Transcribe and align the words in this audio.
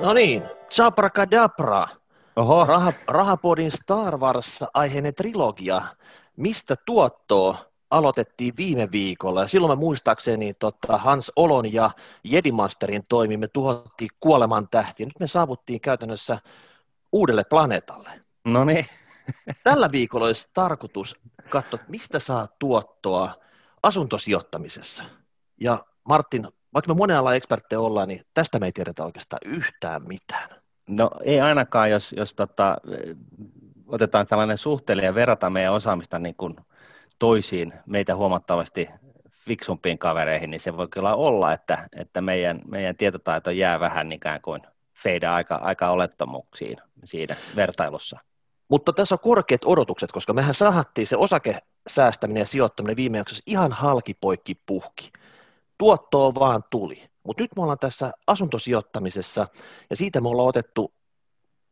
No 0.00 0.12
niin, 0.12 0.42
Chabracadabra. 0.70 1.88
Oho, 2.36 2.64
Raha, 2.64 2.92
Rahapodin 3.08 3.70
Star 3.70 4.18
Wars-aiheinen 4.18 5.14
trilogia. 5.14 5.82
Mistä 6.36 6.76
tuottoa 6.86 7.58
aloitettiin 7.90 8.54
viime 8.56 8.88
viikolla. 8.92 9.42
Ja 9.42 9.48
silloin 9.48 9.78
me 9.78 9.80
muistaakseni 9.80 10.54
tota, 10.54 10.98
Hans 10.98 11.32
Olon 11.36 11.72
ja 11.72 11.90
Jedimasterin 12.24 13.04
toimimme 13.08 13.48
tuhottiin 13.48 14.10
kuoleman 14.20 14.68
tähti. 14.68 15.04
Nyt 15.04 15.20
me 15.20 15.26
saavuttiin 15.26 15.80
käytännössä 15.80 16.38
uudelle 17.12 17.44
planeetalle. 17.44 18.10
no 18.44 18.64
niin. 18.64 18.86
Tällä 19.64 19.92
viikolla 19.92 20.26
olisi 20.26 20.50
tarkoitus 20.54 21.16
katsoa, 21.48 21.80
mistä 21.88 22.18
saa 22.18 22.48
tuottoa 22.58 23.34
asuntosijoittamisessa. 23.82 25.04
Ja 25.60 25.84
Martin, 26.04 26.48
vaikka 26.74 26.94
me 26.94 26.98
monella 26.98 27.34
eksperttejä 27.34 27.80
ollaan, 27.80 28.08
niin 28.08 28.22
tästä 28.34 28.58
me 28.58 28.66
ei 28.66 28.72
tiedetä 28.72 29.04
oikeastaan 29.04 29.40
yhtään 29.44 30.02
mitään. 30.08 30.50
No 30.88 31.10
ei 31.24 31.40
ainakaan, 31.40 31.90
jos, 31.90 32.14
jos 32.16 32.34
tota, 32.34 32.76
otetaan 33.86 34.26
tällainen 34.26 34.58
suhteellinen 34.58 35.08
ja 35.08 35.14
verrataan 35.14 35.52
meidän 35.52 35.72
osaamista 35.72 36.18
niin 36.18 36.34
kuin 36.34 36.56
toisiin 37.18 37.72
meitä 37.86 38.16
huomattavasti 38.16 38.88
fiksumpiin 39.46 39.98
kavereihin, 39.98 40.50
niin 40.50 40.60
se 40.60 40.76
voi 40.76 40.88
kyllä 40.88 41.14
olla, 41.14 41.52
että, 41.52 41.88
että 41.96 42.20
meidän, 42.20 42.60
meidän 42.68 42.96
tietotaito 42.96 43.50
jää 43.50 43.80
vähän 43.80 44.12
ikään 44.12 44.40
kuin 44.40 44.62
feida 45.02 45.34
aika, 45.34 45.54
aika 45.54 45.90
olettomuksiin 45.90 46.76
siinä 47.04 47.36
vertailussa. 47.56 48.18
Mutta 48.68 48.92
tässä 48.92 49.14
on 49.14 49.18
korkeat 49.18 49.60
odotukset, 49.64 50.12
koska 50.12 50.32
mehän 50.32 50.54
sahattiin 50.54 51.06
se 51.06 51.16
osakesäästäminen 51.16 52.40
ja 52.40 52.46
sijoittaminen 52.46 52.96
viime 52.96 53.18
jaksossa 53.18 53.44
ihan 53.46 53.72
halkipoikki 53.72 54.54
puhki. 54.66 55.12
Tuottoa 55.78 56.34
vaan 56.34 56.64
tuli. 56.70 57.02
Mutta 57.22 57.42
nyt 57.42 57.50
me 57.56 57.62
ollaan 57.62 57.78
tässä 57.78 58.12
asuntosijoittamisessa 58.26 59.48
ja 59.90 59.96
siitä 59.96 60.20
me 60.20 60.28
ollaan 60.28 60.48
otettu 60.48 60.94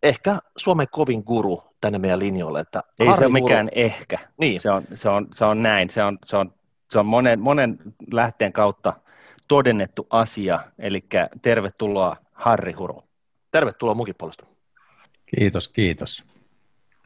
ehkä 0.03 0.39
Suomen 0.57 0.87
kovin 0.91 1.23
guru 1.27 1.63
tänne 1.80 1.99
meidän 1.99 2.19
linjoille. 2.19 2.61
Että 2.61 2.83
Ei 3.01 3.07
Harri 3.07 3.21
se 3.23 3.27
ole 3.27 3.38
Guru- 3.38 3.43
mikään 3.43 3.69
ehkä. 3.73 4.19
Niin, 4.38 4.61
Se 4.61 4.71
on, 4.71 4.83
se 4.95 5.09
on, 5.09 5.29
se 5.35 5.45
on 5.45 5.63
näin. 5.63 5.91
Se 5.91 6.02
on, 6.02 6.19
se 6.27 6.37
on, 6.37 6.55
se 6.91 6.99
on 6.99 7.07
monen, 7.07 7.41
monen 7.41 7.79
lähteen 8.13 8.52
kautta 8.52 8.93
todennettu 9.49 10.07
asia. 10.11 10.61
Eli 10.79 11.05
tervetuloa 11.43 12.16
Harri 12.33 12.73
Huru. 12.73 13.05
tervetuloa 13.51 13.95
munkin 13.95 14.15
puolesta. 14.18 14.46
Kiitos, 15.27 15.68
kiitos. 15.68 16.24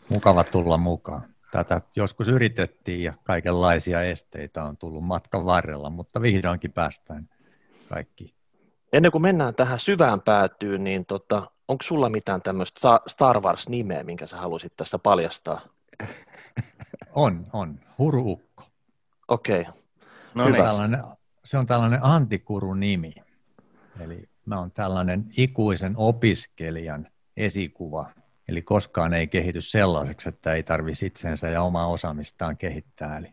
Mukava 0.09 0.45
tulla 0.45 0.77
mukaan. 0.77 1.35
Tätä 1.51 1.81
joskus 1.97 2.29
yritettiin 2.29 3.03
ja 3.03 3.13
kaikenlaisia 3.25 4.03
esteitä 4.03 4.65
on 4.65 4.77
tullut 4.77 5.05
matkan 5.05 5.45
varrella, 5.45 5.91
mutta 5.91 6.23
vihdoinkin 6.23 6.73
päästään 6.73 7.29
kaikki. 7.89 8.35
Ennen 8.93 9.13
kuin 9.13 9.23
mennään 9.23 9.55
tähän 9.55 9.79
syvään 9.79 10.21
päätyyn, 10.21 10.85
niin 10.85 11.07
tota, 11.07 11.51
onko 11.69 11.83
sulla 11.83 12.09
mitään 12.09 12.43
tämmöistä 12.43 13.01
Star 13.07 13.41
Wars-nimeä, 13.41 14.03
minkä 14.03 14.27
sä 14.27 14.37
haluaisit 14.37 14.73
tässä 14.77 14.99
paljastaa? 14.99 15.61
On, 17.15 17.47
on. 17.53 17.81
Huruukko. 17.99 18.65
Okei, 19.29 19.67
No 20.35 20.43
se, 20.45 20.49
on 20.49 20.53
niin. 20.53 20.65
tällainen, 20.65 21.05
se 21.45 21.59
on 21.59 21.67
tällainen 21.67 22.01
antikurunimi. 22.03 23.15
Eli 24.01 24.29
mä 24.45 24.59
oon 24.59 24.71
tällainen 24.71 25.25
ikuisen 25.37 25.95
opiskelijan 25.97 27.09
esikuva. 27.37 28.11
Eli 28.49 28.63
koskaan 28.63 29.15
ei 29.15 29.27
kehity 29.27 29.61
sellaiseksi, 29.61 30.29
että 30.29 30.53
ei 30.55 30.63
tarvitsisi 30.63 31.07
itsensä 31.07 31.49
ja 31.49 31.63
omaa 31.63 31.87
osaamistaan 31.87 32.57
kehittää. 32.57 33.19
Eli 33.19 33.27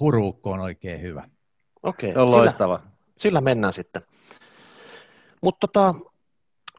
huruukko 0.00 0.50
on 0.50 0.60
oikein 0.60 1.02
hyvä. 1.02 1.28
okei. 1.82 2.12
Se 2.12 2.18
on 2.18 2.28
Sillä, 2.28 2.40
loistava. 2.40 2.80
sillä 3.18 3.40
mennään 3.40 3.72
sitten. 3.72 4.02
Mutta 5.42 5.66
tota, 5.68 5.94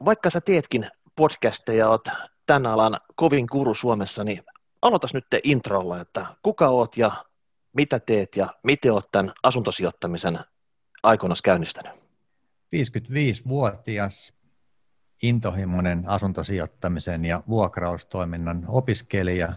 vaikka 0.06 0.30
sä 0.30 0.42
teetkin 0.42 0.90
podcasteja 1.16 1.80
ja 1.80 1.90
oot 1.90 2.08
tämän 2.46 2.66
alan 2.66 3.00
kovin 3.16 3.48
guru 3.52 3.74
Suomessa, 3.74 4.24
niin 4.24 4.44
aloitas 4.82 5.14
nyt 5.14 5.26
te 5.30 5.40
introlla, 5.44 6.02
että 6.02 6.26
kuka 6.44 6.68
oot 6.68 6.98
ja 6.98 7.26
mitä 7.74 8.00
teet 8.00 8.36
ja 8.36 8.54
miten 8.64 8.94
oot 8.94 9.12
tämän 9.12 9.34
asuntosijoittamisen 9.44 10.40
aikoinaan 11.04 11.38
käynnistänyt? 11.44 11.92
55-vuotias 12.76 14.34
intohimoinen 15.22 16.10
asuntosijoittamisen 16.10 17.26
ja 17.26 17.44
vuokraustoiminnan 17.50 18.66
opiskelija, 18.68 19.54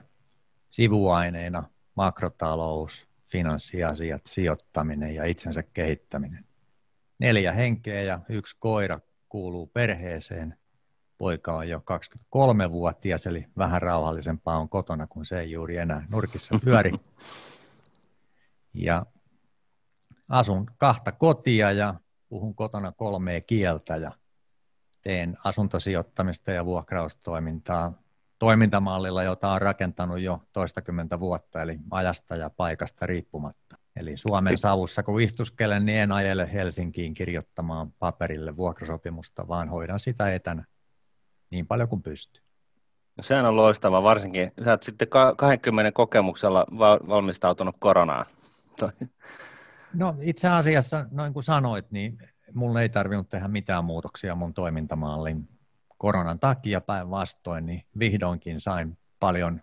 sivuaineina 0.71 1.63
makrotalous, 1.95 3.09
finanssiasiat, 3.29 4.27
sijoittaminen 4.27 5.15
ja 5.15 5.25
itsensä 5.25 5.63
kehittäminen. 5.63 6.45
Neljä 7.19 7.53
henkeä 7.53 8.03
ja 8.03 8.21
yksi 8.29 8.57
koira 8.59 9.01
kuuluu 9.29 9.67
perheeseen. 9.67 10.57
Poika 11.19 11.57
on 11.57 11.69
jo 11.69 11.79
23-vuotias, 11.79 13.27
eli 13.27 13.47
vähän 13.59 13.83
rauhallisempaa 13.83 14.59
on 14.59 14.69
kotona, 14.69 15.07
kun 15.07 15.27
se 15.27 15.41
ei 15.41 15.51
juuri 15.51 15.77
enää 15.77 16.07
nurkissa 16.11 16.59
pyöri. 16.65 16.93
Ja 18.75 19.07
asun 20.29 20.67
kahta 20.79 21.13
kotia 21.13 21.73
ja 21.73 21.95
puhun 22.29 22.55
kotona 22.55 22.93
kolmea 22.93 23.41
kieltä 23.41 23.97
ja 23.97 24.13
teen 25.03 25.37
asuntosijoittamista 25.45 26.51
ja 26.51 26.65
vuokraustoimintaa 26.65 27.93
toimintamallilla, 28.39 29.23
jota 29.23 29.53
on 29.53 29.63
rakentanut 29.63 30.21
jo 30.21 30.43
toistakymmentä 30.53 31.21
vuotta, 31.21 31.63
eli 31.63 31.79
ajasta 31.91 32.37
ja 32.37 32.51
paikasta 32.51 33.07
riippumatta. 33.07 33.77
Eli 33.97 34.17
Suomen 34.17 34.59
savussa, 34.59 35.03
kun 35.03 35.21
istuskelen, 35.21 35.87
niin 35.87 35.99
en 35.99 36.13
ajele 36.13 36.53
Helsinkiin 36.53 37.15
kirjoittamaan 37.15 37.93
paperille 37.93 38.57
vuokrasopimusta, 38.57 39.49
vaan 39.49 39.69
hoidan 39.69 40.01
sitä 40.01 40.35
etänä 40.35 40.65
niin 41.51 41.67
paljon 41.67 41.89
kuin 41.89 42.03
pystyy. 42.03 42.43
No 43.17 43.23
Sehän 43.23 43.47
on 43.47 43.57
loistava, 43.57 44.03
varsinkin 44.03 44.53
sä 44.65 44.71
oot 44.71 44.83
sitten 44.83 45.09
ka- 45.09 45.35
20 45.37 45.93
kokemuksella 45.93 46.67
va- 46.79 47.01
valmistautunut 47.09 47.77
koronaan. 47.81 48.27
No 49.95 50.17
itse 50.21 50.49
asiassa, 50.49 51.07
noin 51.11 51.33
kuin 51.33 51.43
sanoit, 51.43 51.91
niin 51.91 52.19
mulle 52.55 52.83
ei 52.83 52.89
tarvinnut 52.89 53.29
tehdä 53.29 53.49
mitään 53.49 53.85
muutoksia 53.85 54.35
mun 54.35 54.55
toimintamalliin 54.55 55.49
koronan 55.99 56.41
takia 56.41 56.81
päinvastoin, 56.81 57.67
niin 57.67 57.85
vihdoinkin 57.99 58.61
sain 58.61 58.99
paljon, 59.21 59.63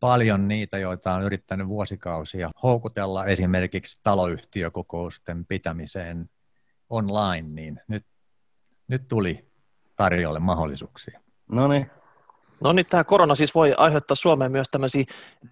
paljon 0.00 0.48
niitä, 0.48 0.78
joita 0.78 1.14
on 1.14 1.22
yrittänyt 1.22 1.68
vuosikausia 1.68 2.50
houkutella 2.62 3.26
esimerkiksi 3.26 4.00
taloyhtiökokousten 4.02 5.46
pitämiseen 5.46 6.30
online, 6.90 7.48
niin 7.48 7.80
nyt, 7.88 8.06
nyt 8.88 9.08
tuli 9.08 9.50
tarjolle 9.96 10.38
mahdollisuuksia. 10.38 11.20
No 11.48 11.68
niin, 11.68 11.90
No 12.60 12.72
niin, 12.72 12.86
tämä 12.86 13.04
korona 13.04 13.34
siis 13.34 13.54
voi 13.54 13.74
aiheuttaa 13.76 14.14
Suomeen 14.14 14.52
myös 14.52 14.70
tämmöisiä 14.70 15.04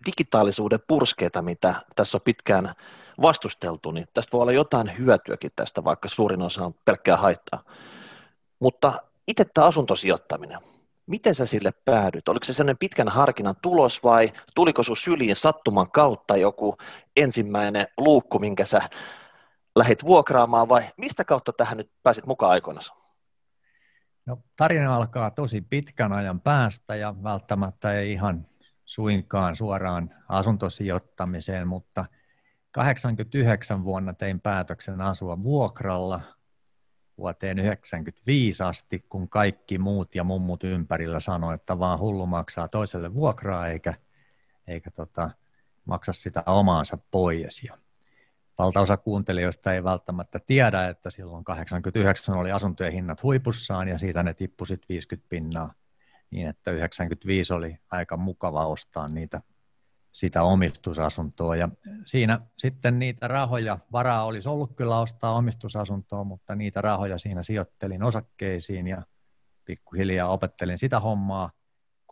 digitaalisuuden 0.06 0.78
purskeita, 0.88 1.42
mitä 1.42 1.74
tässä 1.96 2.16
on 2.16 2.22
pitkään 2.24 2.74
vastusteltu, 3.22 3.90
niin 3.90 4.06
tästä 4.14 4.32
voi 4.32 4.42
olla 4.42 4.52
jotain 4.52 4.98
hyötyäkin 4.98 5.50
tästä, 5.56 5.84
vaikka 5.84 6.08
suurin 6.08 6.42
osa 6.42 6.64
on 6.64 6.74
pelkkää 6.84 7.16
haittaa. 7.16 7.64
Mutta 8.58 8.92
itse 9.28 9.44
tämä 9.44 9.66
asuntosijoittaminen, 9.66 10.58
miten 11.06 11.34
sä 11.34 11.46
sille 11.46 11.72
päädyt? 11.84 12.28
Oliko 12.28 12.44
se 12.44 12.54
sellainen 12.54 12.78
pitkän 12.78 13.08
harkinnan 13.08 13.56
tulos 13.62 14.02
vai 14.04 14.32
tuliko 14.54 14.82
sun 14.82 14.96
syliin 14.96 15.36
sattuman 15.36 15.90
kautta 15.90 16.36
joku 16.36 16.76
ensimmäinen 17.16 17.86
luukku, 17.96 18.38
minkä 18.38 18.64
sä 18.64 18.88
lähit 19.76 20.04
vuokraamaan 20.04 20.68
vai 20.68 20.82
mistä 20.96 21.24
kautta 21.24 21.52
tähän 21.52 21.76
nyt 21.76 21.90
pääsit 22.02 22.26
mukaan 22.26 22.52
aikoinaan? 22.52 22.86
No, 24.26 24.38
tarina 24.56 24.96
alkaa 24.96 25.30
tosi 25.30 25.60
pitkän 25.60 26.12
ajan 26.12 26.40
päästä 26.40 26.96
ja 26.96 27.14
välttämättä 27.22 27.92
ei 27.92 28.12
ihan 28.12 28.46
suinkaan 28.84 29.56
suoraan 29.56 30.10
asuntosijoittamiseen, 30.28 31.68
mutta 31.68 32.04
89 32.74 33.84
vuonna 33.84 34.14
tein 34.14 34.40
päätöksen 34.40 35.00
asua 35.00 35.42
vuokralla 35.42 36.20
vuoteen 37.18 37.58
95 37.58 38.62
asti, 38.62 39.00
kun 39.08 39.28
kaikki 39.28 39.78
muut 39.78 40.14
ja 40.14 40.24
mummut 40.24 40.64
ympärillä 40.64 41.20
sanoi, 41.20 41.54
että 41.54 41.78
vaan 41.78 41.98
hullu 41.98 42.26
maksaa 42.26 42.68
toiselle 42.68 43.14
vuokraa 43.14 43.68
eikä, 43.68 43.94
eikä 44.66 44.90
tota, 44.90 45.30
maksa 45.84 46.12
sitä 46.12 46.42
omaansa 46.46 46.98
pois. 47.10 47.62
Ja 47.64 47.74
valtaosa 48.58 48.96
kuuntelijoista 48.96 49.74
ei 49.74 49.84
välttämättä 49.84 50.38
tiedä, 50.38 50.88
että 50.88 51.10
silloin 51.10 51.44
89 51.44 52.34
oli 52.34 52.52
asuntojen 52.52 52.92
hinnat 52.92 53.22
huipussaan 53.22 53.88
ja 53.88 53.98
siitä 53.98 54.22
ne 54.22 54.34
tippui 54.34 54.66
sitten 54.66 54.88
50 54.88 55.28
pinnaa 55.28 55.74
niin, 56.30 56.48
että 56.48 56.70
95 56.70 57.52
oli 57.52 57.78
aika 57.90 58.16
mukava 58.16 58.66
ostaa 58.66 59.08
niitä 59.08 59.42
sitä 60.14 60.42
omistusasuntoa. 60.42 61.56
Ja 61.56 61.68
siinä 62.06 62.40
sitten 62.58 62.98
niitä 62.98 63.28
rahoja, 63.28 63.78
varaa 63.92 64.24
olisi 64.24 64.48
ollut 64.48 64.76
kyllä 64.76 65.00
ostaa 65.00 65.34
omistusasuntoa, 65.34 66.24
mutta 66.24 66.54
niitä 66.54 66.80
rahoja 66.80 67.18
siinä 67.18 67.42
sijoittelin 67.42 68.02
osakkeisiin 68.02 68.86
ja 68.86 69.02
pikkuhiljaa 69.64 70.28
opettelin 70.28 70.78
sitä 70.78 71.00
hommaa. 71.00 71.50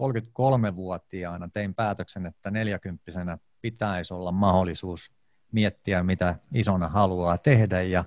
33-vuotiaana 0.00 1.48
tein 1.48 1.74
päätöksen, 1.74 2.26
että 2.26 2.50
40 2.50 3.38
pitäisi 3.60 4.14
olla 4.14 4.32
mahdollisuus 4.32 5.12
miettiä, 5.52 6.02
mitä 6.02 6.34
isona 6.54 6.88
haluaa 6.88 7.38
tehdä 7.38 7.82
ja 7.82 8.04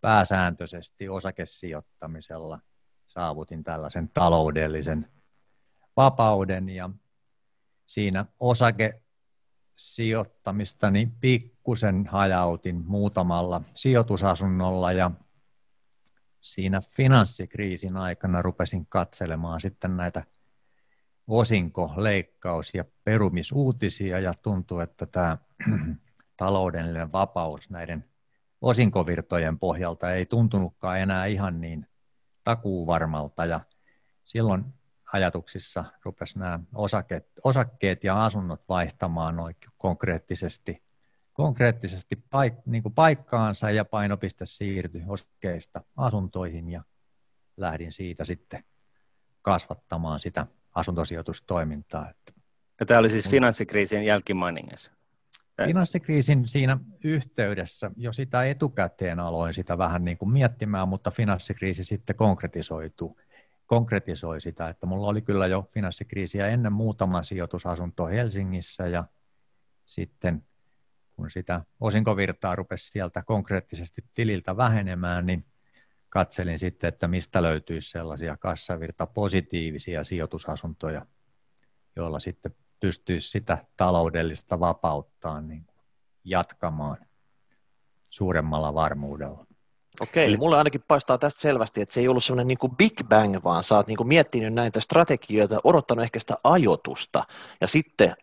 pääsääntöisesti 0.00 1.08
osakesijoittamisella 1.08 2.60
saavutin 3.06 3.64
tällaisen 3.64 4.10
taloudellisen 4.14 5.04
vapauden 5.96 6.68
ja 6.68 6.90
siinä 7.86 8.26
osake 8.40 9.02
sijoittamistani 9.76 11.12
pikkusen 11.20 12.06
hajautin 12.06 12.84
muutamalla 12.86 13.60
sijoitusasunnolla 13.74 14.92
ja 14.92 15.10
siinä 16.40 16.80
finanssikriisin 16.80 17.96
aikana 17.96 18.42
rupesin 18.42 18.86
katselemaan 18.86 19.60
sitten 19.60 19.96
näitä 19.96 20.24
osinko, 21.26 21.92
leikkaus- 21.96 22.74
ja 22.74 22.84
perumisuutisia 23.04 24.20
ja 24.20 24.34
tuntuu, 24.42 24.80
että 24.80 25.06
tämä 25.06 25.38
taloudellinen 26.36 27.12
vapaus 27.12 27.70
näiden 27.70 28.04
osinkovirtojen 28.60 29.58
pohjalta 29.58 30.12
ei 30.12 30.26
tuntunutkaan 30.26 30.98
enää 31.00 31.26
ihan 31.26 31.60
niin 31.60 31.86
takuuvarmalta. 32.44 33.44
Ja 33.44 33.60
silloin 34.24 34.64
ajatuksissa 35.12 35.84
rupesi 36.02 36.38
nämä 36.38 36.60
osakkeet, 36.74 37.28
osakkeet 37.44 38.04
ja 38.04 38.24
asunnot 38.24 38.62
vaihtamaan 38.68 39.36
konkreettisesti, 39.78 40.82
konkreettisesti 41.32 42.16
paik, 42.30 42.54
niin 42.66 42.82
kuin 42.82 42.94
paikkaansa 42.94 43.70
ja 43.70 43.84
painopiste 43.84 44.46
siirtyi 44.46 45.02
osakkeista 45.06 45.80
asuntoihin 45.96 46.68
ja 46.68 46.82
lähdin 47.56 47.92
siitä 47.92 48.24
sitten 48.24 48.64
kasvattamaan 49.42 50.20
sitä 50.20 50.46
asuntosijoitustoimintaa. 50.74 52.12
Ja 52.80 52.86
tämä 52.86 53.00
oli 53.00 53.10
siis 53.10 53.28
finanssikriisin 53.28 54.02
jälkimainingas? 54.02 54.90
Finanssikriisin 55.66 56.48
siinä 56.48 56.78
yhteydessä 57.04 57.90
jo 57.96 58.12
sitä 58.12 58.44
etukäteen 58.44 59.20
aloin 59.20 59.54
sitä 59.54 59.78
vähän 59.78 60.04
niin 60.04 60.18
kuin 60.18 60.32
miettimään, 60.32 60.88
mutta 60.88 61.10
finanssikriisi 61.10 61.84
sitten 61.84 62.16
konkretisoituu 62.16 63.18
konkretisoi 63.66 64.40
sitä, 64.40 64.68
että 64.68 64.86
mulla 64.86 65.06
oli 65.06 65.22
kyllä 65.22 65.46
jo 65.46 65.68
finanssikriisiä 65.74 66.48
ennen 66.48 66.72
muutama 66.72 67.22
sijoitusasunto 67.22 68.06
Helsingissä 68.06 68.86
ja 68.86 69.04
sitten 69.86 70.44
kun 71.16 71.30
sitä 71.30 71.64
osinkovirtaa 71.80 72.56
rupesi 72.56 72.90
sieltä 72.90 73.22
konkreettisesti 73.22 74.04
tililtä 74.14 74.56
vähenemään, 74.56 75.26
niin 75.26 75.44
katselin 76.08 76.58
sitten, 76.58 76.88
että 76.88 77.08
mistä 77.08 77.42
löytyisi 77.42 77.90
sellaisia 77.90 78.36
kassavirta 78.36 79.06
positiivisia 79.06 80.04
sijoitusasuntoja, 80.04 81.06
joilla 81.96 82.18
sitten 82.18 82.54
pystyisi 82.80 83.30
sitä 83.30 83.64
taloudellista 83.76 84.60
vapauttaa 84.60 85.40
niin 85.40 85.66
jatkamaan 86.24 86.98
suuremmalla 88.10 88.74
varmuudella. 88.74 89.45
Okei, 90.00 90.26
eli 90.26 90.36
mulle 90.36 90.58
ainakin 90.58 90.84
paistaa 90.88 91.18
tästä 91.18 91.40
selvästi, 91.40 91.80
että 91.80 91.94
se 91.94 92.00
ei 92.00 92.08
ollut 92.08 92.24
semmoinen 92.24 92.48
niin 92.48 92.76
big 92.76 93.08
bang, 93.08 93.44
vaan 93.44 93.64
sä 93.64 93.76
oot 93.76 93.86
niin 93.86 93.96
kuin 93.96 94.08
miettinyt 94.08 94.54
näitä 94.54 94.80
strategioita, 94.80 95.60
odottanut 95.64 96.04
ehkä 96.04 96.20
sitä 96.20 96.38
ajotusta 96.44 97.24
ja 97.60 97.68
sitten 97.68 98.14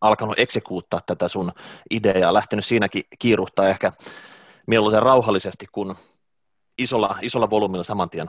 alkanut 0.00 0.38
eksekuuttaa 0.38 1.00
tätä 1.06 1.28
sun 1.28 1.52
ideaa, 1.90 2.34
lähtenyt 2.34 2.64
siinäkin 2.64 3.04
kiiruhtaa 3.18 3.68
ehkä 3.68 3.92
mieluiten 4.66 5.02
rauhallisesti 5.02 5.66
kuin 5.72 5.94
isolla, 6.78 7.18
isolla 7.22 7.50
volyymilla 7.50 7.84
saman 7.84 8.10
tien. 8.10 8.28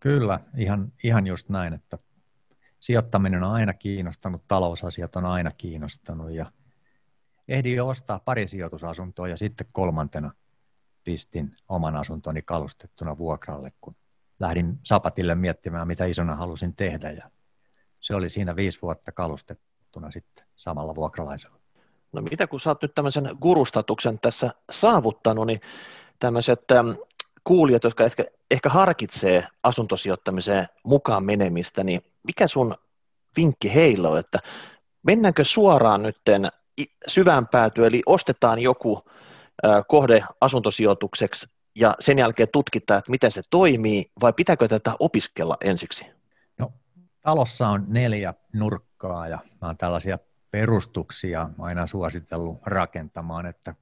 Kyllä, 0.00 0.40
ihan, 0.56 0.92
ihan 1.04 1.26
just 1.26 1.48
näin, 1.48 1.74
että 1.74 1.98
sijoittaminen 2.80 3.42
on 3.42 3.52
aina 3.52 3.74
kiinnostanut, 3.74 4.42
talousasiat 4.48 5.16
on 5.16 5.26
aina 5.26 5.50
kiinnostanut 5.50 6.30
ja 6.30 6.46
ehdin 7.48 7.76
jo 7.76 7.88
ostaa 7.88 8.20
pari 8.24 8.48
sijoitusasuntoa 8.48 9.28
ja 9.28 9.36
sitten 9.36 9.66
kolmantena– 9.72 10.30
pistin 11.06 11.56
oman 11.68 11.96
asuntoni 11.96 12.42
kalustettuna 12.42 13.18
vuokralle, 13.18 13.72
kun 13.80 13.96
lähdin 14.40 14.78
Sapatille 14.82 15.34
miettimään, 15.34 15.86
mitä 15.86 16.04
isona 16.04 16.36
halusin 16.36 16.76
tehdä. 16.76 17.10
Ja 17.10 17.30
se 18.00 18.14
oli 18.14 18.28
siinä 18.28 18.56
viisi 18.56 18.82
vuotta 18.82 19.12
kalustettuna 19.12 20.10
sitten 20.10 20.46
samalla 20.56 20.94
vuokralaisella. 20.94 21.58
No 22.12 22.22
mitä 22.22 22.46
kun 22.46 22.60
sä 22.60 22.70
oot 22.70 22.82
nyt 22.82 22.94
tämmöisen 22.94 23.36
gurustatuksen 23.40 24.18
tässä 24.22 24.50
saavuttanut, 24.70 25.46
niin 25.46 25.60
tämmöiset 26.18 26.60
kuulijat, 27.44 27.84
jotka 27.84 28.04
ehkä, 28.04 28.24
ehkä 28.50 28.68
harkitsee 28.68 29.46
asuntosijoittamiseen 29.62 30.68
mukaan 30.84 31.24
menemistä, 31.24 31.84
niin 31.84 32.02
mikä 32.26 32.48
sun 32.48 32.74
vinkki 33.36 33.74
heillä 33.74 34.08
on, 34.08 34.18
että 34.18 34.38
mennäänkö 35.02 35.44
suoraan 35.44 36.02
nytten 36.02 36.48
syvään 37.08 37.48
päätyä, 37.48 37.86
eli 37.86 38.02
ostetaan 38.06 38.58
joku 38.58 39.02
kohde 39.88 40.24
asuntosijoitukseksi 40.40 41.46
ja 41.74 41.94
sen 42.00 42.18
jälkeen 42.18 42.48
tutkitaan, 42.52 42.98
että 42.98 43.10
miten 43.10 43.30
se 43.30 43.42
toimii, 43.50 44.10
vai 44.20 44.32
pitääkö 44.32 44.68
tätä 44.68 44.92
opiskella 44.98 45.56
ensiksi? 45.60 46.06
No, 46.58 46.72
talossa 47.22 47.68
on 47.68 47.84
neljä 47.88 48.34
nurkkaa 48.52 49.28
ja 49.28 49.38
mä 49.60 49.66
oon 49.68 49.76
tällaisia 49.76 50.18
perustuksia 50.50 51.50
aina 51.58 51.86
suositellut 51.86 52.58
rakentamaan, 52.66 53.46
että 53.46 53.74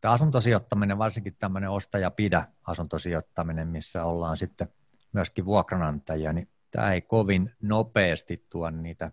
tämä 0.00 0.12
asuntosijoittaminen, 0.12 0.98
varsinkin 0.98 1.36
tämmöinen 1.38 1.70
ostaja 1.70 2.10
pidä 2.10 2.44
asuntosijoittaminen, 2.64 3.68
missä 3.68 4.04
ollaan 4.04 4.36
sitten 4.36 4.68
myöskin 5.12 5.44
vuokranantajia, 5.44 6.32
niin 6.32 6.48
tämä 6.70 6.92
ei 6.92 7.00
kovin 7.00 7.54
nopeasti 7.62 8.46
tuo 8.50 8.70
niitä 8.70 9.12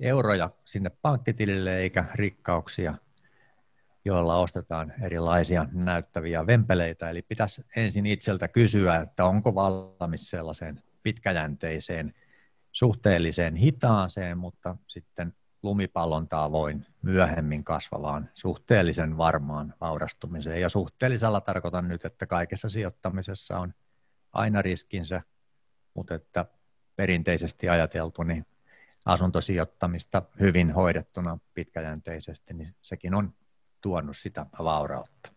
euroja 0.00 0.50
sinne 0.64 0.90
pankkitilille 1.02 1.78
eikä 1.78 2.04
rikkauksia 2.14 2.94
joilla 4.04 4.38
ostetaan 4.38 4.92
erilaisia 5.02 5.66
näyttäviä 5.72 6.46
vempeleitä. 6.46 7.10
Eli 7.10 7.22
pitäisi 7.22 7.64
ensin 7.76 8.06
itseltä 8.06 8.48
kysyä, 8.48 8.96
että 8.96 9.24
onko 9.24 9.54
valmis 9.54 10.30
sellaiseen 10.30 10.82
pitkäjänteiseen, 11.02 12.14
suhteelliseen 12.72 13.56
hitaaseen, 13.56 14.38
mutta 14.38 14.76
sitten 14.86 15.34
lumipallon 15.62 16.28
tavoin 16.28 16.86
myöhemmin 17.02 17.64
kasvavaan 17.64 18.28
suhteellisen 18.34 19.16
varmaan 19.16 19.74
vaurastumiseen. 19.80 20.60
Ja 20.60 20.68
suhteellisella 20.68 21.40
tarkoitan 21.40 21.84
nyt, 21.84 22.04
että 22.04 22.26
kaikessa 22.26 22.68
sijoittamisessa 22.68 23.58
on 23.58 23.74
aina 24.32 24.62
riskinsä, 24.62 25.22
mutta 25.94 26.14
että 26.14 26.44
perinteisesti 26.96 27.68
ajateltu, 27.68 28.22
niin 28.22 28.46
asuntosijoittamista 29.04 30.22
hyvin 30.40 30.70
hoidettuna 30.72 31.38
pitkäjänteisesti, 31.54 32.54
niin 32.54 32.74
sekin 32.82 33.14
on 33.14 33.34
tuonut 33.80 34.16
sitä 34.16 34.46
vaurautta. 34.58 35.32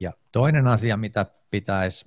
Ja 0.00 0.12
toinen 0.32 0.66
asia, 0.66 0.96
mitä 0.96 1.26
pitäisi 1.50 2.04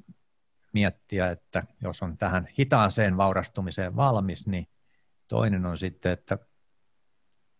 miettiä, 0.73 1.31
että 1.31 1.63
jos 1.81 2.01
on 2.03 2.17
tähän 2.17 2.47
hitaaseen 2.59 3.17
vaurastumiseen 3.17 3.95
valmis, 3.95 4.47
niin 4.47 4.67
toinen 5.27 5.65
on 5.65 5.77
sitten, 5.77 6.11
että 6.11 6.37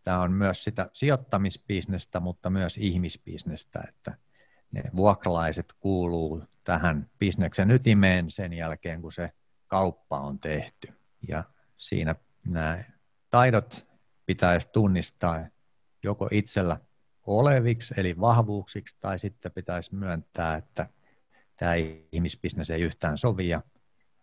tämä 0.04 0.22
on 0.22 0.32
myös 0.32 0.64
sitä 0.64 0.90
sijoittamisbisnestä, 0.94 2.20
mutta 2.20 2.50
myös 2.50 2.78
ihmisbisnestä, 2.78 3.84
että 3.90 4.18
ne 4.72 4.84
vuokralaiset 4.96 5.74
kuuluu 5.80 6.44
tähän 6.64 7.10
bisneksen 7.20 7.72
ytimeen 7.72 8.32
sen 8.32 8.54
jälkeen, 8.54 9.02
kun 9.02 9.12
se 9.12 9.32
kauppa 9.68 10.20
on 10.20 10.40
tehty. 10.40 10.94
Ja 11.28 11.44
siinä 11.78 12.16
nämä 12.48 12.84
taidot 13.30 13.88
pitäisi 14.26 14.70
tunnistaa 14.72 15.46
joko 16.04 16.28
itsellä 16.32 16.78
oleviksi, 17.28 17.94
eli 17.98 18.20
vahvuuksiksi, 18.20 18.98
tai 19.00 19.20
sitten 19.20 19.52
pitäisi 19.52 19.96
myöntää, 19.96 20.56
että 20.56 20.90
tämä 21.58 21.74
ihmisbisnes 22.12 22.70
ei 22.70 22.82
yhtään 22.82 23.18
sovi 23.18 23.50
ja 23.50 23.62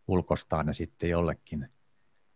ulkostaa 0.09 0.63
ne 0.63 0.73
sitten 0.73 1.11
jollekin 1.11 1.69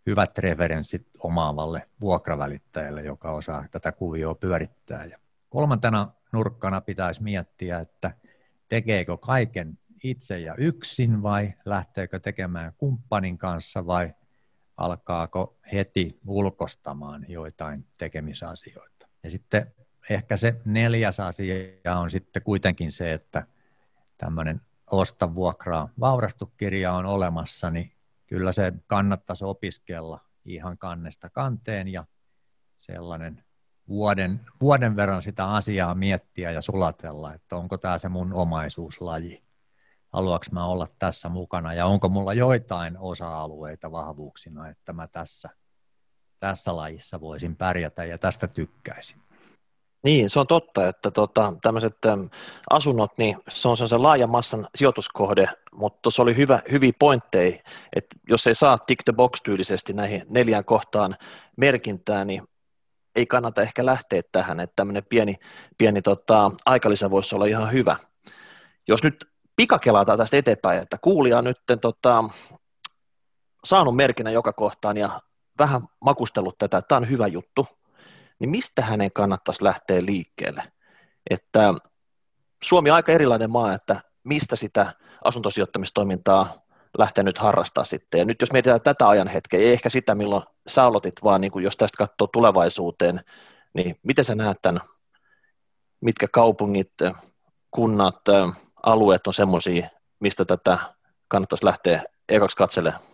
hyvät 0.07 0.39
referenssit 0.39 1.07
omaavalle 1.19 1.89
vuokravälittäjälle, 2.01 3.03
joka 3.03 3.33
osaa 3.33 3.65
tätä 3.71 3.93
kuvioa 3.93 4.35
pyörittää. 4.35 5.05
Ja 5.05 5.19
kolmantena 5.49 6.13
nurkkana 6.33 6.81
pitäisi 6.81 7.23
miettiä, 7.23 7.81
että 7.81 8.11
tekeekö 8.69 9.17
kaiken 9.17 9.79
itse 10.05 10.39
ja 10.39 10.55
yksin 10.59 11.23
vai 11.23 11.55
lähteekö 11.65 12.21
tekemään 12.21 12.73
kumppanin 12.77 13.39
kanssa 13.39 13.87
vai 13.87 14.15
alkaako 14.77 15.59
heti 15.73 16.21
ulkostamaan 16.27 17.27
joitain 17.29 17.87
tekemisasioita. 17.99 19.09
Ja 19.23 19.31
sitten 19.31 19.75
ehkä 20.11 20.37
se 20.37 20.61
neljäs 20.65 21.21
asia 21.21 21.99
on 21.99 22.11
sitten 22.11 22.43
kuitenkin 22.43 22.93
se, 22.93 23.13
että 23.13 23.47
tämmöinen 24.19 24.61
osta 24.91 25.35
vuokraa 25.35 25.89
vaurastukirja 26.01 26.93
on 26.93 27.07
olemassa, 27.07 27.71
niin 27.71 27.93
kyllä 28.27 28.53
se 28.53 28.73
kannattaisi 28.87 29.45
opiskella 29.45 30.21
ihan 30.45 30.79
kannesta 30.79 31.31
kanteen 31.31 31.89
ja 31.89 32.05
sellainen 32.79 33.45
vuoden, 33.89 34.41
vuoden 34.61 34.97
verran 34.97 35.23
sitä 35.23 35.51
asiaa 35.51 35.95
miettiä 35.95 36.51
ja 36.51 36.61
sulatella, 36.61 37.35
että 37.35 37.57
onko 37.57 37.79
tämä 37.79 37.99
se 37.99 38.09
mun 38.09 38.33
omaisuuslaji. 38.33 39.43
Haluanko 40.09 40.47
mä 40.53 40.67
olla 40.67 40.89
tässä 40.99 41.29
mukana 41.29 41.75
ja 41.75 41.87
onko 41.87 42.09
mulla 42.09 42.35
joitain 42.35 42.99
osa-alueita 42.99 43.93
vahvuuksina, 43.93 44.69
että 44.69 44.93
mä 44.93 45.09
tässä, 45.09 45.51
tässä 46.41 46.77
lajissa 46.77 47.21
voisin 47.21 47.57
pärjätä 47.57 48.05
ja 48.05 48.19
tästä 48.19 48.47
tykkäisin. 48.47 49.32
Niin, 50.03 50.31
se 50.31 50.41
on 50.41 50.47
totta, 50.47 50.89
että 50.89 51.11
tota, 51.11 51.53
tämmöiset 51.63 51.97
asunnot, 52.71 53.19
niin 53.19 53.37
se 53.49 53.69
on 53.69 53.77
se 53.77 53.97
laajan 53.97 54.31
massan 54.31 54.69
sijoituskohde, 54.75 55.49
mutta 55.73 55.99
tuossa 56.03 56.23
oli 56.23 56.37
hyvä, 56.37 56.63
hyviä 56.71 56.93
pointteja, 56.99 57.59
että 57.97 58.17
jos 58.29 58.47
ei 58.47 58.55
saa 58.55 58.79
tick 58.79 59.05
the 59.05 59.13
box 59.13 59.41
tyylisesti 59.43 59.93
näihin 59.93 60.27
neljään 60.29 60.65
kohtaan 60.65 61.17
merkintää, 61.57 62.25
niin 62.25 62.43
ei 63.17 63.27
kannata 63.27 63.63
ehkä 63.63 63.87
lähteä 63.87 64.23
tähän, 64.33 64.61
että 64.61 64.77
tämmöinen 64.77 65.05
pieni, 65.09 65.37
pieni 65.79 66.03
tota, 66.03 66.51
aikalisä 66.67 67.11
voisi 67.11 67.35
olla 67.35 67.47
ihan 67.47 67.73
hyvä. 67.73 67.97
Jos 68.89 69.03
nyt 69.03 69.25
pikakelataan 69.57 70.19
tästä 70.19 70.37
eteenpäin, 70.37 70.83
että 70.83 70.99
kuulija 71.01 71.39
on 71.39 71.45
nyt 71.45 71.59
tota, 71.81 72.25
saanut 73.65 73.97
merkinnän 73.97 74.35
joka 74.35 74.53
kohtaan 74.53 74.97
ja 74.97 75.21
vähän 75.59 75.83
makustellut 76.05 76.59
tätä, 76.59 76.83
tämä 76.83 76.97
on 76.97 77.11
hyvä 77.11 77.27
juttu, 77.27 77.67
niin 78.43 78.51
mistä 78.51 78.83
hänen 78.83 79.13
kannattaisi 79.13 79.65
lähteä 79.65 80.03
liikkeelle? 80.05 80.73
Että 81.31 81.75
Suomi 82.63 82.91
on 82.91 82.97
aika 82.97 83.13
erilainen 83.13 83.51
maa, 83.51 83.75
että 83.75 84.01
mistä 84.25 84.57
sitä 84.57 84.93
asuntosijoittamistoimintaa 85.25 86.55
lähteä 86.99 87.25
nyt 87.25 87.39
harrastaa 87.39 87.85
sitten. 87.85 88.19
Ja 88.19 88.25
nyt 88.25 88.41
jos 88.41 88.53
mietitään 88.53 88.81
tätä 88.81 89.09
ajan 89.09 89.29
hetkeä, 89.29 89.61
ei 89.61 89.73
ehkä 89.73 89.89
sitä, 89.89 90.15
milloin 90.15 90.43
sä 90.69 90.85
aloitit, 90.85 91.15
vaan 91.25 91.41
niin 91.41 91.53
kuin 91.53 91.65
jos 91.65 91.77
tästä 91.77 91.99
katsoo 91.99 92.27
tulevaisuuteen, 92.27 93.25
niin 93.75 93.99
miten 94.03 94.25
sä 94.25 94.35
näet 94.35 94.59
tämän, 94.63 94.81
mitkä 96.01 96.29
kaupungit, 96.33 96.93
kunnat, 97.71 98.21
alueet 98.83 99.27
on 99.27 99.35
semmoisia, 99.35 99.89
mistä 100.21 100.45
tätä 100.45 100.79
kannattaisi 101.29 101.65
lähteä 101.65 102.03
ekaksi 102.29 102.57
katselemaan? 102.57 103.12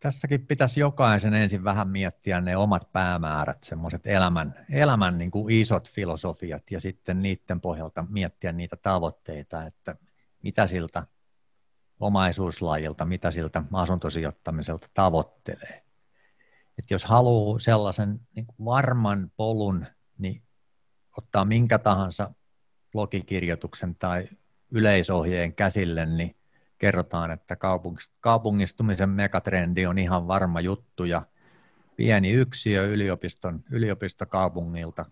Tässäkin 0.00 0.46
pitäisi 0.46 0.80
jokaisen 0.80 1.34
ensin 1.34 1.64
vähän 1.64 1.88
miettiä 1.88 2.40
ne 2.40 2.56
omat 2.56 2.92
päämäärät, 2.92 3.64
semmoiset 3.64 4.06
elämän, 4.06 4.66
elämän 4.70 5.18
niin 5.18 5.30
kuin 5.30 5.54
isot 5.54 5.90
filosofiat 5.90 6.70
ja 6.70 6.80
sitten 6.80 7.22
niiden 7.22 7.60
pohjalta 7.60 8.06
miettiä 8.08 8.52
niitä 8.52 8.76
tavoitteita, 8.76 9.66
että 9.66 9.96
mitä 10.42 10.66
siltä 10.66 11.06
omaisuuslajilta, 12.00 13.04
mitä 13.04 13.30
siltä 13.30 13.62
asuntosijoittamiselta 13.72 14.86
tavoittelee. 14.94 15.82
Et 16.78 16.90
jos 16.90 17.04
haluaa 17.04 17.58
sellaisen 17.58 18.20
niin 18.36 18.46
kuin 18.46 18.64
varman 18.64 19.30
polun, 19.36 19.86
niin 20.18 20.42
ottaa 21.16 21.44
minkä 21.44 21.78
tahansa 21.78 22.34
blogikirjoituksen 22.92 23.94
tai 23.94 24.28
yleisohjeen 24.70 25.54
käsille, 25.54 26.06
niin 26.06 26.37
kerrotaan, 26.78 27.30
että 27.30 27.56
kaupungistumisen 28.20 29.08
megatrendi 29.08 29.86
on 29.86 29.98
ihan 29.98 30.28
varma 30.28 30.60
juttu 30.60 31.04
ja 31.04 31.22
pieni 31.96 32.30
yksiö 32.30 32.86
yliopiston, 32.86 33.64
yliopistokaupungilta, 33.70 35.06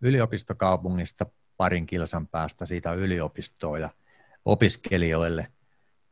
yliopistokaupungista 0.00 1.26
parin 1.56 1.86
kilsan 1.86 2.28
päästä 2.28 2.66
siitä 2.66 2.92
yliopistoa 2.92 3.78
ja 3.78 3.90
opiskelijoille 4.44 5.52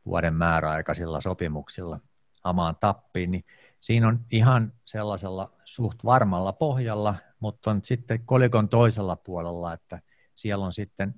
vuoden 0.05 0.33
määräaikaisilla 0.33 1.21
sopimuksilla 1.21 1.99
hamaan 2.43 2.75
tappiin, 2.79 3.31
niin 3.31 3.45
siinä 3.81 4.07
on 4.07 4.25
ihan 4.31 4.73
sellaisella 4.85 5.51
suht 5.65 6.05
varmalla 6.05 6.53
pohjalla, 6.53 7.15
mutta 7.39 7.71
on 7.71 7.79
sitten 7.83 8.25
kolikon 8.25 8.69
toisella 8.69 9.15
puolella, 9.15 9.73
että 9.73 10.01
siellä 10.35 10.65
on 10.65 10.73
sitten 10.73 11.15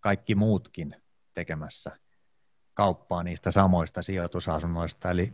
kaikki 0.00 0.34
muutkin 0.34 0.96
tekemässä 1.34 1.96
kauppaa 2.76 3.22
niistä 3.22 3.50
samoista 3.50 4.02
sijoitusasunnoista, 4.02 5.10
eli 5.10 5.32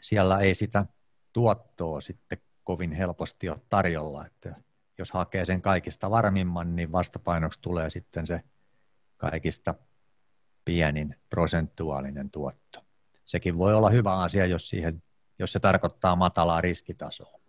siellä 0.00 0.40
ei 0.40 0.54
sitä 0.54 0.86
tuottoa 1.32 2.00
sitten 2.00 2.38
kovin 2.64 2.92
helposti 2.92 3.48
ole 3.48 3.58
tarjolla, 3.68 4.26
että 4.26 4.54
jos 4.98 5.10
hakee 5.10 5.44
sen 5.44 5.62
kaikista 5.62 6.10
varmimman, 6.10 6.76
niin 6.76 6.92
vastapainoksi 6.92 7.60
tulee 7.62 7.90
sitten 7.90 8.26
se 8.26 8.40
kaikista 9.16 9.74
pienin 10.64 11.16
prosentuaalinen 11.30 12.30
tuotto. 12.30 12.78
Sekin 13.24 13.58
voi 13.58 13.74
olla 13.74 13.90
hyvä 13.90 14.20
asia, 14.20 14.46
jos, 14.46 14.68
siihen, 14.68 15.02
jos 15.38 15.52
se 15.52 15.60
tarkoittaa 15.60 16.16
matalaa 16.16 16.60
riskitasoa. 16.60 17.40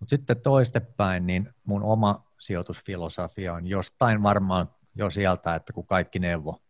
Mutta 0.00 0.10
sitten 0.10 0.40
toistepäin, 0.40 1.26
niin 1.26 1.54
mun 1.64 1.82
oma 1.82 2.26
sijoitusfilosofia 2.38 3.54
on 3.54 3.66
jostain 3.66 4.22
varmaan 4.22 4.70
jo 4.94 5.10
sieltä, 5.10 5.54
että 5.54 5.72
kun 5.72 5.86
kaikki 5.86 6.18
neuvo 6.18 6.60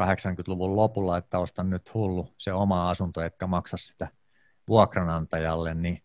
80-luvun 0.00 0.76
lopulla, 0.76 1.16
että 1.16 1.38
ostan 1.38 1.70
nyt 1.70 1.94
hullu 1.94 2.34
se 2.38 2.52
oma 2.52 2.90
asunto, 2.90 3.20
etkä 3.20 3.46
maksa 3.46 3.76
sitä 3.76 4.08
vuokranantajalle, 4.68 5.74
niin 5.74 6.02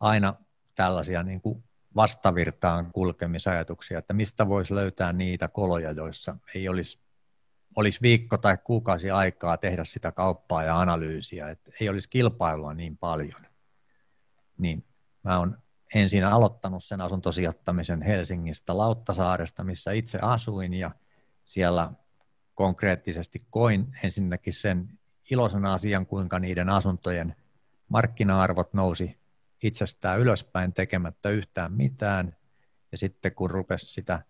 aina 0.00 0.34
tällaisia 0.74 1.22
niin 1.22 1.40
kuin 1.40 1.64
vastavirtaan 1.96 2.92
kulkemisajatuksia, 2.92 3.98
että 3.98 4.14
mistä 4.14 4.48
voisi 4.48 4.74
löytää 4.74 5.12
niitä 5.12 5.48
koloja, 5.48 5.92
joissa 5.92 6.36
ei 6.54 6.68
olisi, 6.68 7.00
olisi 7.76 8.00
viikko 8.02 8.38
tai 8.38 8.58
kuukausi 8.64 9.10
aikaa 9.10 9.56
tehdä 9.56 9.84
sitä 9.84 10.12
kauppaa 10.12 10.62
ja 10.62 10.80
analyysiä, 10.80 11.50
että 11.50 11.70
ei 11.80 11.88
olisi 11.88 12.10
kilpailua 12.10 12.74
niin 12.74 12.98
paljon. 12.98 13.46
Niin 14.58 14.84
mä 15.22 15.38
oon 15.38 15.58
ensin 15.94 16.24
aloittanut 16.24 16.84
sen 16.84 17.00
asuntosijoittamisen 17.00 18.02
Helsingistä 18.02 18.76
Lauttasaaresta, 18.76 19.64
missä 19.64 19.92
itse 19.92 20.18
asuin 20.22 20.74
ja 20.74 20.90
siellä 21.44 21.92
konkreettisesti 22.56 23.46
koin 23.50 23.86
ensinnäkin 24.02 24.52
sen 24.52 24.88
iloisen 25.30 25.66
asian, 25.66 26.06
kuinka 26.06 26.38
niiden 26.38 26.68
asuntojen 26.68 27.36
markkina-arvot 27.88 28.74
nousi 28.74 29.18
itsestään 29.62 30.20
ylöspäin 30.20 30.72
tekemättä 30.72 31.30
yhtään 31.30 31.72
mitään. 31.72 32.36
Ja 32.92 32.98
sitten 32.98 33.34
kun 33.34 33.50
rupesi 33.50 33.86
sitä 33.86 34.22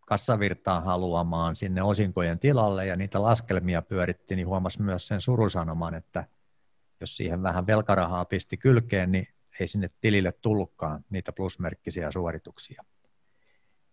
kassavirtaa 0.00 0.80
haluamaan 0.80 1.56
sinne 1.56 1.82
osinkojen 1.82 2.38
tilalle 2.38 2.86
ja 2.86 2.96
niitä 2.96 3.22
laskelmia 3.22 3.82
pyöritti, 3.82 4.36
niin 4.36 4.46
huomasi 4.46 4.82
myös 4.82 5.08
sen 5.08 5.20
surusanoman, 5.20 5.94
että 5.94 6.24
jos 7.00 7.16
siihen 7.16 7.42
vähän 7.42 7.66
velkarahaa 7.66 8.24
pisti 8.24 8.56
kylkeen, 8.56 9.12
niin 9.12 9.28
ei 9.60 9.68
sinne 9.68 9.90
tilille 10.00 10.32
tullutkaan 10.32 11.04
niitä 11.10 11.32
plusmerkkisiä 11.32 12.12
suorituksia. 12.12 12.84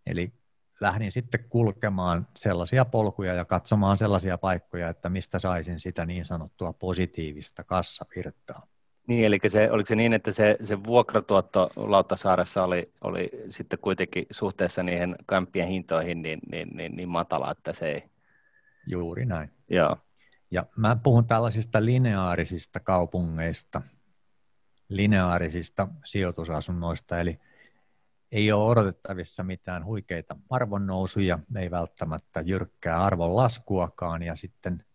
Eli 0.06 0.34
lähdin 0.82 1.12
sitten 1.12 1.46
kulkemaan 1.50 2.28
sellaisia 2.38 2.86
polkuja 2.86 3.34
ja 3.34 3.46
katsomaan 3.46 3.98
sellaisia 3.98 4.38
paikkoja, 4.38 4.90
että 4.90 5.10
mistä 5.10 5.40
saisin 5.40 5.80
sitä 5.80 6.06
niin 6.06 6.26
sanottua 6.26 6.74
positiivista 6.74 7.64
kassavirtaa. 7.64 8.68
Niin, 9.08 9.26
eli 9.26 9.40
se, 9.48 9.72
oliko 9.72 9.88
se 9.88 9.96
niin, 9.96 10.14
että 10.14 10.32
se, 10.32 10.58
se 10.64 10.84
vuokratuotto 10.84 11.72
Lauttasaaressa 11.76 12.64
oli, 12.64 12.92
oli 13.02 13.30
sitten 13.50 13.80
kuitenkin 13.80 14.26
suhteessa 14.32 14.84
niihin 14.84 15.16
kämppien 15.30 15.68
hintoihin 15.68 16.22
niin, 16.22 16.40
niin, 16.52 16.70
niin, 16.74 16.96
niin 16.96 17.10
matala, 17.10 17.52
että 17.52 17.74
se 17.74 17.88
ei... 17.88 18.04
Juuri 18.88 19.26
näin. 19.26 19.52
Joo. 19.70 19.98
Ja 20.52 20.66
mä 20.78 20.98
puhun 21.04 21.26
tällaisista 21.26 21.86
lineaarisista 21.86 22.80
kaupungeista, 22.80 23.82
lineaarisista 24.90 25.88
sijoitusasunnoista, 26.06 27.20
eli 27.20 27.40
ei 28.32 28.52
ole 28.52 28.72
odotettavissa 28.72 29.44
mitään 29.44 29.86
huikeita 29.86 30.36
arvonnousuja, 30.50 31.40
ei 31.56 31.72
välttämättä 31.72 32.42
jyrkkää 32.42 33.04
arvon 33.04 33.36
laskuakaan, 33.36 34.24
ja 34.24 34.36
sitten 34.36 34.86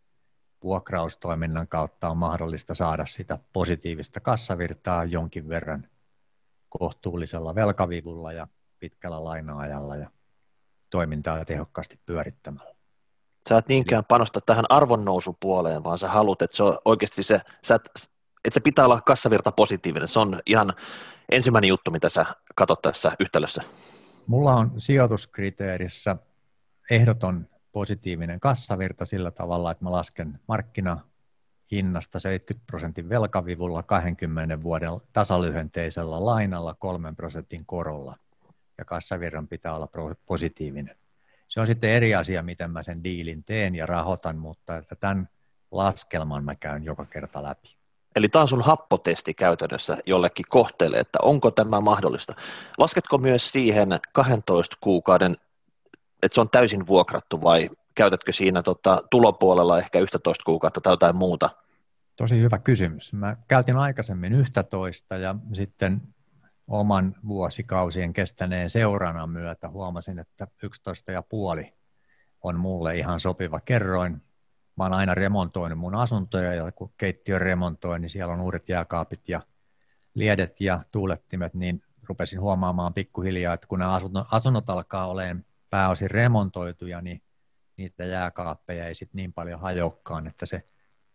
vuokraustoiminnan 0.65 1.69
kautta 1.69 2.09
on 2.09 2.17
mahdollista 2.17 2.75
saada 2.75 3.07
sitä 3.07 3.39
positiivista 3.53 4.21
kassavirtaa 4.21 5.05
jonkin 5.05 5.49
verran 5.49 5.89
kohtuullisella 6.69 7.55
velkavivulla 7.55 8.33
ja 8.33 8.49
pitkällä 8.79 9.25
laina-ajalla 9.25 9.97
ja 9.97 10.11
toimintaa 10.91 11.45
tehokkaasti 11.45 12.01
pyörittämällä. 12.07 12.75
Sä 13.49 13.59
et 13.59 13.69
niinkään 13.69 14.05
panosta 14.05 14.41
tähän 14.47 14.65
arvonnousupuoleen, 14.69 15.85
vaan 15.85 15.99
sä 15.99 16.09
haluat, 16.09 16.43
että 16.43 16.57
se 16.57 16.63
on 16.63 16.79
oikeasti 16.85 17.23
se, 17.23 17.41
sä 17.65 17.75
et, 17.75 18.10
että 18.45 18.55
se 18.55 18.61
pitää 18.61 18.85
olla 18.85 19.01
kassavirta 19.01 19.53
positiivinen. 19.53 20.09
Se 20.09 20.21
on 20.21 20.41
ihan 20.47 20.73
ensimmäinen 21.29 21.69
juttu, 21.69 21.91
mitä 21.91 22.09
sä 22.09 22.27
katsot 22.55 22.83
tässä 22.83 23.13
yhtälössä. 23.21 23.63
Mulla 24.27 24.55
on 24.55 24.73
sijoituskriteerissä 24.79 26.17
ehdoton 26.91 27.49
positiivinen 27.73 28.41
kassavirta 28.41 29.05
sillä 29.05 29.31
tavalla, 29.31 29.71
että 29.71 29.85
mä 29.85 29.93
lasken 29.93 30.41
markkinahinnasta 30.49 32.19
70 32.19 32.67
prosentin 32.67 33.09
velkavivulla 33.09 33.83
20 33.83 34.63
vuoden 34.63 34.91
tasalyhenteisellä 35.13 36.25
lainalla 36.25 36.75
3 36.75 37.13
prosentin 37.13 37.67
korolla 37.67 38.17
ja 38.79 38.85
kassavirran 38.85 39.49
pitää 39.49 39.75
olla 39.75 39.89
positiivinen. 40.27 40.97
Se 41.49 41.61
on 41.61 41.67
sitten 41.67 41.91
eri 41.91 42.15
asia, 42.15 42.43
miten 42.43 42.71
mä 42.71 42.83
sen 42.83 43.05
diilin 43.05 43.45
teen 43.45 43.75
ja 43.75 43.87
rahoitan, 43.87 44.39
mutta 44.39 44.77
että 44.77 44.97
tämän 44.97 45.29
laskelman 45.71 46.45
mä 46.45 46.55
käyn 46.55 46.85
joka 46.85 47.05
kerta 47.05 47.43
läpi. 47.43 47.80
Eli 48.17 48.29
tämä 48.29 48.43
on 48.43 48.49
sun 48.49 48.63
happotesti 48.63 49.35
käytännössä 49.35 49.99
jollekin 50.07 50.47
kohteelle, 50.49 50.99
että 50.99 51.19
onko 51.23 51.51
tämä 51.51 51.81
mahdollista. 51.81 52.35
Lasketko 52.79 53.19
myös 53.19 53.51
siihen 53.51 53.89
12 54.13 54.77
kuukauden, 54.81 55.37
että 56.23 56.35
se 56.35 56.41
on 56.41 56.51
täysin 56.51 56.87
vuokrattu 56.87 57.43
vai 57.43 57.71
käytätkö 57.95 58.33
siinä 58.33 58.63
tota, 58.63 59.03
tulopuolella 59.11 59.79
ehkä 59.79 59.99
11 59.99 60.45
kuukautta 60.45 60.81
tai 60.81 60.93
jotain 60.93 61.17
muuta? 61.17 61.51
Tosi 62.17 62.41
hyvä 62.41 62.59
kysymys. 62.59 63.13
Mä 63.13 63.37
käytin 63.49 63.77
aikaisemmin 63.77 64.33
11 64.33 65.17
ja 65.17 65.35
sitten 65.53 66.03
oman 66.69 67.17
vuosikausien 67.29 68.13
kestäneen 68.13 68.71
seurannan 68.71 69.31
myötä 69.31 69.69
huomasin, 69.69 70.19
että 70.19 70.47
11,5 71.65 71.73
on 72.43 72.61
mulle 72.61 72.97
ihan 72.97 73.21
sopiva 73.21 73.61
kerroin. 73.61 74.23
Mä 74.81 74.85
oon 74.85 74.93
aina 74.93 75.15
remontoinut 75.15 75.79
mun 75.79 75.95
asuntoja 75.95 76.55
ja 76.55 76.73
kun 76.73 76.93
keittiö 76.97 77.39
remontoin, 77.39 78.03
niin 78.03 78.11
siellä 78.11 78.35
on 78.35 78.41
uudet 78.41 78.69
jääkaapit 78.69 79.29
ja 79.29 79.41
liedet 80.15 80.61
ja 80.61 80.85
tuulettimet, 80.91 81.55
niin 81.55 81.83
rupesin 82.09 82.41
huomaamaan 82.41 82.95
pikkuhiljaa, 82.95 83.55
että 83.55 83.67
kun 83.67 83.79
nämä 83.79 83.95
asunnot, 83.95 84.27
asunnot 84.31 84.71
alkaa 84.71 85.07
olemaan 85.07 85.45
pääosin 85.71 86.11
remontoituja, 86.11 87.01
niin 87.01 87.23
niitä 87.77 88.05
jääkaappeja 88.05 88.87
ei 88.87 88.95
sitten 88.95 89.17
niin 89.17 89.33
paljon 89.33 89.61
hajokkaan, 89.61 90.27
että 90.27 90.47
se 90.47 90.69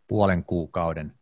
puolen 0.08 0.44
kuukauden 0.44 1.14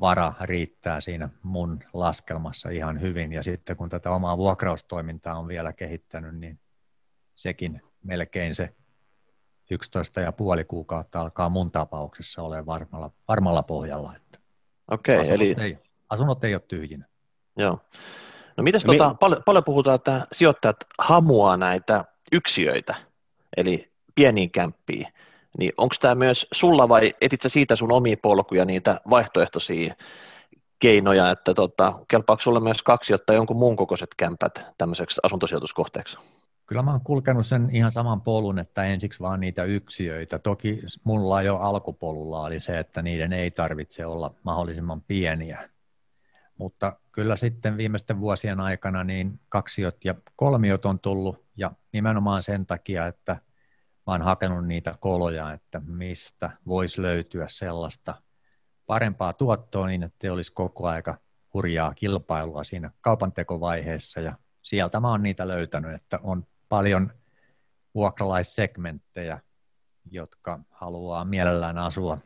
vara 0.00 0.34
riittää 0.40 1.00
siinä 1.00 1.28
mun 1.42 1.78
laskelmassa 1.92 2.70
ihan 2.70 3.00
hyvin. 3.00 3.32
Ja 3.32 3.42
sitten 3.42 3.76
kun 3.76 3.88
tätä 3.88 4.10
omaa 4.10 4.36
vuokraustoimintaa 4.36 5.38
on 5.38 5.48
vielä 5.48 5.72
kehittänyt, 5.72 6.34
niin 6.34 6.60
sekin 7.34 7.82
melkein 8.02 8.54
se 8.54 8.74
11 9.70 10.20
ja 10.20 10.32
puoli 10.32 10.64
kuukautta 10.64 11.20
alkaa 11.20 11.48
mun 11.48 11.70
tapauksessa 11.70 12.42
olemaan 12.42 12.66
varmalla, 12.66 13.10
varmalla 13.28 13.62
pohjalla. 13.62 14.12
Okei, 14.90 15.20
okay, 15.20 15.34
eli... 15.34 15.56
Ei, 15.60 15.78
asunnot 16.10 16.44
ei 16.44 16.54
ole 16.54 16.62
tyhjinä. 16.68 17.06
Joo. 17.56 17.78
No 18.56 18.64
mitäs 18.64 18.86
Mi- 18.86 18.98
tota, 18.98 19.14
paljon, 19.14 19.42
paljon 19.46 19.64
puhutaan, 19.64 19.94
että 19.94 20.26
sijoittajat 20.32 20.76
hamuaa 20.98 21.56
näitä 21.56 22.04
yksiöitä, 22.32 22.94
eli 23.56 23.92
pieniin 24.14 24.50
kämppiin. 24.50 25.06
Niin 25.58 25.72
onko 25.76 25.94
tämä 26.00 26.14
myös 26.14 26.46
sulla 26.52 26.88
vai 26.88 27.14
etit 27.20 27.42
sä 27.42 27.48
siitä 27.48 27.76
sun 27.76 27.92
omia 27.92 28.16
polkuja, 28.22 28.64
niitä 28.64 29.00
vaihtoehtoisia 29.10 29.94
keinoja, 30.78 31.30
että 31.30 31.54
tota, 31.54 31.92
kelpaako 32.08 32.40
sulle 32.40 32.60
myös 32.60 32.82
kaksi, 32.82 33.12
jotta 33.12 33.32
jonkun 33.32 33.56
muun 33.56 33.76
kokoiset 33.76 34.10
kämpät 34.16 34.64
tämmöiseksi 34.78 35.20
asuntosijoituskohteeksi? 35.22 36.16
Kyllä 36.66 36.82
mä 36.82 36.90
oon 36.90 37.00
kulkenut 37.00 37.46
sen 37.46 37.68
ihan 37.72 37.92
saman 37.92 38.20
polun, 38.20 38.58
että 38.58 38.84
ensiksi 38.84 39.20
vaan 39.20 39.40
niitä 39.40 39.64
yksiöitä. 39.64 40.38
Toki 40.38 40.78
mulla 41.04 41.42
jo 41.42 41.56
alkupolulla 41.56 42.40
oli 42.40 42.60
se, 42.60 42.78
että 42.78 43.02
niiden 43.02 43.32
ei 43.32 43.50
tarvitse 43.50 44.06
olla 44.06 44.34
mahdollisimman 44.42 45.02
pieniä. 45.02 45.70
Mutta 46.58 46.96
kyllä 47.12 47.36
sitten 47.36 47.76
viimeisten 47.76 48.20
vuosien 48.20 48.60
aikana 48.60 49.04
niin 49.04 49.40
kaksiot 49.48 50.04
ja 50.04 50.14
kolmiot 50.36 50.84
on 50.84 50.98
tullut 50.98 51.44
ja 51.56 51.72
nimenomaan 51.92 52.42
sen 52.42 52.66
takia, 52.66 53.06
että 53.06 53.32
mä 54.06 54.12
oon 54.12 54.22
hakenut 54.22 54.66
niitä 54.66 54.94
koloja, 55.00 55.52
että 55.52 55.80
mistä 55.86 56.50
voisi 56.66 57.02
löytyä 57.02 57.46
sellaista 57.48 58.14
parempaa 58.86 59.32
tuottoa 59.32 59.86
niin, 59.86 60.02
että 60.02 60.32
olisi 60.32 60.52
koko 60.52 60.88
aika 60.88 61.18
hurjaa 61.54 61.94
kilpailua 61.94 62.64
siinä 62.64 62.90
kaupantekovaiheessa 63.00 64.20
ja 64.20 64.38
sieltä 64.62 65.00
mä 65.00 65.10
oon 65.10 65.22
niitä 65.22 65.48
löytänyt, 65.48 65.94
että 65.94 66.20
on 66.22 66.46
paljon 66.68 67.12
vuokralaissegmenttejä, 67.94 69.40
jotka 70.10 70.60
haluaa 70.70 71.24
mielellään 71.24 71.78
asua 71.78 72.18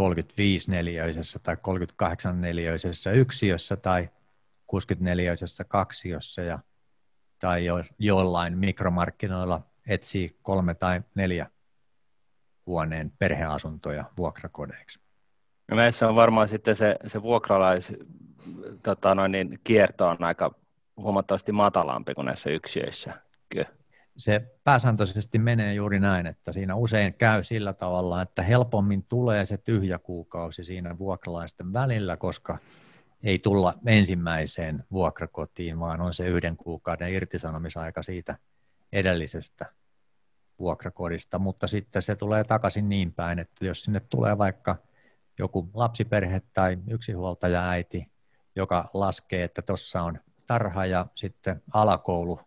35-neliöisessä 0.00 1.38
tai 1.42 1.54
38-neliöisessä 1.54 3.10
yksiössä 3.10 3.76
tai 3.76 4.08
64-neliöisessä 4.72 5.64
kaksiossa 5.64 6.42
ja, 6.42 6.58
tai 7.38 7.64
jo, 7.64 7.84
jollain 7.98 8.58
mikromarkkinoilla 8.58 9.62
etsii 9.86 10.38
kolme 10.42 10.74
tai 10.74 11.02
neljä 11.14 11.46
huoneen 12.66 13.12
perheasuntoja 13.18 14.04
vuokrakodeiksi. 14.16 15.00
No 15.68 15.76
näissä 15.76 16.08
on 16.08 16.14
varmaan 16.14 16.48
sitten 16.48 16.76
se, 16.76 16.96
se 17.06 17.22
vuokralais 17.22 17.92
tota 18.82 19.14
noin, 19.14 19.32
niin 19.32 19.60
kierto 19.64 20.08
on 20.08 20.24
aika 20.24 20.54
huomattavasti 20.96 21.52
matalampi 21.52 22.14
kuin 22.14 22.24
näissä 22.24 22.50
yksiöissä. 22.50 23.14
Kyllä. 23.52 23.68
Se 24.16 24.54
pääsääntöisesti 24.64 25.38
menee 25.38 25.74
juuri 25.74 26.00
näin, 26.00 26.26
että 26.26 26.52
siinä 26.52 26.74
usein 26.74 27.14
käy 27.14 27.42
sillä 27.42 27.72
tavalla, 27.72 28.22
että 28.22 28.42
helpommin 28.42 29.02
tulee 29.02 29.44
se 29.44 29.56
tyhjä 29.56 29.98
kuukausi 29.98 30.64
siinä 30.64 30.98
vuokralaisten 30.98 31.72
välillä, 31.72 32.16
koska 32.16 32.58
ei 33.22 33.38
tulla 33.38 33.74
ensimmäiseen 33.86 34.84
vuokrakotiin, 34.92 35.80
vaan 35.80 36.00
on 36.00 36.14
se 36.14 36.26
yhden 36.26 36.56
kuukauden 36.56 37.12
irtisanomisaika 37.12 38.02
siitä 38.02 38.38
edellisestä 38.92 39.66
vuokrakodista, 40.58 41.38
mutta 41.38 41.66
sitten 41.66 42.02
se 42.02 42.16
tulee 42.16 42.44
takaisin 42.44 42.88
niin 42.88 43.12
päin, 43.12 43.38
että 43.38 43.64
jos 43.64 43.82
sinne 43.82 44.00
tulee 44.00 44.38
vaikka 44.38 44.76
joku 45.38 45.70
lapsiperhe 45.74 46.42
tai 46.52 46.78
yksinhuoltaja 46.90 47.68
äiti, 47.68 48.06
joka 48.56 48.90
laskee, 48.94 49.44
että 49.44 49.62
tuossa 49.62 50.02
on 50.02 50.18
tarha 50.46 50.86
ja 50.86 51.06
sitten 51.14 51.62
alakoulu 51.72 52.40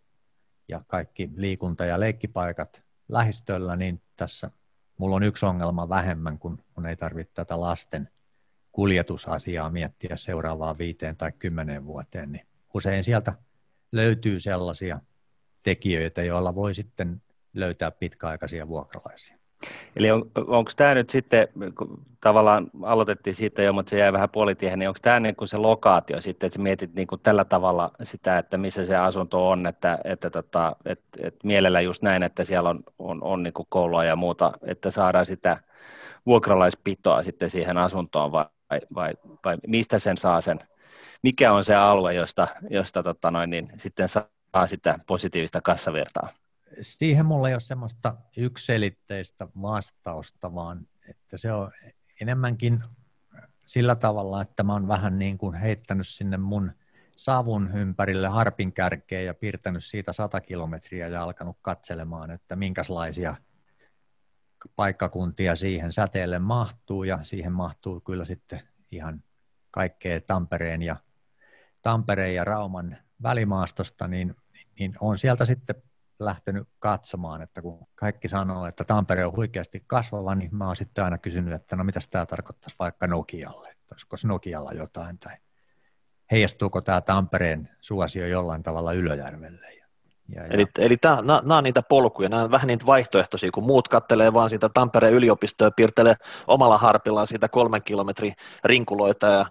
ja 0.68 0.82
kaikki 0.88 1.30
liikunta- 1.36 1.86
ja 1.86 2.00
leikkipaikat 2.00 2.82
lähistöllä, 3.08 3.76
niin 3.76 4.02
tässä 4.18 4.52
mulla 4.98 5.16
on 5.16 5.24
yksi 5.24 5.46
ongelma 5.46 5.90
vähemmän, 5.90 6.40
kun 6.40 6.64
mun 6.76 6.86
ei 6.86 6.96
tarvitse 6.96 7.34
tätä 7.34 7.62
lasten 7.62 8.10
kuljetusasiaa 8.72 9.70
miettiä 9.70 10.16
seuraavaan 10.16 10.78
viiteen 10.78 11.18
tai 11.18 11.32
kymmeneen 11.40 11.86
vuoteen, 11.86 12.32
niin 12.32 12.48
usein 12.74 13.04
sieltä 13.04 13.34
löytyy 13.92 14.40
sellaisia 14.40 15.00
tekijöitä, 15.64 16.24
joilla 16.24 16.56
voi 16.56 16.76
sitten 16.76 17.22
löytää 17.54 17.92
pitkäaikaisia 17.92 18.68
vuokralaisia. 18.68 19.38
Eli 19.96 20.12
on, 20.12 20.32
onko 20.36 20.72
tämä 20.76 20.96
nyt 20.96 21.10
sitten, 21.10 21.48
kun 21.78 22.06
tavallaan 22.22 22.70
aloitettiin 22.84 23.36
siitä 23.36 23.62
jo, 23.62 23.74
mutta 23.74 23.90
se 23.90 24.00
jäi 24.00 24.14
vähän 24.14 24.30
puolitiehen, 24.30 24.80
niin 24.80 24.90
onko 24.90 25.00
tämä 25.02 25.20
niin 25.20 25.36
kuin 25.36 25.48
se 25.48 25.58
lokaatio 25.58 26.22
sitten, 26.22 26.48
että 26.48 26.60
mietit 26.60 26.94
niin 26.94 27.08
kuin 27.08 27.22
tällä 27.22 27.46
tavalla 27.46 27.92
sitä, 28.04 28.38
että 28.38 28.58
missä 28.58 28.86
se 28.86 28.96
asunto 28.96 29.50
on, 29.50 29.68
että, 29.68 29.98
että, 30.04 30.30
tota, 30.30 30.76
että, 30.86 31.06
että 31.20 31.40
mielellä 31.44 31.82
just 31.82 32.02
näin, 32.02 32.24
että 32.24 32.44
siellä 32.44 32.70
on, 32.70 32.84
on, 33.00 33.24
on 33.24 33.44
niin 33.44 33.54
kuin 33.54 33.68
koulua 33.70 34.04
ja 34.04 34.16
muuta, 34.16 34.52
että 34.64 34.92
saadaan 34.92 35.26
sitä 35.26 35.58
vuokralaispitoa 36.26 37.24
sitten 37.24 37.50
siihen 37.50 37.78
asuntoon 37.78 38.32
vai, 38.32 38.46
vai, 38.96 39.14
vai 39.46 39.58
mistä 39.68 40.00
sen 40.00 40.18
saa 40.18 40.42
sen, 40.42 40.60
mikä 41.24 41.54
on 41.54 41.64
se 41.64 41.76
alue, 41.76 42.14
josta, 42.14 42.48
josta 42.70 43.04
tota 43.04 43.32
noin, 43.32 43.50
niin 43.50 43.72
sitten 43.78 44.08
saa 44.08 44.68
sitä 44.68 45.00
positiivista 45.08 45.62
kassavirtaa? 45.62 46.30
Siihen 46.82 47.26
mulla 47.26 47.48
ei 47.48 47.54
ole 47.54 47.60
semmoista 47.60 48.16
ykselitteistä 48.38 49.48
vastausta, 49.62 50.56
vaan 50.56 50.88
että 51.10 51.38
se 51.38 51.52
on 51.52 51.72
enemmänkin 52.22 52.84
sillä 53.66 53.96
tavalla, 53.96 54.42
että 54.42 54.64
mä 54.64 54.74
oon 54.74 54.88
vähän 54.88 55.20
niin 55.20 55.38
kuin 55.38 55.56
heittänyt 55.56 56.08
sinne 56.08 56.38
mun 56.38 56.72
savun 57.16 57.72
ympärille 57.76 58.28
harpin 58.28 58.74
kärkeen 58.74 59.26
ja 59.26 59.34
piirtänyt 59.34 59.84
siitä 59.84 60.14
100 60.14 60.42
kilometriä 60.42 61.08
ja 61.08 61.24
alkanut 61.24 61.58
katselemaan, 61.62 62.32
että 62.32 62.56
minkälaisia 62.56 63.36
paikkakuntia 64.76 65.56
siihen 65.56 65.92
säteelle 65.94 66.40
mahtuu. 66.40 67.04
Ja 67.04 67.20
siihen 67.22 67.52
mahtuu 67.52 68.02
kyllä 68.02 68.26
sitten 68.26 68.62
ihan 68.92 69.24
kaikkea 69.72 70.22
Tampereen 70.22 70.82
ja, 70.82 70.96
Tampereen 71.82 72.36
ja 72.36 72.44
Rauman 72.44 72.98
välimaastosta, 73.24 74.08
niin, 74.08 74.36
niin 74.80 74.96
on 75.00 75.18
sieltä 75.18 75.46
sitten 75.46 75.76
lähtenyt 76.20 76.68
katsomaan, 76.80 77.42
että 77.42 77.62
kun 77.62 77.88
kaikki 77.96 78.28
sanoo, 78.28 78.66
että 78.66 78.84
Tampere 78.84 79.26
on 79.26 79.36
huikeasti 79.36 79.84
kasvava, 79.88 80.36
niin 80.36 80.56
mä 80.56 80.66
oon 80.66 80.76
sitten 80.76 81.04
aina 81.04 81.18
kysynyt, 81.18 81.54
että 81.54 81.76
no 81.76 81.84
mitä 81.84 82.00
tämä 82.10 82.26
tarkoittaisi 82.26 82.76
vaikka 82.80 83.08
Nokialle, 83.08 83.70
että 83.70 83.86
olisiko 83.92 84.16
Nokialla 84.24 84.72
jotain, 84.72 85.18
tai 85.18 85.38
heijastuuko 86.32 86.82
tämä 86.82 87.02
Tampereen 87.02 87.70
suosio 87.82 88.28
jollain 88.28 88.64
tavalla 88.64 88.94
Ylöjärvelle. 88.94 89.74
Ja, 89.74 89.86
ja, 90.36 90.46
eli 90.52 90.66
eli 90.78 90.98
nämä 91.44 91.58
on 91.58 91.64
niitä 91.64 91.82
polkuja, 91.82 92.30
nämä 92.30 92.44
on 92.44 92.52
vähän 92.52 92.68
niitä 92.68 92.86
vaihtoehtoisia, 92.86 93.52
kun 93.54 93.64
muut 93.64 93.88
kattelee 93.88 94.34
vaan 94.34 94.50
sitä 94.50 94.70
Tampereen 94.70 95.14
yliopistoa 95.14 95.72
piirtelee 95.72 96.16
omalla 96.48 96.78
harpillaan 96.78 97.28
siitä 97.28 97.50
kolmen 97.50 97.84
kilometrin 97.84 98.34
rinkuloita 98.64 99.28
ja 99.28 99.46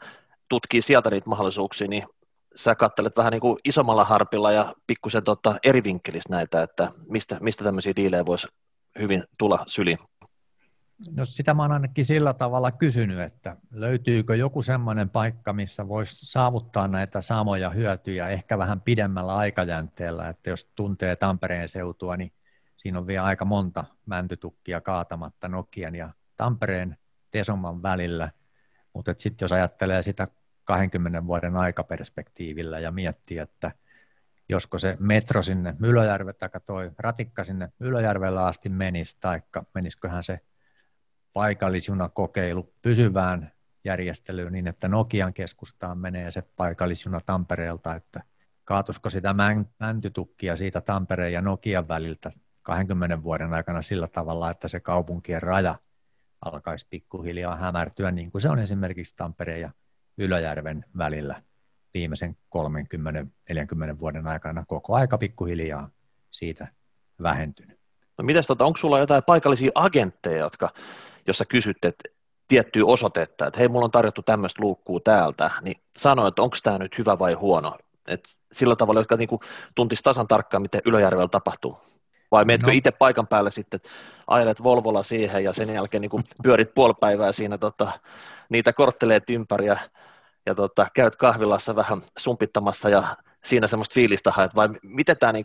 tutkii 0.49 0.83
sieltä 0.83 1.11
niitä 1.11 1.31
mahdollisuuksia, 1.31 1.89
niin 1.89 2.07
sä 2.57 2.75
kattelet 2.75 3.17
vähän 3.17 3.31
niin 3.31 3.41
kuin 3.41 3.59
isommalla 3.65 4.05
harpilla 4.05 4.53
ja 4.53 4.75
pikkusen 4.87 5.25
tota 5.25 5.59
eri 5.65 5.85
vinkkelistä 5.85 6.31
näitä, 6.31 6.63
että 6.63 6.93
mistä, 7.09 7.37
mistä 7.41 7.65
tämmöisiä 7.65 7.93
diilejä 7.97 8.27
voisi 8.27 8.49
hyvin 8.99 9.25
tulla 9.39 9.65
syliin? 9.67 9.99
No 11.11 11.25
sitä 11.25 11.55
mä 11.55 11.63
oon 11.63 11.73
ainakin 11.73 12.05
sillä 12.05 12.35
tavalla 12.35 12.73
kysynyt, 12.73 13.21
että 13.21 13.57
löytyykö 13.71 14.37
joku 14.37 14.63
semmoinen 14.63 15.11
paikka, 15.11 15.53
missä 15.53 15.89
voisi 15.89 16.27
saavuttaa 16.27 16.89
näitä 16.89 17.21
samoja 17.21 17.71
hyötyjä 17.71 18.29
ehkä 18.29 18.59
vähän 18.59 18.81
pidemmällä 18.81 19.37
aikajänteellä, 19.37 20.29
että 20.29 20.51
jos 20.51 20.71
tuntee 20.75 21.17
Tampereen 21.17 21.69
seutua, 21.69 22.17
niin 22.17 22.33
siinä 22.77 22.99
on 22.99 23.07
vielä 23.07 23.25
aika 23.25 23.45
monta 23.45 23.85
mäntytukkia 24.07 24.81
kaatamatta 24.81 25.49
Nokian 25.49 25.95
ja 25.95 26.11
Tampereen 26.37 26.97
Tesoman 27.31 27.83
välillä, 27.83 28.31
mutta 28.93 29.15
sitten 29.19 29.45
jos 29.45 29.53
ajattelee 29.53 30.03
sitä 30.03 30.29
20 30.65 31.27
vuoden 31.27 31.57
aikaperspektiivillä 31.57 32.79
ja 32.79 32.91
miettiä, 32.91 33.43
että 33.43 33.71
josko 34.49 34.79
se 34.79 34.97
metro 35.01 35.43
sinne 35.43 35.75
Ylöjärve, 35.81 36.33
tai 36.33 36.49
toi 36.67 36.91
ratikka 36.99 37.45
sinne 37.45 37.69
Ylöjärvellä 37.81 38.47
asti 38.47 38.69
menisi, 38.69 39.17
tai 39.21 39.43
menisiköhän 39.75 40.23
se 40.23 40.41
paikallisjunakokeilu 41.33 42.75
pysyvään 42.83 43.53
järjestelyyn 43.85 44.53
niin, 44.53 44.67
että 44.67 44.89
Nokian 44.89 45.35
keskustaan 45.35 45.99
menee 45.99 46.31
se 46.31 46.43
paikallisjuna 46.57 47.21
Tampereelta, 47.27 47.95
että 47.95 48.23
kaatusko 48.65 49.11
sitä 49.11 49.35
mäntytukkia 49.79 50.57
siitä 50.57 50.81
Tampereen 50.81 51.33
ja 51.33 51.41
Nokian 51.41 51.89
väliltä 51.89 52.33
20 52.63 53.23
vuoden 53.23 53.53
aikana 53.53 53.83
sillä 53.83 54.09
tavalla, 54.09 54.51
että 54.51 54.69
se 54.69 54.81
kaupunkien 54.81 55.43
raja 55.43 55.79
alkaisi 56.41 56.87
pikkuhiljaa 56.91 57.57
hämärtyä, 57.57 58.11
niin 58.11 58.31
kuin 58.31 58.43
se 58.43 58.49
on 58.49 58.59
esimerkiksi 58.59 59.17
Tampereen 59.17 59.61
ja 59.61 59.71
Ylöjärven 60.19 60.85
välillä 60.99 61.43
viimeisen 61.95 62.37
30-40 62.57 64.01
vuoden 64.01 64.27
aikana 64.27 64.65
koko 64.69 64.95
aika 64.95 65.19
pikkuhiljaa 65.19 65.91
siitä 66.31 66.69
vähentynyt. 67.23 67.79
No 68.19 68.25
mitäs, 68.25 68.47
tota, 68.47 68.65
onko 68.65 68.77
sulla 68.77 68.99
jotain 68.99 69.23
paikallisia 69.27 69.71
agentteja, 69.75 70.39
jotka, 70.39 70.71
jos 71.27 71.39
sä 71.39 71.45
kysyt, 71.45 71.85
että 71.85 72.09
tiettyä 72.49 72.85
osoitetta, 72.87 73.47
että 73.47 73.59
hei, 73.59 73.69
mulla 73.69 73.85
on 73.85 73.91
tarjottu 73.91 74.23
tämmöistä 74.23 74.63
luukkuu 74.63 75.01
täältä, 75.01 75.51
niin 75.63 75.81
sano, 75.97 76.27
että 76.27 76.43
onko 76.43 76.57
tämä 76.63 76.79
nyt 76.79 76.99
hyvä 76.99 77.19
vai 77.19 77.33
huono. 77.33 77.79
Et 78.09 78.21
sillä 78.53 78.77
tavalla, 78.77 79.01
jotka 79.01 79.17
niinku 79.17 79.41
tuntis 79.75 80.03
tasan 80.03 80.29
tarkkaan, 80.29 80.63
miten 80.63 80.81
Ylöjärvellä 80.87 81.29
tapahtuu. 81.29 81.79
Vai 82.31 82.45
meetkö 82.45 82.67
no. 82.67 82.73
itse 82.77 82.91
paikan 82.91 83.27
päälle 83.27 83.51
sitten, 83.51 83.81
ajelet 84.27 84.63
Volvolla 84.63 85.03
siihen 85.03 85.45
ja 85.45 85.53
sen 85.53 85.75
jälkeen 85.75 86.01
niin 86.01 86.25
pyörit 86.43 86.75
puoli 86.75 86.95
päivää 87.01 87.33
siinä 87.33 87.59
tota, 87.59 87.93
niitä 88.49 88.73
kortteleet 88.73 89.31
ympäri 89.31 89.67
ja, 89.67 89.77
ja 90.47 90.55
tota, 90.55 90.87
käyt 90.95 91.17
kahvilassa 91.17 91.77
vähän 91.77 92.03
sumpittamassa 92.19 92.89
ja 92.89 93.17
siinä 93.45 93.67
semmoista 93.67 93.95
fiilistä 93.95 94.31
haet, 94.31 94.55
vai 94.55 94.69
miten 94.83 95.17
tämä 95.19 95.33
niin 95.33 95.45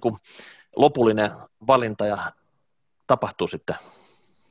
lopullinen 0.76 1.32
valinta 1.68 2.06
ja 2.06 2.32
tapahtuu 3.08 3.48
sitten? 3.48 3.76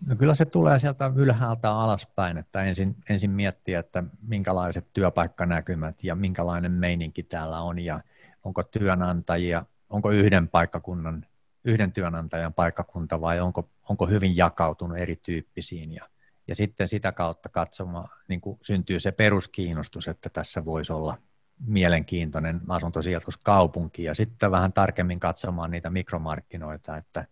No 0.06 0.16
kyllä 0.16 0.34
se 0.34 0.44
tulee 0.44 0.78
sieltä 0.78 1.12
ylhäältä 1.16 1.70
alaspäin, 1.70 2.38
että 2.38 2.62
ensin, 2.62 2.96
ensin 3.08 3.30
miettiä, 3.30 3.80
että 3.80 4.04
minkälaiset 4.22 4.86
työpaikkanäkymät 4.92 6.04
ja 6.04 6.14
minkälainen 6.14 6.72
meininki 6.72 7.22
täällä 7.22 7.60
on 7.60 7.78
ja 7.78 8.00
onko 8.44 8.62
työnantajia, 8.62 9.64
onko 9.90 10.10
yhden 10.10 10.48
paikkakunnan, 10.48 11.26
yhden 11.64 11.92
työnantajan 11.92 12.54
paikkakunta 12.54 13.20
vai 13.20 13.40
onko, 13.40 13.68
onko 13.88 14.06
hyvin 14.06 14.36
jakautunut 14.36 14.98
erityyppisiin 14.98 15.94
ja, 15.94 16.08
ja 16.48 16.54
sitten 16.54 16.88
sitä 16.88 17.12
kautta 17.12 17.48
katsomaan, 17.48 18.08
niin 18.28 18.40
kuin 18.40 18.58
syntyy 18.62 19.00
se 19.00 19.12
peruskiinnostus, 19.12 20.08
että 20.08 20.28
tässä 20.28 20.64
voisi 20.64 20.92
olla 20.92 21.18
mielenkiintoinen 21.66 22.60
asuntosijoituskaupunki 22.68 24.04
ja 24.04 24.14
sitten 24.14 24.50
vähän 24.50 24.72
tarkemmin 24.72 25.20
katsomaan 25.20 25.70
niitä 25.70 25.90
mikromarkkinoita, 25.90 26.96
että 26.96 27.26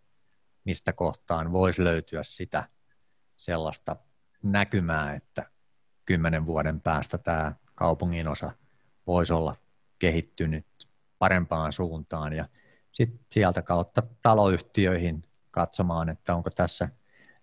mistä 0.64 0.92
kohtaan 0.92 1.52
voisi 1.52 1.84
löytyä 1.84 2.22
sitä 2.22 2.68
sellaista 3.36 3.96
näkymää, 4.42 5.14
että 5.14 5.50
kymmenen 6.04 6.46
vuoden 6.46 6.80
päästä 6.80 7.18
tämä 7.18 7.52
kaupungin 7.74 8.28
osa 8.28 8.52
voisi 9.06 9.32
olla 9.32 9.56
kehittynyt 9.98 10.66
parempaan 11.18 11.72
suuntaan. 11.72 12.32
Ja 12.32 12.48
sitten 12.92 13.20
sieltä 13.32 13.62
kautta 13.62 14.02
taloyhtiöihin 14.22 15.22
katsomaan, 15.50 16.08
että 16.08 16.34
onko 16.34 16.50
tässä 16.50 16.88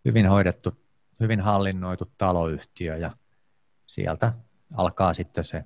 hyvin 0.06 0.30
hoidettu, 0.30 0.83
hyvin 1.24 1.42
hallinnoitu 1.42 2.12
taloyhtiö 2.18 2.98
ja 2.98 3.12
sieltä 3.88 4.34
alkaa 4.78 5.14
sitten 5.14 5.44
se 5.44 5.64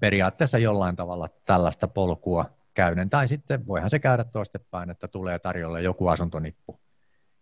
periaatteessa 0.00 0.58
jollain 0.58 0.96
tavalla 0.96 1.28
tällaista 1.44 1.88
polkua 1.88 2.50
käydä. 2.74 3.06
Tai 3.10 3.28
sitten 3.28 3.66
voihan 3.66 3.90
se 3.90 3.98
käydä 3.98 4.24
toistepäin, 4.24 4.90
että 4.90 5.08
tulee 5.08 5.38
tarjolle 5.38 5.82
joku 5.82 6.08
asuntonippu 6.08 6.80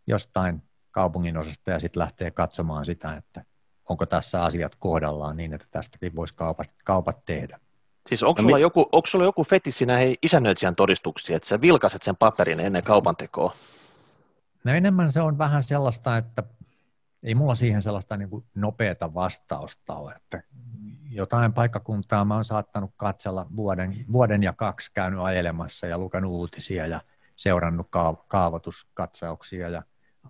jostain 0.06 0.62
kaupungin 0.90 1.36
osasta 1.36 1.70
ja 1.70 1.80
sitten 1.80 2.00
lähtee 2.00 2.30
katsomaan 2.30 2.84
sitä, 2.84 3.16
että 3.16 3.44
onko 3.88 4.06
tässä 4.06 4.42
asiat 4.42 4.74
kohdallaan 4.74 5.36
niin, 5.36 5.54
että 5.54 5.66
tästäkin 5.70 6.16
voisi 6.16 6.34
kaupat, 6.34 6.70
kaupat 6.84 7.24
tehdä. 7.24 7.60
Siis 8.08 8.22
onko 8.22 8.42
no, 8.42 8.46
sulla, 8.46 8.56
mi- 8.56 8.62
joku, 8.62 8.88
onko 8.92 9.06
sulla 9.06 9.24
joku 9.24 9.44
fetissi 9.44 9.86
näihin 9.86 10.16
isännöitsijän 10.22 10.76
todistuksiin, 10.76 11.36
että 11.36 11.48
sä 11.48 11.60
vilkaset 11.60 12.02
sen 12.02 12.16
paperin 12.16 12.60
ennen 12.60 12.82
kaupan 12.82 13.16
tekoa? 13.16 13.54
No 14.64 14.72
enemmän 14.72 15.12
se 15.12 15.20
on 15.20 15.38
vähän 15.38 15.62
sellaista, 15.62 16.16
että 16.16 16.42
ei 17.24 17.34
mulla 17.34 17.54
siihen 17.54 17.82
sellaista 17.82 18.16
niin 18.16 18.30
kuin 18.30 18.44
nopeata 18.54 19.14
vastausta 19.14 19.94
ole, 19.94 20.12
että 20.12 20.42
jotain 21.10 21.52
paikkakuntaa 21.52 22.24
mä 22.24 22.34
oon 22.34 22.44
saattanut 22.44 22.90
katsella 22.96 23.46
vuoden, 23.56 24.04
vuoden 24.12 24.42
ja 24.42 24.52
kaksi 24.52 24.90
käynyt 24.94 25.20
ajelemassa 25.20 25.86
ja 25.86 25.98
lukenut 25.98 26.32
uutisia 26.32 26.86
ja 26.86 27.00
seurannut 27.36 27.86
kaavoituskatsauksia 28.28 29.68
ja 29.68 29.82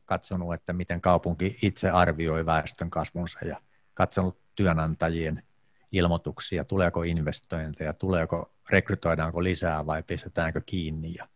katsonut, 0.05 0.55
että 0.55 0.73
miten 0.73 1.01
kaupunki 1.01 1.59
itse 1.63 1.91
arvioi 1.91 2.47
väestön 2.47 2.91
kasvunsa 2.91 3.39
ja 3.45 3.61
katsonut 3.95 4.39
työnantajien 4.55 5.37
ilmoituksia, 5.93 6.65
tuleeko 6.65 7.03
investointeja, 7.03 7.93
tuleeko, 7.93 8.53
rekrytoidaanko 8.71 9.43
lisää 9.43 9.87
vai 9.87 10.03
pistetäänkö 10.03 10.61
kiinni. 10.67 11.15
Ja, 11.15 11.29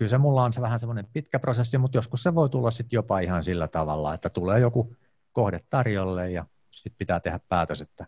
kyllä 0.00 0.10
se 0.10 0.18
mulla 0.18 0.44
on 0.44 0.52
se 0.52 0.60
vähän 0.60 0.78
semmoinen 0.78 1.06
pitkä 1.12 1.38
prosessi, 1.38 1.78
mutta 1.78 1.98
joskus 1.98 2.22
se 2.22 2.34
voi 2.34 2.48
tulla 2.48 2.70
sitten 2.70 2.96
jopa 2.96 3.20
ihan 3.20 3.44
sillä 3.44 3.68
tavalla, 3.68 4.14
että 4.14 4.30
tulee 4.30 4.60
joku 4.60 4.96
kohde 5.32 5.60
tarjolle 5.70 6.30
ja 6.30 6.46
sitten 6.70 6.98
pitää 6.98 7.20
tehdä 7.20 7.40
päätös, 7.48 7.80
että 7.80 8.06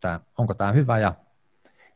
tämä, 0.00 0.20
onko 0.38 0.54
tämä 0.54 0.72
hyvä 0.72 0.98
ja 0.98 1.14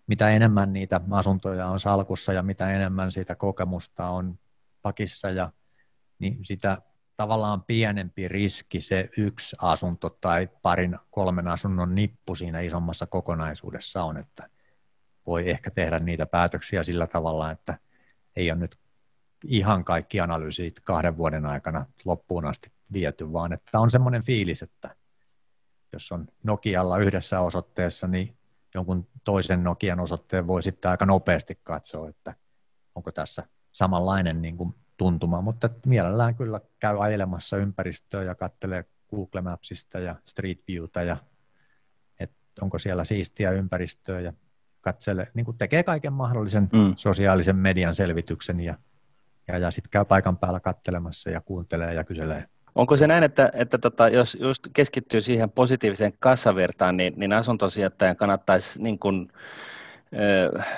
mitä 0.06 0.30
enemmän 0.30 0.72
niitä 0.72 1.00
asuntoja 1.10 1.66
on 1.66 1.80
salkussa 1.80 2.32
ja 2.32 2.42
mitä 2.42 2.72
enemmän 2.72 3.12
siitä 3.12 3.34
kokemusta 3.34 4.08
on 4.08 4.38
pakissa 4.82 5.30
ja 5.30 5.52
niin 6.18 6.44
sitä 6.44 6.82
tavallaan 7.16 7.62
pienempi 7.62 8.28
riski 8.28 8.80
se 8.80 9.08
yksi 9.16 9.56
asunto 9.60 10.10
tai 10.20 10.48
parin 10.62 10.98
kolmen 11.10 11.48
asunnon 11.48 11.94
nippu 11.94 12.34
siinä 12.34 12.60
isommassa 12.60 13.06
kokonaisuudessa 13.06 14.04
on, 14.04 14.16
että 14.16 14.48
voi 15.26 15.50
ehkä 15.50 15.70
tehdä 15.70 15.98
niitä 15.98 16.26
päätöksiä 16.26 16.82
sillä 16.82 17.06
tavalla, 17.06 17.50
että 17.50 17.78
ei 18.36 18.50
ole 18.50 18.58
nyt 18.58 18.81
ihan 19.44 19.84
kaikki 19.84 20.20
analyysit 20.20 20.80
kahden 20.80 21.16
vuoden 21.16 21.46
aikana 21.46 21.86
loppuun 22.04 22.46
asti 22.46 22.72
viety, 22.92 23.32
vaan 23.32 23.52
että 23.52 23.80
on 23.80 23.90
semmoinen 23.90 24.24
fiilis, 24.24 24.62
että 24.62 24.96
jos 25.92 26.12
on 26.12 26.26
Nokialla 26.42 26.98
yhdessä 26.98 27.40
osoitteessa, 27.40 28.06
niin 28.06 28.36
jonkun 28.74 29.08
toisen 29.24 29.64
Nokian 29.64 30.00
osoitteen 30.00 30.46
voi 30.46 30.62
sitten 30.62 30.90
aika 30.90 31.06
nopeasti 31.06 31.60
katsoa, 31.62 32.08
että 32.08 32.34
onko 32.94 33.12
tässä 33.12 33.46
samanlainen 33.72 34.42
niin 34.42 34.56
kuin 34.56 34.74
tuntuma, 34.96 35.40
mutta 35.40 35.70
mielellään 35.86 36.34
kyllä 36.34 36.60
käy 36.78 37.04
ajelemassa 37.04 37.56
ympäristöä 37.56 38.22
ja 38.22 38.34
katselee 38.34 38.84
Google 39.10 39.40
Mapsista 39.40 39.98
ja 39.98 40.16
Street 40.24 40.58
Viewta 40.68 41.02
ja 41.02 41.16
että 42.20 42.36
onko 42.60 42.78
siellä 42.78 43.04
siistiä 43.04 43.50
ympäristöä 43.50 44.20
ja 44.20 44.32
katselee, 44.80 45.30
niin 45.34 45.44
kuin 45.44 45.58
tekee 45.58 45.82
kaiken 45.82 46.12
mahdollisen 46.12 46.68
mm. 46.72 46.94
sosiaalisen 46.96 47.56
median 47.56 47.94
selvityksen 47.94 48.60
ja, 48.60 48.78
ja, 49.48 49.58
ja 49.58 49.70
sitten 49.70 49.90
käy 49.90 50.04
paikan 50.04 50.36
päällä 50.36 50.60
kattelemassa 50.60 51.30
ja 51.30 51.40
kuuntelee 51.40 51.94
ja 51.94 52.04
kyselee. 52.04 52.44
Onko 52.74 52.96
se 52.96 53.06
näin, 53.06 53.24
että, 53.24 53.50
että 53.54 53.78
tota, 53.78 54.08
jos 54.08 54.36
just 54.40 54.68
keskittyy 54.72 55.20
siihen 55.20 55.50
positiiviseen 55.50 56.12
kassavirtaan, 56.18 56.96
niin, 56.96 57.14
niin 57.16 57.32
asuntosijoittajan 57.32 58.16
kannattaisi 58.16 58.82
niin 58.82 58.98
kuin, 58.98 59.28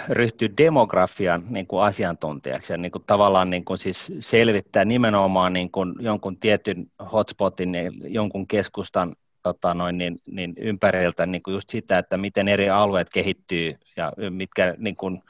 ryhtyä 0.09 0.49
demografian 0.59 1.43
niin 1.49 1.67
kuin 1.67 1.85
asiantuntijaksi 1.85 2.73
ja 2.73 2.77
niin 2.77 2.93
kuin 2.93 3.05
tavallaan 3.07 3.51
niin 3.51 3.65
kuin 3.65 3.79
siis 3.79 4.13
selvittää 4.21 4.85
nimenomaan 4.85 5.53
niin 5.53 5.71
kuin 5.71 5.95
jonkun 6.01 6.37
tietyn 6.37 6.87
hotspotin, 7.13 7.73
niin 7.73 7.93
jonkun 8.05 8.47
keskustan 8.47 9.17
tota 9.43 9.75
noin, 9.75 9.99
niin, 9.99 10.21
niin 10.27 10.55
ympäriltä 10.57 11.27
niin 11.27 11.43
kuin 11.43 11.55
just 11.55 11.71
sitä, 11.71 11.99
että 11.99 12.17
miten 12.17 12.49
eri 12.49 12.71
alueet 12.71 13.11
kehittyy 13.11 13.75
ja 13.97 14.13
mitkä, 14.31 14.75
niin 14.79 14.97
kuin, 14.97 15.23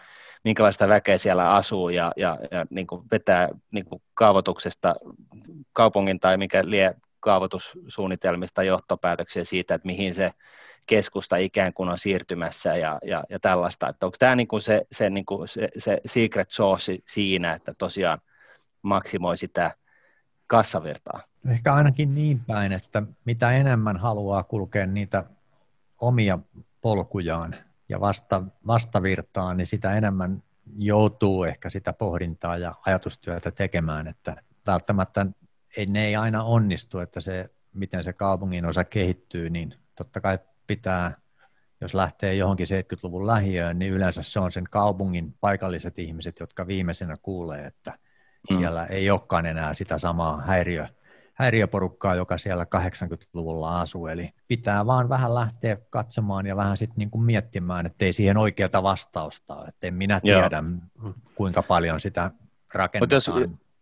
minkälaista 0.45 0.89
väkeä 0.89 1.19
siellä 1.19 1.55
asuu 1.55 1.89
ja, 1.89 2.13
ja, 2.17 2.39
ja 2.51 2.67
niin 2.71 2.87
kuin 2.87 3.03
vetää 3.11 3.49
niin 3.71 3.85
kuin 3.85 4.03
kaavoituksesta 4.15 4.95
kaupungin 5.73 6.21
tai 6.21 6.37
mikä 6.37 6.63
lie 6.65 6.95
kaavoitussuunnitelmista 7.21 8.63
johtopäätöksiä 8.63 9.45
siitä, 9.45 9.75
että 9.75 9.87
mihin 9.87 10.15
se 10.15 10.33
keskusta 10.87 11.37
ikään 11.37 11.73
kuin 11.73 11.89
on 11.89 11.99
siirtymässä 11.99 12.77
ja, 12.77 12.99
ja, 13.05 13.25
ja 13.31 13.41
tällaista. 13.41 13.89
Että 13.89 14.07
onko 14.07 14.17
tämä 14.19 14.37
niin 14.37 14.49
kuin 14.49 14.63
se, 14.63 14.87
se, 14.93 15.11
niin 15.11 15.27
kuin 15.27 15.49
se, 15.49 15.69
se 15.79 16.01
secret 16.07 16.51
sauce 16.51 16.99
siinä, 17.07 17.53
että 17.53 17.75
tosiaan 17.79 18.19
maksimoi 18.83 19.37
sitä 19.37 19.75
kassavirtaa? 20.47 21.21
Ehkä 21.51 21.75
ainakin 21.75 22.15
niin 22.15 22.41
päin, 22.47 22.73
että 22.73 23.03
mitä 23.25 23.53
enemmän 23.53 23.97
haluaa 23.97 24.43
kulkea 24.43 24.87
niitä 24.87 25.25
omia 26.01 26.39
polkujaan 26.81 27.57
ja 27.89 28.01
vasta, 28.01 28.43
vastavirtaa, 28.67 29.55
niin 29.55 29.67
sitä 29.67 29.95
enemmän 29.95 30.43
joutuu 30.79 31.45
ehkä 31.45 31.71
sitä 31.71 31.93
pohdintaa 31.93 32.57
ja 32.57 32.75
ajatustyötä 32.87 33.51
tekemään, 33.51 34.09
että 34.09 34.37
välttämättä 34.67 35.27
ei, 35.77 35.87
ne 35.87 36.07
ei 36.07 36.17
aina 36.17 36.43
onnistu, 36.43 36.99
että 36.99 37.21
se, 37.21 37.51
miten 37.75 38.05
se 38.05 38.13
kaupungin 38.13 38.67
osa 38.67 38.85
kehittyy, 38.85 39.51
niin 39.51 39.75
totta 39.95 40.21
kai 40.21 40.39
pitää, 40.67 41.17
jos 41.81 41.95
lähtee 41.95 42.35
johonkin 42.35 42.67
70-luvun 42.67 43.27
lähiöön, 43.27 43.79
niin 43.79 43.93
yleensä 43.93 44.23
se 44.23 44.41
on 44.41 44.53
sen 44.53 44.65
kaupungin 44.71 45.35
paikalliset 45.41 45.99
ihmiset, 45.99 46.41
jotka 46.41 46.67
viimeisenä 46.67 47.17
kuulee, 47.23 47.67
että 47.67 47.99
mm. 48.51 48.57
siellä 48.57 48.87
ei 48.87 49.11
olekaan 49.11 49.47
enää 49.47 49.75
sitä 49.75 49.99
samaa 49.99 50.41
häiriö, 50.41 50.89
häiriöporukkaa, 51.35 52.15
joka 52.15 52.39
siellä 52.39 52.67
80-luvulla 52.77 53.81
asuu, 53.81 54.07
eli 54.07 54.31
pitää 54.49 54.87
vaan 54.87 55.09
vähän 55.09 55.35
lähteä 55.35 55.77
katsomaan 55.91 56.47
ja 56.47 56.57
vähän 56.57 56.77
sitten 56.77 56.97
niin 56.99 57.25
miettimään, 57.25 57.87
ettei 57.87 58.13
siihen 58.13 58.37
oikeata 58.37 58.83
vastausta 58.83 59.55
ole, 59.55 59.69
ettei 59.69 59.91
minä 59.91 60.21
tiedä, 60.21 60.63
Joo. 61.03 61.15
kuinka 61.35 61.63
paljon 61.63 62.01
sitä 62.01 62.31
rakennetaan 62.75 63.17
jos... 63.17 63.31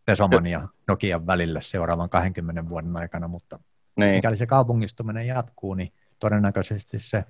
Pesoman 0.04 0.46
ja 0.46 0.68
Nokian 0.88 1.26
välille 1.26 1.60
seuraavan 1.60 2.10
20 2.10 2.68
vuoden 2.68 2.96
aikana, 2.96 3.28
mutta 3.28 3.58
niin. 3.96 4.14
mikäli 4.14 4.36
se 4.36 4.46
kaupungistuminen 4.46 5.26
jatkuu, 5.26 5.74
niin 5.74 5.92
todennäköisesti 6.18 6.98
se 6.98 7.24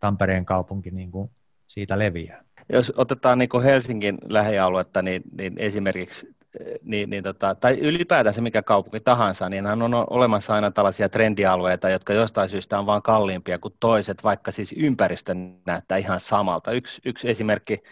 Tampereen 0.00 0.44
kaupunki 0.44 0.90
niin 0.90 1.10
kuin 1.10 1.30
siitä 1.66 1.98
leviää. 1.98 2.44
Jos 2.68 2.92
otetaan 2.96 3.38
niin 3.38 3.62
Helsingin 3.64 4.18
lähialuetta, 4.28 5.02
niin, 5.02 5.22
niin 5.38 5.58
esimerkiksi 5.58 6.35
niin, 6.82 7.10
niin 7.10 7.22
tota, 7.24 7.54
tai 7.54 7.78
ylipäätään 7.78 8.34
se 8.34 8.40
mikä 8.40 8.62
kaupunki 8.62 9.00
tahansa, 9.00 9.48
niin 9.48 9.66
on 9.66 9.94
olemassa 10.10 10.54
aina 10.54 10.70
tällaisia 10.70 11.08
trendialueita, 11.08 11.90
jotka 11.90 12.12
jostain 12.12 12.48
syystä 12.48 12.78
on 12.78 12.86
vaan 12.86 13.02
kalliimpia 13.02 13.58
kuin 13.58 13.74
toiset, 13.80 14.24
vaikka 14.24 14.50
siis 14.50 14.74
ympäristö 14.78 15.34
näyttää 15.66 15.98
ihan 15.98 16.20
samalta. 16.20 16.72
Yksi, 16.72 17.00
yksi 17.04 17.30
esimerkki 17.30 17.82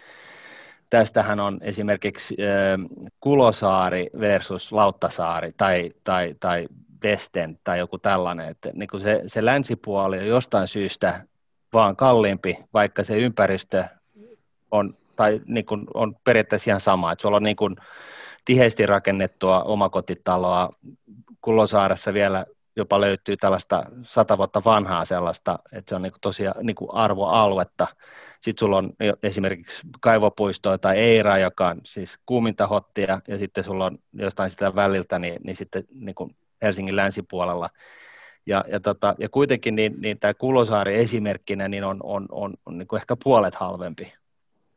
tästähän 0.90 1.40
on 1.40 1.58
esimerkiksi 1.62 2.36
äh, 2.40 3.10
Kulosaari 3.20 4.10
versus 4.20 4.72
Lauttasaari 4.72 5.52
tai, 5.56 5.90
tai, 6.04 6.34
tai 6.40 6.68
Vesten 7.02 7.58
tai 7.64 7.78
joku 7.78 7.98
tällainen, 7.98 8.48
että 8.48 8.70
niin 8.72 8.88
kuin 8.88 9.00
se, 9.00 9.22
se 9.26 9.44
länsipuoli 9.44 10.18
on 10.18 10.26
jostain 10.26 10.68
syystä 10.68 11.20
vaan 11.72 11.96
kalliimpi, 11.96 12.58
vaikka 12.72 13.02
se 13.02 13.16
ympäristö 13.16 13.84
on, 14.70 14.96
tai 15.16 15.40
niin 15.46 15.66
kuin 15.66 15.86
on 15.94 16.16
periaatteessa 16.24 16.70
ihan 16.70 16.80
sama, 16.80 17.12
että 17.12 17.22
sulla 17.22 17.36
on 17.36 17.42
niin 17.42 17.56
kuin 17.56 17.76
tiheesti 18.44 18.86
rakennettua 18.86 19.62
omakotitaloa, 19.62 20.70
Kulosaaressa 21.40 22.14
vielä 22.14 22.46
jopa 22.76 23.00
löytyy 23.00 23.36
tällaista 23.36 23.82
sata 24.02 24.38
vuotta 24.38 24.62
vanhaa 24.64 25.04
sellaista, 25.04 25.58
että 25.72 25.88
se 25.88 25.94
on 25.94 26.02
niin 26.02 26.12
tosiaan 26.20 26.66
niin 26.66 26.76
arvoaluetta. 26.92 27.86
Sitten 28.40 28.60
sulla 28.60 28.76
on 28.76 28.90
esimerkiksi 29.22 29.86
kaivopuistoa 30.00 30.78
tai 30.78 30.98
Eira, 30.98 31.38
joka 31.38 31.68
on 31.68 31.80
siis 31.84 32.18
kuuminta 32.26 32.66
hottia, 32.66 33.20
ja 33.28 33.38
sitten 33.38 33.64
sulla 33.64 33.86
on 33.86 33.98
jostain 34.12 34.50
sitä 34.50 34.74
väliltä, 34.74 35.18
niin, 35.18 35.40
niin 35.44 35.56
sitten 35.56 35.84
niin 35.94 36.14
kuin 36.14 36.36
Helsingin 36.62 36.96
länsipuolella. 36.96 37.70
Ja, 38.46 38.64
ja, 38.68 38.80
tota, 38.80 39.14
ja 39.18 39.28
kuitenkin 39.28 39.76
niin, 39.76 39.94
niin 40.00 40.18
tämä 40.18 40.34
Kulosaari 40.34 40.98
esimerkkinä 41.00 41.68
niin 41.68 41.84
on, 41.84 42.00
on, 42.02 42.26
on, 42.30 42.54
on 42.66 42.78
niin 42.78 42.88
kuin 42.88 43.00
ehkä 43.00 43.16
puolet 43.24 43.54
halvempi 43.54 44.12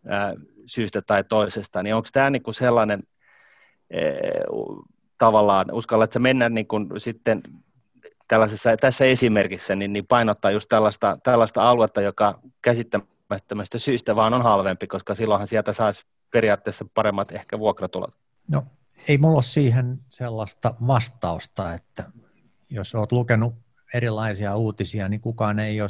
ää, 0.08 0.34
syystä 0.66 1.02
tai 1.02 1.24
toisesta. 1.24 1.84
Niin 1.84 1.96
onko 1.96 2.10
tämä 2.14 2.30
niin 2.30 2.44
sellainen 2.52 3.04
tavallaan, 5.18 5.72
uskallatko 5.72 6.20
mennä 6.20 6.50
niin 6.50 6.68
kuin 6.68 6.88
sitten 6.98 7.42
tällaisessa, 8.28 8.78
tässä 8.78 9.06
esimerkissä 9.06 9.76
niin, 9.76 9.94
niin 9.94 10.08
painottaa 10.08 10.52
just 10.52 10.70
tällaista, 10.70 11.18
tällaista 11.24 11.70
aluetta, 11.70 12.02
joka 12.02 12.40
käsittämättömästä 12.62 13.78
syystä 13.78 14.16
vaan 14.16 14.34
on 14.34 14.44
halvempi, 14.44 14.88
koska 14.88 15.16
silloinhan 15.16 15.48
sieltä 15.48 15.74
saisi 15.74 16.06
periaatteessa 16.32 16.86
paremmat 16.94 17.32
ehkä 17.32 17.60
vuokratulot. 17.60 18.16
No 18.48 18.64
ei 19.08 19.18
mulla 19.18 19.36
ole 19.36 19.44
siihen 19.44 20.00
sellaista 20.10 20.74
vastausta, 20.88 21.74
että 21.74 22.04
jos 22.70 22.96
olet 22.96 23.12
lukenut 23.12 23.54
erilaisia 23.94 24.56
uutisia, 24.56 25.10
niin 25.10 25.22
kukaan 25.22 25.60
ei 25.60 25.82
ole 25.82 25.90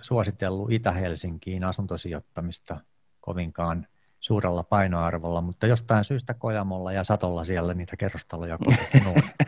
suositellut 0.00 0.72
Itä-Helsinkiin 0.72 1.64
asuntosijoittamista 1.64 2.80
kovinkaan 3.20 3.86
suurella 4.20 4.62
painoarvolla, 4.62 5.40
mutta 5.40 5.66
jostain 5.66 6.04
syystä 6.04 6.34
Kojamolla 6.34 6.92
ja 6.92 7.04
Satolla 7.04 7.44
siellä 7.44 7.74
niitä 7.74 7.96
kerrostaloja 7.96 8.58
kuitenkin 8.58 9.06
on. 9.06 9.14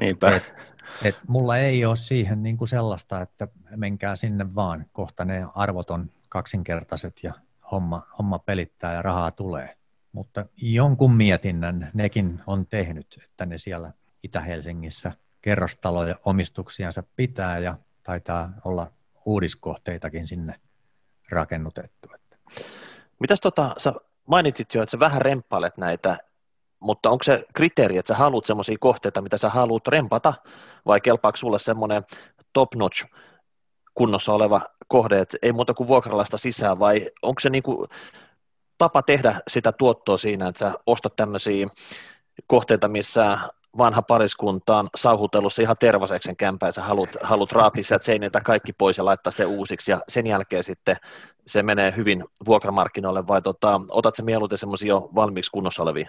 Niinpä. 0.00 0.30
Et, 0.30 0.54
et 1.04 1.16
mulla 1.28 1.58
ei 1.58 1.84
ole 1.84 1.96
siihen 1.96 2.42
niin 2.42 2.56
kuin 2.56 2.68
sellaista, 2.68 3.20
että 3.20 3.48
menkää 3.76 4.16
sinne 4.16 4.54
vaan, 4.54 4.86
kohta 4.92 5.24
ne 5.24 5.46
arvot 5.54 5.90
on 5.90 6.10
kaksinkertaiset 6.28 7.20
ja 7.22 7.34
homma, 7.72 8.06
homma 8.18 8.38
pelittää 8.38 8.94
ja 8.94 9.02
rahaa 9.02 9.30
tulee. 9.30 9.76
Mutta 10.12 10.46
jonkun 10.56 11.14
mietinnän 11.16 11.90
nekin 11.94 12.40
on 12.46 12.66
tehnyt, 12.66 13.20
että 13.24 13.46
ne 13.46 13.58
siellä 13.58 13.92
Itä-Helsingissä 14.22 15.12
kerrostaloja 15.42 16.16
omistuksiansa 16.24 17.02
pitää 17.16 17.58
ja 17.58 17.78
taitaa 18.02 18.52
olla 18.64 18.92
uudiskohteitakin 19.24 20.28
sinne 20.28 20.60
rakennutettu. 21.30 22.08
Mitäs 23.18 23.40
tota, 23.40 23.74
sä 23.78 23.92
mainitsit 24.26 24.74
jo, 24.74 24.82
että 24.82 24.90
sä 24.90 24.98
vähän 24.98 25.22
remppailet 25.22 25.76
näitä, 25.76 26.18
mutta 26.80 27.10
onko 27.10 27.22
se 27.22 27.46
kriteeri, 27.54 27.96
että 27.96 28.14
sä 28.14 28.18
haluat 28.18 28.44
semmoisia 28.44 28.76
kohteita, 28.80 29.22
mitä 29.22 29.38
sä 29.38 29.48
haluat 29.48 29.88
rempata, 29.88 30.34
vai 30.86 31.00
kelpaako 31.00 31.36
sulle 31.36 31.58
semmoinen 31.58 32.04
top-notch 32.52 33.06
kunnossa 33.94 34.32
oleva 34.32 34.60
kohde, 34.88 35.20
että 35.20 35.38
ei 35.42 35.52
muuta 35.52 35.74
kuin 35.74 35.88
vuokralaista 35.88 36.38
sisään, 36.38 36.78
vai 36.78 37.10
onko 37.22 37.40
se 37.40 37.50
niinku 37.50 37.86
tapa 38.78 39.02
tehdä 39.02 39.40
sitä 39.48 39.72
tuottoa 39.72 40.16
siinä, 40.16 40.48
että 40.48 40.58
sä 40.58 40.72
ostat 40.86 41.16
tämmöisiä 41.16 41.66
kohteita, 42.46 42.88
missä 42.88 43.38
vanha 43.78 44.02
pariskunta 44.02 44.78
on 44.78 44.88
sauhutellut 44.96 45.52
se 45.52 45.62
ihan 45.62 45.76
tervaseksen 45.80 46.36
kämpää, 46.36 46.68
ja 46.68 46.72
sä 46.72 46.82
haluat, 46.82 47.10
haluat 47.22 47.52
raapia 47.52 47.84
sieltä 47.84 48.04
seiniltä 48.04 48.40
kaikki 48.40 48.72
pois 48.72 48.98
ja 48.98 49.04
laittaa 49.04 49.30
se 49.30 49.44
uusiksi, 49.44 49.90
ja 49.90 50.02
sen 50.08 50.26
jälkeen 50.26 50.64
sitten 50.64 50.96
se 51.46 51.62
menee 51.62 51.94
hyvin 51.96 52.24
vuokramarkkinoille, 52.46 53.26
vai 53.26 53.42
tota, 53.42 53.80
otat 53.88 54.14
se 54.14 54.22
mieluiten 54.22 54.58
semmoisia 54.58 54.88
jo 54.88 55.10
valmiiksi 55.14 55.50
kunnossa 55.50 55.82
olevia? 55.82 56.08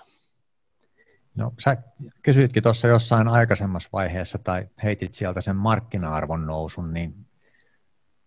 No 1.36 1.54
sä 1.60 1.78
kysyitkin 2.22 2.64
tuossa 2.64 2.88
jossain 2.88 3.28
aikaisemmassa 3.28 3.90
vaiheessa 3.94 4.38
tai 4.38 4.68
heitit 4.84 5.16
sieltä 5.16 5.42
sen 5.42 5.56
markkina-arvon 5.56 6.46
nousun, 6.46 6.94
niin 6.94 7.14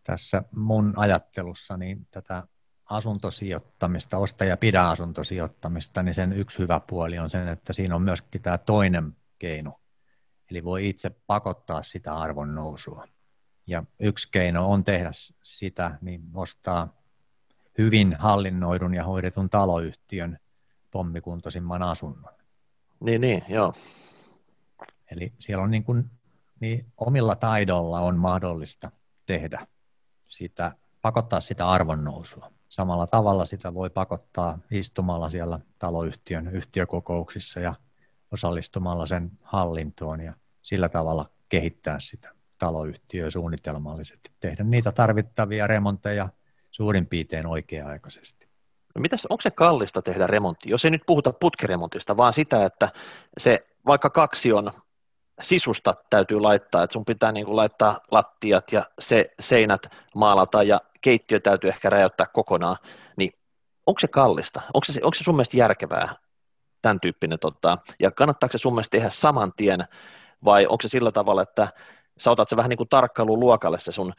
tässä 0.05 0.43
mun 0.57 0.93
ajattelussa 0.97 1.77
niin 1.77 2.07
tätä 2.11 2.43
asuntosijoittamista, 2.91 4.19
osta 4.19 4.45
ja 4.45 4.57
pidä 4.57 4.83
asuntosijoittamista, 4.83 6.03
niin 6.03 6.15
sen 6.15 6.33
yksi 6.33 6.59
hyvä 6.59 6.81
puoli 6.81 7.19
on 7.19 7.31
sen, 7.31 7.49
että 7.49 7.73
siinä 7.73 7.95
on 7.95 8.03
myöskin 8.03 8.43
tämä 8.43 8.59
toinen 8.59 9.17
keino. 9.39 9.81
Eli 10.51 10.65
voi 10.65 10.89
itse 10.89 11.11
pakottaa 11.27 11.83
sitä 11.83 12.15
arvon 12.15 12.55
nousua. 12.55 13.09
Ja 13.67 13.85
yksi 14.01 14.29
keino 14.33 14.71
on 14.71 14.85
tehdä 14.85 15.11
sitä, 15.43 15.99
niin 16.01 16.23
ostaa 16.35 16.89
hyvin 17.79 18.17
hallinnoidun 18.19 18.95
ja 18.95 19.05
hoidetun 19.05 19.51
taloyhtiön 19.51 20.39
pommikuntoisimman 20.91 21.83
asunnon. 21.83 22.33
Niin, 23.01 23.21
niin, 23.21 23.45
joo. 23.49 23.73
Eli 25.11 25.33
siellä 25.39 25.65
on 25.65 25.71
niin 25.71 25.85
kuin, 25.85 26.11
niin 26.61 26.87
omilla 26.97 27.37
taidolla 27.37 28.01
on 28.01 28.17
mahdollista 28.17 28.91
tehdä 29.27 29.67
sitä, 30.29 30.73
pakottaa 31.03 31.41
sitä 31.41 31.69
arvonnousua. 31.69 32.53
Samalla 32.69 33.07
tavalla 33.07 33.45
sitä 33.45 33.75
voi 33.75 33.91
pakottaa 33.91 34.59
istumalla 34.71 35.31
siellä 35.31 35.61
taloyhtiön 35.79 36.49
yhtiökokouksissa 36.49 37.61
ja 37.61 37.75
osallistumalla 38.35 39.07
sen 39.07 39.31
hallintoon 39.43 40.21
ja 40.21 40.33
sillä 40.63 40.89
tavalla 40.89 41.31
kehittää 41.49 42.01
sitä 42.01 42.31
taloyhtiöä 42.59 43.31
suunnitelmallisesti, 43.31 44.31
tehdä 44.41 44.65
niitä 44.65 44.93
tarvittavia 44.93 45.67
remontteja 45.67 46.29
suurin 46.71 47.07
piirtein 47.07 47.47
oikea-aikaisesti. 47.47 48.49
No 48.95 49.01
mitäs, 49.01 49.27
onko 49.27 49.41
se 49.41 49.51
kallista 49.51 50.03
tehdä 50.03 50.27
remontti? 50.27 50.71
Jos 50.71 50.85
ei 50.85 50.91
nyt 50.91 51.03
puhuta 51.07 51.33
putkiremontista, 51.33 52.17
vaan 52.17 52.33
sitä, 52.33 52.65
että 52.65 52.89
se 53.39 53.67
vaikka 53.87 54.11
kaksi 54.11 54.53
on 54.53 54.73
sisusta 55.41 55.95
täytyy 56.11 56.41
laittaa, 56.41 56.83
että 56.83 56.93
sun 56.93 57.05
pitää 57.05 57.33
niin 57.33 57.47
kuin 57.47 57.57
laittaa 57.57 58.01
lattiat 58.11 58.73
ja 58.73 58.87
se 58.99 59.35
seinät 59.41 59.83
maalata 60.15 60.63
ja 60.63 60.81
keittiö 61.01 61.41
täytyy 61.41 61.71
ehkä 61.71 61.91
räjäyttää 61.91 62.27
kokonaan, 62.27 62.77
niin 63.17 63.33
onko 63.87 63.99
se 63.99 64.09
kallista? 64.09 64.61
Onko 64.75 64.85
se, 64.85 65.01
onko 65.05 65.15
se 65.15 65.25
sun 65.25 65.35
mielestä 65.35 65.57
järkevää, 65.57 66.15
tämän 66.85 67.01
tyyppinen, 67.01 67.39
tota, 67.39 67.79
ja 68.01 68.11
kannattaako 68.11 68.53
se 68.53 68.59
sun 68.59 68.73
mielestä 68.75 68.97
tehdä 68.97 69.11
saman 69.11 69.53
tien, 69.57 69.85
vai 70.45 70.67
onko 70.67 70.83
se 70.83 70.89
sillä 70.89 71.13
tavalla, 71.13 71.43
että 71.43 71.69
sä 72.19 72.31
otat 72.31 72.49
se 72.49 72.57
vähän 72.57 72.69
niin 72.69 72.77
kuin 72.77 72.89
tarkkailun 72.89 73.41
luokalle 73.41 73.79
se 73.79 73.93
sun 73.93 74.13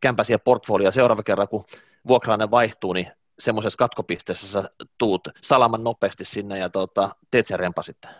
kämpäsi 0.00 0.32
ja 0.32 0.38
portfolio, 0.38 0.90
seuraava 0.90 1.22
kerran 1.22 1.48
kun 1.48 1.64
vuokrainen 2.08 2.50
vaihtuu, 2.50 2.92
niin 2.92 3.06
semmoisessa 3.38 3.76
katkopisteessä 3.76 4.46
sä 4.46 4.70
tuut 4.98 5.28
salaman 5.42 5.84
nopeasti 5.84 6.24
sinne 6.24 6.58
ja 6.58 6.70
tota, 6.70 7.16
teet 7.30 7.46
sen 7.46 7.58
rempa 7.58 7.82
sitten. 7.82 8.10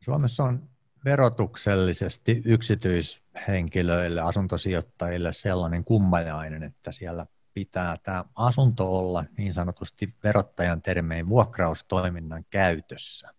Suomessa 0.00 0.44
on 0.44 0.68
verotuksellisesti 1.04 2.42
yksityishenkilöille, 2.44 4.20
asuntosijoittajille 4.20 5.32
sellainen 5.32 5.84
kummajainen, 5.84 6.62
että 6.62 6.92
siellä 6.92 7.26
pitää 7.58 7.96
tämä 8.02 8.24
asunto 8.34 8.98
olla 8.98 9.24
niin 9.38 9.54
sanotusti 9.54 10.12
verottajan 10.24 10.82
termein 10.82 11.28
vuokraustoiminnan 11.28 12.44
käytössä 12.50 13.34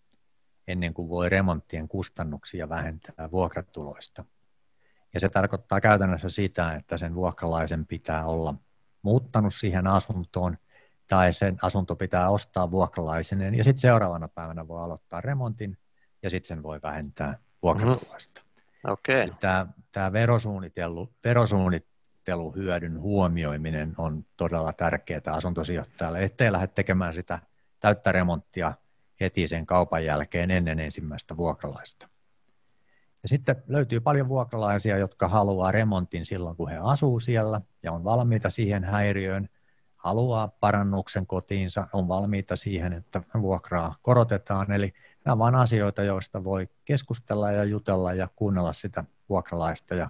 ennen 0.67 0.93
kuin 0.93 1.09
voi 1.09 1.29
remonttien 1.29 1.87
kustannuksia 1.87 2.69
vähentää 2.69 3.31
vuokratuloista. 3.31 4.25
Ja 5.13 5.19
se 5.19 5.29
tarkoittaa 5.29 5.81
käytännössä 5.81 6.29
sitä, 6.29 6.75
että 6.75 6.97
sen 6.97 7.15
vuokralaisen 7.15 7.85
pitää 7.85 8.25
olla 8.25 8.55
muuttanut 9.01 9.53
siihen 9.53 9.87
asuntoon 9.87 10.57
tai 11.07 11.33
sen 11.33 11.57
asunto 11.61 11.95
pitää 11.95 12.29
ostaa 12.29 12.71
vuokralaisenen 12.71 13.55
ja 13.55 13.63
sitten 13.63 13.81
seuraavana 13.81 14.27
päivänä 14.27 14.67
voi 14.67 14.81
aloittaa 14.81 15.21
remontin 15.21 15.77
ja 16.23 16.29
sitten 16.29 16.47
sen 16.47 16.63
voi 16.63 16.79
vähentää 16.83 17.37
vuokratuloista. 17.63 18.41
Mm-hmm. 18.41 18.91
Okay. 18.91 19.31
Tämä, 19.39 19.67
tämä 19.91 20.11
verosuunnittelu, 20.11 21.09
verosuunnitteluhyödyn 22.29 23.01
huomioiminen 23.01 23.93
on 23.97 24.25
todella 24.37 24.73
tärkeää 24.73 25.21
asuntosijoittajalle, 25.25 26.23
ettei 26.23 26.51
lähde 26.51 26.67
tekemään 26.67 27.13
sitä 27.13 27.39
täyttä 27.79 28.11
remonttia 28.11 28.73
heti 29.19 29.47
sen 29.47 29.65
kaupan 29.65 30.05
jälkeen 30.05 30.51
ennen 30.51 30.79
ensimmäistä 30.79 31.37
vuokralaista. 31.37 32.09
Ja 33.23 33.29
sitten 33.29 33.63
löytyy 33.67 33.99
paljon 33.99 34.27
vuokralaisia, 34.27 34.97
jotka 34.97 35.27
haluaa 35.27 35.71
remontin 35.71 36.25
silloin, 36.25 36.55
kun 36.55 36.69
he 36.69 36.77
asuu 36.81 37.19
siellä 37.19 37.61
ja 37.83 37.91
on 37.91 38.03
valmiita 38.03 38.49
siihen 38.49 38.83
häiriöön, 38.83 39.49
haluaa 39.95 40.47
parannuksen 40.47 41.27
kotiinsa, 41.27 41.87
on 41.93 42.07
valmiita 42.07 42.55
siihen, 42.55 42.93
että 42.93 43.21
vuokraa 43.41 43.95
korotetaan. 44.01 44.71
Eli 44.71 44.93
nämä 45.25 45.33
ovat 45.33 45.55
asioita, 45.55 46.03
joista 46.03 46.43
voi 46.43 46.69
keskustella 46.85 47.51
ja 47.51 47.63
jutella 47.63 48.13
ja 48.13 48.27
kuunnella 48.35 48.73
sitä 48.73 49.03
vuokralaista 49.29 49.95
ja 49.95 50.09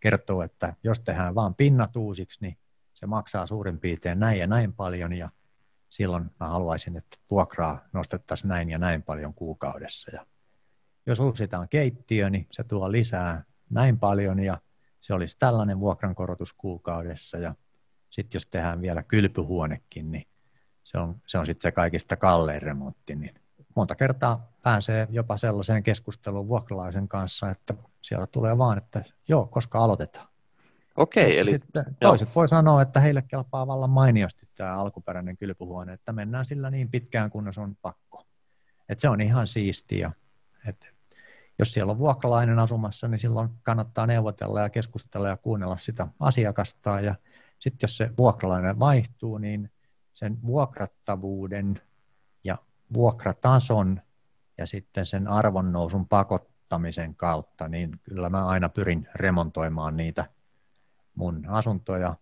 kertoo, 0.00 0.42
että 0.42 0.74
jos 0.82 1.00
tehdään 1.00 1.34
vain 1.34 1.54
pinnat 1.54 1.96
uusiksi, 1.96 2.38
niin 2.40 2.58
se 2.94 3.06
maksaa 3.06 3.46
suurin 3.46 3.80
piirtein 3.80 4.20
näin 4.20 4.38
ja 4.38 4.46
näin 4.46 4.72
paljon 4.72 5.12
ja 5.12 5.30
silloin 5.90 6.30
mä 6.40 6.48
haluaisin, 6.48 6.96
että 6.96 7.16
vuokraa 7.30 7.84
nostettaisiin 7.92 8.48
näin 8.48 8.70
ja 8.70 8.78
näin 8.78 9.02
paljon 9.02 9.34
kuukaudessa. 9.34 10.10
Ja 10.10 10.26
jos 11.06 11.20
uusitaan 11.20 11.68
keittiö, 11.68 12.30
niin 12.30 12.46
se 12.50 12.64
tuo 12.64 12.92
lisää 12.92 13.44
näin 13.70 13.98
paljon 13.98 14.38
ja 14.38 14.58
se 15.00 15.14
olisi 15.14 15.36
tällainen 15.38 15.80
vuokrankorotus 15.80 16.52
kuukaudessa. 16.52 17.38
Ja 17.38 17.54
sitten 18.10 18.36
jos 18.36 18.46
tehdään 18.46 18.80
vielä 18.80 19.02
kylpyhuonekin, 19.02 20.10
niin 20.10 20.26
se 20.84 20.98
on, 20.98 21.20
se 21.26 21.38
on 21.38 21.46
sitten 21.46 21.62
se 21.62 21.72
kaikista 21.72 22.16
kallein 22.16 22.62
remontti. 22.62 23.14
Niin 23.14 23.34
monta 23.76 23.94
kertaa 23.94 24.52
pääsee 24.68 25.08
jopa 25.10 25.36
sellaiseen 25.36 25.82
keskusteluun 25.82 26.48
vuokralaisen 26.48 27.08
kanssa, 27.08 27.50
että 27.50 27.74
siellä 28.02 28.26
tulee 28.26 28.58
vaan, 28.58 28.78
että 28.78 29.02
joo, 29.28 29.46
koska 29.46 29.84
aloitetaan. 29.84 30.28
Okei, 30.96 31.38
eli... 31.38 31.50
Sitten 31.50 31.96
toiset 32.00 32.28
voi 32.34 32.48
sanoa, 32.48 32.82
että 32.82 33.00
heille 33.00 33.22
kelpaa 33.22 33.66
vallan 33.66 33.90
mainiosti 33.90 34.48
tämä 34.54 34.76
alkuperäinen 34.76 35.36
kylpyhuone, 35.36 35.92
että 35.92 36.12
mennään 36.12 36.44
sillä 36.44 36.70
niin 36.70 36.90
pitkään, 36.90 37.30
kunnes 37.30 37.58
on 37.58 37.76
pakko. 37.82 38.26
Et 38.88 39.00
se 39.00 39.08
on 39.08 39.20
ihan 39.20 39.46
siistiä. 39.46 40.12
Et 40.66 40.94
jos 41.58 41.72
siellä 41.72 41.90
on 41.90 41.98
vuokralainen 41.98 42.58
asumassa, 42.58 43.08
niin 43.08 43.18
silloin 43.18 43.48
kannattaa 43.62 44.06
neuvotella 44.06 44.60
ja 44.60 44.70
keskustella 44.70 45.28
ja 45.28 45.36
kuunnella 45.36 45.76
sitä 45.76 46.06
asiakasta. 46.20 47.00
Ja 47.00 47.14
sitten 47.58 47.86
jos 47.86 47.96
se 47.96 48.10
vuokralainen 48.18 48.78
vaihtuu, 48.78 49.38
niin 49.38 49.70
sen 50.14 50.42
vuokrattavuuden 50.46 51.80
ja 52.44 52.58
vuokratason 52.94 54.00
ja 54.58 54.66
sitten 54.66 55.06
sen 55.06 55.28
arvonnousun 55.28 56.08
pakottamisen 56.08 57.14
kautta, 57.14 57.68
niin 57.68 58.00
kyllä 58.02 58.30
mä 58.30 58.46
aina 58.46 58.68
pyrin 58.68 59.08
remontoimaan 59.14 59.96
niitä 59.96 60.24
mun 61.14 61.46
asuntoja. 61.48 62.16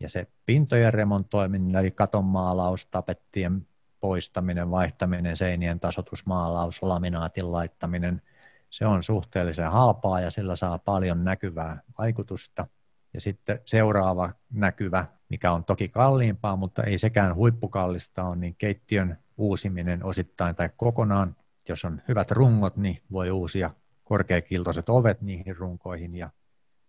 Ja 0.00 0.08
se 0.08 0.26
pintojen 0.46 0.94
remontoiminen, 0.94 1.76
eli 1.76 1.90
katonmaalaus, 1.90 2.86
tapettien 2.86 3.66
poistaminen, 4.00 4.70
vaihtaminen, 4.70 5.36
seinien 5.36 5.80
tasotusmaalaus, 5.80 6.82
laminaatin 6.82 7.52
laittaminen– 7.52 8.22
se 8.70 8.86
on 8.86 9.02
suhteellisen 9.02 9.70
halpaa 9.70 10.20
ja 10.20 10.30
sillä 10.30 10.56
saa 10.56 10.78
paljon 10.78 11.24
näkyvää 11.24 11.82
vaikutusta. 11.98 12.66
Ja 13.14 13.20
sitten 13.20 13.60
seuraava 13.64 14.32
näkyvä, 14.52 15.06
mikä 15.28 15.52
on 15.52 15.64
toki 15.64 15.88
kalliimpaa, 15.88 16.56
mutta 16.56 16.82
ei 16.82 16.98
sekään 16.98 17.34
huippukallista 17.34 18.24
on, 18.24 18.40
niin 18.40 18.54
keittiön 18.58 19.18
uusiminen 19.36 20.04
osittain 20.04 20.56
tai 20.56 20.70
kokonaan. 20.76 21.36
Jos 21.70 21.84
on 21.84 22.02
hyvät 22.08 22.30
rungot, 22.30 22.76
niin 22.76 23.02
voi 23.12 23.30
uusia 23.30 23.70
korkeakiltoiset 24.04 24.88
ovet 24.88 25.20
niihin 25.20 25.56
runkoihin 25.56 26.16
ja 26.16 26.30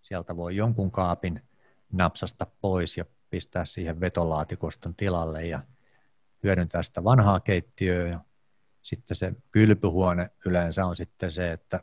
sieltä 0.01 0.35
voi 0.37 0.55
jonkun 0.55 0.91
kaapin 0.91 1.41
napsasta 1.91 2.47
pois 2.61 2.97
ja 2.97 3.05
pistää 3.29 3.65
siihen 3.65 3.99
vetolaatikoston 3.99 4.95
tilalle 4.95 5.45
ja 5.45 5.59
hyödyntää 6.43 6.83
sitä 6.83 7.03
vanhaa 7.03 7.39
keittiöä. 7.39 8.19
Sitten 8.81 9.15
se 9.15 9.33
kylpyhuone 9.51 10.29
yleensä 10.45 10.85
on 10.85 10.95
sitten 10.95 11.31
se, 11.31 11.51
että 11.51 11.79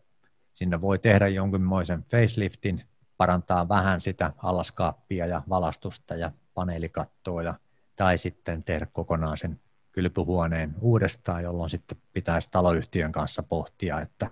sinne 0.54 0.80
voi 0.80 0.98
tehdä 0.98 1.28
jonkinmoisen 1.28 2.04
faceliftin, 2.11 2.84
parantaa 3.16 3.68
vähän 3.68 4.00
sitä 4.00 4.32
alaskaappia 4.37 5.26
ja 5.26 5.42
valastusta 5.48 6.14
ja 6.14 6.32
paneelikattoa 6.54 7.42
ja, 7.42 7.54
tai 7.96 8.18
sitten 8.18 8.64
tehdä 8.64 8.87
kokonaan 8.92 9.37
sen 9.37 9.61
kylpyhuoneen 9.98 10.74
uudestaan, 10.80 11.42
jolloin 11.42 11.70
sitten 11.70 11.98
pitäisi 12.12 12.50
taloyhtiön 12.50 13.12
kanssa 13.12 13.42
pohtia, 13.42 14.00
että 14.00 14.30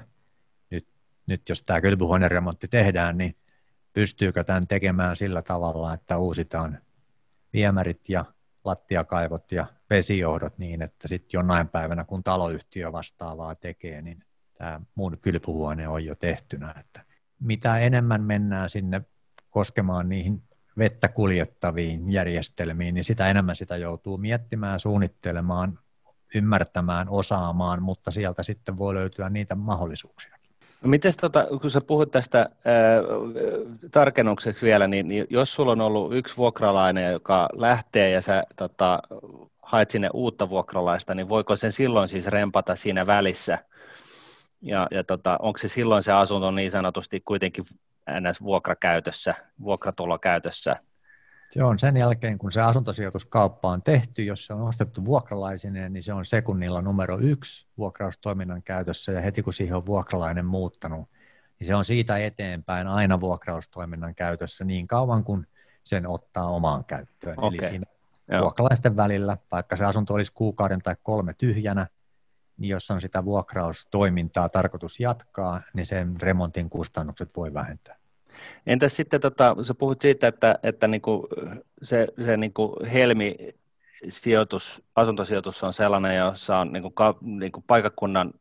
nyt, 0.70 0.86
nyt 1.26 1.48
jos 1.48 1.62
tämä 1.62 1.80
kylpyhuoneremontti 1.80 2.68
tehdään, 2.68 3.18
niin 3.18 3.36
pystyykö 3.92 4.44
tämän 4.44 4.66
tekemään 4.66 5.16
sillä 5.16 5.42
tavalla, 5.42 5.94
että 5.94 6.18
uusitaan 6.18 6.78
viemärit 7.52 8.08
ja 8.08 8.24
lattiakaivot 8.64 9.52
ja 9.52 9.66
vesijohdot 9.90 10.58
niin, 10.58 10.82
että 10.82 11.08
sitten 11.08 11.38
jonain 11.38 11.68
päivänä, 11.68 12.04
kun 12.04 12.22
taloyhtiö 12.22 12.92
vastaavaa 12.92 13.54
tekee, 13.54 14.02
niin 14.02 14.24
tämä 14.58 14.80
mun 14.94 15.18
kylpyhuone 15.22 15.88
on 15.88 16.04
jo 16.04 16.14
tehtynä. 16.14 16.74
Että 16.80 17.00
mitä 17.40 17.78
enemmän 17.78 18.22
mennään 18.22 18.70
sinne 18.70 19.02
koskemaan 19.50 20.08
niihin 20.08 20.42
vettä 20.78 21.08
kuljettaviin 21.08 22.12
järjestelmiin, 22.12 22.94
niin 22.94 23.04
sitä 23.04 23.30
enemmän 23.30 23.56
sitä 23.56 23.76
joutuu 23.76 24.18
miettimään, 24.18 24.80
suunnittelemaan, 24.80 25.78
ymmärtämään, 26.34 27.08
osaamaan, 27.08 27.82
mutta 27.82 28.10
sieltä 28.10 28.42
sitten 28.42 28.78
voi 28.78 28.94
löytyä 28.94 29.28
niitä 29.28 29.54
mahdollisuuksia. 29.54 30.36
No 30.82 30.88
miten 30.88 31.12
tota, 31.20 31.46
kun 31.60 31.70
sä 31.70 31.80
puhut 31.86 32.10
tästä 32.10 32.38
ää, 32.38 32.48
tarkennukseksi 33.90 34.66
vielä, 34.66 34.86
niin, 34.86 35.08
niin 35.08 35.26
jos 35.30 35.54
sulla 35.54 35.72
on 35.72 35.80
ollut 35.80 36.14
yksi 36.14 36.36
vuokralainen, 36.36 37.12
joka 37.12 37.48
lähtee 37.52 38.10
ja 38.10 38.22
sä 38.22 38.42
tota, 38.56 39.02
haet 39.62 39.90
sinne 39.90 40.10
uutta 40.12 40.50
vuokralaista, 40.50 41.14
niin 41.14 41.28
voiko 41.28 41.56
sen 41.56 41.72
silloin 41.72 42.08
siis 42.08 42.26
rempata 42.26 42.76
siinä 42.76 43.06
välissä? 43.06 43.58
Ja, 44.66 44.88
ja 44.90 45.04
tota, 45.04 45.36
onko 45.40 45.58
se 45.58 45.68
silloin 45.68 46.02
se 46.02 46.12
asunto 46.12 46.50
niin 46.50 46.70
sanotusti 46.70 47.20
kuitenkin 47.20 47.64
ns. 48.20 48.42
vuokrakäytössä, 48.42 49.34
vuokratulokäytössä? 49.60 50.76
Se 51.50 51.64
on 51.64 51.78
sen 51.78 51.96
jälkeen, 51.96 52.38
kun 52.38 52.52
se 52.52 52.60
asuntosijoituskauppa 52.60 53.68
on 53.68 53.82
tehty, 53.82 54.24
jos 54.24 54.46
se 54.46 54.54
on 54.54 54.62
ostettu 54.62 55.04
vuokralaisineen, 55.04 55.92
niin 55.92 56.02
se 56.02 56.12
on 56.12 56.24
sekunnilla 56.24 56.82
numero 56.82 57.18
yksi 57.18 57.66
vuokraustoiminnan 57.78 58.62
käytössä, 58.62 59.12
ja 59.12 59.20
heti 59.20 59.42
kun 59.42 59.52
siihen 59.52 59.76
on 59.76 59.86
vuokralainen 59.86 60.46
muuttanut, 60.46 61.08
niin 61.58 61.66
se 61.66 61.74
on 61.74 61.84
siitä 61.84 62.18
eteenpäin 62.18 62.86
aina 62.86 63.20
vuokraustoiminnan 63.20 64.14
käytössä 64.14 64.64
niin 64.64 64.86
kauan 64.86 65.24
kuin 65.24 65.46
sen 65.84 66.06
ottaa 66.06 66.46
omaan 66.46 66.84
käyttöön. 66.84 67.38
Okay. 67.38 67.48
Eli 67.48 67.62
siinä 67.62 67.86
Joo. 68.30 68.42
vuokralaisten 68.42 68.96
välillä, 68.96 69.36
vaikka 69.52 69.76
se 69.76 69.84
asunto 69.84 70.14
olisi 70.14 70.32
kuukauden 70.32 70.82
tai 70.82 70.96
kolme 71.02 71.34
tyhjänä, 71.38 71.86
jos 72.58 72.90
on 72.90 73.00
sitä 73.00 73.24
vuokraustoimintaa 73.24 74.48
tarkoitus 74.48 75.00
jatkaa, 75.00 75.60
niin 75.74 75.86
sen 75.86 76.20
remontin 76.20 76.70
kustannukset 76.70 77.30
voi 77.36 77.54
vähentää. 77.54 77.96
Entäs 78.66 78.96
sitten, 78.96 79.20
tota, 79.20 79.56
sä 79.62 79.74
puhut 79.74 80.00
siitä, 80.00 80.28
että, 80.28 80.58
että 80.62 80.88
niinku 80.88 81.28
se, 81.82 82.08
se 82.24 82.36
niinku 82.36 82.76
Helmi 82.92 83.36
sijoitus, 84.08 84.82
asuntosijoitus 84.96 85.62
on 85.62 85.72
sellainen, 85.72 86.16
jossa 86.16 86.58
on 86.58 86.72
niinku, 86.72 86.90
ka, 86.90 87.18
niinku 87.20 87.64
paikakunnan 87.66 88.34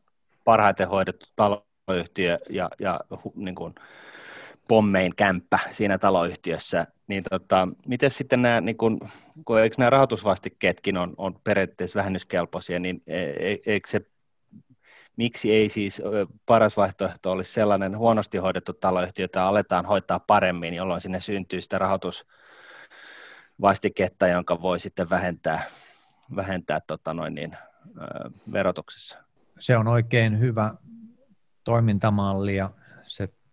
parhaiten 0.43 0.87
hoidettu 0.87 1.25
taloyhtiö 1.35 2.39
ja, 2.49 2.69
ja 2.79 2.99
niinku, 3.35 3.73
pommein 4.67 5.15
kämppä 5.15 5.59
siinä 5.71 5.97
taloyhtiössä, 5.97 6.87
niin 7.07 7.23
tota, 7.29 7.67
miten 7.87 8.11
sitten 8.11 8.41
nämä, 8.41 8.61
niin 8.61 8.77
kun, 8.77 8.99
kun 9.45 9.59
eikö 9.59 9.75
nämä 9.77 9.89
rahoitusvastikkeetkin 9.89 10.97
on, 10.97 11.13
on 11.17 11.39
periaatteessa 11.43 11.97
vähennyskelpoisia, 11.97 12.79
niin 12.79 13.03
e, 13.07 13.23
e, 13.23 13.57
eikö 13.65 13.89
se 13.89 14.01
miksi 15.17 15.51
ei 15.51 15.69
siis 15.69 16.01
paras 16.45 16.77
vaihtoehto 16.77 17.31
olisi 17.31 17.53
sellainen 17.53 17.97
huonosti 17.97 18.37
hoidettu 18.37 18.73
taloyhtiö, 18.73 19.23
jota 19.23 19.47
aletaan 19.47 19.85
hoitaa 19.85 20.19
paremmin, 20.19 20.73
jolloin 20.73 21.01
sinne 21.01 21.21
syntyy 21.21 21.61
sitä 21.61 21.77
rahoitusvastiketta, 21.77 24.27
jonka 24.27 24.61
voi 24.61 24.79
sitten 24.79 25.09
vähentää, 25.09 25.63
vähentää 26.35 26.79
tota 26.87 27.13
noin 27.13 27.35
niin, 27.35 27.57
verotuksessa. 28.51 29.17
Se 29.59 29.77
on 29.77 29.87
oikein 29.87 30.39
hyvä 30.39 30.73
toimintamalli 31.63 32.55
ja 32.55 32.69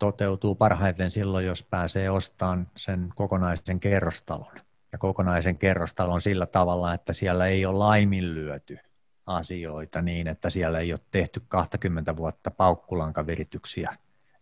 toteutuu 0.03 0.55
parhaiten 0.55 1.11
silloin, 1.11 1.47
jos 1.47 1.63
pääsee 1.63 2.11
ostamaan 2.11 2.67
sen 2.77 3.09
kokonaisen 3.15 3.81
kerrostalon. 3.81 4.53
Ja 4.93 4.99
kokonaisen 4.99 5.59
kerrostalon 5.59 6.21
sillä 6.21 6.47
tavalla, 6.47 6.95
että 6.95 7.13
siellä 7.13 7.47
ei 7.47 7.67
ole 7.67 7.79
laiminlyöty 7.79 8.79
asioita 9.27 10.03
niin, 10.03 10.29
että 10.29 10.51
siellä 10.51 10.79
ei 10.79 10.93
ole 10.93 11.01
tehty 11.11 11.43
20 11.49 12.17
vuotta 12.17 12.51
paukkulankaviриtyksiä 12.51 13.97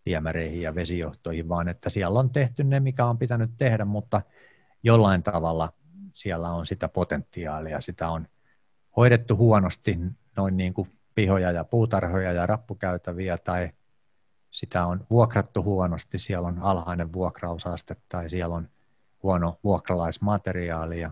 viemäreihin 0.05 0.61
ja 0.61 0.75
vesijohtoihin, 0.75 1.49
vaan 1.49 1.67
että 1.67 1.89
siellä 1.89 2.19
on 2.19 2.29
tehty 2.29 2.63
ne, 2.63 2.79
mikä 2.79 3.05
on 3.05 3.17
pitänyt 3.17 3.51
tehdä, 3.57 3.85
mutta 3.85 4.21
jollain 4.83 5.23
tavalla 5.23 5.73
siellä 6.13 6.49
on 6.49 6.65
sitä 6.65 6.87
potentiaalia, 6.87 7.81
sitä 7.81 8.09
on 8.09 8.27
hoidettu 8.97 9.37
huonosti 9.37 9.97
noin 10.35 10.57
niin 10.57 10.73
kuin 10.73 10.87
pihoja 11.15 11.51
ja 11.51 11.63
puutarhoja 11.63 12.33
ja 12.33 12.45
rappukäytäviä 12.45 13.37
tai 13.37 13.69
sitä 14.51 14.85
on 14.85 15.05
vuokrattu 15.09 15.63
huonosti, 15.63 16.19
siellä 16.19 16.47
on 16.47 16.59
alhainen 16.59 17.13
vuokrausaste 17.13 17.95
tai 18.09 18.29
siellä 18.29 18.55
on 18.55 18.69
huono 19.23 19.59
vuokralaismateriaali 19.63 21.01
ja 21.01 21.11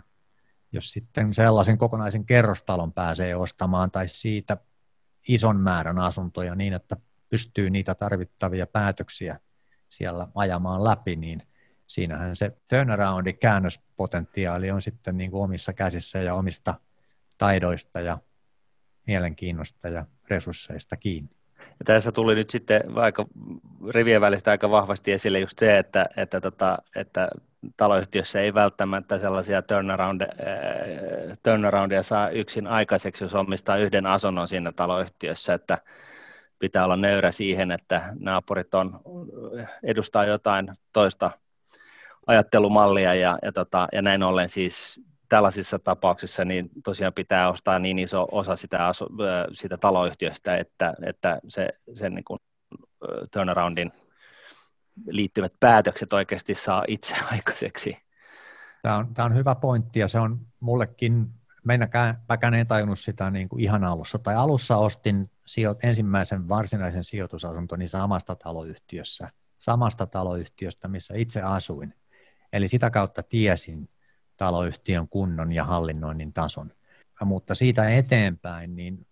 jos 0.71 0.91
sitten 0.91 1.33
sellaisen 1.33 1.77
kokonaisen 1.77 2.25
kerrostalon 2.25 2.93
pääsee 2.93 3.35
ostamaan 3.35 3.91
tai 3.91 4.07
siitä 4.07 4.57
ison 5.27 5.61
määrän 5.61 5.99
asuntoja 5.99 6.55
niin, 6.55 6.73
että 6.73 6.97
pystyy 7.29 7.69
niitä 7.69 7.95
tarvittavia 7.95 8.67
päätöksiä 8.67 9.39
siellä 9.89 10.27
ajamaan 10.35 10.83
läpi, 10.83 11.15
niin 11.15 11.47
siinähän 11.87 12.35
se 12.35 12.51
turnaroundi 12.67 13.33
käännöspotentiaali 13.33 14.71
on 14.71 14.81
sitten 14.81 15.17
niin 15.17 15.31
kuin 15.31 15.43
omissa 15.43 15.73
käsissä 15.73 16.19
ja 16.19 16.33
omista 16.33 16.75
taidoista 17.37 18.01
ja 18.01 18.17
mielenkiinnosta 19.07 19.89
ja 19.89 20.05
resursseista 20.29 20.97
kiinni. 20.97 21.38
Ja 21.79 21.85
tässä 21.85 22.11
tuli 22.11 22.35
nyt 22.35 22.49
sitten 22.49 22.95
vaikka 22.95 23.25
rivien 23.89 24.21
välistä 24.21 24.51
aika 24.51 24.69
vahvasti 24.69 25.11
esille 25.11 25.39
just 25.39 25.59
se, 25.59 25.77
että, 25.77 26.05
että, 26.17 26.41
tota, 26.41 26.77
että 26.95 27.29
taloyhtiössä 27.77 28.41
ei 28.41 28.53
välttämättä 28.53 29.19
sellaisia 29.19 29.61
turnaround, 29.61 30.21
äh, 30.21 31.37
turnaroundia 31.43 32.03
saa 32.03 32.29
yksin 32.29 32.67
aikaiseksi, 32.67 33.23
jos 33.23 33.35
omistaa 33.35 33.77
yhden 33.77 34.05
asunnon 34.05 34.47
siinä 34.47 34.71
taloyhtiössä, 34.71 35.53
että 35.53 35.77
pitää 36.59 36.85
olla 36.85 36.95
nöyrä 36.95 37.31
siihen, 37.31 37.71
että 37.71 38.13
naapurit 38.19 38.73
on, 38.73 38.99
edustaa 39.83 40.25
jotain 40.25 40.71
toista 40.93 41.31
ajattelumallia 42.27 43.13
ja, 43.13 43.39
ja, 43.41 43.51
tota, 43.51 43.87
ja 43.91 44.01
näin 44.01 44.23
ollen 44.23 44.49
siis 44.49 45.01
tällaisissa 45.29 45.79
tapauksissa 45.79 46.45
niin 46.45 46.69
tosiaan 46.83 47.13
pitää 47.13 47.49
ostaa 47.49 47.79
niin 47.79 47.99
iso 47.99 48.27
osa 48.31 48.55
sitä, 48.55 48.87
asu, 48.87 49.07
sitä 49.53 49.77
taloyhtiöstä, 49.77 50.57
että, 50.57 50.93
että 51.05 51.39
se, 51.47 51.69
sen 51.93 52.15
niin 52.15 52.23
kuin 52.23 52.39
turnaroundin 53.31 53.91
liittyvät 55.07 55.53
päätökset 55.59 56.13
oikeasti 56.13 56.55
saa 56.55 56.83
itse 56.87 57.15
aikaiseksi. 57.31 57.97
Tämä 58.81 58.97
on, 58.97 59.13
tämä 59.13 59.25
on 59.25 59.35
hyvä 59.35 59.55
pointti 59.55 59.99
ja 59.99 60.07
se 60.07 60.19
on 60.19 60.39
mullekin, 60.59 61.27
meinäkään, 61.63 62.21
mäkään 62.29 62.53
en 62.53 62.67
tajunnut 62.67 62.99
sitä 62.99 63.29
niin 63.29 63.49
kuin 63.49 63.63
ihan 63.63 63.83
alussa. 63.83 64.19
Tai 64.19 64.35
alussa 64.35 64.77
ostin 64.77 65.31
sijo, 65.45 65.75
ensimmäisen 65.83 66.49
varsinaisen 66.49 67.03
sijoitusasuntoni 67.03 67.87
samasta 67.87 68.35
taloyhtiössä, 68.35 69.29
samasta 69.57 70.07
taloyhtiöstä, 70.07 70.87
missä 70.87 71.13
itse 71.17 71.41
asuin. 71.41 71.93
Eli 72.53 72.67
sitä 72.67 72.89
kautta 72.89 73.23
tiesin 73.23 73.89
taloyhtiön 74.39 75.07
kunnon 75.07 75.51
ja 75.51 75.63
hallinnoinnin 75.63 76.33
tason. 76.33 76.71
Mutta 77.25 77.55
siitä 77.55 77.89
eteenpäin, 77.89 78.75
niin 78.75 79.07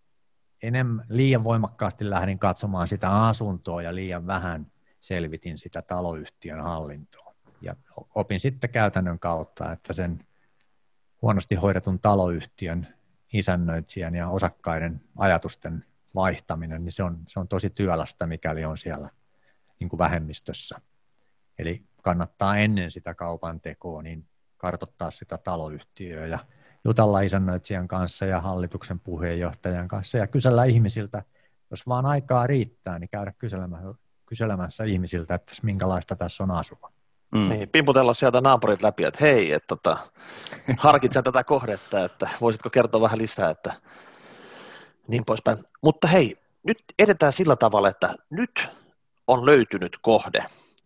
enemmän 0.64 1.06
liian 1.10 1.44
voimakkaasti 1.44 2.10
lähdin 2.10 2.40
katsomaan 2.40 2.88
sitä 2.88 3.26
asuntoa 3.26 3.82
ja 3.82 3.96
liian 3.96 4.28
vähän 4.28 4.72
selvitin 5.02 5.58
sitä 5.58 5.82
taloyhtiön 5.82 6.64
hallintoa. 6.64 7.34
Ja 7.62 7.76
opin 8.16 8.40
sitten 8.40 8.70
käytännön 8.70 9.20
kautta, 9.20 9.72
että 9.72 9.94
sen 9.94 10.26
huonosti 11.22 11.56
hoidetun 11.56 12.00
taloyhtiön 12.00 12.88
isännöitsijän 13.34 14.16
ja 14.16 14.30
osakkaiden 14.30 15.02
ajatusten 15.18 15.86
vaihtaminen, 16.16 16.84
niin 16.84 16.92
se 16.92 17.04
on, 17.04 17.20
se 17.28 17.40
on 17.40 17.48
tosi 17.48 17.70
työlästä, 17.70 18.28
mikäli 18.28 18.66
on 18.66 18.78
siellä 18.78 19.10
niin 19.80 19.90
kuin 19.90 19.98
vähemmistössä. 19.98 20.82
Eli 21.60 21.84
kannattaa 22.02 22.58
ennen 22.58 22.92
sitä 22.92 23.14
kaupan 23.14 23.62
tekoa 23.62 24.02
niin 24.02 24.26
kartottaa 24.58 25.12
sitä 25.12 25.38
taloyhtiöä 25.38 26.28
ja 26.28 26.39
jutella 26.86 27.22
isännöitsijän 27.22 27.88
kanssa 27.88 28.26
ja 28.26 28.41
hallituksen 28.41 28.99
puheenjohtajan 28.99 29.88
kanssa 29.88 30.18
ja 30.18 30.28
kysellä 30.28 30.66
ihmisiltä, 30.66 31.24
jos 31.72 31.88
vaan 31.88 32.05
aikaa 32.05 32.47
riittää, 32.47 32.99
niin 32.99 33.10
käydä 33.10 33.34
kyselemässä, 33.38 33.93
kyselemässä 34.26 34.84
ihmisiltä, 34.84 35.36
että 35.36 35.53
minkälaista 35.64 36.16
tässä 36.16 36.43
on 36.43 36.51
asua. 36.51 36.91
Mm. 37.32 37.49
Niin, 37.49 37.70
pimputella 37.70 38.14
sieltä 38.14 38.41
naapurit 38.41 38.84
läpi, 38.84 39.03
että 39.03 39.20
hei, 39.22 39.53
että 39.53 39.68
tota, 39.68 39.97
harkitsen 40.78 41.24
tätä 41.24 41.43
kohdetta, 41.43 42.03
että 42.03 42.30
voisitko 42.41 42.70
kertoa 42.70 43.01
vähän 43.01 43.18
lisää, 43.18 43.49
että 43.49 43.74
niin 45.08 45.26
poispäin. 45.26 45.58
Mutta 45.82 46.08
hei, 46.08 46.38
nyt 46.64 46.84
edetään 46.99 47.34
sillä 47.34 47.55
tavalla, 47.55 47.89
että 47.89 48.16
nyt 48.30 48.68
on 49.28 49.45
löytynyt 49.45 49.97
kohde 50.01 50.45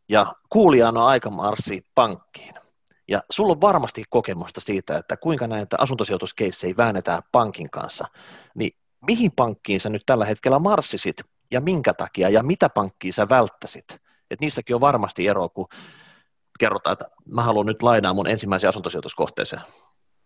ja 0.09 0.33
kuulijana 0.49 1.01
on 1.03 1.07
aika 1.07 1.29
marssi 1.29 1.85
pankkiin. 1.95 2.60
Ja 3.07 3.23
sulla 3.29 3.51
on 3.51 3.61
varmasti 3.61 4.03
kokemusta 4.09 4.61
siitä, 4.61 4.97
että 4.97 5.17
kuinka 5.17 5.47
näitä 5.47 5.77
asuntosijoituskeissejä 5.79 6.77
väännetään 6.77 7.21
pankin 7.31 7.69
kanssa. 7.69 8.07
Niin 8.55 8.71
mihin 9.07 9.31
pankkiin 9.35 9.79
sä 9.79 9.89
nyt 9.89 10.03
tällä 10.05 10.25
hetkellä 10.25 10.59
marssisit 10.59 11.17
ja 11.51 11.61
minkä 11.61 11.93
takia 11.93 12.29
ja 12.29 12.43
mitä 12.43 12.69
pankkiin 12.69 13.13
sä 13.13 13.29
välttäsit? 13.29 13.85
Et 14.31 14.41
niissäkin 14.41 14.75
on 14.75 14.81
varmasti 14.81 15.27
ero, 15.27 15.49
kun 15.49 15.67
kerrotaan, 16.59 16.93
että 16.93 17.09
mä 17.25 17.43
haluan 17.43 17.65
nyt 17.65 17.81
lainaa 17.81 18.13
mun 18.13 18.27
ensimmäisen 18.27 18.69
asuntosijoituskohteeseen. 18.69 19.61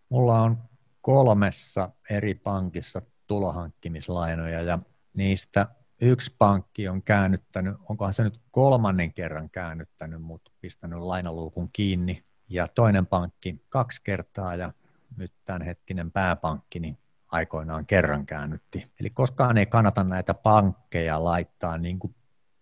Mulla 0.08 0.40
on 0.40 0.58
kolmessa 1.00 1.90
eri 2.10 2.34
pankissa 2.34 3.02
tulohankkimislainoja 3.26 4.62
ja 4.62 4.78
niistä 5.14 5.66
yksi 6.00 6.34
pankki 6.38 6.88
on 6.88 7.02
käännyttänyt, 7.02 7.76
onkohan 7.88 8.14
se 8.14 8.22
nyt 8.22 8.40
kolmannen 8.50 9.14
kerran 9.14 9.50
käännyttänyt, 9.50 10.22
mutta 10.22 10.50
pistänyt 10.60 10.98
lainaluukun 10.98 11.68
kiinni 11.72 12.25
ja 12.48 12.68
toinen 12.68 13.06
pankki 13.06 13.64
kaksi 13.68 14.00
kertaa 14.04 14.54
ja 14.54 14.72
nyt 15.16 15.32
tämänhetkinen 15.44 16.12
pääpankki 16.12 16.80
niin 16.80 16.98
aikoinaan 17.28 17.86
kerran 17.86 18.26
käännytti. 18.26 18.92
Eli 19.00 19.10
koskaan 19.10 19.58
ei 19.58 19.66
kannata 19.66 20.04
näitä 20.04 20.34
pankkeja 20.34 21.24
laittaa 21.24 21.78
niin 21.78 21.98
kuin 21.98 22.14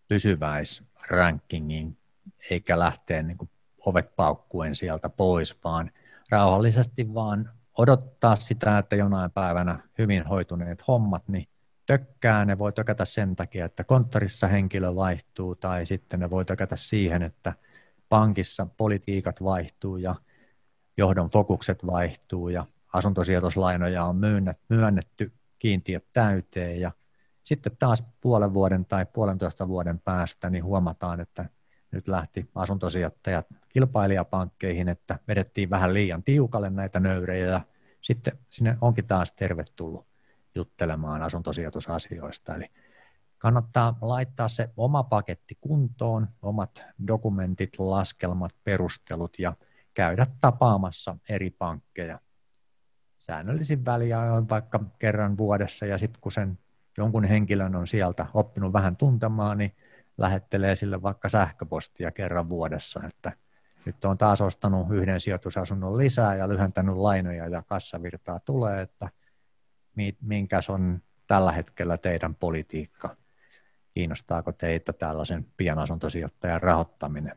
pysyväisrankingiin 0.08 1.96
eikä 2.50 2.78
lähteä 2.78 3.22
niin 3.22 3.38
kuin 3.38 3.50
ovet 3.86 4.16
paukkuen 4.16 4.76
sieltä 4.76 5.08
pois, 5.08 5.64
vaan 5.64 5.90
rauhallisesti 6.30 7.14
vaan 7.14 7.50
odottaa 7.78 8.36
sitä, 8.36 8.78
että 8.78 8.96
jonain 8.96 9.30
päivänä 9.30 9.78
hyvin 9.98 10.26
hoituneet 10.26 10.88
hommat, 10.88 11.28
niin 11.28 11.48
tökkää, 11.86 12.44
ne 12.44 12.58
voi 12.58 12.72
tökätä 12.72 13.04
sen 13.04 13.36
takia, 13.36 13.64
että 13.64 13.84
konttorissa 13.84 14.48
henkilö 14.48 14.94
vaihtuu, 14.94 15.54
tai 15.54 15.86
sitten 15.86 16.20
ne 16.20 16.30
voi 16.30 16.44
tökätä 16.44 16.76
siihen, 16.76 17.22
että 17.22 17.52
pankissa 18.14 18.66
politiikat 18.76 19.42
vaihtuu 19.44 19.96
ja 19.96 20.14
johdon 20.96 21.30
fokukset 21.30 21.86
vaihtuu 21.86 22.48
ja 22.48 22.66
asuntosijoituslainoja 22.92 24.04
on 24.04 24.16
myönnetty 24.70 25.32
kiintiöt 25.58 26.04
täyteen 26.12 26.80
ja 26.80 26.92
sitten 27.42 27.76
taas 27.78 28.04
puolen 28.20 28.54
vuoden 28.54 28.84
tai 28.84 29.06
puolentoista 29.06 29.68
vuoden 29.68 30.00
päästä 30.00 30.50
niin 30.50 30.64
huomataan, 30.64 31.20
että 31.20 31.48
nyt 31.90 32.08
lähti 32.08 32.50
asuntosijoittajat 32.54 33.48
kilpailijapankkeihin, 33.68 34.88
että 34.88 35.18
vedettiin 35.28 35.70
vähän 35.70 35.94
liian 35.94 36.22
tiukalle 36.22 36.70
näitä 36.70 37.00
nöyrejä 37.00 37.46
ja 37.46 37.60
sitten 38.00 38.38
sinne 38.50 38.78
onkin 38.80 39.06
taas 39.06 39.32
tervetullut 39.32 40.06
juttelemaan 40.54 41.22
asuntosijoitusasioista. 41.22 42.54
Eli 42.54 42.70
kannattaa 43.44 43.98
laittaa 44.00 44.48
se 44.48 44.70
oma 44.76 45.02
paketti 45.02 45.58
kuntoon, 45.60 46.28
omat 46.42 46.82
dokumentit, 47.08 47.78
laskelmat, 47.78 48.52
perustelut 48.64 49.38
ja 49.38 49.56
käydä 49.94 50.26
tapaamassa 50.40 51.16
eri 51.28 51.50
pankkeja 51.50 52.20
säännöllisin 53.18 53.84
väliajoin 53.84 54.48
vaikka 54.48 54.80
kerran 54.98 55.38
vuodessa. 55.38 55.86
Ja 55.86 55.98
sitten 55.98 56.20
kun 56.20 56.32
sen 56.32 56.58
jonkun 56.98 57.24
henkilön 57.24 57.76
on 57.76 57.86
sieltä 57.86 58.26
oppinut 58.34 58.72
vähän 58.72 58.96
tuntemaan, 58.96 59.58
niin 59.58 59.72
lähettelee 60.18 60.74
sille 60.74 61.02
vaikka 61.02 61.28
sähköpostia 61.28 62.10
kerran 62.10 62.50
vuodessa, 62.50 63.00
että 63.08 63.32
nyt 63.84 64.04
on 64.04 64.18
taas 64.18 64.40
ostanut 64.40 64.90
yhden 64.90 65.20
sijoitusasunnon 65.20 65.96
lisää 65.96 66.34
ja 66.34 66.48
lyhentänyt 66.48 66.96
lainoja 66.96 67.48
ja 67.48 67.62
kassavirtaa 67.62 68.40
tulee, 68.40 68.82
että 68.82 69.08
minkäs 70.20 70.70
on 70.70 71.02
tällä 71.26 71.52
hetkellä 71.52 71.98
teidän 71.98 72.34
politiikka 72.34 73.16
kiinnostaako 73.94 74.52
teitä 74.52 74.92
tällaisen 74.92 75.46
pienasuntosijoittajan 75.56 76.62
rahoittaminen? 76.62 77.36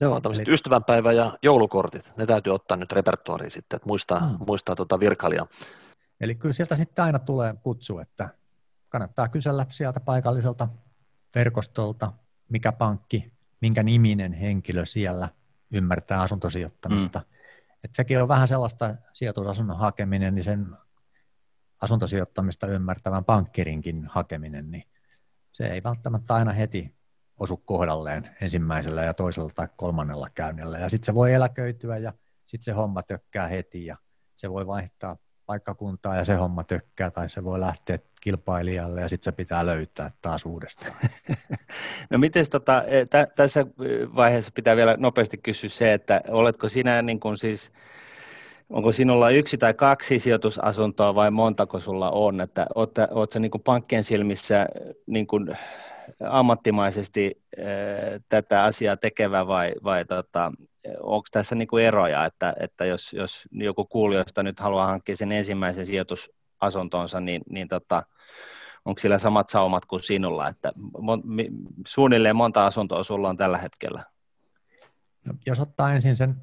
Joo, 0.00 0.20
tämmöiset 0.20 0.48
Eli... 0.48 0.54
ystävänpäivä- 0.54 1.12
ja 1.12 1.38
joulukortit, 1.42 2.14
ne 2.16 2.26
täytyy 2.26 2.54
ottaa 2.54 2.76
nyt 2.76 2.92
repertuariin 2.92 3.50
sitten, 3.50 3.76
että 3.76 3.88
muistaa, 3.88 4.20
hmm. 4.20 4.38
muistaa 4.46 4.76
tuota 4.76 5.00
virkailijaa. 5.00 5.46
Eli 6.20 6.34
kyllä 6.34 6.52
sieltä 6.52 6.76
sitten 6.76 7.04
aina 7.04 7.18
tulee 7.18 7.54
kutsu, 7.62 7.98
että 7.98 8.28
kannattaa 8.88 9.28
kysellä 9.28 9.66
sieltä 9.68 10.00
paikalliselta 10.00 10.68
verkostolta, 11.34 12.12
mikä 12.48 12.72
pankki, 12.72 13.32
minkä 13.60 13.82
niminen 13.82 14.32
henkilö 14.32 14.84
siellä 14.84 15.28
ymmärtää 15.72 16.20
asuntosijoittamista. 16.20 17.18
Hmm. 17.18 17.28
Et 17.84 17.94
sekin 17.94 18.22
on 18.22 18.28
vähän 18.28 18.48
sellaista 18.48 18.94
sijoitusasunnon 19.12 19.78
hakeminen, 19.78 20.34
niin 20.34 20.44
sen 20.44 20.66
asuntosijoittamista 21.80 22.66
ymmärtävän 22.66 23.24
pankkirinkin 23.24 24.06
hakeminen, 24.06 24.70
niin 24.70 24.84
se 25.52 25.66
ei 25.66 25.82
välttämättä 25.82 26.34
aina 26.34 26.52
heti 26.52 26.94
osu 27.40 27.56
kohdalleen 27.56 28.30
ensimmäisellä 28.40 29.04
ja 29.04 29.14
toisella 29.14 29.50
tai 29.54 29.68
kolmannella 29.76 30.28
käynnillä. 30.34 30.78
Ja 30.78 30.88
sitten 30.88 31.06
se 31.06 31.14
voi 31.14 31.32
eläköityä 31.32 31.98
ja 31.98 32.12
sitten 32.46 32.64
se 32.64 32.72
homma 32.72 33.02
tökkää 33.02 33.48
heti 33.48 33.86
ja 33.86 33.96
se 34.36 34.50
voi 34.50 34.66
vaihtaa 34.66 35.16
paikkakuntaa 35.46 36.16
ja 36.16 36.24
se 36.24 36.34
homma 36.34 36.64
tökkää 36.64 37.10
tai 37.10 37.28
se 37.28 37.44
voi 37.44 37.60
lähteä 37.60 37.98
kilpailijalle 38.20 39.00
ja 39.00 39.08
sitten 39.08 39.24
se 39.24 39.32
pitää 39.32 39.66
löytää 39.66 40.10
taas 40.22 40.46
uudestaan. 40.46 40.96
No 42.10 42.18
miten 42.18 42.50
tota, 42.50 42.84
e, 42.84 43.06
t- 43.06 43.34
tässä 43.36 43.66
vaiheessa 44.16 44.52
pitää 44.54 44.76
vielä 44.76 44.96
nopeasti 44.98 45.38
kysyä 45.38 45.70
se, 45.70 45.92
että 45.92 46.20
oletko 46.28 46.68
sinä 46.68 47.02
niin 47.02 47.20
kuin 47.20 47.38
siis, 47.38 47.70
onko 48.72 48.92
sinulla 48.92 49.30
yksi 49.30 49.58
tai 49.58 49.74
kaksi 49.74 50.18
sijoitusasuntoa 50.18 51.14
vai 51.14 51.30
montako 51.30 51.80
sulla 51.80 52.10
on, 52.10 52.40
että 52.40 52.66
oletko 52.74 53.38
niin 53.38 53.50
pankkien 53.64 54.04
silmissä 54.04 54.66
niin 55.06 55.26
kuin 55.26 55.58
ammattimaisesti 56.28 57.42
tätä 58.28 58.62
asiaa 58.64 58.96
tekevä 58.96 59.46
vai, 59.46 59.72
vai 59.84 60.04
tota, 60.04 60.52
onko 61.00 61.26
tässä 61.32 61.54
niin 61.54 61.68
kuin 61.68 61.84
eroja, 61.84 62.24
että, 62.24 62.54
että 62.60 62.84
jos, 62.84 63.12
jos 63.12 63.48
joku 63.52 63.84
kuulijoista 63.84 64.42
nyt 64.42 64.60
haluaa 64.60 64.86
hankkia 64.86 65.16
sen 65.16 65.32
ensimmäisen 65.32 65.86
sijoitusasuntonsa, 65.86 67.20
niin, 67.20 67.42
niin 67.50 67.68
tota, 67.68 68.02
onko 68.84 69.00
sillä 69.00 69.18
samat 69.18 69.50
saumat 69.50 69.84
kuin 69.84 70.02
sinulla, 70.02 70.48
että 70.48 70.72
suunnilleen 71.86 72.36
monta 72.36 72.66
asuntoa 72.66 73.04
sulla 73.04 73.28
on 73.28 73.36
tällä 73.36 73.58
hetkellä? 73.58 74.04
No, 75.24 75.34
jos 75.46 75.60
ottaa 75.60 75.94
ensin 75.94 76.16
sen 76.16 76.34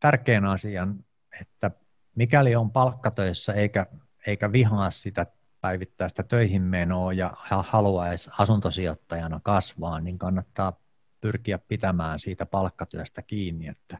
tärkeän 0.00 0.44
asian, 0.44 1.04
että 1.40 1.70
mikäli 2.14 2.56
on 2.56 2.70
palkkatöissä 2.70 3.52
eikä, 3.52 3.86
eikä 4.26 4.52
vihaa 4.52 4.90
sitä 4.90 5.26
päivittäistä 5.60 6.22
töihin 6.22 6.62
menoa 6.62 7.12
ja 7.12 7.36
haluaisi 7.62 8.30
asuntosijoittajana 8.38 9.40
kasvaa, 9.42 10.00
niin 10.00 10.18
kannattaa 10.18 10.80
pyrkiä 11.20 11.58
pitämään 11.58 12.20
siitä 12.20 12.46
palkkatyöstä 12.46 13.22
kiinni, 13.22 13.68
että 13.68 13.98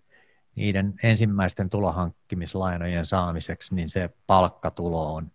niiden 0.55 0.95
ensimmäisten 1.03 1.70
tulohankkimislainojen 1.70 3.07
saamiseksi, 3.07 3.74
niin 3.74 3.91
se 3.91 4.11
palkkatulo 4.26 5.14
on 5.14 5.30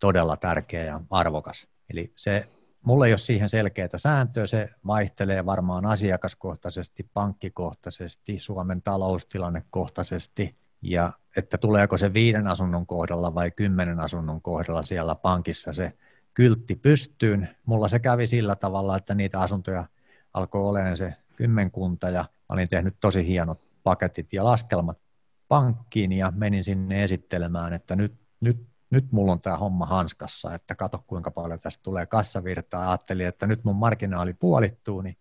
todella 0.00 0.36
tärkeä 0.36 0.84
ja 0.84 1.00
arvokas. 1.10 1.68
Eli 1.90 2.12
se, 2.16 2.46
mulla 2.82 3.06
ei 3.06 3.12
ole 3.12 3.18
siihen 3.18 3.48
selkeää 3.48 3.88
sääntöä, 3.96 4.46
se 4.46 4.70
vaihtelee 4.86 5.46
varmaan 5.46 5.86
asiakaskohtaisesti, 5.86 7.10
pankkikohtaisesti, 7.14 8.38
Suomen 8.38 8.82
taloustilannekohtaisesti, 8.82 10.56
ja 10.82 11.12
että 11.36 11.58
tuleeko 11.58 11.96
se 11.96 12.12
viiden 12.12 12.46
asunnon 12.46 12.86
kohdalla 12.86 13.34
vai 13.34 13.50
kymmenen 13.50 14.00
asunnon 14.00 14.42
kohdalla 14.42 14.82
siellä 14.82 15.14
pankissa 15.14 15.72
se 15.72 15.92
kyltti 16.34 16.74
pystyyn. 16.74 17.48
Mulla 17.66 17.88
se 17.88 17.98
kävi 17.98 18.26
sillä 18.26 18.56
tavalla, 18.56 18.96
että 18.96 19.14
niitä 19.14 19.40
asuntoja 19.40 19.84
alkoi 20.34 20.62
olemaan 20.62 20.96
se 20.96 21.14
kymmenkunta 21.36 22.10
ja 22.10 22.24
olin 22.48 22.68
tehnyt 22.68 22.96
tosi 23.00 23.26
hienot 23.26 23.62
paketit 23.82 24.32
ja 24.32 24.44
laskelmat 24.44 24.98
pankkiin 25.48 26.12
ja 26.12 26.32
menin 26.36 26.64
sinne 26.64 27.04
esittelemään, 27.04 27.72
että 27.72 27.96
nyt, 27.96 28.14
nyt, 28.40 28.66
nyt 28.90 29.12
mulla 29.12 29.32
on 29.32 29.40
tämä 29.40 29.56
homma 29.56 29.86
hanskassa, 29.86 30.54
että 30.54 30.74
kato 30.74 31.04
kuinka 31.06 31.30
paljon 31.30 31.58
tästä 31.58 31.82
tulee 31.82 32.06
kassavirtaa. 32.06 32.90
Ajattelin, 32.90 33.26
että 33.26 33.46
nyt 33.46 33.64
mun 33.64 33.76
marginaali 33.76 34.32
puolittuu, 34.32 35.00
niin 35.00 35.16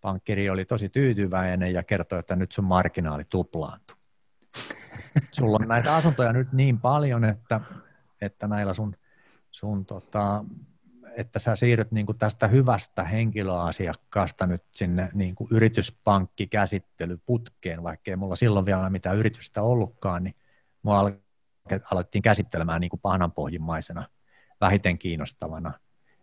pankkiri 0.00 0.50
oli 0.50 0.64
tosi 0.64 0.88
tyytyväinen 0.88 1.72
ja 1.72 1.82
kertoi, 1.82 2.18
että 2.18 2.36
nyt 2.36 2.52
sun 2.52 2.64
marginaali 2.64 3.24
tuplaantuu. 3.24 3.96
Sulla 5.32 5.58
on 5.62 5.68
näitä 5.68 5.96
asuntoja 5.96 6.32
nyt 6.32 6.52
niin 6.52 6.80
paljon, 6.80 7.24
että, 7.24 7.60
että 8.20 8.48
näillä 8.48 8.74
sun, 8.74 8.96
sun 9.50 9.86
tota, 9.86 10.44
että 11.16 11.38
sä 11.38 11.56
siirryt 11.56 11.92
niin 11.92 12.06
kuin 12.06 12.18
tästä 12.18 12.48
hyvästä 12.48 13.04
henkilöasiakkaasta 13.04 14.46
nyt 14.46 14.62
sinne 14.72 15.10
niin 15.14 15.34
kuin 15.34 15.48
yrityspankkikäsittelyputkeen, 15.50 17.82
vaikkei 17.82 18.16
mulla 18.16 18.36
silloin 18.36 18.66
vielä 18.66 18.90
mitään 18.90 19.16
yritystä 19.16 19.62
ollutkaan, 19.62 20.24
niin 20.24 20.34
mua 20.82 21.12
alettiin 21.90 22.22
käsittelemään 22.22 22.80
niin 22.80 22.90
kuin 22.90 23.00
vähiten 24.60 24.98
kiinnostavana 24.98 25.72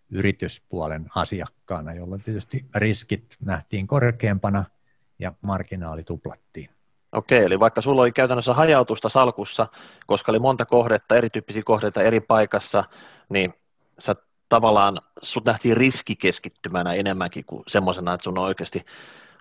yrityspuolen 0.09 1.05
asiakkaana, 1.15 1.93
jolloin 1.93 2.23
tietysti 2.23 2.65
riskit 2.75 3.37
nähtiin 3.45 3.87
korkeampana 3.87 4.65
ja 5.19 5.33
marginaali 5.41 6.03
tuplattiin. 6.03 6.74
Okei, 7.15 7.43
eli 7.43 7.59
vaikka 7.59 7.81
sulla 7.81 8.01
oli 8.01 8.11
käytännössä 8.11 8.53
hajautusta 8.53 9.09
salkussa, 9.09 9.67
koska 10.07 10.31
oli 10.31 10.39
monta 10.39 10.65
kohdetta, 10.65 11.15
erityyppisiä 11.15 11.63
kohdetta 11.65 12.01
eri 12.01 12.19
paikassa, 12.19 12.83
niin 13.29 13.53
sä 13.99 14.15
tavallaan 14.49 15.01
sut 15.21 15.45
nähtiin 15.45 15.77
riskikeskittymänä 15.77 16.93
enemmänkin 16.93 17.45
kuin 17.45 17.63
semmoisena, 17.67 18.13
että 18.13 18.23
sun 18.23 18.37
oikeasti 18.37 18.85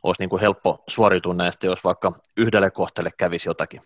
olisi 0.02 0.22
niin 0.22 0.30
kuin 0.30 0.40
helppo 0.40 0.84
suoriutua 0.88 1.34
näistä, 1.34 1.66
jos 1.66 1.84
vaikka 1.84 2.12
yhdelle 2.36 2.70
kohteelle 2.70 3.10
kävisi 3.18 3.48
jotakin. 3.48 3.82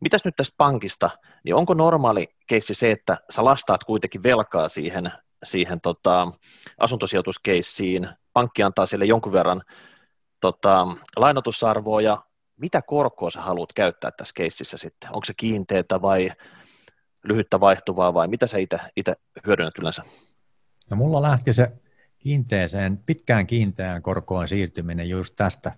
Mitäs 0.00 0.24
nyt 0.24 0.36
tästä 0.36 0.54
pankista, 0.56 1.10
niin 1.44 1.54
onko 1.54 1.74
normaali 1.74 2.28
keissi 2.46 2.74
se, 2.74 2.90
että 2.90 3.16
sä 3.30 3.44
lastaat 3.44 3.84
kuitenkin 3.84 4.22
velkaa 4.22 4.68
siihen, 4.68 5.12
siihen 5.44 5.80
tota, 5.80 6.28
asuntosijoituskeissiin, 6.78 8.08
pankki 8.32 8.62
antaa 8.62 8.86
sille 8.86 9.04
jonkun 9.04 9.32
verran 9.32 9.62
tota, 10.40 10.86
lainotusarvoa 11.16 12.00
ja 12.00 12.22
mitä 12.56 12.82
korkoa 12.82 13.30
sä 13.30 13.40
haluat 13.40 13.72
käyttää 13.72 14.10
tässä 14.10 14.32
keississä 14.36 14.78
sitten? 14.78 15.10
Onko 15.10 15.24
se 15.24 15.34
kiinteätä 15.36 16.02
vai 16.02 16.30
lyhyttä 17.24 17.60
vaihtuvaa 17.60 18.14
vai 18.14 18.28
mitä 18.28 18.46
sä 18.46 18.58
itse 18.96 19.16
hyödynnät 19.46 19.78
yleensä? 19.78 20.02
No 20.90 20.96
mulla 20.96 21.22
lähti 21.22 21.52
se 21.52 21.72
kiinteeseen, 22.18 22.98
pitkään 23.06 23.46
kiinteään 23.46 24.02
korkoon 24.02 24.48
siirtyminen 24.48 25.08
just 25.08 25.34
tästä 25.36 25.72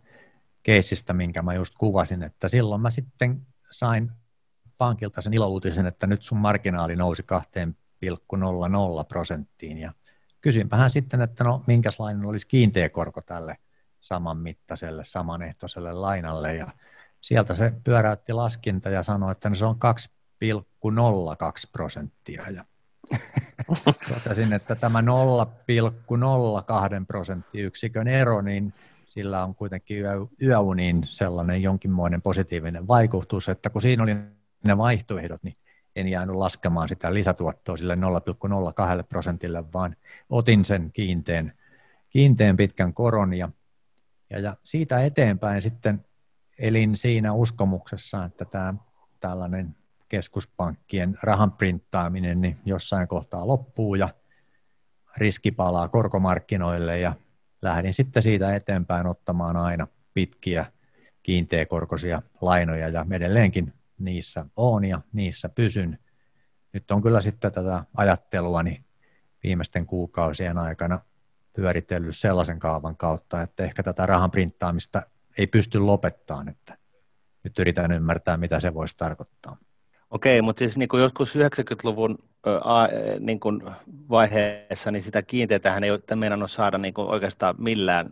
keissistä, 0.62 1.12
minkä 1.12 1.42
mä 1.42 1.54
just 1.54 1.74
kuvasin, 1.78 2.22
että 2.22 2.48
silloin 2.48 2.80
mä 2.80 2.90
sitten 2.90 3.46
sain 3.70 4.10
pankilta 4.78 5.20
sen 5.20 5.34
ilouutisen, 5.34 5.86
että 5.86 6.06
nyt 6.06 6.22
sun 6.22 6.38
marginaali 6.38 6.96
nousi 6.96 7.22
2,00 7.22 9.04
prosenttiin 9.08 9.78
ja 9.78 9.92
kysyinpähän 10.40 10.90
sitten, 10.90 11.20
että 11.20 11.44
no 11.44 11.64
minkälainen 11.66 12.24
olisi 12.24 12.46
kiinteä 12.48 12.88
korko 12.88 13.20
tälle 13.20 13.56
saman 14.00 14.36
mittaiselle, 14.36 15.04
samanehtoiselle 15.04 15.92
lainalle. 15.92 16.54
Ja 16.54 16.66
sieltä 17.20 17.54
se 17.54 17.72
pyöräytti 17.84 18.32
laskinta 18.32 18.90
ja 18.90 19.02
sanoi, 19.02 19.32
että 19.32 19.48
no 19.48 19.54
se 19.54 19.64
on 19.64 19.76
2,02 19.76 20.90
prosenttia. 21.72 22.50
Ja 22.50 22.64
Totesin, 24.14 24.52
että 24.52 24.74
tämä 24.74 25.00
0,02 25.00 25.06
prosenttiyksikön 27.06 28.08
ero, 28.08 28.42
niin 28.42 28.74
sillä 29.08 29.44
on 29.44 29.54
kuitenkin 29.54 29.98
yö, 29.98 30.26
yöuniin 30.42 31.02
sellainen 31.04 31.62
jonkinmoinen 31.62 32.22
positiivinen 32.22 32.88
vaikutus, 32.88 33.48
että 33.48 33.70
kun 33.70 33.82
siinä 33.82 34.02
oli 34.02 34.16
ne 34.64 34.78
vaihtoehdot, 34.78 35.42
niin 35.42 35.56
en 35.96 36.08
jäänyt 36.08 36.36
laskemaan 36.36 36.88
sitä 36.88 37.14
lisätuottoa 37.14 37.76
sille 37.76 37.94
0,02 37.94 38.00
prosentille, 39.08 39.72
vaan 39.72 39.96
otin 40.30 40.64
sen 40.64 40.90
kiinteen, 40.92 41.52
kiinteen 42.10 42.56
pitkän 42.56 42.94
koron 42.94 43.34
ja, 43.34 43.48
ja, 44.30 44.38
ja 44.38 44.56
siitä 44.62 45.04
eteenpäin 45.04 45.62
sitten 45.62 46.04
elin 46.58 46.96
siinä 46.96 47.32
uskomuksessa, 47.32 48.24
että 48.24 48.44
tämä 48.44 48.74
tällainen 49.20 49.76
keskuspankkien 50.08 51.18
rahan 51.22 51.52
printtaaminen 51.52 52.40
niin 52.40 52.56
jossain 52.64 53.08
kohtaa 53.08 53.46
loppuu 53.46 53.94
ja 53.94 54.08
riski 55.16 55.50
palaa 55.50 55.88
korkomarkkinoille 55.88 57.00
ja 57.00 57.14
lähdin 57.62 57.94
sitten 57.94 58.22
siitä 58.22 58.56
eteenpäin 58.56 59.06
ottamaan 59.06 59.56
aina 59.56 59.86
pitkiä 60.14 60.66
kiinteäkorkoisia 61.22 62.22
lainoja 62.40 62.88
ja 62.88 63.06
edelleenkin 63.10 63.72
niissä 63.98 64.46
on 64.56 64.84
ja 64.84 65.00
niissä 65.12 65.48
pysyn. 65.48 65.98
Nyt 66.72 66.90
on 66.90 67.02
kyllä 67.02 67.20
sitten 67.20 67.52
tätä 67.52 67.84
ajatteluani 67.96 68.84
viimeisten 69.42 69.86
kuukausien 69.86 70.58
aikana 70.58 71.00
pyöritellyt 71.52 72.16
sellaisen 72.16 72.58
kaavan 72.58 72.96
kautta, 72.96 73.42
että 73.42 73.62
ehkä 73.62 73.82
tätä 73.82 74.06
rahan 74.06 74.30
printtaamista 74.30 75.02
ei 75.38 75.46
pysty 75.46 75.78
lopettamaan, 75.78 76.48
että 76.48 76.76
nyt 77.44 77.58
yritän 77.58 77.92
ymmärtää, 77.92 78.36
mitä 78.36 78.60
se 78.60 78.74
voisi 78.74 78.96
tarkoittaa. 78.96 79.56
Okei, 80.10 80.42
mutta 80.42 80.58
siis 80.58 80.78
niin 80.78 80.88
kuin 80.88 81.02
joskus 81.02 81.36
90-luvun 81.36 82.18
a, 82.64 82.88
niin 83.20 83.40
kuin 83.40 83.62
vaiheessa, 84.08 84.90
niin 84.90 85.02
sitä 85.02 85.22
kiinteätähän 85.22 85.84
ei 85.84 85.90
ole 85.90 86.16
meinannut 86.16 86.50
saada 86.50 86.78
niin 86.78 86.94
kuin 86.94 87.08
oikeastaan 87.08 87.54
millään 87.58 88.10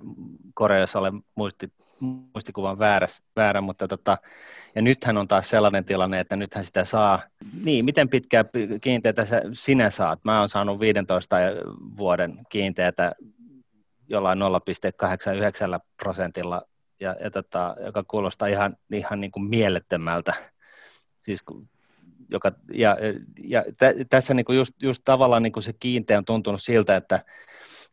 Koreassa 0.54 0.98
ole 0.98 1.12
muisti, 1.34 1.72
muistikuvan 2.00 2.78
väärä, 2.78 3.06
väärä 3.36 3.60
mutta 3.60 3.88
tota, 3.88 4.18
ja 4.74 4.82
nythän 4.82 5.16
on 5.16 5.28
taas 5.28 5.50
sellainen 5.50 5.84
tilanne, 5.84 6.20
että 6.20 6.36
nythän 6.36 6.64
sitä 6.64 6.84
saa, 6.84 7.22
niin 7.64 7.84
miten 7.84 8.08
pitkää 8.08 8.44
kiinteätä 8.80 9.26
sinä 9.52 9.90
saat? 9.90 10.24
Mä 10.24 10.38
oon 10.38 10.48
saanut 10.48 10.80
15 10.80 11.36
vuoden 11.96 12.38
kiinteätä 12.48 13.12
jollain 14.08 14.38
0,89 14.38 15.80
prosentilla, 16.02 16.62
ja, 17.00 17.16
ja 17.20 17.30
tota, 17.30 17.76
joka 17.84 18.04
kuulostaa 18.08 18.48
ihan, 18.48 18.76
ihan 18.92 19.20
niin 19.20 19.30
kuin 19.30 19.44
mielettömältä. 19.44 20.34
Siis 21.22 21.44
joka, 22.28 22.52
ja, 22.72 22.96
ja 23.44 23.64
tä, 23.78 23.94
tässä 24.10 24.34
niin 24.34 24.44
kuin 24.44 24.58
just, 24.58 24.82
just 24.82 25.02
tavallaan 25.04 25.42
niin 25.42 25.52
kuin 25.52 25.62
se 25.62 25.72
kiinteä 25.72 26.18
on 26.18 26.24
tuntunut 26.24 26.62
siltä, 26.62 26.96
että, 26.96 27.24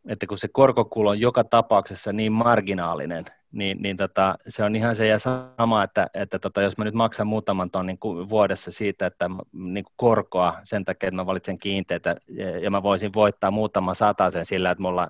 että 0.08 0.26
kun 0.26 0.38
se 0.38 0.48
korkokulu 0.48 1.08
on 1.08 1.20
joka 1.20 1.44
tapauksessa 1.44 2.12
niin 2.12 2.32
marginaalinen, 2.32 3.24
niin, 3.52 3.82
niin 3.82 3.96
tota, 3.96 4.38
se 4.48 4.64
on 4.64 4.76
ihan 4.76 4.96
se 4.96 5.06
ja 5.06 5.18
sama, 5.18 5.82
että, 5.82 6.06
että 6.14 6.38
tota, 6.38 6.62
jos 6.62 6.78
mä 6.78 6.84
nyt 6.84 6.94
maksan 6.94 7.26
muutaman 7.26 7.70
tonnin 7.70 7.98
vuodessa 8.28 8.72
siitä, 8.72 9.06
että 9.06 9.30
niin 9.52 9.84
kuin 9.84 9.94
korkoa 9.96 10.60
sen 10.64 10.84
takia, 10.84 11.08
että 11.08 11.16
mä 11.16 11.26
valitsen 11.26 11.58
kiinteitä 11.58 12.16
ja, 12.62 12.70
mä 12.70 12.82
voisin 12.82 13.10
voittaa 13.14 13.50
muutaman 13.50 13.96
sen 14.30 14.46
sillä, 14.46 14.70
että 14.70 14.82
mulla 14.82 15.08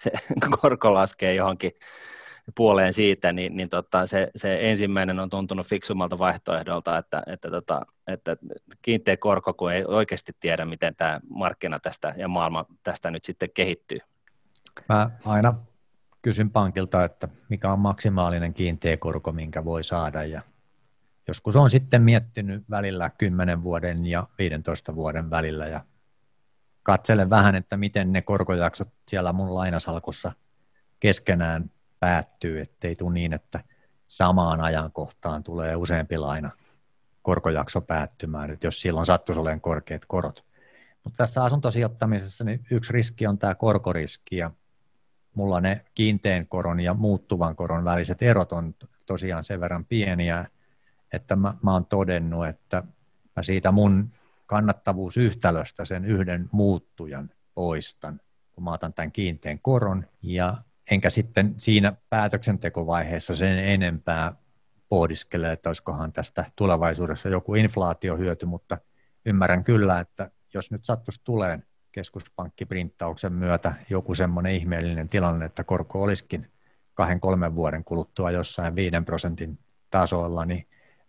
se 0.00 0.10
korko 0.60 0.94
laskee 0.94 1.34
johonkin 1.34 1.72
puoleen 2.54 2.92
siitä, 2.92 3.32
niin, 3.32 3.56
niin 3.56 3.68
tota, 3.68 4.06
se, 4.06 4.30
se, 4.36 4.70
ensimmäinen 4.70 5.20
on 5.20 5.30
tuntunut 5.30 5.66
fiksummalta 5.66 6.18
vaihtoehdolta, 6.18 6.98
että, 6.98 7.22
että, 7.26 7.50
tota, 7.50 7.86
että 8.06 8.36
kiinteä 8.82 9.16
korko, 9.16 9.54
kun 9.54 9.72
ei 9.72 9.84
oikeasti 9.84 10.32
tiedä, 10.40 10.64
miten 10.64 10.96
tämä 10.96 11.20
markkina 11.30 11.78
tästä 11.80 12.14
ja 12.16 12.28
maailma 12.28 12.64
tästä 12.82 13.10
nyt 13.10 13.24
sitten 13.24 13.48
kehittyy. 13.54 13.98
Mä 14.88 15.10
aina 15.24 15.54
kysyn 16.22 16.50
pankilta, 16.50 17.04
että 17.04 17.28
mikä 17.48 17.72
on 17.72 17.78
maksimaalinen 17.78 18.54
kiinteä 18.54 18.96
korko, 18.96 19.32
minkä 19.32 19.64
voi 19.64 19.84
saada. 19.84 20.24
Ja 20.24 20.42
joskus 21.28 21.56
on 21.56 21.70
sitten 21.70 22.02
miettinyt 22.02 22.64
välillä 22.70 23.10
10 23.10 23.62
vuoden 23.62 24.06
ja 24.06 24.26
15 24.38 24.94
vuoden 24.94 25.30
välillä 25.30 25.66
ja 25.66 25.84
katselen 26.82 27.30
vähän, 27.30 27.54
että 27.54 27.76
miten 27.76 28.12
ne 28.12 28.22
korkojaksot 28.22 28.88
siellä 29.08 29.32
mun 29.32 29.54
lainasalkussa 29.54 30.32
keskenään 31.00 31.70
päättyy, 32.00 32.60
ettei 32.60 32.96
tule 32.96 33.14
niin, 33.14 33.32
että 33.32 33.64
samaan 34.08 34.60
ajankohtaan 34.60 35.42
tulee 35.42 35.76
useampi 35.76 36.18
laina 36.18 36.50
korkojakso 37.22 37.80
päättymään, 37.80 38.50
että 38.50 38.66
jos 38.66 38.80
silloin 38.80 39.06
sattuisi 39.06 39.40
olemaan 39.40 39.60
korkeat 39.60 40.02
korot. 40.06 40.46
Mutta 41.04 41.16
tässä 41.16 41.44
asuntosijoittamisessa 41.44 42.44
niin 42.44 42.64
yksi 42.70 42.92
riski 42.92 43.26
on 43.26 43.38
tämä 43.38 43.54
korkoriski 43.54 44.36
ja 44.36 44.50
mulla 45.38 45.60
ne 45.60 45.84
kiinteän 45.94 46.46
koron 46.46 46.80
ja 46.80 46.94
muuttuvan 46.94 47.56
koron 47.56 47.84
väliset 47.84 48.22
erot 48.22 48.52
on 48.52 48.74
tosiaan 49.06 49.44
sen 49.44 49.60
verran 49.60 49.84
pieniä, 49.84 50.44
että 51.12 51.36
mä, 51.36 51.54
mä 51.62 51.72
oon 51.72 51.86
todennut, 51.86 52.46
että 52.46 52.82
mä 53.36 53.42
siitä 53.42 53.72
mun 53.72 54.10
kannattavuusyhtälöstä 54.46 55.84
sen 55.84 56.04
yhden 56.04 56.48
muuttujan 56.52 57.30
poistan, 57.54 58.20
kun 58.52 58.64
mä 58.64 58.72
otan 58.72 58.92
tämän 58.92 59.12
kiinteän 59.12 59.58
koron, 59.58 60.04
ja 60.22 60.56
enkä 60.90 61.10
sitten 61.10 61.54
siinä 61.58 61.92
päätöksentekovaiheessa 62.10 63.36
sen 63.36 63.58
enempää 63.58 64.32
pohdiskele, 64.88 65.52
että 65.52 65.68
olisikohan 65.68 66.12
tästä 66.12 66.44
tulevaisuudessa 66.56 67.28
joku 67.28 67.54
inflaatiohyöty, 67.54 68.46
mutta 68.46 68.78
ymmärrän 69.26 69.64
kyllä, 69.64 70.00
että 70.00 70.30
jos 70.54 70.70
nyt 70.70 70.84
sattuisi 70.84 71.20
tuleen 71.24 71.64
keskuspankkiprinttauksen 71.92 73.32
myötä 73.32 73.74
joku 73.90 74.14
semmoinen 74.14 74.52
ihmeellinen 74.52 75.08
tilanne, 75.08 75.44
että 75.44 75.64
korko 75.64 76.02
olisikin 76.02 76.50
kahden, 76.94 77.20
kolmen 77.20 77.54
vuoden 77.54 77.84
kuluttua 77.84 78.30
jossain 78.30 78.74
viiden 78.74 79.04
prosentin 79.04 79.58
tasolla, 79.90 80.44
niin 80.44 80.66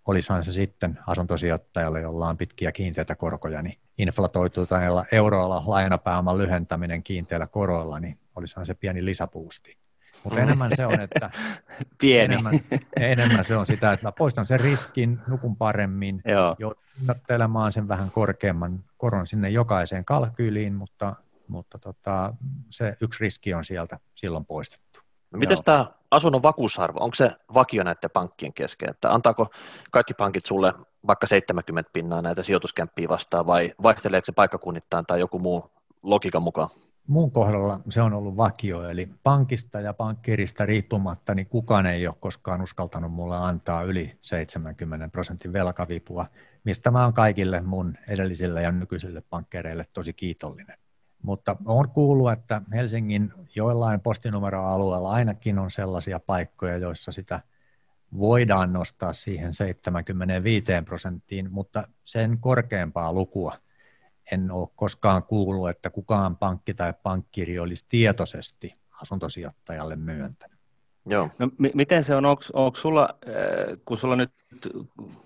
olisihan 0.07 0.43
se 0.43 0.51
sitten 0.51 0.99
asuntosijoittajalle, 1.07 2.01
jolla 2.01 2.27
on 2.27 2.37
pitkiä 2.37 2.71
kiinteitä 2.71 3.15
korkoja, 3.15 3.61
niin 3.61 3.77
inflatoituneella 3.97 5.05
euroilla 5.11 5.63
lainapääoman 5.65 6.37
lyhentäminen 6.37 7.03
kiinteillä 7.03 7.47
koroilla, 7.47 7.99
niin 7.99 8.17
olisihan 8.35 8.65
se 8.65 8.73
pieni 8.73 9.05
lisäpuusti. 9.05 9.77
Mutta 10.23 10.39
enemmän 10.39 10.71
se 10.75 10.85
on, 10.85 11.01
että 11.01 11.31
Pieni. 12.01 12.33
Enemmän, 12.33 12.59
enemmän 12.99 13.43
se 13.43 13.57
on 13.57 13.65
sitä, 13.65 13.93
että 13.93 14.07
mä 14.07 14.11
poistan 14.11 14.47
sen 14.47 14.59
riskin, 14.59 15.19
nukun 15.27 15.55
paremmin, 15.55 16.21
joudun 16.59 17.71
sen 17.71 17.87
vähän 17.87 18.11
korkeamman 18.11 18.83
koron 18.97 19.27
sinne 19.27 19.49
jokaiseen 19.49 20.05
kalkyyliin, 20.05 20.73
mutta, 20.73 21.15
mutta 21.47 21.79
tota, 21.79 22.33
se 22.69 22.97
yksi 23.01 23.23
riski 23.23 23.53
on 23.53 23.63
sieltä 23.63 23.99
silloin 24.15 24.45
poistettu. 24.45 24.99
No 25.31 25.39
miten 25.39 25.57
tämä 25.65 25.91
asunnon 26.11 26.43
vakuusarvo, 26.43 26.99
onko 26.99 27.15
se 27.15 27.31
vakio 27.53 27.83
näiden 27.83 28.09
pankkien 28.13 28.53
kesken, 28.53 28.89
että 28.89 29.13
antaako 29.13 29.49
kaikki 29.91 30.13
pankit 30.13 30.45
sulle 30.45 30.73
vaikka 31.07 31.27
70 31.27 31.89
pinnaa 31.93 32.21
näitä 32.21 32.43
sijoituskämppiä 32.43 33.09
vastaan 33.09 33.45
vai 33.45 33.73
vaihteleeko 33.83 34.25
se 34.25 34.31
paikkakunnittain 34.31 35.05
tai 35.05 35.19
joku 35.19 35.39
muu 35.39 35.71
logiikan 36.03 36.43
mukaan? 36.43 36.69
Mun 37.09 37.31
kohdalla 37.31 37.79
se 37.89 38.01
on 38.01 38.13
ollut 38.13 38.37
vakio, 38.37 38.89
eli 38.89 39.09
pankista 39.23 39.81
ja 39.81 39.93
pankkirista 39.93 40.65
riippumatta, 40.65 41.35
niin 41.35 41.47
kukaan 41.47 41.85
ei 41.85 42.07
ole 42.07 42.15
koskaan 42.19 42.61
uskaltanut 42.61 43.13
mulle 43.13 43.37
antaa 43.37 43.83
yli 43.83 44.17
70 44.21 45.07
prosentin 45.07 45.53
velkavipua, 45.53 46.25
mistä 46.63 46.91
mä 46.91 47.03
oon 47.03 47.13
kaikille 47.13 47.61
mun 47.61 47.95
edellisille 48.09 48.61
ja 48.61 48.71
nykyisille 48.71 49.23
pankkereille 49.29 49.85
tosi 49.93 50.13
kiitollinen. 50.13 50.77
Mutta 51.23 51.55
on 51.65 51.89
kuullut, 51.89 52.31
että 52.31 52.61
Helsingin 52.73 53.33
joillain 53.55 53.99
postinumeroalueella 53.99 55.11
ainakin 55.11 55.59
on 55.59 55.71
sellaisia 55.71 56.19
paikkoja, 56.19 56.77
joissa 56.77 57.11
sitä 57.11 57.41
voidaan 58.17 58.73
nostaa 58.73 59.13
siihen 59.13 59.53
75 59.53 60.65
prosenttiin, 60.85 61.51
mutta 61.51 61.87
sen 62.03 62.37
korkeampaa 62.39 63.13
lukua– 63.13 63.57
en 64.31 64.51
ole 64.51 64.67
koskaan 64.75 65.23
kuullut, 65.23 65.69
että 65.69 65.89
kukaan 65.89 66.37
pankki 66.37 66.73
tai 66.73 66.93
pankkiri 67.03 67.59
olisi 67.59 67.85
tietoisesti 67.89 68.75
asuntosijoittajalle 69.01 69.95
myöntänyt. 69.95 70.59
Joo. 71.05 71.29
No, 71.39 71.47
m- 71.47 71.65
miten 71.73 72.03
se 72.03 72.15
on, 72.15 72.25
onko 72.25 72.75
sulla, 72.75 73.09
äh, 73.27 73.77
kun 73.85 73.97
sulla 73.97 74.15
nyt 74.15 74.31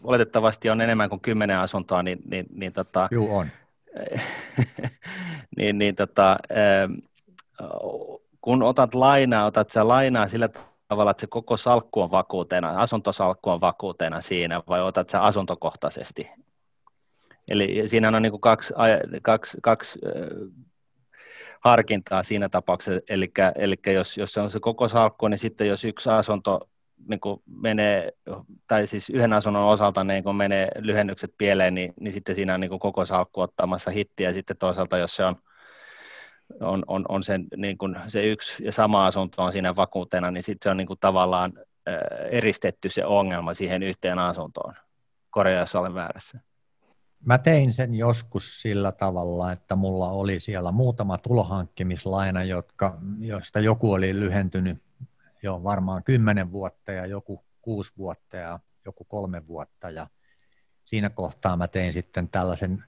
oletettavasti 0.03 0.69
on 0.69 0.81
enemmän 0.81 1.09
kuin 1.09 1.21
kymmenen 1.21 1.57
asuntoa, 1.57 2.03
niin, 2.03 2.19
niin, 2.25 2.45
niin 2.53 2.73
tota, 2.73 3.07
Joo, 3.11 3.37
on. 3.37 3.47
niin, 5.57 5.77
niin 5.77 5.95
tota, 5.95 6.31
äh, 6.31 6.89
kun 8.41 8.63
otat 8.63 8.95
lainaa, 8.95 9.45
otat 9.45 9.69
sä 9.69 9.87
lainaa 9.87 10.27
sillä 10.27 10.49
tavalla, 10.87 11.11
että 11.11 11.21
se 11.21 11.27
koko 11.27 11.57
salkku 11.57 12.01
on 12.01 12.11
vakuutena, 12.11 12.69
asuntosalkku 12.69 13.49
on 13.49 13.61
vakuutena 13.61 14.21
siinä, 14.21 14.61
vai 14.67 14.81
otat 14.81 15.09
sä 15.09 15.21
asuntokohtaisesti 15.21 16.29
Eli 17.47 17.87
siinä 17.87 18.07
on 18.07 18.21
niin 18.21 18.31
kuin 18.31 18.41
kaksi, 18.41 18.73
kaksi, 19.21 19.57
kaksi 19.61 19.99
harkintaa 21.59 22.23
siinä 22.23 22.49
tapauksessa, 22.49 23.01
eli, 23.09 23.31
eli 23.55 23.75
jos, 23.93 24.17
jos 24.17 24.33
se 24.33 24.41
on 24.41 24.51
se 24.51 24.59
koko 24.59 24.87
salkku, 24.87 25.27
niin 25.27 25.39
sitten 25.39 25.67
jos 25.67 25.85
yksi 25.85 26.09
asunto 26.09 26.69
niin 27.07 27.19
kuin 27.19 27.41
menee, 27.61 28.11
tai 28.67 28.87
siis 28.87 29.09
yhden 29.09 29.33
asunnon 29.33 29.69
osalta 29.69 30.03
niin 30.03 30.23
kun 30.23 30.35
menee 30.35 30.67
lyhennykset 30.79 31.33
pieleen, 31.37 31.75
niin, 31.75 31.93
niin 31.99 32.13
sitten 32.13 32.35
siinä 32.35 32.53
on 32.53 32.59
niin 32.59 32.69
kuin 32.69 32.79
koko 32.79 33.05
salkku 33.05 33.41
ottamassa 33.41 33.91
hittiä, 33.91 34.29
ja 34.29 34.33
sitten 34.33 34.57
toisaalta 34.57 34.97
jos 34.97 35.15
se 35.15 35.25
on, 35.25 35.35
on, 36.61 36.83
on, 36.87 37.05
on 37.09 37.23
sen, 37.23 37.45
niin 37.57 37.77
kuin 37.77 37.95
se 38.07 38.23
yksi 38.23 38.65
ja 38.65 38.71
sama 38.71 39.05
asunto 39.05 39.43
on 39.43 39.51
siinä 39.51 39.75
vakuutena, 39.75 40.31
niin 40.31 40.43
sitten 40.43 40.65
se 40.65 40.69
on 40.69 40.77
niin 40.77 40.87
kuin 40.87 40.99
tavallaan 40.99 41.53
eristetty 42.31 42.89
se 42.89 43.05
ongelma 43.05 43.53
siihen 43.53 43.83
yhteen 43.83 44.19
asuntoon. 44.19 44.73
Korjaa, 45.29 45.59
jos 45.59 45.75
olen 45.75 45.93
väärässä. 45.93 46.39
Mä 47.25 47.37
tein 47.37 47.73
sen 47.73 47.95
joskus 47.95 48.61
sillä 48.61 48.91
tavalla, 48.91 49.51
että 49.51 49.75
mulla 49.75 50.09
oli 50.09 50.39
siellä 50.39 50.71
muutama 50.71 51.17
tulohankkimislaina, 51.17 52.43
jotka, 52.43 52.97
joista 53.19 53.59
joku 53.59 53.91
oli 53.91 54.19
lyhentynyt 54.19 54.77
jo 55.43 55.63
varmaan 55.63 56.03
kymmenen 56.03 56.51
vuotta 56.51 56.91
ja 56.91 57.05
joku 57.05 57.43
kuusi 57.61 57.91
vuotta 57.97 58.37
ja 58.37 58.59
joku 58.85 59.03
kolme 59.03 59.47
vuotta. 59.47 59.89
Ja 59.89 60.07
siinä 60.85 61.09
kohtaa 61.09 61.57
mä 61.57 61.67
tein 61.67 61.93
sitten 61.93 62.29
tällaisen 62.29 62.83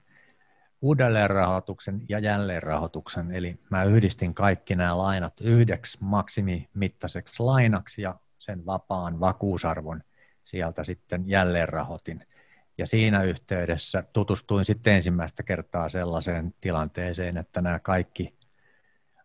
uudelleenrahoituksen 0.82 2.02
ja 2.08 2.18
jälleenrahoituksen, 2.18 3.32
eli 3.32 3.56
mä 3.70 3.84
yhdistin 3.84 4.34
kaikki 4.34 4.76
nämä 4.76 4.98
lainat 4.98 5.40
yhdeksi 5.40 5.98
maksimimittaiseksi 6.00 7.42
lainaksi 7.42 8.02
ja 8.02 8.14
sen 8.38 8.66
vapaan 8.66 9.20
vakuusarvon 9.20 10.02
sieltä 10.44 10.84
sitten 10.84 11.28
jälleenrahoitin– 11.28 12.20
ja 12.78 12.86
siinä 12.86 13.22
yhteydessä 13.22 14.04
tutustuin 14.12 14.64
sitten 14.64 14.94
ensimmäistä 14.94 15.42
kertaa 15.42 15.88
sellaiseen 15.88 16.54
tilanteeseen, 16.60 17.36
että 17.36 17.60
nämä 17.60 17.78
kaikki 17.78 18.36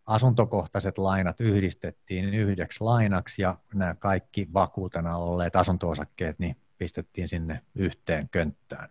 asuntokohtaiset 0.06 0.98
lainat 0.98 1.40
yhdistettiin 1.40 2.34
yhdeksi 2.34 2.84
lainaksi 2.84 3.42
ja 3.42 3.56
nämä 3.74 3.94
kaikki 3.94 4.48
vakuutena 4.54 5.16
olleet 5.16 5.56
asuntoosakkeet 5.56 6.38
niin 6.38 6.56
pistettiin 6.78 7.28
sinne 7.28 7.62
yhteen 7.74 8.28
könttään. 8.28 8.88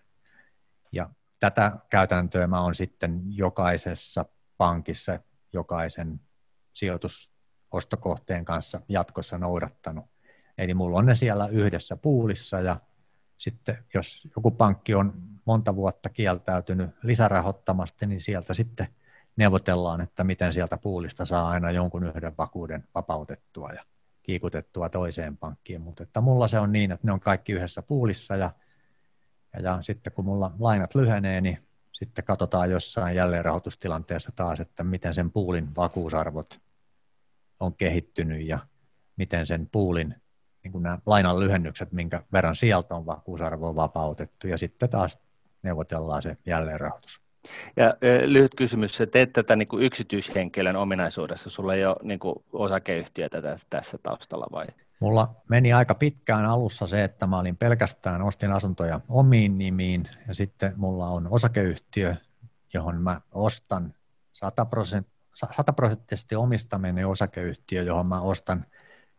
Ja 0.91 1.09
tätä 1.39 1.71
käytäntöä 1.89 2.47
mä 2.47 2.61
olen 2.61 2.75
sitten 2.75 3.21
jokaisessa 3.25 4.25
pankissa 4.57 5.19
jokaisen 5.53 6.21
sijoitusostokohteen 6.73 8.45
kanssa 8.45 8.81
jatkossa 8.89 9.37
noudattanut. 9.37 10.05
Eli 10.57 10.73
mulla 10.73 10.97
on 10.97 11.05
ne 11.05 11.15
siellä 11.15 11.47
yhdessä 11.47 11.97
puulissa 11.97 12.59
ja 12.59 12.79
sitten 13.41 13.77
jos 13.93 14.27
joku 14.35 14.51
pankki 14.51 14.95
on 14.95 15.13
monta 15.45 15.75
vuotta 15.75 16.09
kieltäytynyt 16.09 16.89
lisärahoittamasta, 17.03 18.05
niin 18.05 18.21
sieltä 18.21 18.53
sitten 18.53 18.87
neuvotellaan, 19.35 20.01
että 20.01 20.23
miten 20.23 20.53
sieltä 20.53 20.77
puulista 20.77 21.25
saa 21.25 21.49
aina 21.49 21.71
jonkun 21.71 22.03
yhden 22.03 22.37
vakuuden 22.37 22.83
vapautettua 22.95 23.71
ja 23.71 23.85
kiikutettua 24.23 24.89
toiseen 24.89 25.37
pankkiin. 25.37 25.81
Mutta 25.81 26.03
että 26.03 26.21
mulla 26.21 26.47
se 26.47 26.59
on 26.59 26.71
niin, 26.71 26.91
että 26.91 27.07
ne 27.07 27.13
on 27.13 27.19
kaikki 27.19 27.51
yhdessä 27.51 27.81
puulissa 27.81 28.35
ja, 28.35 28.51
ja, 29.53 29.61
ja 29.61 29.81
sitten 29.81 30.13
kun 30.13 30.25
mulla 30.25 30.51
lainat 30.59 30.95
lyhenee, 30.95 31.41
niin 31.41 31.57
sitten 31.93 32.25
katsotaan 32.25 32.71
jossain 32.71 33.15
jälleenrahoitustilanteessa 33.15 34.31
taas, 34.35 34.59
että 34.59 34.83
miten 34.83 35.13
sen 35.13 35.31
puulin 35.31 35.75
vakuusarvot 35.75 36.59
on 37.59 37.75
kehittynyt 37.75 38.47
ja 38.47 38.59
miten 39.15 39.45
sen 39.45 39.69
puulin 39.71 40.15
niin 40.63 40.71
kuin 40.71 40.83
nämä 40.83 40.97
lainan 41.05 41.39
lyhennykset, 41.39 41.91
minkä 41.91 42.23
verran 42.33 42.55
sieltä 42.55 42.95
on 42.95 43.05
vakuusarvoa 43.05 43.75
vapautettu 43.75 44.47
ja 44.47 44.57
sitten 44.57 44.89
taas 44.89 45.19
neuvotellaan 45.63 46.21
se 46.21 46.37
jälleenrahoitus. 46.45 47.21
Ja 47.77 47.93
lyhyt 48.25 48.55
kysymys, 48.55 48.95
sä 48.95 49.05
teet 49.05 49.33
tätä 49.33 49.55
niin 49.55 49.67
kuin 49.67 49.83
yksityishenkilön 49.83 50.75
ominaisuudessa, 50.75 51.49
sulla 51.49 51.75
ei 51.75 51.85
ole 51.85 51.95
niin 52.03 52.19
kuin 52.19 52.35
osakeyhtiötä 52.53 53.41
tässä 53.69 53.97
taustalla 54.03 54.47
vai? 54.51 54.65
Mulla 54.99 55.35
meni 55.49 55.73
aika 55.73 55.95
pitkään 55.95 56.45
alussa 56.45 56.87
se, 56.87 57.03
että 57.03 57.27
mä 57.27 57.39
olin 57.39 57.57
pelkästään, 57.57 58.21
ostin 58.21 58.51
asuntoja 58.51 58.99
omiin 59.09 59.57
nimiin 59.57 60.07
ja 60.27 60.33
sitten 60.33 60.73
mulla 60.77 61.07
on 61.07 61.27
osakeyhtiö, 61.31 62.15
johon 62.73 63.01
mä 63.01 63.21
ostan 63.31 63.93
100 64.33 64.65
prosenttisesti 65.75 66.35
omistaminen 66.35 67.07
osakeyhtiö, 67.07 67.83
johon 67.83 68.09
mä 68.09 68.21
ostan 68.21 68.65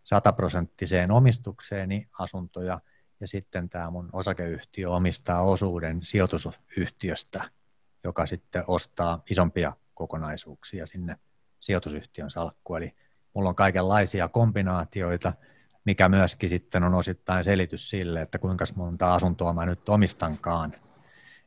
sataprosenttiseen 0.04 1.10
omistukseeni 1.10 2.08
asuntoja 2.18 2.80
ja 3.20 3.28
sitten 3.28 3.68
tämä 3.68 3.90
mun 3.90 4.10
osakeyhtiö 4.12 4.90
omistaa 4.90 5.42
osuuden 5.42 6.02
sijoitusyhtiöstä, 6.02 7.50
joka 8.04 8.26
sitten 8.26 8.64
ostaa 8.66 9.22
isompia 9.30 9.72
kokonaisuuksia 9.94 10.86
sinne 10.86 11.16
sijoitusyhtiön 11.60 12.30
salkkuun. 12.30 12.78
Eli 12.78 12.94
mulla 13.34 13.48
on 13.48 13.54
kaikenlaisia 13.54 14.28
kombinaatioita, 14.28 15.32
mikä 15.84 16.08
myöskin 16.08 16.50
sitten 16.50 16.84
on 16.84 16.94
osittain 16.94 17.44
selitys 17.44 17.90
sille, 17.90 18.22
että 18.22 18.38
kuinka 18.38 18.64
monta 18.74 19.14
asuntoa 19.14 19.52
mä 19.52 19.66
nyt 19.66 19.88
omistankaan. 19.88 20.70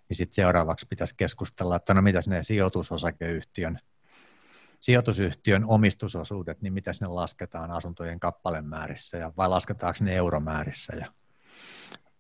Niin 0.10 0.18
sitten 0.18 0.36
seuraavaksi 0.36 0.88
pitäisi 0.90 1.16
keskustella, 1.18 1.76
että 1.76 1.94
no 1.94 2.02
mitäs 2.02 2.28
ne 2.28 2.44
sijoitusosakeyhtiön, 2.44 3.80
sijoitusyhtiön 4.86 5.66
omistusosuudet, 5.66 6.62
niin 6.62 6.74
mitäs 6.74 7.02
ne 7.02 7.08
lasketaan 7.08 7.72
asuntojen 7.72 8.20
kappalemäärissä 8.20 9.18
ja 9.18 9.32
vai 9.38 9.50
lasketaanko 9.50 9.98
ne 10.02 10.16
euromäärissä. 10.16 10.96
Ja, 10.96 11.12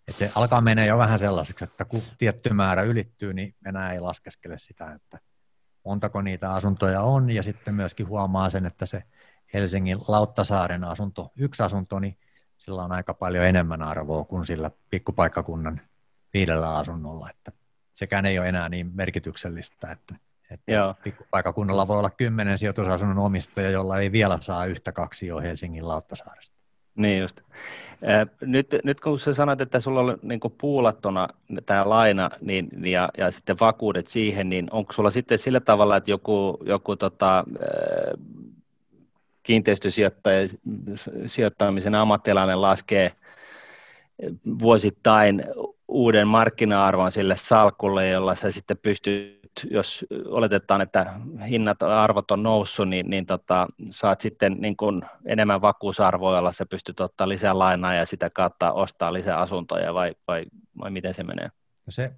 et 0.07 0.15
se 0.15 0.31
alkaa 0.35 0.61
mennä 0.61 0.85
jo 0.85 0.97
vähän 0.97 1.19
sellaiseksi, 1.19 1.63
että 1.63 1.85
kun 1.85 2.01
tietty 2.17 2.53
määrä 2.53 2.81
ylittyy, 2.81 3.33
niin 3.33 3.55
enää 3.65 3.93
ei 3.93 3.99
laskeskele 3.99 4.59
sitä, 4.59 4.91
että 4.91 5.19
montako 5.85 6.21
niitä 6.21 6.53
asuntoja 6.53 7.01
on 7.01 7.29
ja 7.29 7.43
sitten 7.43 7.75
myöskin 7.75 8.07
huomaa 8.07 8.49
sen, 8.49 8.65
että 8.65 8.85
se 8.85 9.03
Helsingin 9.53 9.99
Lauttasaaren 10.07 10.83
asunto, 10.83 11.31
yksi 11.35 11.63
asunto, 11.63 11.99
niin 11.99 12.17
sillä 12.57 12.83
on 12.83 12.91
aika 12.91 13.13
paljon 13.13 13.45
enemmän 13.45 13.81
arvoa 13.81 14.23
kuin 14.23 14.45
sillä 14.45 14.71
pikkupaikkakunnan 14.89 15.81
viidellä 16.33 16.77
asunnolla, 16.77 17.29
että 17.29 17.51
sekään 17.93 18.25
ei 18.25 18.39
ole 18.39 18.49
enää 18.49 18.69
niin 18.69 18.91
merkityksellistä, 18.93 19.91
että, 19.91 20.15
että 20.51 20.71
Joo. 20.71 20.95
pikkupaikkakunnalla 21.03 21.87
voi 21.87 21.99
olla 21.99 22.09
kymmenen 22.09 22.57
sijoitusasunnon 22.57 23.19
omistaja, 23.19 23.69
jolla 23.69 23.99
ei 23.99 24.11
vielä 24.11 24.37
saa 24.41 24.65
yhtä 24.65 24.91
kaksi 24.91 25.27
jo 25.27 25.41
Helsingin 25.41 25.87
Lauttasaaresta. 25.87 26.57
Niin 26.95 27.21
just. 27.21 27.41
Nyt, 28.41 28.67
nyt 28.83 29.01
kun 29.01 29.19
sä 29.19 29.33
sanoit, 29.33 29.61
että 29.61 29.79
sulla 29.79 29.99
on 29.99 30.17
niin 30.21 30.39
puulattuna 30.57 31.27
tämä 31.65 31.89
laina 31.89 32.29
niin, 32.41 32.69
ja, 32.85 33.09
ja 33.17 33.31
sitten 33.31 33.59
vakuudet 33.59 34.07
siihen, 34.07 34.49
niin 34.49 34.67
onko 34.71 34.93
sulla 34.93 35.11
sitten 35.11 35.37
sillä 35.37 35.59
tavalla, 35.59 35.97
että 35.97 36.11
joku, 36.11 36.57
joku 36.65 36.95
tota, 36.95 37.43
kiinteistösijoittamisen 39.43 41.95
ammattilainen 41.95 42.61
laskee 42.61 43.11
vuosittain 44.59 45.43
uuden 45.87 46.27
markkina-arvon 46.27 47.11
sille 47.11 47.35
salkulle, 47.37 48.09
jolla 48.09 48.35
sä 48.35 48.51
sitten 48.51 48.77
pystyt, 48.77 49.44
jos 49.71 50.05
oletetaan, 50.25 50.81
että 50.81 51.13
hinnat 51.49 51.83
arvot 51.83 52.31
on 52.31 52.43
noussut, 52.43 52.89
niin, 52.89 53.09
niin 53.09 53.25
tota, 53.25 53.67
saat 53.91 54.21
sitten 54.21 54.53
niin 54.59 54.77
kuin 54.77 55.01
enemmän 55.25 55.61
vakuusarvoa, 55.61 56.35
jolla 56.35 56.51
sä 56.51 56.65
pystyt 56.65 56.99
ottaa 56.99 57.29
lisää 57.29 57.59
lainaa 57.59 57.93
ja 57.93 58.05
sitä 58.05 58.29
kautta 58.29 58.71
ostaa 58.71 59.13
lisää 59.13 59.39
asuntoja, 59.39 59.93
vai, 59.93 60.15
vai, 60.27 60.45
vai 60.79 60.91
miten 60.91 61.13
se 61.13 61.23
menee? 61.23 61.45
No 61.85 61.91
se 61.91 62.11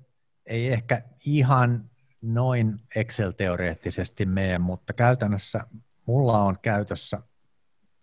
ei 0.46 0.68
ehkä 0.68 1.02
ihan 1.26 1.90
noin 2.22 2.78
Excel-teoreettisesti 2.96 4.26
mene, 4.26 4.58
mutta 4.58 4.94
käytännössä 4.94 5.60
mulla 6.06 6.40
on 6.40 6.58
käytössä 6.62 7.22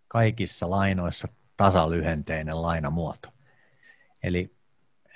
kaikissa 0.09 0.70
lainoissa 0.70 1.28
tasalyhenteinen 1.57 2.62
lainamuoto. 2.62 3.28
Eli 4.22 4.57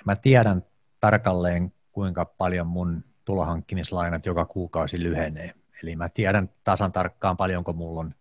mä 0.05 0.15
tiedän 0.15 0.63
tarkalleen, 0.99 1.73
kuinka 1.91 2.25
paljon 2.25 2.67
mun 2.67 3.03
tulohankkimislainat 3.29 4.25
joka 4.25 4.45
kuukausi 4.45 5.03
lyhenee. 5.03 5.53
Eli 5.83 5.95
mä 5.95 6.09
tiedän 6.09 6.49
tasan 6.63 6.91
tarkkaan 6.91 7.37
paljonko 7.37 7.73
mulla 7.73 7.99
on 7.99 8.15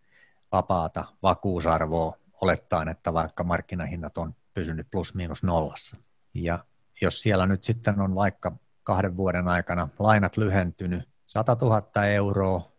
vapaata 0.52 1.04
vakuusarvoa 1.22 2.16
olettaen, 2.40 2.88
että 2.88 3.12
vaikka 3.12 3.44
markkinahinnat 3.44 4.18
on 4.18 4.34
pysynyt 4.54 4.86
plus 4.90 5.14
miinus 5.14 5.42
nollassa. 5.42 5.96
Ja 6.34 6.58
jos 7.00 7.22
siellä 7.22 7.46
nyt 7.46 7.62
sitten 7.64 8.00
on 8.00 8.14
vaikka 8.14 8.52
kahden 8.82 9.16
vuoden 9.16 9.48
aikana 9.48 9.88
lainat 9.98 10.36
lyhentynyt 10.36 11.08
100 11.26 11.56
000 11.60 12.04
euroa, 12.06 12.72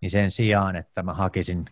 niin 0.00 0.10
sen 0.10 0.30
sijaan, 0.30 0.76
että 0.76 1.02
mä 1.02 1.14
hakisin 1.14 1.64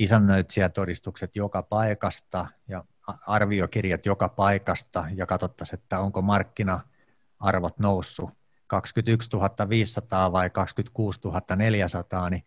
isännöitsijätodistukset 0.00 1.36
joka 1.36 1.62
paikasta 1.62 2.46
ja 2.68 2.84
arviokirjat 3.26 4.06
joka 4.06 4.28
paikasta 4.28 5.06
ja 5.14 5.26
katsottaisiin, 5.26 5.80
että 5.80 6.00
onko 6.00 6.22
markkina-arvot 6.22 7.78
noussut 7.78 8.39
21 8.70 9.30
500 9.68 10.32
vai 10.32 10.50
26 10.50 11.20
400, 11.56 12.30
niin 12.30 12.44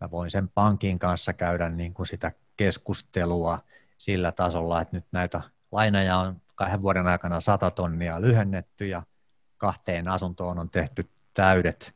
mä 0.00 0.10
voin 0.10 0.30
sen 0.30 0.48
pankin 0.48 0.98
kanssa 0.98 1.32
käydä 1.32 1.68
niin 1.68 1.94
kuin 1.94 2.06
sitä 2.06 2.32
keskustelua 2.56 3.58
sillä 3.98 4.32
tasolla, 4.32 4.80
että 4.80 4.96
nyt 4.96 5.04
näitä 5.12 5.40
lainoja 5.72 6.18
on 6.18 6.40
kahden 6.54 6.82
vuoden 6.82 7.06
aikana 7.06 7.40
100 7.40 7.70
tonnia 7.70 8.20
lyhennetty 8.20 8.86
ja 8.86 9.02
kahteen 9.58 10.08
asuntoon 10.08 10.58
on 10.58 10.70
tehty 10.70 11.08
täydet 11.34 11.94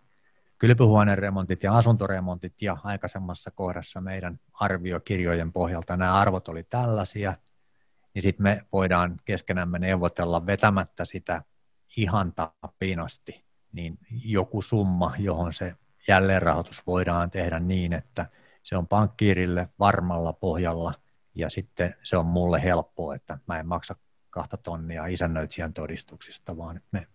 kylpyhuoneremontit 0.58 1.62
ja 1.62 1.76
asuntoremontit 1.76 2.62
ja 2.62 2.76
aikaisemmassa 2.84 3.50
kohdassa 3.50 4.00
meidän 4.00 4.40
arviokirjojen 4.52 5.52
pohjalta 5.52 5.96
nämä 5.96 6.14
arvot 6.14 6.48
oli 6.48 6.62
tällaisia, 6.62 7.34
niin 8.14 8.22
sitten 8.22 8.42
me 8.42 8.66
voidaan 8.72 9.20
keskenämme 9.24 9.78
neuvotella 9.78 10.46
vetämättä 10.46 11.04
sitä 11.04 11.42
ihan 11.96 12.32
tappiin 12.32 13.00
asti, 13.00 13.45
niin 13.76 13.98
joku 14.24 14.62
summa, 14.62 15.14
johon 15.18 15.52
se 15.52 15.74
jälleenrahoitus 16.08 16.86
voidaan 16.86 17.30
tehdä 17.30 17.60
niin, 17.60 17.92
että 17.92 18.26
se 18.62 18.76
on 18.76 18.86
pankkiirille 18.86 19.68
varmalla 19.78 20.32
pohjalla 20.32 20.94
ja 21.34 21.50
sitten 21.50 21.94
se 22.02 22.16
on 22.16 22.26
mulle 22.26 22.62
helppoa, 22.62 23.14
että 23.14 23.38
mä 23.46 23.60
en 23.60 23.66
maksa 23.66 23.96
kahta 24.30 24.56
tonnia 24.56 25.06
isännöitsijän 25.06 25.72
todistuksista, 25.72 26.56
vaan 26.56 26.76
että 26.76 26.88
me 26.92 27.06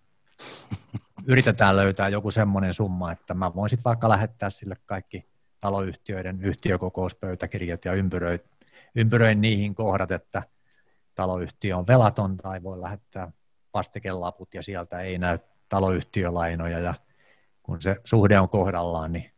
yritetään 1.31 1.75
löytää 1.75 2.09
joku 2.09 2.31
semmoinen 2.31 2.73
summa, 2.73 3.11
että 3.11 3.33
mä 3.33 3.55
voin 3.55 3.69
sitten 3.69 3.83
vaikka 3.83 4.09
lähettää 4.09 4.49
sille 4.49 4.77
kaikki 4.85 5.25
taloyhtiöiden 5.61 6.41
yhtiökokouspöytäkirjat 6.41 7.85
ja 7.85 7.93
ympyröin, 7.93 8.39
ympyröin 8.95 9.41
niihin 9.41 9.75
kohdat, 9.75 10.11
että 10.11 10.43
taloyhtiö 11.15 11.77
on 11.77 11.87
velaton 11.87 12.37
tai 12.37 12.63
voi 12.63 12.81
lähettää 12.81 13.31
vastikelaput 13.73 14.53
ja 14.53 14.63
sieltä 14.63 14.99
ei 14.99 15.17
näy 15.17 15.39
taloyhtiölainoja 15.71 16.79
ja 16.79 16.93
kun 17.63 17.81
se 17.81 17.95
suhde 18.03 18.39
on 18.39 18.49
kohdallaan, 18.49 19.11
niin 19.11 19.31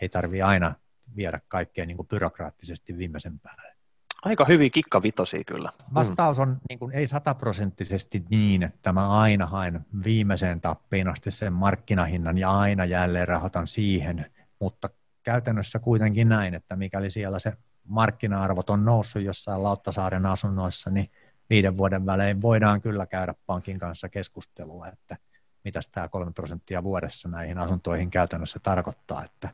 ei 0.00 0.08
tarvi 0.08 0.42
aina 0.42 0.74
viedä 1.16 1.40
kaikkea 1.48 1.86
niin 1.86 1.96
kuin 1.96 2.08
byrokraattisesti 2.08 2.98
viimeisen 2.98 3.40
päälle. 3.40 3.74
Aika 4.22 4.44
hyvin 4.44 4.70
kikkavitosia 4.70 5.44
kyllä. 5.44 5.68
Mm. 5.68 5.94
Vastaus 5.94 6.38
on 6.38 6.56
niin 6.68 6.78
kuin, 6.78 6.94
ei 6.94 7.08
sataprosenttisesti 7.08 8.24
niin, 8.30 8.62
että 8.62 8.92
mä 8.92 9.20
aina 9.20 9.46
haen 9.46 9.86
viimeiseen 10.04 10.60
tappiin 10.60 11.08
asti 11.08 11.30
sen 11.30 11.52
markkinahinnan 11.52 12.38
ja 12.38 12.58
aina 12.58 12.84
jälleen 12.84 13.28
rahoitan 13.28 13.66
siihen, 13.66 14.32
mutta 14.60 14.90
käytännössä 15.22 15.78
kuitenkin 15.78 16.28
näin, 16.28 16.54
että 16.54 16.76
mikäli 16.76 17.10
siellä 17.10 17.38
se 17.38 17.52
markkina-arvot 17.84 18.70
on 18.70 18.84
noussut 18.84 19.22
jossain 19.22 19.62
Lauttasaaren 19.62 20.26
asunnoissa, 20.26 20.90
niin 20.90 21.10
viiden 21.50 21.76
vuoden 21.76 22.06
välein 22.06 22.42
voidaan 22.42 22.80
kyllä 22.80 23.06
käydä 23.06 23.34
pankin 23.46 23.78
kanssa 23.78 24.08
keskustelua, 24.08 24.88
että 24.88 25.16
mitä 25.64 25.80
tämä 25.92 26.08
kolme 26.08 26.32
prosenttia 26.32 26.82
vuodessa 26.82 27.28
näihin 27.28 27.58
asuntoihin 27.58 28.10
käytännössä 28.10 28.60
tarkoittaa, 28.62 29.24
että 29.24 29.48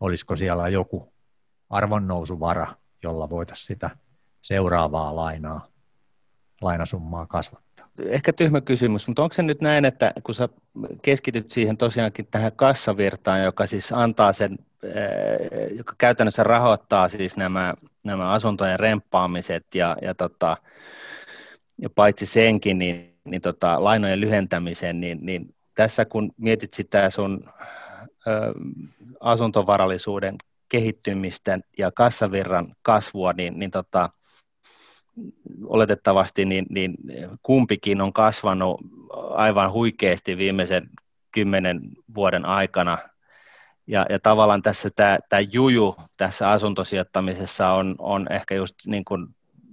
olisiko 0.00 0.36
siellä 0.36 0.68
joku 0.68 1.12
arvonnousuvara, 1.70 2.74
jolla 3.02 3.30
voitaisiin 3.30 3.66
sitä 3.66 3.90
seuraavaa 4.42 5.16
lainaa, 5.16 5.66
lainasummaa 6.60 7.26
kasvattaa. 7.26 7.88
Ehkä 7.98 8.32
tyhmä 8.32 8.60
kysymys, 8.60 9.08
mutta 9.08 9.22
onko 9.22 9.34
se 9.34 9.42
nyt 9.42 9.60
näin, 9.60 9.84
että 9.84 10.12
kun 10.22 10.34
sä 10.34 10.48
keskityt 11.02 11.50
siihen 11.50 11.76
tosiaankin 11.76 12.28
tähän 12.30 12.52
kassavirtaan, 12.56 13.42
joka 13.42 13.66
siis 13.66 13.92
antaa 13.92 14.32
sen, 14.32 14.58
eh, 14.82 15.76
joka 15.76 15.94
käytännössä 15.98 16.42
rahoittaa 16.42 17.08
siis 17.08 17.36
nämä, 17.36 17.74
nämä 18.04 18.32
asuntojen 18.32 18.80
remppaamiset 18.80 19.66
ja, 19.74 19.96
ja, 20.02 20.14
tota, 20.14 20.56
ja 21.78 21.90
paitsi 21.90 22.26
senkin, 22.26 22.78
niin, 22.78 23.09
niin 23.30 23.42
tota, 23.42 23.84
lainojen 23.84 24.20
lyhentämisen, 24.20 25.00
niin, 25.00 25.18
niin 25.22 25.54
tässä 25.74 26.04
kun 26.04 26.32
mietit 26.36 26.74
sitä 26.74 27.10
sun 27.10 27.44
ö, 28.26 28.52
asuntovarallisuuden 29.20 30.36
kehittymistä 30.68 31.58
ja 31.78 31.92
kassavirran 31.92 32.74
kasvua, 32.82 33.32
niin, 33.32 33.58
niin 33.58 33.70
tota, 33.70 34.10
oletettavasti 35.64 36.44
niin, 36.44 36.66
niin 36.70 36.96
kumpikin 37.42 38.00
on 38.00 38.12
kasvanut 38.12 38.80
aivan 39.30 39.72
huikeasti 39.72 40.36
viimeisen 40.36 40.90
kymmenen 41.32 41.80
vuoden 42.14 42.46
aikana. 42.46 42.98
Ja, 43.86 44.06
ja 44.08 44.18
tavallaan 44.18 44.62
tässä 44.62 44.88
tämä, 44.96 45.18
tämä 45.28 45.40
juju 45.40 45.96
tässä 46.16 46.50
asuntosijoittamisessa 46.50 47.68
on, 47.68 47.94
on 47.98 48.32
ehkä 48.32 48.54
just 48.54 48.74
niin 48.86 49.04
kuin 49.04 49.26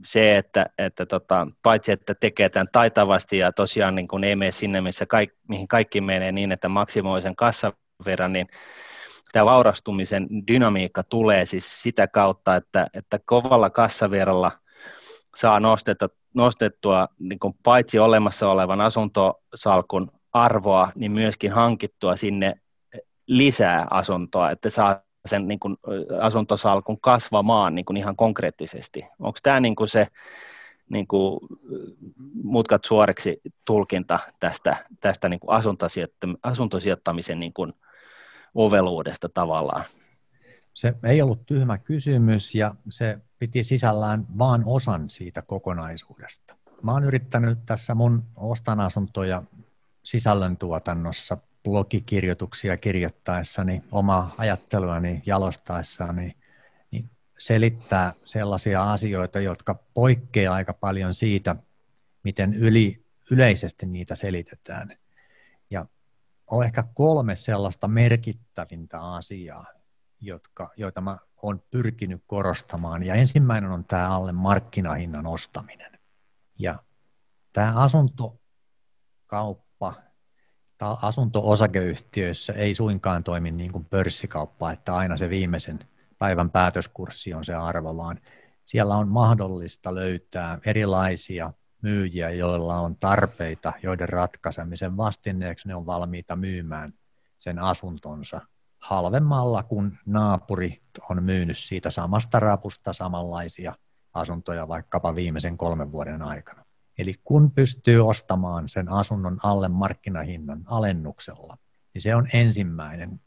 se, 0.08 0.38
että, 0.38 0.66
että 0.78 1.06
tota, 1.06 1.48
paitsi 1.64 1.92
että 1.92 2.16
tekee 2.16 2.50
tämän 2.50 2.68
taitavasti 2.72 3.38
ja 3.38 3.52
tosiaan 3.52 3.96
niin 3.96 4.08
kuin 4.08 4.24
ei 4.24 4.36
mene 4.36 4.52
sinne, 4.52 4.82
missä 4.82 5.06
kaik, 5.06 5.34
mihin 5.48 5.68
kaikki 5.68 6.02
menee 6.02 6.32
niin, 6.32 6.52
että 6.52 6.70
maksimoi 6.70 7.22
sen 7.22 7.36
kassaverran, 7.36 8.34
niin 8.34 8.48
tämä 9.32 9.46
vaurastumisen 9.46 10.28
dynamiikka 10.48 11.04
tulee 11.04 11.46
siis 11.46 11.82
sitä 11.82 12.08
kautta, 12.08 12.56
että, 12.56 12.88
että 12.94 13.20
kovalla 13.26 13.70
kassavirralla 13.70 14.52
saa 15.36 15.60
nostettua, 15.60 16.10
nostettua 16.34 17.08
niin 17.20 17.40
kuin 17.40 17.54
paitsi 17.64 18.00
olemassa 18.00 18.50
olevan 18.50 18.82
asuntosalkun 18.82 20.12
arvoa, 20.34 20.92
niin 20.96 21.12
myöskin 21.12 21.52
hankittua 21.52 22.16
sinne 22.16 22.54
lisää 23.28 23.88
asuntoa, 23.90 24.52
että 24.52 24.70
saa 24.70 25.07
sen 25.28 25.48
niin 25.48 25.60
kuin, 25.60 25.78
asuntosalkun 26.22 27.00
kasvamaan 27.02 27.76
niin 27.76 27.86
kuin 27.86 27.98
ihan 27.98 28.16
konkreettisesti. 28.16 29.06
Onko 29.20 29.40
tämä 29.44 29.60
niin 29.60 29.76
kuin 29.76 29.88
se 29.88 30.08
niin 30.90 31.08
kuin, 31.08 31.40
mutkat 32.44 32.86
suoreksi 32.86 33.42
tulkinta 33.66 34.20
tästä, 34.40 34.78
tästä 35.02 35.30
niin 35.30 35.40
kuin 35.40 35.58
asuntosijoittamisen 36.44 37.40
niin 37.40 37.54
kuin 37.54 37.74
oveluudesta 38.56 39.30
tavallaan? 39.30 39.86
Se 40.74 40.94
ei 41.04 41.22
ollut 41.22 41.46
tyhmä 41.46 41.78
kysymys 41.78 42.56
ja 42.56 42.76
se 42.90 43.18
piti 43.40 43.64
sisällään 43.64 44.26
vain 44.38 44.64
osan 44.66 45.10
siitä 45.10 45.42
kokonaisuudesta. 45.42 46.56
Mä 46.84 46.92
oon 46.92 47.04
yrittänyt 47.04 47.60
tässä 47.66 47.96
mun 47.96 48.24
ostan 48.36 48.80
asuntoja 48.80 49.44
sisällöntuotannossa 50.04 51.38
blogikirjoituksia 51.68 52.78
kirjoittaessani, 52.78 53.84
omaa 53.92 54.36
ajatteluani 54.38 55.22
jalostaessani, 55.26 56.36
niin 56.92 57.10
selittää 57.38 58.14
sellaisia 58.26 58.92
asioita, 58.92 59.40
jotka 59.40 59.80
poikkeaa 59.94 60.56
aika 60.56 60.74
paljon 60.74 61.14
siitä, 61.14 61.56
miten 62.24 62.54
yli, 62.54 63.06
yleisesti 63.32 63.86
niitä 63.86 64.16
selitetään. 64.16 64.98
Ja 65.70 65.86
on 66.48 66.66
ehkä 66.66 66.84
kolme 66.94 67.36
sellaista 67.36 67.88
merkittävintä 67.88 69.02
asiaa, 69.02 69.66
jotka, 70.22 70.72
joita 70.78 71.02
mä 71.02 71.18
olen 71.42 71.64
pyrkinyt 71.72 72.24
korostamaan. 72.28 73.04
Ja 73.04 73.16
ensimmäinen 73.16 73.72
on 73.72 73.86
tämä 73.86 74.16
alle 74.16 74.32
markkinahinnan 74.32 75.26
ostaminen. 75.26 76.00
Ja 76.60 76.84
tämä 77.54 77.82
asuntokauppa 77.82 79.67
asunto-osakeyhtiöissä 80.86 82.54
ei 82.54 82.74
suinkaan 82.74 83.24
toimi 83.24 83.52
niin 83.52 83.72
kuin 83.72 83.86
pörssikauppa, 83.86 84.72
että 84.72 84.96
aina 84.96 85.18
se 85.18 85.30
viimeisen 85.30 85.80
päivän 86.20 86.50
päätöskurssi 86.50 87.34
on 87.34 87.46
se 87.46 87.54
arvo, 87.54 87.98
vaan 87.98 88.20
siellä 88.66 88.96
on 88.96 89.08
mahdollista 89.08 89.96
löytää 89.96 90.60
erilaisia 90.66 91.54
myyjiä, 91.82 92.30
joilla 92.30 92.80
on 92.80 92.96
tarpeita, 92.96 93.74
joiden 93.84 94.10
ratkaisemisen 94.10 94.98
vastineeksi 94.98 95.68
ne 95.68 95.76
on 95.76 95.86
valmiita 95.86 96.36
myymään 96.36 96.94
sen 97.40 97.60
asuntonsa 97.60 98.42
halvemmalla, 98.80 99.64
kun 99.64 99.98
naapuri 100.06 100.82
on 101.10 101.24
myynyt 101.24 101.58
siitä 101.58 101.90
samasta 101.90 102.40
rapusta 102.40 102.94
samanlaisia 102.94 103.76
asuntoja 104.14 104.68
vaikkapa 104.68 105.16
viimeisen 105.16 105.58
kolmen 105.58 105.92
vuoden 105.92 106.22
aikana. 106.22 106.67
Eli 106.98 107.14
kun 107.24 107.52
pystyy 107.52 108.08
ostamaan 108.08 108.70
sen 108.70 108.90
asunnon 108.90 109.38
alle 109.44 109.68
markkinahinnan 109.68 110.64
alennuksella, 110.66 111.58
niin 111.94 112.02
se 112.02 112.16
on 112.16 112.28
ensimmäinen 112.34 113.22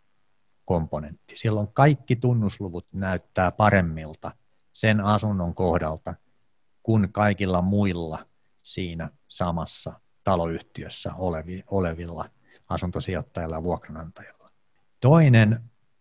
komponentti. 0.64 1.37
Silloin 1.37 1.68
kaikki 1.73 2.16
tunnusluvut 2.16 2.87
näyttää 2.93 3.51
paremmilta 3.51 4.33
sen 4.73 5.01
asunnon 5.01 5.55
kohdalta 5.55 6.14
kuin 6.83 7.12
kaikilla 7.12 7.62
muilla 7.62 8.27
siinä 8.62 9.11
samassa 9.29 10.01
taloyhtiössä 10.25 11.12
olevilla 11.71 12.31
asuntosijoittajilla 12.68 13.57
ja 13.57 13.62
vuokranantajilla. 13.62 14.51
Toinen, 15.01 15.61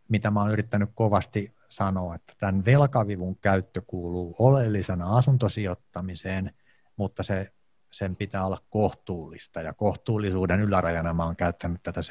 mitä 0.10 0.32
oon 0.36 0.52
yrittänyt 0.52 0.90
kovasti 0.96 1.54
sanoa, 1.70 2.16
että 2.16 2.34
tämän 2.40 2.66
velkavivun 2.66 3.36
käyttö 3.36 3.82
kuuluu 3.88 4.36
oleellisena 4.40 5.18
asuntosijoittamiseen, 5.18 6.54
mutta 6.98 7.24
se 7.24 7.52
sen 7.92 8.16
pitää 8.16 8.46
olla 8.46 8.62
kohtuullista, 8.70 9.62
ja 9.62 9.74
kohtuullisuuden 9.74 10.60
ylärajana 10.60 11.14
mä 11.14 11.26
oon 11.26 11.36
käyttänyt 11.36 11.84
tätä 11.84 12.02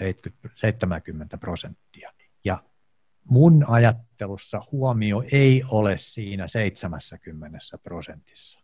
70 0.55 1.39
prosenttia. 1.39 2.13
Ja 2.45 2.63
mun 3.31 3.65
ajattelussa 3.69 4.63
huomio 4.73 5.23
ei 5.33 5.63
ole 5.69 5.97
siinä 5.97 6.49
70 6.49 7.59
prosentissa, 7.83 8.61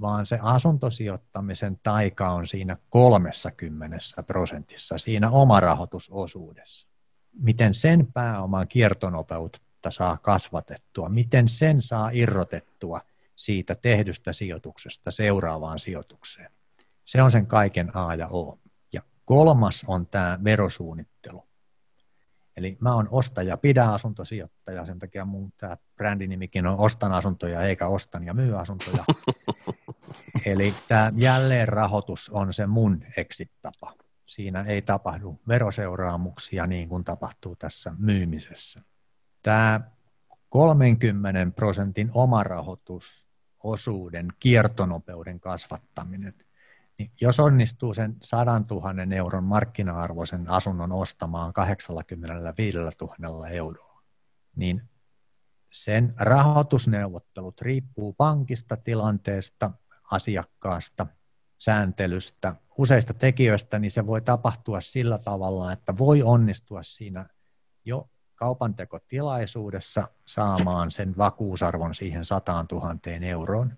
vaan 0.00 0.26
se 0.26 0.38
asuntosijoittamisen 0.42 1.80
taika 1.82 2.30
on 2.30 2.46
siinä 2.46 2.76
30 2.90 4.22
prosentissa, 4.26 4.98
siinä 4.98 5.30
omarahoitusosuudessa. 5.30 6.88
Miten 7.32 7.74
sen 7.74 8.12
pääoman 8.12 8.68
kiertonopeutta 8.68 9.90
saa 9.90 10.16
kasvatettua, 10.16 11.08
miten 11.08 11.48
sen 11.48 11.82
saa 11.82 12.10
irrotettua 12.10 13.00
siitä 13.38 13.74
tehdystä 13.74 14.32
sijoituksesta 14.32 15.10
seuraavaan 15.10 15.78
sijoitukseen. 15.78 16.50
Se 17.04 17.22
on 17.22 17.30
sen 17.30 17.46
kaiken 17.46 17.96
A 17.96 18.14
ja 18.14 18.28
O. 18.28 18.58
Ja 18.92 19.02
kolmas 19.24 19.84
on 19.86 20.06
tämä 20.06 20.38
verosuunnittelu. 20.44 21.48
Eli 22.56 22.76
mä 22.80 22.94
oon 22.94 23.08
ostaja, 23.10 23.56
pidä 23.56 23.84
asuntosijoittaja, 23.84 24.86
sen 24.86 24.98
takia 24.98 25.24
mun 25.24 25.52
tämä 25.56 25.76
brändinimikin 25.96 26.66
on 26.66 26.78
ostan 26.78 27.12
asuntoja 27.12 27.62
eikä 27.62 27.86
ostan 27.86 28.24
ja 28.24 28.34
myy 28.34 28.60
asuntoja. 28.60 29.04
Eli 30.46 30.74
tämä 30.88 31.12
jälleenrahoitus 31.16 32.30
on 32.30 32.52
se 32.52 32.66
mun 32.66 33.04
exit-tapa. 33.16 33.94
Siinä 34.26 34.62
ei 34.62 34.82
tapahdu 34.82 35.40
veroseuraamuksia 35.48 36.66
niin 36.66 36.88
kuin 36.88 37.04
tapahtuu 37.04 37.56
tässä 37.56 37.92
myymisessä. 37.98 38.80
Tämä 39.42 39.80
30 40.48 41.52
prosentin 41.56 42.10
omarahoitus 42.14 43.27
osuuden 43.62 44.28
kiertonopeuden 44.40 45.40
kasvattaminen. 45.40 46.34
Niin 46.98 47.10
jos 47.20 47.40
onnistuu 47.40 47.94
sen 47.94 48.16
100 48.22 48.62
000 48.70 49.16
euron 49.16 49.44
markkina-arvoisen 49.44 50.50
asunnon 50.50 50.92
ostamaan 50.92 51.52
85 51.52 52.78
000 52.78 53.48
euroa, 53.48 54.02
niin 54.56 54.82
sen 55.70 56.14
rahoitusneuvottelut 56.16 57.60
riippuu 57.60 58.12
pankista, 58.12 58.76
tilanteesta, 58.76 59.70
asiakkaasta, 60.10 61.06
sääntelystä, 61.58 62.54
useista 62.78 63.14
tekijöistä, 63.14 63.78
niin 63.78 63.90
se 63.90 64.06
voi 64.06 64.20
tapahtua 64.20 64.80
sillä 64.80 65.18
tavalla, 65.18 65.72
että 65.72 65.98
voi 65.98 66.22
onnistua 66.22 66.82
siinä 66.82 67.28
jo 67.84 68.08
kaupantekotilaisuudessa 68.38 70.08
saamaan 70.26 70.90
sen 70.90 71.16
vakuusarvon 71.16 71.94
siihen 71.94 72.24
100 72.24 72.64
000 72.72 72.96
euroon, 73.20 73.72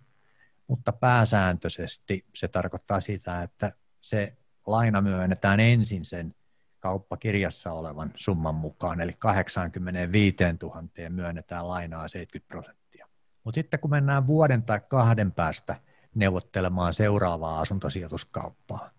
mutta 0.68 0.92
pääsääntöisesti 0.92 2.24
se 2.34 2.48
tarkoittaa 2.48 3.00
sitä, 3.00 3.42
että 3.42 3.72
se 4.00 4.36
laina 4.66 5.00
myönnetään 5.00 5.60
ensin 5.60 6.04
sen 6.04 6.34
kauppakirjassa 6.80 7.72
olevan 7.72 8.12
summan 8.14 8.54
mukaan, 8.54 9.00
eli 9.00 9.12
85 9.18 10.36
000 10.62 10.82
myönnetään 11.08 11.68
lainaa 11.68 12.08
70 12.08 12.48
prosenttia. 12.48 13.06
Mutta 13.44 13.56
sitten 13.58 13.80
kun 13.80 13.90
mennään 13.90 14.26
vuoden 14.26 14.62
tai 14.62 14.80
kahden 14.88 15.32
päästä 15.32 15.76
neuvottelemaan 16.14 16.94
seuraavaa 16.94 17.60
asuntosijoituskauppaa, 17.60 18.90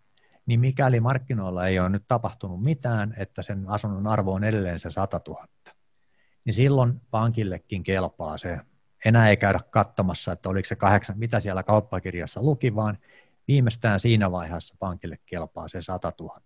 niin 0.51 0.59
mikäli 0.59 0.99
markkinoilla 0.99 1.67
ei 1.67 1.79
ole 1.79 1.89
nyt 1.89 2.03
tapahtunut 2.07 2.63
mitään, 2.63 3.13
että 3.17 3.41
sen 3.41 3.63
asunnon 3.67 4.07
arvo 4.07 4.33
on 4.33 4.43
edelleen 4.43 4.79
se 4.79 4.91
100 4.91 5.21
000, 5.27 5.47
niin 6.45 6.53
silloin 6.53 7.01
pankillekin 7.11 7.83
kelpaa 7.83 8.37
se. 8.37 8.59
Enää 9.05 9.29
ei 9.29 9.37
käydä 9.37 9.59
katsomassa, 9.69 10.31
että 10.31 10.49
oliko 10.49 10.67
se 10.67 10.75
kahdeksan, 10.75 11.19
mitä 11.19 11.39
siellä 11.39 11.63
kauppakirjassa 11.63 12.43
luki, 12.43 12.75
vaan 12.75 12.97
viimeistään 13.47 13.99
siinä 13.99 14.31
vaiheessa 14.31 14.75
pankille 14.79 15.17
kelpaa 15.25 15.67
se 15.67 15.81
100 15.81 16.13
000 16.19 16.41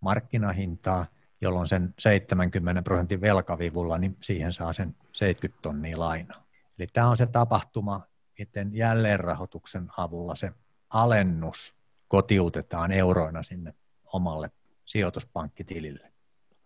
markkinahintaa, 0.00 1.06
jolloin 1.40 1.68
sen 1.68 1.94
70 1.98 2.82
prosentin 2.82 3.20
velkavivulla, 3.20 3.98
niin 3.98 4.16
siihen 4.22 4.52
saa 4.52 4.72
sen 4.72 4.96
70 5.12 5.62
tonnia 5.62 5.98
lainaa. 5.98 6.42
Eli 6.78 6.86
tämä 6.92 7.08
on 7.08 7.16
se 7.16 7.26
tapahtuma, 7.26 8.06
miten 8.38 8.70
jälleenrahoituksen 8.76 9.88
avulla 9.96 10.34
se 10.34 10.52
alennus 10.90 11.74
kotiutetaan 12.14 12.92
euroina 12.92 13.42
sinne 13.42 13.74
omalle 14.12 14.50
sijoituspankkitilille. 14.84 16.12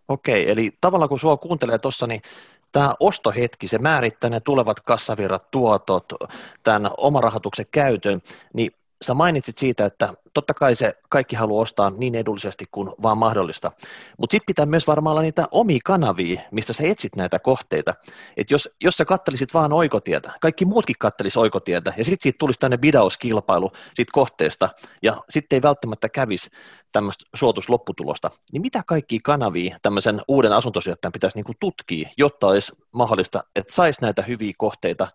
Okei, 0.08 0.50
eli 0.50 0.72
tavallaan 0.80 1.08
kun 1.08 1.20
sinua 1.20 1.36
kuuntelee 1.36 1.78
tuossa, 1.78 2.06
niin 2.06 2.22
tämä 2.72 2.94
ostohetki, 3.00 3.66
se 3.68 3.78
määrittää 3.78 4.30
ne 4.30 4.40
tulevat 4.40 4.80
kassavirrat, 4.80 5.50
tuotot, 5.50 6.12
tämän 6.62 6.90
omarahoituksen 6.96 7.66
käytön, 7.70 8.20
niin 8.54 8.72
sä 9.02 9.14
mainitsit 9.14 9.58
siitä, 9.58 9.84
että 9.84 10.14
totta 10.34 10.54
kai 10.54 10.74
se 10.74 10.94
kaikki 11.08 11.36
haluaa 11.36 11.62
ostaa 11.62 11.90
niin 11.90 12.14
edullisesti 12.14 12.64
kuin 12.70 12.90
vaan 13.02 13.18
mahdollista, 13.18 13.72
mutta 14.18 14.34
sitten 14.34 14.46
pitää 14.46 14.66
myös 14.66 14.86
varmaan 14.86 15.12
olla 15.12 15.22
niitä 15.22 15.48
omia 15.50 15.78
kanavia, 15.84 16.40
mistä 16.50 16.72
sä 16.72 16.84
etsit 16.86 17.16
näitä 17.16 17.38
kohteita. 17.38 17.94
Et 18.36 18.50
jos, 18.50 18.68
jos 18.80 18.94
sä 18.94 19.04
kattelisit 19.04 19.54
vaan 19.54 19.72
oikotietä, 19.72 20.32
kaikki 20.40 20.64
muutkin 20.64 20.96
kattelis 20.98 21.36
oikotietä, 21.36 21.92
ja 21.96 22.04
sitten 22.04 22.22
siitä 22.22 22.38
tulisi 22.38 22.60
tänne 22.60 22.78
bidauskilpailu 22.78 23.72
siitä 23.94 24.10
kohteesta, 24.12 24.68
ja 25.02 25.22
sitten 25.30 25.56
ei 25.56 25.62
välttämättä 25.62 26.08
kävisi 26.08 26.50
tämmöistä 26.92 27.24
suotuslopputulosta, 27.34 28.30
niin 28.52 28.62
mitä 28.62 28.82
kaikki 28.86 29.18
kanavia 29.24 29.78
tämmöisen 29.82 30.22
uuden 30.28 30.52
asuntosijoittajan 30.52 31.12
pitäisi 31.12 31.38
niinku 31.38 31.52
tutkia, 31.60 32.08
jotta 32.16 32.46
olisi 32.46 32.72
mahdollista, 32.94 33.44
että 33.56 33.72
saisi 33.72 34.02
näitä 34.02 34.22
hyviä 34.22 34.52
kohteita, 34.58 35.08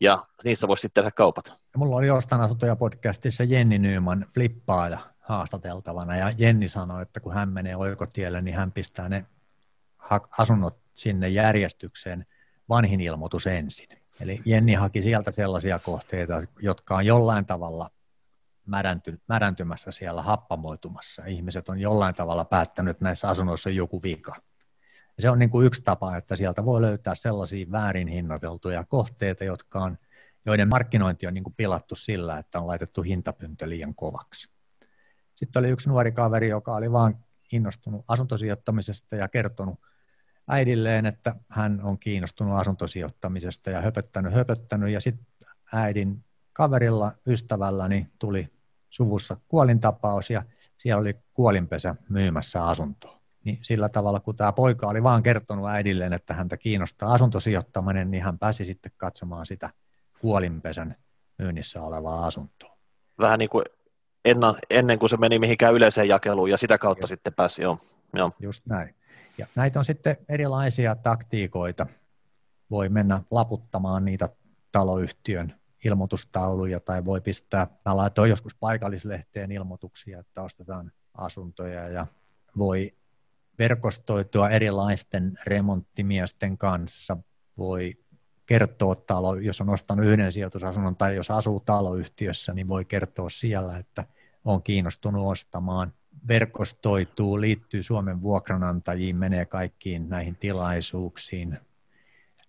ja 0.00 0.26
niissä 0.44 0.68
voisi 0.68 0.80
sitten 0.80 1.02
tehdä 1.02 1.10
kaupat. 1.10 1.52
Mulla 1.76 1.96
oli 1.96 2.06
jostain 2.06 2.42
asuntoja 2.42 2.76
podcastissa 2.76 3.44
Jenni 3.44 3.78
Nyyman 3.78 4.26
flippaaja 4.34 4.98
haastateltavana, 5.20 6.16
ja 6.16 6.32
Jenni 6.38 6.68
sanoi, 6.68 7.02
että 7.02 7.20
kun 7.20 7.34
hän 7.34 7.48
menee 7.48 7.76
oikotielle, 7.76 8.40
niin 8.40 8.56
hän 8.56 8.72
pistää 8.72 9.08
ne 9.08 9.24
asunnot 10.38 10.78
sinne 10.94 11.28
järjestykseen 11.28 12.26
vanhin 12.68 13.00
ilmoitus 13.00 13.46
ensin. 13.46 13.88
Eli 14.20 14.42
Jenni 14.44 14.74
haki 14.74 15.02
sieltä 15.02 15.30
sellaisia 15.30 15.78
kohteita, 15.78 16.42
jotka 16.62 16.96
on 16.96 17.06
jollain 17.06 17.46
tavalla 17.46 17.90
märänty, 18.66 19.20
märäntymässä 19.28 19.90
siellä, 19.90 20.22
happamoitumassa. 20.22 21.24
Ihmiset 21.26 21.68
on 21.68 21.78
jollain 21.80 22.14
tavalla 22.14 22.44
päättänyt, 22.44 22.90
että 22.90 23.04
näissä 23.04 23.28
asunnoissa 23.28 23.70
on 23.70 23.76
joku 23.76 24.02
vika. 24.02 24.36
Ja 25.16 25.22
se 25.22 25.30
on 25.30 25.38
niin 25.38 25.50
kuin 25.50 25.66
yksi 25.66 25.82
tapa, 25.82 26.16
että 26.16 26.36
sieltä 26.36 26.64
voi 26.64 26.80
löytää 26.80 27.14
sellaisia 27.14 27.66
väärin 27.70 28.08
hinnoiteltuja 28.08 28.84
kohteita, 28.84 29.44
jotka 29.44 29.78
on, 29.78 29.98
joiden 30.46 30.68
markkinointi 30.68 31.26
on 31.26 31.34
niin 31.34 31.44
kuin 31.44 31.54
pilattu 31.56 31.94
sillä, 31.94 32.38
että 32.38 32.60
on 32.60 32.66
laitettu 32.66 33.02
hintapyntö 33.02 33.68
liian 33.68 33.94
kovaksi. 33.94 34.48
Sitten 35.34 35.60
oli 35.60 35.68
yksi 35.68 35.88
nuori 35.88 36.12
kaveri, 36.12 36.48
joka 36.48 36.74
oli 36.74 36.92
vaan 36.92 37.24
innostunut 37.52 38.04
asuntosijoittamisesta 38.08 39.16
ja 39.16 39.28
kertonut 39.28 39.80
äidilleen, 40.48 41.06
että 41.06 41.36
hän 41.48 41.80
on 41.82 41.98
kiinnostunut 41.98 42.58
asuntosijoittamisesta 42.58 43.70
ja 43.70 43.80
höpöttänyt, 43.80 44.34
höpöttänyt 44.34 44.90
ja 44.90 45.00
sitten 45.00 45.26
äidin 45.72 46.24
kaverilla, 46.52 47.12
ystävälläni 47.26 48.06
tuli 48.18 48.48
suvussa 48.90 49.36
kuolintapaus 49.48 50.30
ja 50.30 50.42
siellä 50.76 51.00
oli 51.00 51.16
kuolinpesä 51.34 51.94
myymässä 52.08 52.64
asuntoa 52.64 53.23
niin 53.44 53.58
sillä 53.62 53.88
tavalla, 53.88 54.20
kun 54.20 54.36
tämä 54.36 54.52
poika 54.52 54.86
oli 54.86 55.02
vaan 55.02 55.22
kertonut 55.22 55.68
äidilleen, 55.68 56.12
että 56.12 56.34
häntä 56.34 56.56
kiinnostaa 56.56 57.14
asuntosijoittaminen, 57.14 58.10
niin 58.10 58.22
hän 58.22 58.38
pääsi 58.38 58.64
sitten 58.64 58.92
katsomaan 58.96 59.46
sitä 59.46 59.70
kuolinpesän 60.20 60.96
myynnissä 61.38 61.82
olevaa 61.82 62.26
asuntoa. 62.26 62.76
Vähän 63.18 63.38
niin 63.38 63.48
kuin 63.48 63.64
ennen, 64.24 64.54
ennen 64.70 64.98
kuin 64.98 65.10
se 65.10 65.16
meni 65.16 65.38
mihinkään 65.38 65.74
yleiseen 65.74 66.08
jakeluun 66.08 66.50
ja 66.50 66.58
sitä 66.58 66.78
kautta 66.78 67.02
joo. 67.02 67.08
sitten 67.08 67.34
pääsi, 67.34 67.62
joo. 67.62 67.78
joo. 68.14 68.32
Just 68.40 68.66
näin. 68.66 68.94
Ja 69.38 69.46
näitä 69.54 69.78
on 69.78 69.84
sitten 69.84 70.16
erilaisia 70.28 70.96
taktiikoita. 70.96 71.86
Voi 72.70 72.88
mennä 72.88 73.22
laputtamaan 73.30 74.04
niitä 74.04 74.28
taloyhtiön 74.72 75.54
ilmoitustauluja 75.84 76.80
tai 76.80 77.04
voi 77.04 77.20
pistää, 77.20 77.66
mä 77.84 77.96
laitoin 77.96 78.30
joskus 78.30 78.54
paikallislehteen 78.54 79.52
ilmoituksia, 79.52 80.18
että 80.18 80.42
ostetaan 80.42 80.92
asuntoja 81.14 81.88
ja 81.88 82.06
voi 82.58 82.94
verkostoitua 83.58 84.50
erilaisten 84.50 85.38
remonttimiesten 85.46 86.58
kanssa, 86.58 87.16
voi 87.58 87.96
kertoa 88.46 88.94
talo, 88.94 89.34
jos 89.34 89.60
on 89.60 89.68
ostanut 89.68 90.06
yhden 90.06 90.32
sijoitusasunnon 90.32 90.96
tai 90.96 91.16
jos 91.16 91.30
asuu 91.30 91.60
taloyhtiössä, 91.60 92.52
niin 92.52 92.68
voi 92.68 92.84
kertoa 92.84 93.28
siellä, 93.28 93.78
että 93.78 94.04
on 94.44 94.62
kiinnostunut 94.62 95.26
ostamaan. 95.26 95.92
Verkostoituu, 96.28 97.40
liittyy 97.40 97.82
Suomen 97.82 98.22
vuokranantajiin, 98.22 99.16
menee 99.16 99.44
kaikkiin 99.44 100.08
näihin 100.08 100.36
tilaisuuksiin, 100.36 101.58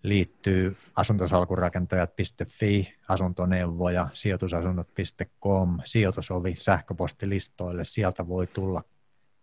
liittyy 0.02 0.76
asuntosalkurakentajat.fi, 0.96 2.94
asuntoneuvoja, 3.08 4.08
sijoitusasunnot.com, 4.12 5.78
sijoitusovi 5.84 6.54
sähköpostilistoille, 6.54 7.84
sieltä 7.84 8.26
voi 8.26 8.46
tulla 8.46 8.84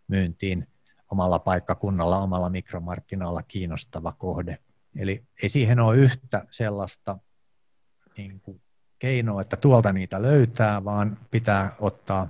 myyntiin 0.08 0.68
omalla 1.14 1.40
paikkakunnalla, 1.40 2.18
omalla 2.18 2.50
mikromarkkinalla 2.50 3.44
kiinnostava 3.44 4.12
kohde. 4.12 4.58
Eli 4.96 5.24
ei 5.44 5.50
siihen 5.50 5.80
ole 5.80 5.98
yhtä 5.98 6.46
sellaista 6.52 7.18
niin 8.18 8.40
kuin 8.40 8.62
keinoa, 9.00 9.42
että 9.42 9.56
tuolta 9.56 9.94
niitä 9.94 10.22
löytää, 10.22 10.86
vaan 10.86 11.18
pitää 11.32 11.76
ottaa, 11.80 12.28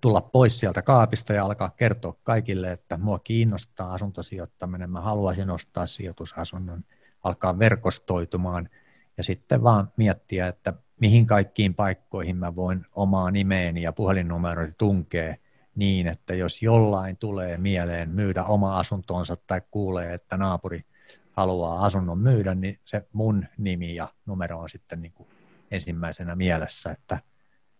tulla 0.00 0.20
pois 0.20 0.60
sieltä 0.60 0.82
kaapista 0.82 1.32
ja 1.32 1.44
alkaa 1.44 1.70
kertoa 1.76 2.14
kaikille, 2.22 2.72
että 2.72 2.96
mua 2.96 3.18
kiinnostaa 3.18 3.94
asuntosijoittaminen, 3.94 4.90
mä 4.90 5.00
haluaisin 5.00 5.50
ostaa 5.50 5.86
sijoitusasunnon, 5.86 6.84
alkaa 7.24 7.58
verkostoitumaan 7.58 8.68
ja 9.16 9.24
sitten 9.24 9.62
vaan 9.62 9.92
miettiä, 9.96 10.48
että 10.48 10.72
mihin 11.00 11.26
kaikkiin 11.26 11.74
paikkoihin 11.74 12.36
mä 12.36 12.56
voin 12.56 12.86
omaa 12.92 13.30
nimeeni 13.30 13.82
ja 13.82 13.92
puhelinnumeroni 13.92 14.72
tunkea– 14.78 15.36
niin, 15.78 16.06
että 16.06 16.34
jos 16.34 16.62
jollain 16.62 17.16
tulee 17.16 17.56
mieleen 17.56 18.10
myydä 18.10 18.44
oma 18.44 18.78
asuntonsa 18.78 19.36
tai 19.46 19.62
kuulee, 19.70 20.14
että 20.14 20.36
naapuri 20.36 20.84
haluaa 21.32 21.84
asunnon 21.84 22.18
myydä, 22.18 22.54
niin 22.54 22.78
se 22.84 23.06
mun 23.12 23.46
nimi 23.58 23.94
ja 23.94 24.08
numero 24.26 24.58
on 24.58 24.70
sitten 24.70 25.02
niin 25.02 25.12
kuin 25.12 25.28
ensimmäisenä 25.70 26.36
mielessä, 26.36 26.90
että 26.90 27.18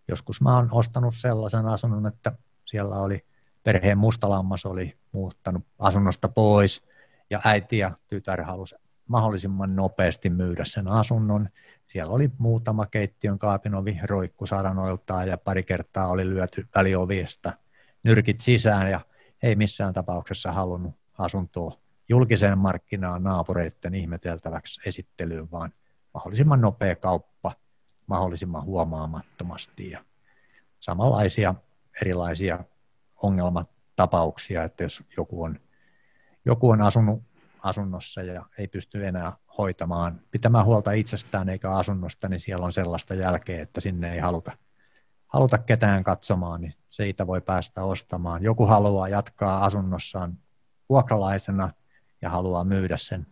joskus 0.08 0.40
mä 0.40 0.56
oon 0.56 0.68
ostanut 0.72 1.14
sellaisen 1.16 1.66
asunnon, 1.66 2.06
että 2.06 2.32
siellä 2.64 2.96
oli 2.96 3.24
perheen 3.64 3.98
mustalammas 3.98 4.66
oli 4.66 4.96
muuttanut 5.12 5.66
asunnosta 5.78 6.28
pois 6.28 6.82
ja 7.30 7.40
äiti 7.44 7.78
ja 7.78 7.90
tytär 8.08 8.42
halusi 8.42 8.74
mahdollisimman 9.08 9.76
nopeasti 9.76 10.30
myydä 10.30 10.64
sen 10.64 10.88
asunnon. 10.88 11.48
Siellä 11.86 12.12
oli 12.12 12.30
muutama 12.38 12.86
keittiön 12.86 13.38
kaapinovi 13.38 14.00
roikku 14.02 14.46
saranoiltaan 14.46 15.28
ja 15.28 15.38
pari 15.38 15.62
kertaa 15.62 16.08
oli 16.08 16.28
lyöty 16.28 16.66
väliovista– 16.74 17.52
nyrkit 18.08 18.40
sisään 18.40 18.90
ja 18.90 19.00
ei 19.42 19.56
missään 19.56 19.94
tapauksessa 19.94 20.52
halunnut 20.52 20.94
asuntoa 21.18 21.78
julkiseen 22.08 22.58
markkinaan 22.58 23.22
naapureiden 23.22 23.94
ihmeteltäväksi 23.94 24.80
esittelyyn, 24.88 25.50
vaan 25.50 25.72
mahdollisimman 26.14 26.60
nopea 26.60 26.96
kauppa 26.96 27.52
mahdollisimman 28.06 28.64
huomaamattomasti 28.64 29.90
ja 29.90 30.04
samanlaisia 30.80 31.54
erilaisia 32.02 32.64
ongelmatapauksia, 33.22 34.64
että 34.64 34.82
jos 34.82 35.02
joku 35.16 35.42
on, 35.42 35.60
joku 36.44 36.70
on 36.70 36.82
asunut 36.82 37.22
asunnossa 37.62 38.22
ja 38.22 38.46
ei 38.58 38.68
pysty 38.68 39.06
enää 39.06 39.32
hoitamaan, 39.58 40.20
pitämään 40.30 40.64
huolta 40.64 40.92
itsestään 40.92 41.48
eikä 41.48 41.70
asunnosta, 41.70 42.28
niin 42.28 42.40
siellä 42.40 42.64
on 42.64 42.72
sellaista 42.72 43.14
jälkeä, 43.14 43.62
että 43.62 43.80
sinne 43.80 44.14
ei 44.14 44.20
haluta– 44.20 44.52
haluta 45.28 45.58
ketään 45.58 46.04
katsomaan, 46.04 46.60
niin 46.60 46.74
siitä 46.90 47.26
voi 47.26 47.40
päästä 47.40 47.84
ostamaan. 47.84 48.42
Joku 48.42 48.66
haluaa 48.66 49.08
jatkaa 49.08 49.64
asunnossaan 49.64 50.38
vuokralaisena 50.88 51.70
ja 52.22 52.30
haluaa 52.30 52.64
myydä 52.64 52.96
sen 52.96 53.26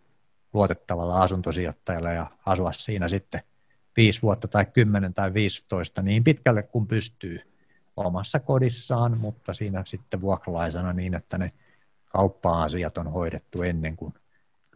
luotettavalla 0.52 1.22
asuntosijoittajalla 1.22 2.12
ja 2.12 2.26
asua 2.46 2.72
siinä 2.72 3.08
sitten 3.08 3.42
viisi 3.96 4.22
vuotta 4.22 4.48
tai 4.48 4.66
kymmenen 4.66 5.14
tai 5.14 5.34
15 5.34 6.02
niin 6.02 6.24
pitkälle 6.24 6.62
kuin 6.62 6.86
pystyy 6.86 7.40
omassa 7.96 8.40
kodissaan, 8.40 9.18
mutta 9.18 9.52
siinä 9.52 9.82
sitten 9.86 10.20
vuokralaisena 10.20 10.92
niin, 10.92 11.14
että 11.14 11.38
ne 11.38 11.50
kauppa-asiat 12.04 12.98
on 12.98 13.12
hoidettu 13.12 13.62
ennen 13.62 13.96
kuin... 13.96 14.14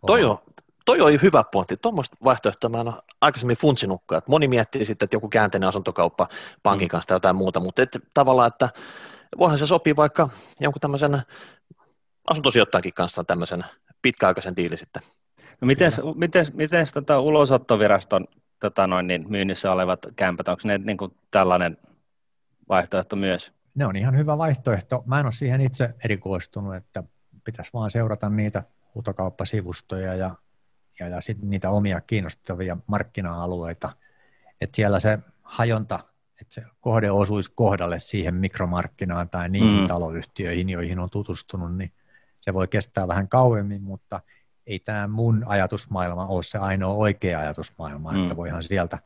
Toi 0.06 0.24
on, 0.24 0.38
toi 0.91 1.01
oli 1.01 1.18
hyvä 1.22 1.45
pointti. 1.53 1.76
Tuommoista 1.76 2.16
vaihtoehtoa 2.24 2.70
mä 2.70 2.80
en 2.80 2.88
ole 2.88 3.03
aikaisemmin 3.20 3.57
funtsinutkaan. 3.57 4.18
Että 4.18 4.30
moni 4.30 4.49
miettii 4.49 4.84
sitten, 4.84 5.07
että 5.07 5.16
joku 5.16 5.28
käänteinen 5.28 5.68
asuntokauppa 5.68 6.28
pankin 6.62 6.86
mm. 6.86 6.91
kanssa 6.91 7.09
tai 7.09 7.14
jotain 7.14 7.36
muuta, 7.36 7.61
mutta 7.61 7.82
et, 7.82 7.99
tavallaan, 8.14 8.49
että 8.49 8.68
voihan 9.38 9.59
se 9.59 9.66
sopii 9.66 9.97
vaikka 9.97 10.28
jonkun 10.61 10.80
tämmöisen 10.80 11.22
asuntosijoittajankin 12.30 12.95
kanssa 12.95 13.24
tämmöisen 13.24 13.64
pitkäaikaisen 14.03 14.57
diili 14.57 14.76
sitten. 14.76 15.03
No 15.61 15.66
miten, 15.66 15.93
miten, 16.14 16.47
miten 16.53 16.86
tota 16.95 17.20
ulosottoviraston 17.20 18.24
tota 18.61 18.86
noin, 18.86 19.07
niin 19.07 19.26
myynnissä 19.28 19.72
olevat 19.72 20.07
kämpät, 20.16 20.49
onko 20.49 20.62
ne 20.64 20.78
niin 20.78 20.97
kuin 20.97 21.14
tällainen 21.30 21.76
vaihtoehto 22.68 23.16
myös? 23.16 23.53
Ne 23.74 23.86
on 23.86 23.97
ihan 23.97 24.16
hyvä 24.18 24.38
vaihtoehto. 24.38 25.03
Mä 25.07 25.20
en 25.20 25.26
ole 25.26 25.32
siihen 25.32 25.61
itse 25.61 25.95
erikoistunut, 26.05 26.74
että 26.74 27.03
pitäisi 27.45 27.70
vaan 27.74 27.91
seurata 27.91 28.28
niitä 28.28 28.62
huutokauppasivustoja 28.95 30.14
ja 30.14 30.34
ja, 31.01 31.09
ja 31.09 31.20
sitten 31.20 31.51
niitä 31.51 31.70
omia 31.70 32.01
kiinnostavia 32.01 32.76
markkina-alueita, 32.86 33.92
että 34.61 34.76
siellä 34.76 35.01
se 35.01 35.18
hajonta, 35.42 36.01
että 36.40 36.55
se 36.55 36.62
kohde 36.80 37.11
osuisi 37.11 37.53
kohdalle 37.55 37.98
siihen 37.98 38.34
mikromarkkinaan 38.34 39.28
tai 39.28 39.48
niihin 39.48 39.80
mm. 39.80 39.86
taloyhtiöihin, 39.86 40.68
joihin 40.68 40.98
on 40.98 41.11
tutustunut, 41.11 41.76
niin 41.76 41.92
se 42.40 42.55
voi 42.55 42.68
kestää 42.68 43.09
vähän 43.09 43.28
kauemmin, 43.28 43.82
mutta 43.82 44.20
ei 44.66 44.78
tämä 44.78 45.09
mun 45.09 45.44
ajatusmaailma 45.46 46.26
ole 46.26 46.42
se 46.42 46.59
ainoa 46.59 46.94
oikea 46.94 47.40
ajatusmaailma, 47.40 48.12
mm. 48.12 48.22
että 48.22 48.36
voihan 48.36 48.62
sieltä 48.62 48.98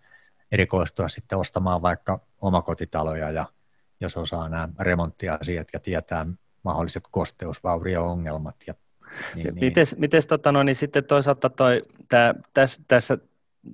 erikoistua 0.52 1.08
sitten 1.08 1.38
ostamaan 1.38 1.82
vaikka 1.82 2.20
omakotitaloja 2.40 3.30
ja 3.30 3.46
jos 4.00 4.16
osaa 4.16 4.48
nämä 4.48 4.68
remonttiasiat 4.78 5.68
ja 5.72 5.80
tietää 5.80 6.26
mahdolliset 6.62 7.04
kosteusvaurio-ongelmat. 7.10 8.56
Ja, 8.66 8.74
niin, 9.34 9.44
niin. 9.44 9.54
Mites, 9.60 9.96
mites 9.96 10.26
tota, 10.26 10.52
no, 10.52 10.62
niin 10.62 10.76
sitten 10.76 11.04
toisaalta 11.04 11.50
toi, 11.50 11.82
tää, 12.08 12.34
tässä, 12.54 12.82
tässä 12.88 13.18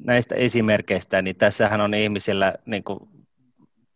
näistä 0.05 0.35
esimerkkeistä, 0.35 1.23
niin 1.23 1.37
tässähän 1.37 1.81
on 1.81 1.95
ihmisillä 1.95 2.55
niin 2.67 2.85
kuin 2.85 3.01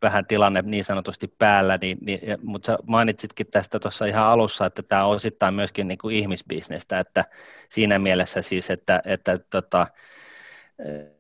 vähän 0.03 0.27
tilanne 0.27 0.63
niin 0.63 0.85
sanotusti 0.85 1.29
päällä, 1.29 1.79
niin, 1.81 1.99
niin, 2.01 2.21
mutta 2.43 2.67
sä 2.67 2.79
mainitsitkin 2.87 3.47
tästä 3.47 3.79
tuossa 3.79 4.07
ihan 4.07 4.25
alussa, 4.25 4.67
että 4.67 4.83
tämä 4.83 5.05
on 5.05 5.15
osittain 5.15 5.55
myöskin 5.55 5.89
niin 5.89 5.99
kuin 5.99 6.17
ihmisbisnestä, 6.17 6.99
että 6.99 7.25
siinä 7.69 7.99
mielessä 7.99 8.43
siis, 8.43 8.71
että, 8.71 9.03
että, 9.05 9.39
tota, 9.51 9.87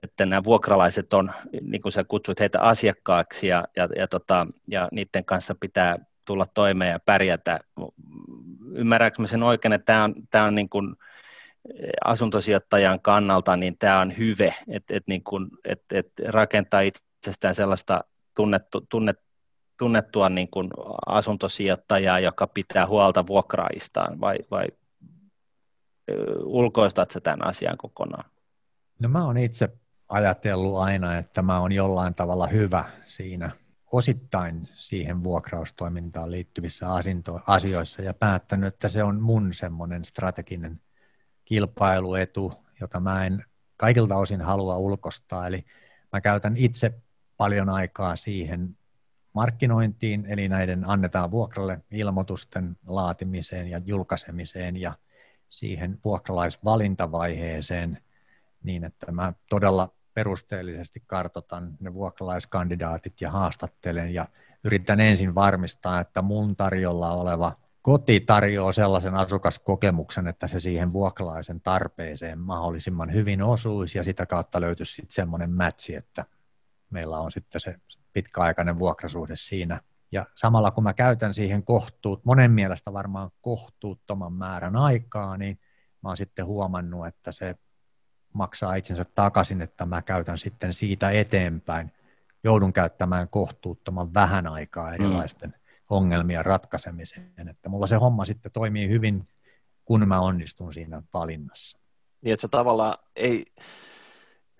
että 0.02 0.26
nämä 0.26 0.44
vuokralaiset 0.44 1.14
on, 1.14 1.32
niin 1.60 1.82
kuin 1.82 1.92
sä 1.92 2.04
kutsut 2.04 2.40
heitä 2.40 2.60
asiakkaaksi 2.60 3.46
ja, 3.46 3.64
ja, 3.76 3.88
ja, 3.96 4.08
tota, 4.08 4.46
ja 4.66 4.88
niiden 4.92 5.24
kanssa 5.24 5.54
pitää 5.60 5.98
tulla 6.24 6.46
toimeen 6.54 6.90
ja 6.90 7.00
pärjätä. 7.00 7.60
Ymmärrätkö 8.74 9.22
mä 9.22 9.26
sen 9.26 9.42
oikein, 9.42 9.72
että 9.72 9.86
tämä 9.86 10.04
on, 10.04 10.14
tämä 10.30 10.44
on 10.44 10.54
niin 10.54 10.68
kuin 10.68 10.96
asuntosijoittajan 12.04 13.00
kannalta, 13.00 13.56
niin 13.56 13.78
tämä 13.78 14.00
on 14.00 14.18
hyve, 14.18 14.54
että 14.68 14.94
et 14.96 15.02
niin 15.06 15.24
kuin, 15.24 15.50
et, 15.64 15.82
et 15.92 16.12
rakentaa 16.28 16.80
itsestään 16.80 17.54
sellaista 17.54 18.04
tunnettu, 18.36 18.80
tunnet, 18.88 19.18
tunnettua 19.78 20.28
niin 20.28 20.48
kuin 20.50 20.70
asuntosijoittajaa, 21.06 22.20
joka 22.20 22.46
pitää 22.46 22.86
huolta 22.86 23.26
vuokraistaan, 23.26 24.20
vai, 24.20 24.38
vai 24.50 24.66
ulkoistat 26.42 27.10
sä 27.10 27.20
tämän 27.20 27.46
asian 27.46 27.76
kokonaan? 27.76 28.30
No 28.98 29.08
mä 29.08 29.24
oon 29.24 29.38
itse 29.38 29.68
ajatellut 30.08 30.78
aina, 30.78 31.18
että 31.18 31.42
mä 31.42 31.60
oon 31.60 31.72
jollain 31.72 32.14
tavalla 32.14 32.46
hyvä 32.46 32.84
siinä 33.04 33.50
osittain 33.96 34.68
siihen 34.74 35.24
vuokraustoimintaan 35.24 36.30
liittyvissä 36.30 36.86
asioissa 37.46 38.02
ja 38.02 38.14
päättänyt, 38.14 38.74
että 38.74 38.88
se 38.88 39.02
on 39.02 39.20
mun 39.20 39.54
semmoinen 39.54 40.04
strateginen 40.04 40.80
kilpailuetu, 41.44 42.52
jota 42.80 43.00
mä 43.00 43.26
en 43.26 43.44
kaikilta 43.76 44.16
osin 44.16 44.40
halua 44.40 44.76
ulkostaa. 44.76 45.46
Eli 45.46 45.64
mä 46.12 46.20
käytän 46.20 46.56
itse 46.56 46.94
paljon 47.36 47.68
aikaa 47.68 48.16
siihen 48.16 48.76
markkinointiin, 49.32 50.26
eli 50.26 50.48
näiden 50.48 50.84
annetaan 50.88 51.30
vuokralle 51.30 51.80
ilmoitusten 51.90 52.76
laatimiseen 52.86 53.68
ja 53.68 53.80
julkaisemiseen 53.84 54.76
ja 54.76 54.92
siihen 55.48 55.98
vuokralaisvalintavaiheeseen 56.04 57.98
niin, 58.62 58.84
että 58.84 59.12
mä 59.12 59.32
todella 59.48 59.93
perusteellisesti 60.14 61.02
kartotan 61.06 61.76
ne 61.80 61.94
vuokralaiskandidaatit 61.94 63.20
ja 63.20 63.30
haastattelen 63.30 64.14
ja 64.14 64.26
yritän 64.64 65.00
ensin 65.00 65.34
varmistaa, 65.34 66.00
että 66.00 66.22
mun 66.22 66.56
tarjolla 66.56 67.12
oleva 67.12 67.56
koti 67.82 68.20
tarjoaa 68.20 68.72
sellaisen 68.72 69.14
asukaskokemuksen, 69.14 70.28
että 70.28 70.46
se 70.46 70.60
siihen 70.60 70.92
vuokralaisen 70.92 71.60
tarpeeseen 71.60 72.38
mahdollisimman 72.38 73.12
hyvin 73.12 73.42
osuisi 73.42 73.98
ja 73.98 74.04
sitä 74.04 74.26
kautta 74.26 74.60
löytyisi 74.60 74.92
sitten 74.92 75.14
semmoinen 75.14 75.50
matchi, 75.50 75.94
että 75.94 76.24
meillä 76.90 77.18
on 77.18 77.30
sitten 77.30 77.60
se 77.60 77.76
pitkäaikainen 78.12 78.78
vuokrasuhde 78.78 79.36
siinä. 79.36 79.80
Ja 80.12 80.26
samalla 80.34 80.70
kun 80.70 80.84
mä 80.84 80.94
käytän 80.94 81.34
siihen 81.34 81.64
kohtuut, 81.64 82.24
monen 82.24 82.50
mielestä 82.50 82.92
varmaan 82.92 83.30
kohtuuttoman 83.40 84.32
määrän 84.32 84.76
aikaa, 84.76 85.36
niin 85.36 85.58
mä 86.02 86.08
oon 86.10 86.16
sitten 86.16 86.46
huomannut, 86.46 87.06
että 87.06 87.32
se 87.32 87.54
maksaa 88.34 88.74
itsensä 88.74 89.04
takaisin, 89.04 89.62
että 89.62 89.86
mä 89.86 90.02
käytän 90.02 90.38
sitten 90.38 90.72
siitä 90.72 91.10
eteenpäin. 91.10 91.92
Joudun 92.44 92.72
käyttämään 92.72 93.28
kohtuuttoman 93.28 94.14
vähän 94.14 94.46
aikaa 94.46 94.88
mm. 94.88 94.94
erilaisten 94.94 95.50
mm. 95.50 95.56
ongelmien 95.90 96.44
ratkaisemiseen. 96.44 97.48
Että 97.50 97.68
mulla 97.68 97.86
se 97.86 97.96
homma 97.96 98.24
sitten 98.24 98.52
toimii 98.52 98.88
hyvin, 98.88 99.28
kun 99.84 100.08
mä 100.08 100.20
onnistun 100.20 100.72
siinä 100.72 101.02
valinnassa. 101.14 101.78
Niin, 102.20 102.32
että 102.32 102.40
se 102.40 102.48
tavallaan 102.48 102.98
ei, 103.16 103.44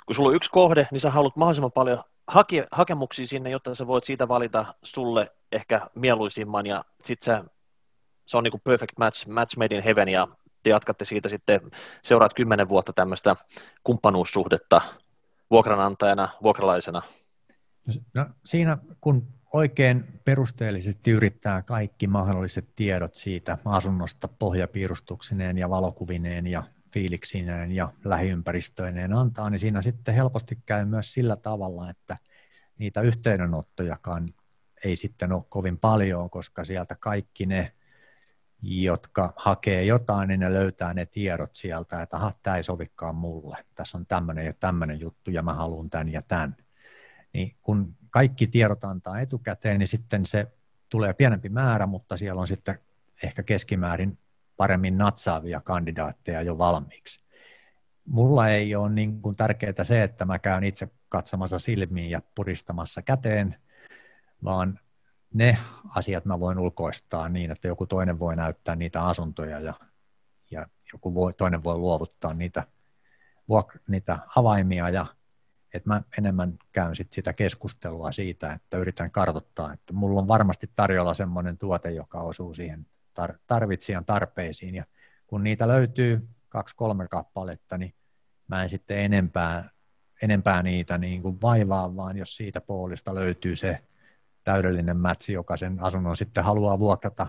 kun 0.07 0.14
sulla 0.14 0.29
on 0.29 0.35
yksi 0.35 0.51
kohde, 0.51 0.89
niin 0.91 1.01
sä 1.01 1.11
haluat 1.11 1.37
mahdollisimman 1.37 1.72
paljon 1.72 2.05
hake, 2.27 2.66
hakemuksia 2.72 3.27
sinne, 3.27 3.51
jotta 3.51 3.75
sä 3.75 3.87
voit 3.87 4.05
siitä 4.05 4.29
valita 4.29 4.75
sulle 4.83 5.33
ehkä 5.53 5.81
mieluisimman, 5.95 6.66
ja 6.66 6.85
sitten 7.05 7.45
se 8.27 8.37
on 8.37 8.45
niin 8.45 8.51
kuin 8.51 8.61
perfect 8.64 8.93
match, 8.99 9.29
match 9.29 9.57
made 9.57 9.77
in 9.77 9.83
heaven, 9.83 10.09
ja 10.09 10.29
te 10.64 10.70
jatkatte 10.70 11.04
siitä 11.04 11.28
sitten, 11.28 11.60
seuraat 12.02 12.34
kymmenen 12.34 12.68
vuotta 12.68 12.92
tämmöistä 12.92 13.36
kumppanuussuhdetta 13.84 14.80
vuokranantajana, 15.50 16.28
vuokralaisena? 16.42 17.02
No, 18.14 18.26
siinä 18.44 18.78
kun 19.00 19.26
oikein 19.52 20.20
perusteellisesti 20.24 21.10
yrittää 21.10 21.62
kaikki 21.62 22.06
mahdolliset 22.06 22.68
tiedot 22.76 23.14
siitä 23.14 23.58
asunnosta 23.64 24.28
pohjapiirustuksineen 24.28 25.58
ja 25.58 25.70
valokuvineen 25.70 26.46
ja 26.46 26.62
fiiliksineen 26.92 27.72
ja 27.72 27.92
lähiympäristöineen 28.04 29.12
antaa, 29.12 29.50
niin 29.50 29.58
siinä 29.58 29.82
sitten 29.82 30.14
helposti 30.14 30.58
käy 30.66 30.84
myös 30.84 31.12
sillä 31.12 31.36
tavalla, 31.36 31.90
että 31.90 32.16
niitä 32.78 33.00
yhteydenottojakaan 33.00 34.34
ei 34.84 34.96
sitten 34.96 35.32
ole 35.32 35.42
kovin 35.48 35.78
paljon, 35.78 36.30
koska 36.30 36.64
sieltä 36.64 36.96
kaikki 37.00 37.46
ne 37.46 37.72
jotka 38.64 39.32
hakee 39.36 39.84
jotain, 39.84 40.28
niin 40.28 40.40
ne 40.40 40.52
löytää 40.52 40.94
ne 40.94 41.06
tiedot 41.06 41.54
sieltä, 41.54 42.02
että 42.02 42.16
aha, 42.16 42.32
tämä 42.42 42.56
ei 42.56 42.62
sovikaan 42.62 43.14
mulle, 43.14 43.64
tässä 43.74 43.98
on 43.98 44.06
tämmöinen 44.06 44.46
ja 44.46 44.52
tämmöinen 44.52 45.00
juttu 45.00 45.30
ja 45.30 45.42
mä 45.42 45.54
haluan 45.54 45.90
tämän 45.90 46.08
ja 46.08 46.22
tämän. 46.22 46.56
Niin 47.32 47.56
kun 47.62 47.96
kaikki 48.10 48.46
tiedot 48.46 48.84
antaa 48.84 49.20
etukäteen, 49.20 49.78
niin 49.78 49.88
sitten 49.88 50.26
se 50.26 50.46
tulee 50.88 51.12
pienempi 51.12 51.48
määrä, 51.48 51.86
mutta 51.86 52.16
siellä 52.16 52.40
on 52.40 52.46
sitten 52.46 52.78
ehkä 53.22 53.42
keskimäärin 53.42 54.18
paremmin 54.56 54.98
natsaavia 54.98 55.60
kandidaatteja 55.60 56.42
jo 56.42 56.58
valmiiksi. 56.58 57.20
Mulla 58.04 58.48
ei 58.48 58.74
ole 58.74 58.90
niin 58.90 59.22
kuin 59.22 59.36
tärkeää 59.36 59.84
se, 59.84 60.02
että 60.02 60.24
mä 60.24 60.38
käyn 60.38 60.64
itse 60.64 60.88
katsomassa 61.08 61.58
silmiin 61.58 62.10
ja 62.10 62.22
puristamassa 62.34 63.02
käteen, 63.02 63.56
vaan 64.44 64.80
ne 65.35 65.59
asiat 65.95 66.24
mä 66.24 66.41
voin 66.41 66.59
ulkoistaa 66.59 67.28
niin, 67.28 67.51
että 67.51 67.68
joku 67.68 67.87
toinen 67.87 68.18
voi 68.18 68.37
näyttää 68.37 68.76
niitä 68.76 69.07
asuntoja 69.07 69.61
ja, 69.61 69.74
ja 70.51 70.66
joku 70.93 71.14
voi, 71.14 71.32
toinen 71.32 71.64
voi 71.64 71.78
luovuttaa 71.78 72.35
niitä, 72.35 72.66
vuok- 73.51 73.78
niitä 73.89 74.18
avaimia 74.37 74.91
ja 74.91 75.07
että 75.74 75.89
mä 75.89 76.03
enemmän 76.18 76.59
käyn 76.72 76.97
sit 76.97 77.12
sitä 77.12 77.32
keskustelua 77.32 78.12
siitä, 78.12 78.53
että 78.53 78.78
yritän 78.78 79.11
kartoittaa, 79.11 79.72
että 79.72 79.93
mulla 79.93 80.20
on 80.20 80.28
varmasti 80.28 80.70
tarjolla 80.76 81.14
semmoinen 81.14 81.59
tuote, 81.59 81.91
joka 81.91 82.20
osuu 82.20 82.55
siihen 82.55 82.87
tar- 83.20 83.39
tarvitsijan 83.47 84.05
tarpeisiin 84.05 84.74
ja 84.74 84.85
kun 85.26 85.45
niitä 85.45 85.68
löytyy 85.68 86.28
kaksi-kolme 86.49 87.09
kappaletta, 87.09 87.78
niin 87.78 87.95
mä 88.49 88.62
en 88.62 88.68
sitten 88.68 88.99
enempää, 88.99 89.70
enempää 90.22 90.62
niitä 90.62 90.99
niin 90.99 91.22
kuin 91.22 91.41
vaivaa, 91.43 91.97
vaan 91.97 92.16
jos 92.16 92.37
siitä 92.37 92.61
puolista 92.61 93.14
löytyy 93.14 93.57
se 93.57 93.80
täydellinen 94.45 94.97
mätsi, 94.97 95.32
joka 95.32 95.57
sen 95.57 95.82
asunnon 95.82 96.16
sitten 96.16 96.45
haluaa 96.45 96.78
vuokrata, 96.78 97.26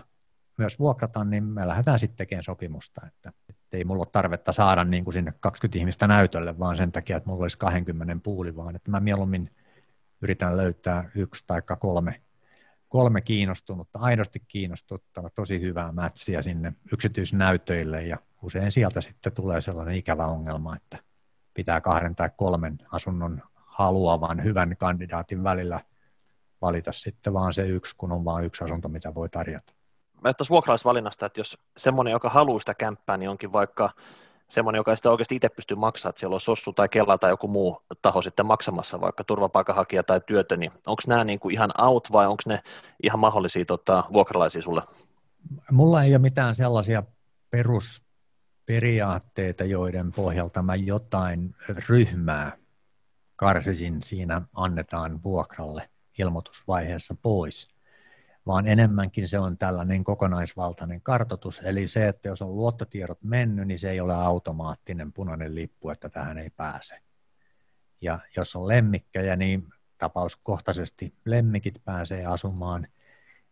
myös 0.58 0.78
vuokrata, 0.78 1.24
niin 1.24 1.44
me 1.44 1.68
lähdetään 1.68 1.98
sitten 1.98 2.16
tekemään 2.16 2.44
sopimusta, 2.44 3.06
että 3.06 3.32
ei 3.72 3.84
mulla 3.84 4.00
ole 4.00 4.08
tarvetta 4.12 4.52
saada 4.52 4.84
niin 4.84 5.04
kuin 5.04 5.14
sinne 5.14 5.34
20 5.40 5.78
ihmistä 5.78 6.06
näytölle, 6.06 6.58
vaan 6.58 6.76
sen 6.76 6.92
takia, 6.92 7.16
että 7.16 7.28
mulla 7.28 7.42
olisi 7.42 7.58
20 7.58 8.16
puuli, 8.22 8.56
vaan 8.56 8.76
että 8.76 8.90
mä 8.90 9.00
mieluummin 9.00 9.50
yritän 10.22 10.56
löytää 10.56 11.10
yksi 11.14 11.44
tai 11.46 11.62
kolme, 11.78 12.22
kolme 12.88 13.20
kiinnostunutta, 13.20 13.98
aidosti 13.98 14.42
kiinnostuttava, 14.48 15.30
tosi 15.30 15.60
hyvää 15.60 15.92
mätsiä 15.92 16.42
sinne 16.42 16.72
yksityisnäytöille 16.92 18.02
ja 18.02 18.18
usein 18.42 18.72
sieltä 18.72 19.00
sitten 19.00 19.32
tulee 19.32 19.60
sellainen 19.60 19.94
ikävä 19.94 20.26
ongelma, 20.26 20.76
että 20.76 20.98
pitää 21.54 21.80
kahden 21.80 22.14
tai 22.14 22.30
kolmen 22.36 22.78
asunnon 22.92 23.42
haluavan 23.54 24.44
hyvän 24.44 24.76
kandidaatin 24.76 25.44
välillä– 25.44 25.80
valita 26.62 26.92
sitten 26.92 27.34
vaan 27.34 27.52
se 27.52 27.66
yksi, 27.66 27.94
kun 27.96 28.12
on 28.12 28.24
vain 28.24 28.44
yksi 28.44 28.64
asunto, 28.64 28.88
mitä 28.88 29.14
voi 29.14 29.28
tarjota. 29.28 29.72
Mä 30.22 30.34
tuossa 30.34 30.52
vuokralaisvalinnasta, 30.52 31.26
että 31.26 31.40
jos 31.40 31.58
semmoinen, 31.76 32.12
joka 32.12 32.30
haluaa 32.30 32.58
sitä 32.58 32.74
kämppää, 32.74 33.16
niin 33.16 33.30
onkin 33.30 33.52
vaikka 33.52 33.90
semmoinen, 34.48 34.78
joka 34.78 34.90
ei 34.90 34.96
sitä 34.96 35.10
oikeasti 35.10 35.36
itse 35.36 35.48
pysty 35.48 35.74
maksamaan, 35.74 36.10
että 36.10 36.20
siellä 36.20 36.34
on 36.34 36.40
sossu 36.40 36.72
tai 36.72 36.88
kella 36.88 37.18
tai 37.18 37.30
joku 37.30 37.48
muu 37.48 37.82
taho 38.02 38.22
sitten 38.22 38.46
maksamassa, 38.46 39.00
vaikka 39.00 39.24
turvapaikanhakija 39.24 40.02
tai 40.02 40.20
työtön, 40.26 40.60
niin 40.60 40.72
onko 40.86 41.02
nämä 41.06 41.24
niin 41.24 41.38
kuin 41.38 41.54
ihan 41.54 41.70
out 41.80 42.08
vai 42.12 42.26
onko 42.26 42.42
ne 42.46 42.62
ihan 43.02 43.18
mahdollisia 43.18 43.64
tota, 43.64 44.04
vuokralaisia 44.12 44.62
sulle? 44.62 44.82
Mulla 45.70 46.02
ei 46.02 46.12
ole 46.12 46.18
mitään 46.18 46.54
sellaisia 46.54 47.02
perusperiaatteita, 47.50 49.64
joiden 49.64 50.12
pohjalta 50.12 50.62
mä 50.62 50.74
jotain 50.74 51.54
ryhmää 51.88 52.56
karsisin 53.36 54.02
siinä 54.02 54.42
annetaan 54.54 55.22
vuokralle 55.22 55.88
ilmoitusvaiheessa 56.18 57.14
pois, 57.22 57.68
vaan 58.46 58.66
enemmänkin 58.66 59.28
se 59.28 59.38
on 59.38 59.58
tällainen 59.58 60.04
kokonaisvaltainen 60.04 61.00
kartotus. 61.02 61.60
Eli 61.64 61.88
se, 61.88 62.08
että 62.08 62.28
jos 62.28 62.42
on 62.42 62.56
luottotiedot 62.56 63.22
mennyt, 63.22 63.66
niin 63.66 63.78
se 63.78 63.90
ei 63.90 64.00
ole 64.00 64.14
automaattinen 64.14 65.12
punainen 65.12 65.54
lippu, 65.54 65.90
että 65.90 66.08
tähän 66.08 66.38
ei 66.38 66.50
pääse. 66.50 66.98
Ja 68.00 68.18
jos 68.36 68.56
on 68.56 68.68
lemmikkejä, 68.68 69.36
niin 69.36 69.68
tapauskohtaisesti 69.98 71.12
lemmikit 71.24 71.84
pääsee 71.84 72.26
asumaan. 72.26 72.88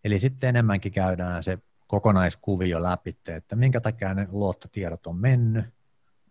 Eli 0.05 0.19
sitten 0.19 0.49
enemmänkin 0.49 0.93
käydään 0.93 1.43
se 1.43 1.59
kokonaiskuvio 1.87 2.83
läpi, 2.83 3.17
että 3.29 3.57
minkä 3.57 3.81
takia 3.81 4.15
ne 4.15 4.29
luottotiedot 4.31 5.07
on 5.07 5.17
mennyt, 5.17 5.65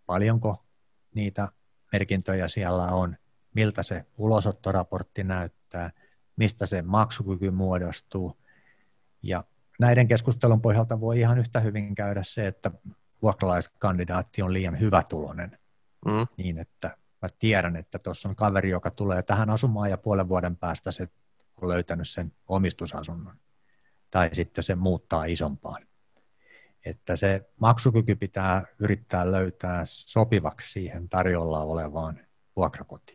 paljonko 0.06 0.64
niitä 1.14 1.48
merkintöjä 1.92 2.48
siellä 2.48 2.86
on, 2.86 3.16
miltä 3.54 3.82
se 3.82 4.04
ulosottoraportti 4.18 5.24
näyttää, 5.24 5.90
mistä 6.36 6.66
se 6.66 6.82
maksukyky 6.82 7.50
muodostuu. 7.50 8.36
Ja 9.22 9.44
näiden 9.80 10.08
keskustelun 10.08 10.60
pohjalta 10.60 11.00
voi 11.00 11.20
ihan 11.20 11.38
yhtä 11.38 11.60
hyvin 11.60 11.94
käydä 11.94 12.22
se, 12.22 12.46
että 12.46 12.70
vuokralaiskandidaatti 13.22 14.42
on 14.42 14.52
liian 14.52 14.80
hyvätulonen, 14.80 15.58
mm. 16.06 16.26
niin 16.36 16.58
että 16.58 16.96
mä 17.22 17.28
tiedän, 17.38 17.76
että 17.76 17.98
tuossa 17.98 18.28
on 18.28 18.36
kaveri, 18.36 18.70
joka 18.70 18.90
tulee 18.90 19.22
tähän 19.22 19.50
asumaan 19.50 19.90
ja 19.90 19.98
puolen 19.98 20.28
vuoden 20.28 20.56
päästä 20.56 20.92
se 20.92 21.08
on 21.62 21.68
löytänyt 21.68 22.08
sen 22.08 22.32
omistusasunnon. 22.48 23.36
Tai 24.10 24.30
sitten 24.32 24.64
se 24.64 24.74
muuttaa 24.74 25.24
isompaan. 25.24 25.86
Että 26.84 27.16
se 27.16 27.50
maksukyky 27.60 28.14
pitää 28.14 28.64
yrittää 28.78 29.32
löytää 29.32 29.82
sopivaksi 29.84 30.72
siihen 30.72 31.08
tarjolla 31.08 31.62
olevaan 31.62 32.20
vuokrakotiin. 32.56 33.13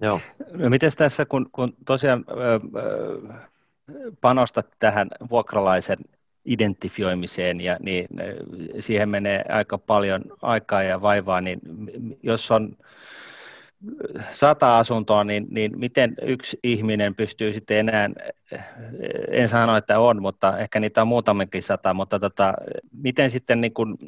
Joo. 0.00 0.20
No 0.52 0.70
miten 0.70 0.90
tässä, 0.96 1.24
kun, 1.24 1.48
kun 1.52 1.74
tosiaan 1.86 2.24
öö, 2.30 2.58
panostat 4.20 4.66
tähän 4.78 5.08
vuokralaisen 5.30 5.98
identifioimiseen 6.44 7.60
ja 7.60 7.76
niin 7.80 8.06
siihen 8.80 9.08
menee 9.08 9.44
aika 9.48 9.78
paljon 9.78 10.22
aikaa 10.42 10.82
ja 10.82 11.02
vaivaa, 11.02 11.40
niin 11.40 11.60
jos 12.22 12.50
on 12.50 12.76
sata 14.32 14.78
asuntoa, 14.78 15.24
niin, 15.24 15.46
niin 15.50 15.78
miten 15.78 16.14
yksi 16.22 16.58
ihminen 16.62 17.14
pystyy 17.14 17.52
sitten 17.52 17.76
enää, 17.76 18.10
en 19.30 19.48
sano, 19.48 19.76
että 19.76 19.98
on, 19.98 20.22
mutta 20.22 20.58
ehkä 20.58 20.80
niitä 20.80 21.02
on 21.02 21.08
muutamankin 21.08 21.62
sata, 21.62 21.94
mutta 21.94 22.18
tota, 22.18 22.54
miten 22.92 23.30
sitten, 23.30 23.60
niin 23.60 23.74
kun, 23.74 23.98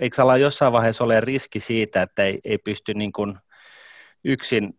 eikö 0.00 0.22
olla 0.22 0.36
jossain 0.36 0.72
vaiheessa 0.72 1.04
ole 1.04 1.20
riski 1.20 1.60
siitä, 1.60 2.02
että 2.02 2.24
ei, 2.24 2.40
ei 2.44 2.58
pysty 2.58 2.94
niin 2.94 3.12
kun 3.12 3.38
yksin 4.24 4.78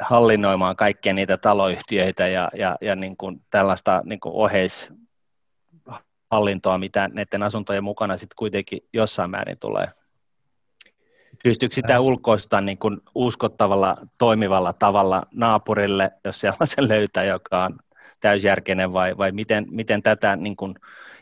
hallinnoimaan 0.00 0.76
kaikkia 0.76 1.12
niitä 1.12 1.36
taloyhtiöitä 1.36 2.28
ja, 2.28 2.50
ja, 2.54 2.76
ja 2.80 2.96
niin 2.96 3.16
kuin 3.16 3.42
tällaista 3.50 4.02
niin 4.04 4.20
kuin 4.20 4.34
oheishallintoa, 4.34 6.78
mitä 6.78 7.08
näiden 7.12 7.42
asuntojen 7.42 7.84
mukana 7.84 8.16
sitten 8.16 8.36
kuitenkin 8.38 8.80
jossain 8.92 9.30
määrin 9.30 9.58
tulee. 9.58 9.88
Pystyykö 11.44 11.74
sitä 11.74 12.00
ulkoista 12.00 12.60
niin 12.60 12.78
kuin 12.78 13.00
uskottavalla, 13.14 13.96
toimivalla 14.18 14.72
tavalla 14.72 15.22
naapurille, 15.32 16.12
jos 16.24 16.40
sellaisen 16.40 16.88
löytää, 16.88 17.24
joka 17.24 17.64
on 17.64 17.78
täysjärkeinen, 18.20 18.92
vai, 18.92 19.18
vai 19.18 19.32
miten, 19.32 19.66
miten 19.70 20.02
tätä 20.02 20.36
niin 20.36 20.56
kuin 20.56 20.74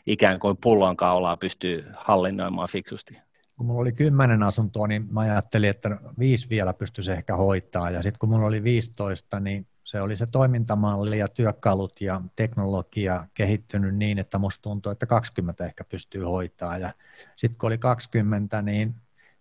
ikään 0.05 0.39
kuin 0.39 0.57
pullonkaulaa 0.61 1.37
pystyy 1.37 1.85
hallinnoimaan 1.97 2.69
fiksusti? 2.69 3.17
Kun 3.59 3.65
mulla 3.65 3.81
oli 3.81 3.91
kymmenen 3.91 4.43
asuntoa, 4.43 4.87
niin 4.87 5.07
mä 5.11 5.19
ajattelin, 5.19 5.69
että 5.69 5.97
viisi 6.19 6.49
vielä 6.49 6.73
pystyisi 6.73 7.11
ehkä 7.11 7.35
hoitaa. 7.35 7.91
Ja 7.91 8.01
sitten 8.01 8.19
kun 8.19 8.29
mulla 8.29 8.45
oli 8.45 8.63
15, 8.63 9.39
niin 9.39 9.67
se 9.83 10.01
oli 10.01 10.17
se 10.17 10.25
toimintamalli 10.25 11.19
ja 11.19 11.27
työkalut 11.27 12.01
ja 12.01 12.21
teknologia 12.35 13.27
kehittynyt 13.33 13.95
niin, 13.95 14.19
että 14.19 14.37
musta 14.37 14.61
tuntui, 14.61 14.91
että 14.91 15.05
20 15.05 15.65
ehkä 15.65 15.83
pystyy 15.83 16.23
hoitaa. 16.23 16.77
Ja 16.77 16.93
sitten 17.35 17.59
kun 17.59 17.67
oli 17.67 17.77
20, 17.77 18.61
niin 18.61 18.95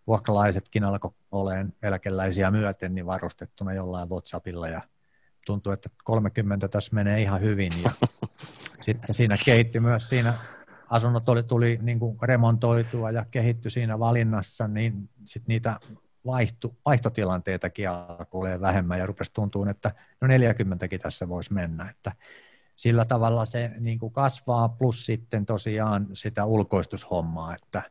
vuokralaisetkin 0.06 0.84
alkoi 0.84 1.10
olemaan 1.32 1.72
eläkeläisiä 1.82 2.50
myöten 2.50 2.94
niin 2.94 3.06
varustettuna 3.06 3.72
jollain 3.72 4.10
WhatsAppilla 4.10 4.68
ja 4.68 4.80
tuntui, 5.46 5.74
että 5.74 5.90
30 6.04 6.68
tässä 6.68 6.94
menee 6.94 7.22
ihan 7.22 7.40
hyvin. 7.40 7.72
Ja 7.82 7.90
sitten 8.86 9.14
siinä 9.14 9.38
kehittyi 9.44 9.80
myös 9.80 10.08
siinä 10.08 10.34
asunnot 10.90 11.28
oli, 11.28 11.42
tuli 11.42 11.78
niin 11.82 11.98
kuin 11.98 12.18
remontoitua 12.22 13.10
ja 13.10 13.26
kehittyi 13.30 13.70
siinä 13.70 13.98
valinnassa, 13.98 14.68
niin 14.68 15.08
sit 15.24 15.42
niitä 15.46 15.80
vaihtu, 16.26 16.76
vaihtotilanteitakin 16.84 17.90
alkoi 17.90 18.60
vähemmän 18.60 18.98
ja 18.98 19.06
rupesi 19.06 19.32
tuntua, 19.32 19.70
että 19.70 19.92
no 20.20 20.28
40kin 20.28 20.98
tässä 21.02 21.28
voisi 21.28 21.52
mennä. 21.52 21.90
Että 21.90 22.12
sillä 22.76 23.04
tavalla 23.04 23.44
se 23.44 23.70
niin 23.78 23.98
kuin 23.98 24.12
kasvaa, 24.12 24.68
plus 24.68 25.06
sitten 25.06 25.46
tosiaan 25.46 26.06
sitä 26.12 26.44
ulkoistushommaa, 26.44 27.54
että, 27.54 27.82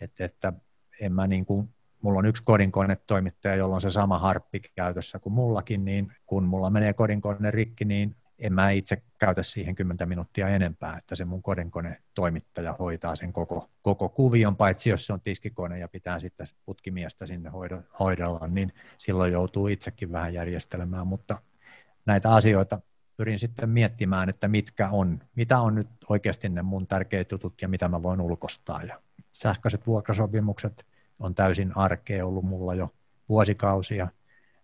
että, 0.00 0.24
että 0.24 0.52
en 1.00 1.12
mä 1.12 1.26
niin 1.26 1.46
kuin, 1.46 1.68
mulla 2.02 2.18
on 2.18 2.26
yksi 2.26 2.42
kodinkonetoimittaja, 2.44 3.54
jolla 3.54 3.74
on 3.74 3.80
se 3.80 3.90
sama 3.90 4.18
harppi 4.18 4.60
käytössä 4.74 5.18
kuin 5.18 5.32
mullakin, 5.32 5.84
niin 5.84 6.12
kun 6.26 6.44
mulla 6.44 6.70
menee 6.70 6.92
kodinkone 6.92 7.50
rikki, 7.50 7.84
niin 7.84 8.16
en 8.40 8.52
mä 8.52 8.70
itse 8.70 9.02
käytä 9.18 9.42
siihen 9.42 9.74
10 9.74 10.08
minuuttia 10.08 10.48
enempää, 10.48 10.96
että 10.98 11.14
se 11.14 11.24
mun 11.24 11.42
kodenkone 11.42 12.02
toimittaja 12.14 12.76
hoitaa 12.78 13.16
sen 13.16 13.32
koko, 13.32 13.70
koko 13.82 14.08
kuvion, 14.08 14.56
paitsi 14.56 14.90
jos 14.90 15.06
se 15.06 15.12
on 15.12 15.20
tiskikone 15.20 15.78
ja 15.78 15.88
pitää 15.88 16.20
sitten 16.20 16.46
putkimiestä 16.66 17.26
sinne 17.26 17.50
hoidella, 18.00 18.46
niin 18.46 18.72
silloin 18.98 19.32
joutuu 19.32 19.68
itsekin 19.68 20.12
vähän 20.12 20.34
järjestelemään, 20.34 21.06
mutta 21.06 21.38
näitä 22.06 22.34
asioita 22.34 22.80
pyrin 23.16 23.38
sitten 23.38 23.68
miettimään, 23.68 24.28
että 24.28 24.48
mitkä 24.48 24.88
on, 24.88 25.20
mitä 25.34 25.60
on 25.60 25.74
nyt 25.74 25.88
oikeasti 26.08 26.48
ne 26.48 26.62
mun 26.62 26.86
tärkeät 26.86 27.32
jutut 27.32 27.62
ja 27.62 27.68
mitä 27.68 27.88
mä 27.88 28.02
voin 28.02 28.20
ulkostaa. 28.20 28.82
Ja 28.82 29.00
sähköiset 29.32 29.86
vuokrasopimukset 29.86 30.86
on 31.18 31.34
täysin 31.34 31.76
arkea 31.76 32.26
ollut 32.26 32.44
mulla 32.44 32.74
jo 32.74 32.94
vuosikausia– 33.28 34.08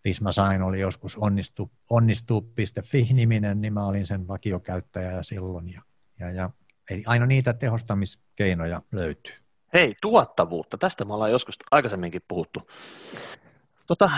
Visma 0.07 0.33
Sain 0.33 0.63
oli 0.63 0.81
joskus 0.81 1.17
onnistu, 1.17 1.71
onnistuu.fi-niminen, 1.91 3.61
niin 3.61 3.73
mä 3.73 3.87
olin 3.87 4.07
sen 4.07 4.29
vakiokäyttäjä 4.29 5.23
silloin. 5.23 5.73
Ja, 5.73 5.83
ja, 6.21 6.31
ja, 6.31 6.51
eli 6.91 7.03
aina 7.07 7.27
niitä 7.27 7.53
tehostamiskeinoja 7.53 8.83
löytyy. 8.93 9.33
Hei, 9.73 9.95
tuottavuutta. 10.03 10.79
Tästä 10.79 11.05
me 11.05 11.15
ollaan 11.15 11.31
joskus 11.31 11.55
aikaisemminkin 11.71 12.23
puhuttu. 12.29 12.61
Tota, 13.87 14.11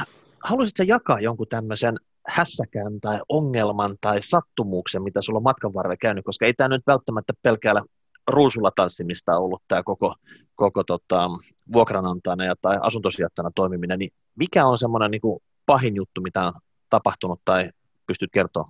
haluaisitko 0.45 0.83
jakaa 0.83 1.21
jonkun 1.21 1.47
tämmöisen 1.49 1.97
hässäkään 2.27 3.01
tai 3.01 3.21
ongelman 3.29 3.97
tai 4.01 4.23
sattumuksen, 4.23 5.03
mitä 5.03 5.23
sulla 5.23 5.37
on 5.37 5.43
matkan 5.43 5.75
varrella 5.75 5.97
käynyt, 6.01 6.25
koska 6.25 6.47
ei 6.47 6.55
tämä 6.55 6.69
nyt 6.69 6.87
välttämättä 6.87 7.33
pelkäällä 7.43 7.83
ruusulla 8.29 8.71
tanssimista 8.77 9.39
ollut 9.39 9.63
tämä 9.69 9.83
koko, 9.83 10.15
koko 10.55 10.85
tota, 10.85 11.31
vuokranantajana 11.73 12.45
ja, 12.45 12.55
tai 12.61 12.79
asuntosijoittajana 12.81 13.51
toimiminen, 13.55 13.99
niin 13.99 14.11
mikä 14.37 14.67
on 14.67 14.79
semmoinen 14.79 15.11
niin 15.11 15.21
pahin 15.69 15.97
juttu, 15.97 16.21
mitä 16.21 16.47
on 16.47 16.53
tapahtunut 16.91 17.41
tai 17.45 17.71
pystyt 18.07 18.31
kertoa? 18.33 18.65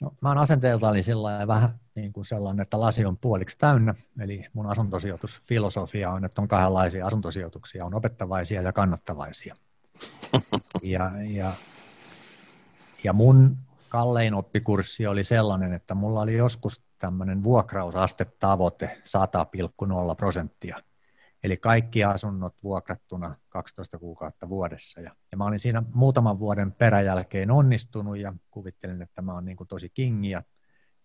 No, 0.00 0.10
mä 0.20 0.28
oon 0.28 0.38
asenteeltani 0.38 1.02
sillä 1.02 1.46
vähän 1.46 1.80
niin 1.94 2.12
kuin 2.12 2.24
sellainen, 2.24 2.62
että 2.62 2.80
lasi 2.80 3.04
on 3.04 3.16
puoliksi 3.16 3.58
täynnä, 3.58 3.94
eli 4.20 4.44
mun 4.52 4.66
asuntosijoitusfilosofia 4.66 6.10
on, 6.10 6.24
että 6.24 6.42
on 6.42 6.48
kahdenlaisia 6.48 7.06
asuntosijoituksia, 7.06 7.84
on 7.84 7.94
opettavaisia 7.94 8.62
ja 8.62 8.72
kannattavaisia. 8.72 9.56
ja, 10.82 11.10
ja, 11.28 11.52
ja 13.04 13.12
mun 13.12 13.56
kallein 13.88 14.34
oppikurssi 14.34 15.06
oli 15.06 15.24
sellainen, 15.24 15.72
että 15.72 15.94
mulla 15.94 16.20
oli 16.20 16.36
joskus 16.36 16.82
tämmöinen 16.98 17.44
vuokrausastetavoite 17.44 19.02
100,0 19.04 20.14
prosenttia. 20.16 20.82
Eli 21.46 21.56
kaikki 21.56 22.04
asunnot 22.04 22.62
vuokrattuna 22.62 23.34
12 23.48 23.98
kuukautta 23.98 24.48
vuodessa. 24.48 25.00
Ja, 25.00 25.10
ja 25.30 25.36
mä 25.36 25.44
olin 25.44 25.58
siinä 25.58 25.82
muutaman 25.94 26.38
vuoden 26.38 26.72
peräjälkeen 26.72 27.50
onnistunut 27.50 28.18
ja 28.18 28.32
kuvittelin, 28.50 29.02
että 29.02 29.22
mä 29.22 29.34
oon 29.34 29.44
niin 29.44 29.56
kuin 29.56 29.68
tosi 29.68 29.88
kingi 29.88 30.30
ja 30.30 30.42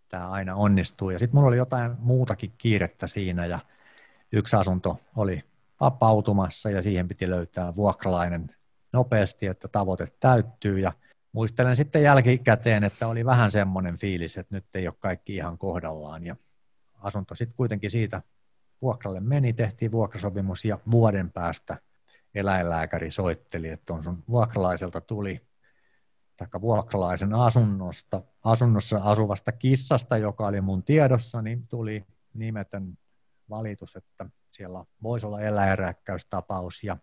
tämä 0.09 0.30
aina 0.30 0.55
onnistuu. 0.55 1.09
Ja 1.09 1.19
sitten 1.19 1.35
mulla 1.35 1.47
oli 1.47 1.57
jotain 1.57 1.91
muutakin 1.99 2.53
kiirettä 2.57 3.07
siinä 3.07 3.45
ja 3.45 3.59
yksi 4.31 4.55
asunto 4.55 4.97
oli 5.15 5.43
vapautumassa 5.80 6.69
ja 6.69 6.81
siihen 6.81 7.07
piti 7.07 7.30
löytää 7.30 7.76
vuokralainen 7.76 8.55
nopeasti, 8.93 9.47
että 9.47 9.68
tavoite 9.68 10.07
täyttyy. 10.19 10.80
Ja 10.80 10.93
muistelen 11.31 11.76
sitten 11.76 12.03
jälkikäteen, 12.03 12.84
että 12.84 13.07
oli 13.07 13.26
vähän 13.26 13.51
semmoinen 13.51 13.97
fiilis, 13.97 14.38
että 14.38 14.55
nyt 14.55 14.65
ei 14.73 14.88
ole 14.88 14.95
kaikki 14.99 15.35
ihan 15.35 15.57
kohdallaan. 15.57 16.26
Ja 16.26 16.35
asunto 16.99 17.35
sitten 17.35 17.57
kuitenkin 17.57 17.91
siitä 17.91 18.22
vuokralle 18.82 19.20
meni, 19.20 19.53
tehtiin 19.53 19.91
vuokrasopimus 19.91 20.66
ja 20.66 20.80
vuoden 20.91 21.32
päästä 21.32 21.78
eläinlääkäri 22.36 23.12
soitteli, 23.12 23.70
että 23.70 23.94
on 23.94 24.03
sun 24.03 24.24
vuokralaiselta 24.30 25.02
tuli 25.02 25.41
taikka 26.38 26.62
vuokralaisen 26.62 27.34
asunnosta, 27.34 28.22
asunnossa 28.44 29.02
asuvasta 29.03 29.52
kissasta, 29.52 30.18
joka 30.18 30.48
oli 30.48 30.62
mun 30.62 30.84
tiedossa, 30.84 31.41
niin 31.41 31.68
tuli 31.68 32.06
nimetön 32.34 32.98
valitus, 33.49 33.95
että 33.95 34.26
siellä 34.52 34.86
voisi 35.03 35.26
olla 35.26 35.41
eläinrääkkäystapaus 35.41 36.84
ja 36.84 36.98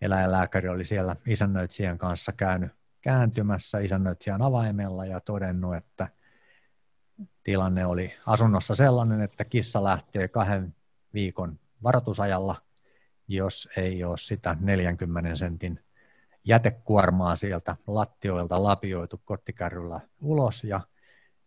eläinlääkäri 0.00 0.68
oli 0.68 0.84
siellä 0.84 1.16
isännöitsijän 1.26 1.98
kanssa 1.98 2.32
käynyt 2.32 2.72
kääntymässä 3.00 3.78
isännöitsijän 3.78 4.42
avaimella 4.42 5.06
ja 5.06 5.20
todennut, 5.20 5.76
että 5.76 6.08
tilanne 7.42 7.86
oli 7.86 8.14
asunnossa 8.26 8.74
sellainen, 8.74 9.20
että 9.20 9.44
kissa 9.44 9.84
lähtee 9.84 10.28
kahden 10.28 10.74
viikon 11.14 11.58
varoitusajalla, 11.82 12.56
jos 13.28 13.68
ei 13.76 14.04
ole 14.04 14.16
sitä 14.16 14.56
40 14.60 15.36
sentin 15.36 15.80
jätekuormaa 16.44 17.36
sieltä 17.36 17.76
lattioilta 17.86 18.62
lapioitu 18.62 19.20
kottikärryllä 19.24 20.00
ulos 20.20 20.64
ja 20.64 20.80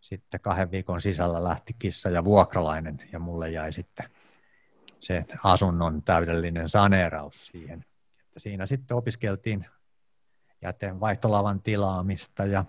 sitten 0.02 0.40
kahden 0.40 0.72
viikon 0.72 1.02
sisällä 1.02 1.44
lähti 1.44 1.76
kissa 1.80 2.10
ja 2.10 2.24
vuokralainen 2.24 3.02
ja 3.12 3.20
mulle 3.20 3.50
jäi 3.50 3.74
sitten 3.74 4.10
se 5.00 5.26
asunnon 5.44 6.04
täydellinen 6.04 6.70
saneeraus 6.70 7.48
siihen. 7.48 7.86
Että 8.20 8.40
siinä 8.40 8.66
sitten 8.66 8.98
opiskeltiin 8.98 9.66
jäteen 10.62 11.00
vaihtolavan 11.00 11.62
tilaamista 11.62 12.46
ja 12.46 12.66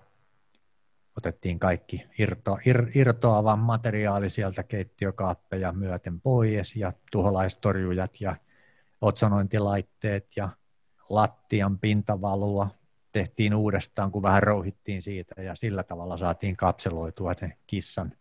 otettiin 1.19 1.59
kaikki 1.59 2.05
irto, 2.19 2.57
ir, 2.65 2.91
irtoavan 2.95 3.59
materiaali 3.59 4.29
sieltä 4.29 4.63
keittiökaappeja 4.63 5.71
myöten 5.71 6.21
pois 6.21 6.75
ja 6.75 6.93
tuholaistorjujat 7.11 8.21
ja 8.21 8.35
otsonointilaitteet 9.01 10.27
ja 10.35 10.49
lattian 11.09 11.79
pintavalua 11.79 12.69
tehtiin 13.11 13.55
uudestaan, 13.55 14.11
kun 14.11 14.23
vähän 14.23 14.43
rouhittiin 14.43 15.01
siitä 15.01 15.41
ja 15.41 15.55
sillä 15.55 15.83
tavalla 15.83 16.17
saatiin 16.17 16.57
kapseloitua 16.57 17.31
ne 17.41 17.57
kissan 17.67 18.13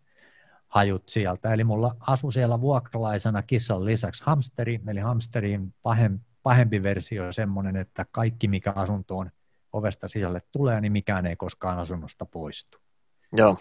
hajut 0.68 1.08
sieltä. 1.08 1.52
Eli 1.52 1.64
mulla 1.64 1.96
asui 2.00 2.32
siellä 2.32 2.60
vuokralaisena 2.60 3.42
kissan 3.42 3.84
lisäksi 3.84 4.22
hamsteri, 4.26 4.80
eli 4.88 5.00
hamsterin 5.00 5.74
pahempi, 5.82 6.24
pahempi 6.42 6.82
versio 6.82 7.32
semmoinen, 7.32 7.76
että 7.76 8.06
kaikki 8.10 8.48
mikä 8.48 8.72
asuntoon 8.76 9.30
ovesta 9.72 10.08
sisälle 10.08 10.42
tulee, 10.52 10.80
niin 10.80 10.92
mikään 10.92 11.26
ei 11.26 11.36
koskaan 11.36 11.78
asunnosta 11.78 12.26
poistu. 12.26 12.87
Joo. 13.32 13.56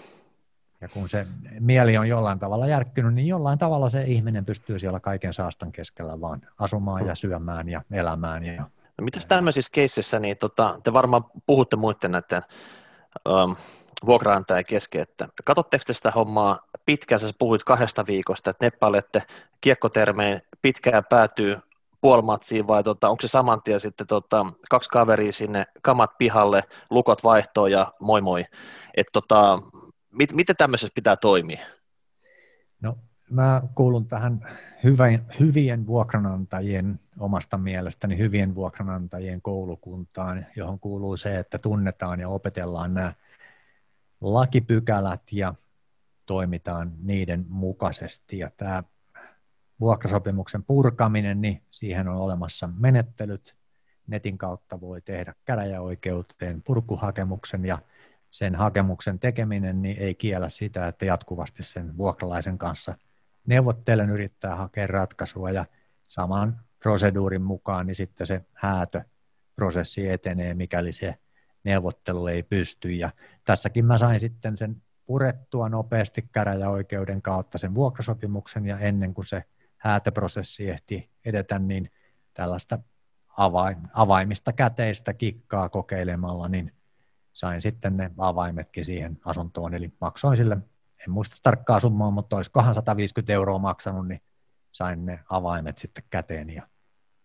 Ja 0.82 0.88
kun 0.88 1.10
se 1.10 1.28
mieli 1.60 1.98
on 1.98 2.10
jollain 2.10 2.40
tavalla 2.40 2.68
järkkynyt, 2.68 3.14
niin 3.14 3.28
jollain 3.28 3.60
tavalla 3.60 3.90
se 3.90 4.04
ihminen 4.04 4.46
pystyy 4.46 4.80
siellä 4.80 5.00
kaiken 5.00 5.34
saastan 5.34 5.72
keskellä 5.72 6.22
vaan 6.22 6.42
asumaan 6.60 7.08
ja 7.08 7.16
syömään 7.16 7.70
ja 7.70 7.82
elämään. 7.92 8.46
Ja... 8.46 8.62
No, 8.98 9.06
mitäs 9.06 9.26
tämmöisissä 9.26 9.72
keisseissä, 9.72 10.20
niin 10.20 10.38
tota, 10.38 10.80
te 10.84 10.94
varmaan 10.94 11.26
puhutte 11.46 11.76
muiden 11.76 12.12
näiden 12.12 12.42
um, 13.30 13.56
vuokraantajien 14.06 14.66
kesken, 14.66 15.02
että 15.02 15.28
katsotteko 15.46 15.84
te 15.88 15.94
sitä 15.94 16.12
hommaa 16.12 16.60
pitkään, 16.86 17.20
sä 17.20 17.30
puhuit 17.40 17.64
kahdesta 17.64 18.08
viikosta, 18.08 18.50
että 18.50 18.66
neppailette 18.66 19.24
kiekkotermeen 19.62 20.42
pitkään 20.62 21.04
päätyy 21.10 21.58
puolimatsiin 22.02 22.68
vai 22.68 22.84
tota, 22.84 23.10
onko 23.10 23.22
se 23.22 23.28
saman 23.28 23.62
tien 23.62 23.80
sitten 23.80 24.08
tota, 24.08 24.46
kaksi 24.70 24.90
kaveria 24.90 25.34
sinne, 25.34 25.66
kamat 25.82 26.18
pihalle, 26.18 26.64
lukot 26.90 27.24
vaihtoon 27.24 27.72
ja 27.72 27.94
moi 28.00 28.22
moi. 28.22 28.46
Et 28.98 29.08
tota, 29.14 29.60
mit, 30.12 30.34
miten 30.34 30.56
tämmöisessä 30.56 30.94
pitää 30.96 31.16
toimia? 31.16 31.60
No 32.82 32.98
mä 33.30 33.62
kuulun 33.76 34.08
tähän 34.08 34.48
hyvän, 34.84 35.26
hyvien 35.40 35.88
vuokranantajien 35.88 37.00
omasta 37.20 37.58
mielestäni 37.58 38.18
hyvien 38.18 38.56
vuokranantajien 38.56 39.42
koulukuntaan, 39.42 40.46
johon 40.56 40.80
kuuluu 40.80 41.18
se, 41.18 41.40
että 41.40 41.60
tunnetaan 41.60 42.20
ja 42.20 42.30
opetellaan 42.30 42.94
nämä 42.94 43.14
lakipykälät 44.22 45.22
ja 45.32 45.54
toimitaan 46.26 46.92
niiden 47.04 47.46
mukaisesti. 47.50 48.38
Ja 48.38 48.52
tämä 48.58 48.84
vuokrasopimuksen 49.80 50.64
purkaminen, 50.64 51.42
niin 51.42 51.62
siihen 51.72 52.08
on 52.08 52.16
olemassa 52.16 52.70
menettelyt. 52.78 53.56
Netin 54.08 54.38
kautta 54.38 54.82
voi 54.82 55.02
tehdä 55.02 55.34
käräjäoikeuteen 55.46 56.64
purkuhakemuksen 56.64 57.66
ja 57.66 57.80
sen 58.32 58.56
hakemuksen 58.56 59.20
tekeminen 59.20 59.82
niin 59.82 59.98
ei 59.98 60.16
kiellä 60.16 60.50
sitä, 60.50 60.88
että 60.88 61.06
jatkuvasti 61.06 61.64
sen 61.64 61.98
vuokralaisen 61.98 62.58
kanssa 62.58 62.96
neuvottelen 63.46 64.10
yrittää 64.10 64.56
hakea 64.56 64.88
ratkaisua 64.88 65.52
ja 65.52 65.66
saman 66.04 66.60
proseduurin 66.80 67.42
mukaan 67.42 67.88
niin 67.88 67.96
sitten 67.96 68.28
se 68.28 68.46
häätöprosessi 68.54 70.10
etenee, 70.10 70.54
mikäli 70.54 70.94
se 70.94 71.16
neuvottelu 71.64 72.28
ei 72.28 72.44
pysty. 72.44 72.92
Ja 72.92 73.10
tässäkin 73.44 73.86
mä 73.86 73.98
sain 73.98 74.20
sitten 74.20 74.58
sen 74.58 74.82
purettua 75.06 75.70
nopeasti 75.70 76.30
käräjäoikeuden 76.32 77.22
kautta 77.22 77.58
sen 77.58 77.76
vuokrasopimuksen 77.76 78.66
ja 78.66 78.80
ennen 78.80 79.14
kuin 79.14 79.26
se 79.26 79.44
häätöprosessi 79.88 80.70
ehti 80.70 81.10
edetä, 81.26 81.60
niin 81.60 81.92
tällaista 82.34 82.80
avain, 83.38 83.78
avaimista 83.94 84.54
käteistä 84.54 85.14
kikkaa 85.14 85.70
kokeilemalla, 85.70 86.48
niin 86.48 86.74
sain 87.34 87.62
sitten 87.62 87.98
ne 87.98 88.12
avaimetkin 88.18 88.86
siihen 88.86 89.18
asuntoon, 89.26 89.74
eli 89.74 89.92
maksoin 90.02 90.38
sille, 90.38 90.58
en 91.08 91.12
muista 91.12 91.38
tarkkaa 91.44 91.80
summaa, 91.80 92.12
mutta 92.12 92.36
olisikohan 92.36 92.76
150 92.76 93.34
euroa 93.34 93.60
maksanut, 93.60 94.08
niin 94.08 94.22
sain 94.72 95.06
ne 95.06 95.20
avaimet 95.30 95.78
sitten 95.78 96.04
käteen 96.10 96.50
ja 96.50 96.68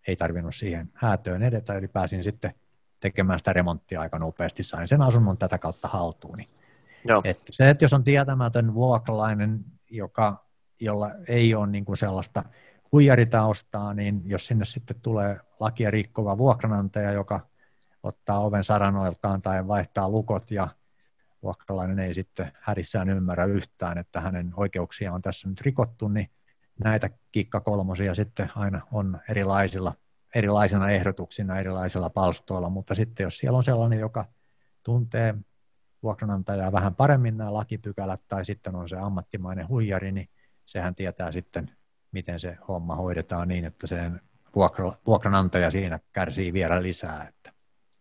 ei 0.09 0.17
tarvinnut 0.17 0.55
siihen 0.55 0.91
häätöön 0.95 1.43
edetä, 1.43 1.75
eli 1.75 1.89
pääsin 1.89 2.25
sitten 2.25 2.55
tekemään 3.01 3.39
sitä 3.39 3.53
remonttia 3.53 4.01
aika 4.01 4.19
nopeasti, 4.19 4.63
sain 4.63 4.89
sen 4.89 5.03
asunnon 5.03 5.39
tätä 5.39 5.59
kautta 5.59 5.89
haltuun. 5.89 6.39
Niin 6.39 6.49
Joo. 7.05 7.21
Että 7.25 7.45
se, 7.51 7.71
että 7.71 7.85
jos 7.85 7.93
on 7.93 8.05
tietämätön 8.05 8.75
vuokralainen, 8.75 9.65
joka, 9.91 10.47
jolla 10.85 11.11
ei 11.29 11.55
ole 11.55 11.67
niin 11.67 11.85
kuin 11.85 11.97
sellaista 11.97 12.45
huijaritaustaa, 12.93 13.95
niin 13.95 14.23
jos 14.25 14.47
sinne 14.47 14.65
sitten 14.65 15.01
tulee 15.03 15.41
lakia 15.61 15.91
rikkova 15.91 16.39
vuokranantaja, 16.39 17.13
joka 17.13 17.41
ottaa 18.03 18.39
oven 18.39 18.65
saranoiltaan 18.65 19.43
tai 19.43 19.69
vaihtaa 19.69 20.09
lukot 20.09 20.51
ja 20.51 20.69
vuokralainen 21.43 21.99
ei 21.99 22.15
sitten 22.15 22.53
hädissään 22.61 23.11
ymmärrä 23.11 23.45
yhtään, 23.45 23.99
että 23.99 24.21
hänen 24.21 24.53
oikeuksia 24.57 25.13
on 25.13 25.23
tässä 25.23 25.49
nyt 25.49 25.61
rikottu, 25.61 26.09
niin 26.09 26.31
näitä 26.85 27.11
kikkakolmosia 27.33 28.15
sitten 28.15 28.51
aina 28.57 28.81
on 28.93 29.21
erilaisilla, 29.29 29.95
erilaisina 30.35 30.91
ehdotuksina, 30.91 31.61
erilaisilla 31.61 32.11
palstoilla, 32.11 32.71
mutta 32.71 32.95
sitten 32.95 33.25
jos 33.25 33.39
siellä 33.39 33.57
on 33.57 33.65
sellainen, 33.65 33.99
joka 33.99 34.25
tuntee 34.83 35.35
vuokranantajaa 36.03 36.73
vähän 36.73 36.95
paremmin 36.95 37.37
nämä 37.37 37.53
lakipykälät, 37.53 38.21
tai 38.29 38.45
sitten 38.45 38.75
on 38.75 38.89
se 38.89 38.97
ammattimainen 38.97 39.69
huijari, 39.69 40.13
niin 40.13 40.29
sehän 40.73 40.95
tietää 40.95 41.33
sitten, 41.33 41.71
miten 42.13 42.41
se 42.41 42.57
homma 42.69 42.97
hoidetaan 42.97 43.49
niin, 43.49 43.65
että 43.65 43.87
sen 43.87 44.21
vuokra, 44.55 44.93
vuokranantaja 45.07 45.71
siinä 45.71 46.01
kärsii 46.13 46.53
vielä 46.53 46.83
lisää. 46.83 47.29
Että 47.29 47.53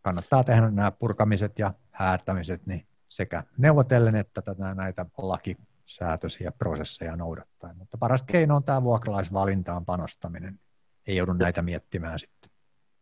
kannattaa 0.01 0.43
tehdä 0.43 0.69
nämä 0.69 0.91
purkamiset 0.91 1.59
ja 1.59 1.73
häätämiset 1.91 2.65
niin 2.65 2.87
sekä 3.09 3.43
neuvotellen 3.57 4.15
että 4.15 4.41
tätä 4.41 4.73
näitä 4.75 5.05
lakisäätöisiä 5.17 6.51
prosesseja 6.51 7.15
noudattaa. 7.15 7.73
Mutta 7.73 7.97
paras 7.97 8.23
keino 8.23 8.55
on 8.55 8.63
tämä 8.63 8.83
vuokralaisvalintaan 8.83 9.85
panostaminen. 9.85 10.59
Ei 11.07 11.15
joudu 11.15 11.33
näitä 11.33 11.61
miettimään 11.61 12.19
sitten. 12.19 12.51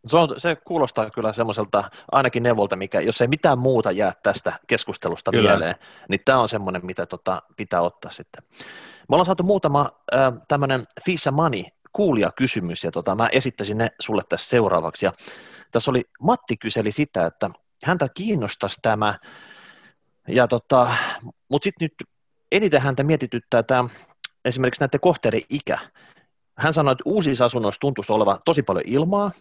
Se, 0.05 0.17
on, 0.17 0.35
se 0.37 0.55
kuulostaa 0.55 1.09
kyllä 1.09 1.33
semmoiselta 1.33 1.91
ainakin 2.11 2.43
neuvolta, 2.43 2.75
mikä, 2.75 3.01
jos 3.01 3.21
ei 3.21 3.27
mitään 3.27 3.59
muuta 3.59 3.91
jää 3.91 4.13
tästä 4.23 4.59
keskustelusta 4.67 5.31
kyllä. 5.31 5.49
mieleen, 5.49 5.75
niin 6.09 6.21
tämä 6.25 6.39
on 6.39 6.49
semmoinen, 6.49 6.85
mitä 6.85 7.05
tota, 7.05 7.41
pitää 7.57 7.81
ottaa 7.81 8.11
sitten. 8.11 8.43
Me 9.09 9.15
ollaan 9.15 9.25
saatu 9.25 9.43
muutama 9.43 9.89
tämmöinen 10.47 10.85
Fisa 11.05 11.31
Money 11.31 11.63
kysymys 12.35 12.83
ja 12.83 12.91
tota, 12.91 13.15
mä 13.15 13.27
esittäisin 13.31 13.77
ne 13.77 13.91
sulle 13.99 14.21
tässä 14.29 14.49
seuraavaksi. 14.49 15.05
Ja 15.05 15.13
tässä 15.71 15.91
oli, 15.91 16.03
Matti 16.21 16.57
kyseli 16.57 16.91
sitä, 16.91 17.25
että 17.25 17.49
häntä 17.83 18.07
kiinnostaisi 18.13 18.79
tämä, 18.81 19.19
ja 20.27 20.47
tota, 20.47 20.95
mutta 21.49 21.63
sitten 21.63 21.85
nyt 21.85 22.09
eniten 22.51 22.81
häntä 22.81 23.03
mietityttää 23.03 23.63
tämä 23.63 23.89
esimerkiksi 24.45 24.81
näiden 24.81 24.99
kohteiden 24.99 25.41
ikä. 25.49 25.79
Hän 26.57 26.73
sanoi, 26.73 26.91
että 26.91 27.03
uusissa 27.05 27.45
asunnoissa 27.45 27.79
tuntuisi 27.79 28.13
olevan 28.13 28.39
tosi 28.45 28.63
paljon 28.63 28.85
ilmaa, 28.87 29.31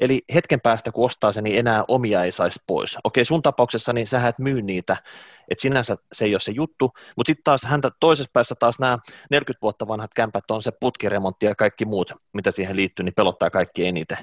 Eli 0.00 0.22
hetken 0.34 0.60
päästä, 0.60 0.92
kun 0.92 1.04
ostaa 1.04 1.32
sen, 1.32 1.44
niin 1.44 1.58
enää 1.58 1.84
omia 1.88 2.24
ei 2.24 2.32
saisi 2.32 2.60
pois. 2.66 2.96
Okei, 3.04 3.24
sun 3.24 3.42
tapauksessa 3.42 3.92
niin 3.92 4.06
sä 4.06 4.28
et 4.28 4.38
myy 4.38 4.62
niitä, 4.62 4.96
että 5.48 5.62
sinänsä 5.62 5.96
se 6.12 6.24
ei 6.24 6.34
ole 6.34 6.40
se 6.40 6.52
juttu, 6.52 6.92
mutta 7.16 7.30
sitten 7.30 7.44
taas 7.44 7.62
häntä 7.64 7.90
toisessa 8.00 8.30
päässä 8.32 8.54
taas 8.58 8.78
nämä 8.78 8.98
40 9.30 9.62
vuotta 9.62 9.88
vanhat 9.88 10.14
kämpät 10.14 10.50
on 10.50 10.62
se 10.62 10.72
putkiremontti 10.80 11.46
ja 11.46 11.54
kaikki 11.54 11.84
muut, 11.84 12.12
mitä 12.32 12.50
siihen 12.50 12.76
liittyy, 12.76 13.04
niin 13.04 13.14
pelottaa 13.14 13.50
kaikki 13.50 13.86
eniten. 13.86 14.18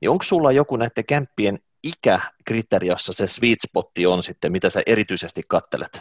Niin 0.00 0.10
onko 0.10 0.22
sulla 0.22 0.52
joku 0.52 0.76
näiden 0.76 1.04
kämppien 1.08 1.58
ikäkriteeri, 1.82 2.86
jossa 2.86 3.12
se 3.12 3.26
sweet 3.26 3.58
spotti 3.66 4.06
on 4.06 4.22
sitten, 4.22 4.52
mitä 4.52 4.70
sä 4.70 4.82
erityisesti 4.86 5.42
kattelet? 5.48 6.00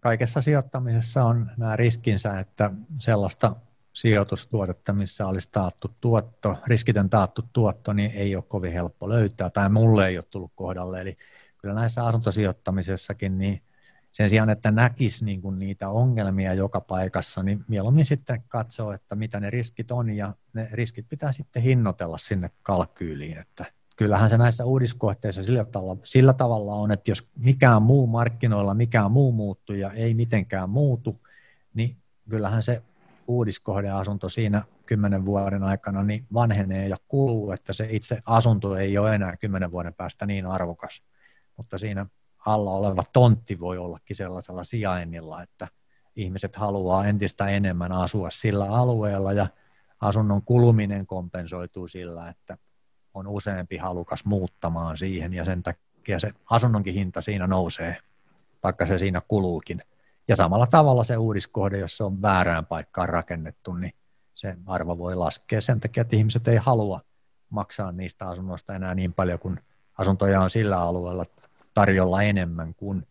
Kaikessa 0.00 0.40
sijoittamisessa 0.40 1.24
on 1.24 1.50
nämä 1.56 1.76
riskinsä, 1.76 2.40
että 2.40 2.70
sellaista 2.98 3.56
sijoitustuotetta, 3.96 4.92
missä 4.92 5.26
olisi 5.26 5.48
taattu 5.52 5.94
tuotto, 6.00 6.56
riskitön 6.66 7.10
taattu 7.10 7.44
tuotto, 7.52 7.92
niin 7.92 8.10
ei 8.10 8.36
ole 8.36 8.44
kovin 8.48 8.72
helppo 8.72 9.08
löytää, 9.08 9.50
tai 9.50 9.68
mulle 9.68 10.08
ei 10.08 10.18
ole 10.18 10.24
tullut 10.30 10.52
kohdalle. 10.54 11.00
Eli 11.00 11.16
kyllä 11.58 11.74
näissä 11.74 12.06
asuntosijoittamisessakin, 12.06 13.38
niin 13.38 13.62
sen 14.12 14.30
sijaan, 14.30 14.50
että 14.50 14.70
näkisi 14.70 15.24
niin 15.24 15.42
kuin 15.42 15.58
niitä 15.58 15.88
ongelmia 15.88 16.54
joka 16.54 16.80
paikassa, 16.80 17.42
niin 17.42 17.64
mieluummin 17.68 18.04
sitten 18.04 18.42
katsoo, 18.48 18.92
että 18.92 19.14
mitä 19.14 19.40
ne 19.40 19.50
riskit 19.50 19.90
on, 19.90 20.10
ja 20.10 20.34
ne 20.52 20.68
riskit 20.72 21.06
pitää 21.08 21.32
sitten 21.32 21.62
hinnoitella 21.62 22.18
sinne 22.18 22.50
kalkyyliin, 22.62 23.38
että 23.38 23.64
kyllähän 23.96 24.30
se 24.30 24.38
näissä 24.38 24.64
uudiskohteissa 24.64 25.42
sillä 25.42 25.64
tavalla, 25.64 26.00
sillä 26.04 26.32
tavalla 26.32 26.74
on, 26.74 26.92
että 26.92 27.10
jos 27.10 27.28
mikään 27.36 27.82
muu 27.82 28.06
markkinoilla, 28.06 28.74
mikään 28.74 29.12
muu 29.12 29.32
muuttuu 29.32 29.76
ja 29.76 29.92
ei 29.92 30.14
mitenkään 30.14 30.70
muutu, 30.70 31.20
niin 31.74 31.96
kyllähän 32.28 32.62
se 32.62 32.82
uudiskohdeasunto 33.28 34.28
siinä 34.28 34.62
kymmenen 34.86 35.26
vuoden 35.26 35.62
aikana 35.62 36.02
niin 36.02 36.26
vanhenee 36.34 36.88
ja 36.88 36.96
kuluu, 37.08 37.52
että 37.52 37.72
se 37.72 37.86
itse 37.90 38.18
asunto 38.26 38.76
ei 38.76 38.98
ole 38.98 39.14
enää 39.14 39.36
kymmenen 39.36 39.72
vuoden 39.72 39.94
päästä 39.94 40.26
niin 40.26 40.46
arvokas, 40.46 41.02
mutta 41.56 41.78
siinä 41.78 42.06
alla 42.46 42.70
oleva 42.70 43.04
tontti 43.12 43.60
voi 43.60 43.78
ollakin 43.78 44.16
sellaisella 44.16 44.64
sijainnilla, 44.64 45.42
että 45.42 45.68
ihmiset 46.16 46.56
haluaa 46.56 47.06
entistä 47.06 47.48
enemmän 47.48 47.92
asua 47.92 48.30
sillä 48.30 48.64
alueella 48.64 49.32
ja 49.32 49.46
asunnon 50.00 50.42
kuluminen 50.42 51.06
kompensoituu 51.06 51.88
sillä, 51.88 52.28
että 52.28 52.58
on 53.14 53.26
useampi 53.26 53.76
halukas 53.76 54.24
muuttamaan 54.24 54.98
siihen 54.98 55.32
ja 55.32 55.44
sen 55.44 55.62
takia 55.62 56.20
se 56.20 56.32
asunnonkin 56.50 56.94
hinta 56.94 57.20
siinä 57.20 57.46
nousee, 57.46 57.96
vaikka 58.62 58.86
se 58.86 58.98
siinä 58.98 59.22
kuluukin. 59.28 59.82
Ja 60.28 60.36
samalla 60.36 60.66
tavalla 60.66 61.04
se 61.04 61.16
uudiskohde, 61.16 61.78
jos 61.78 61.96
se 61.96 62.04
on 62.04 62.22
väärään 62.22 62.66
paikkaan 62.66 63.08
rakennettu, 63.08 63.74
niin 63.74 63.94
se 64.34 64.56
arvo 64.66 64.98
voi 64.98 65.14
laskea 65.14 65.60
sen 65.60 65.80
takia, 65.80 66.00
että 66.00 66.16
ihmiset 66.16 66.48
ei 66.48 66.56
halua 66.56 67.00
maksaa 67.50 67.92
niistä 67.92 68.28
asunnoista 68.28 68.74
enää 68.74 68.94
niin 68.94 69.12
paljon, 69.12 69.38
kun 69.38 69.60
asuntoja 69.98 70.40
on 70.40 70.50
sillä 70.50 70.78
alueella 70.78 71.26
tarjolla 71.74 72.22
enemmän 72.22 72.74
kuin 72.74 73.06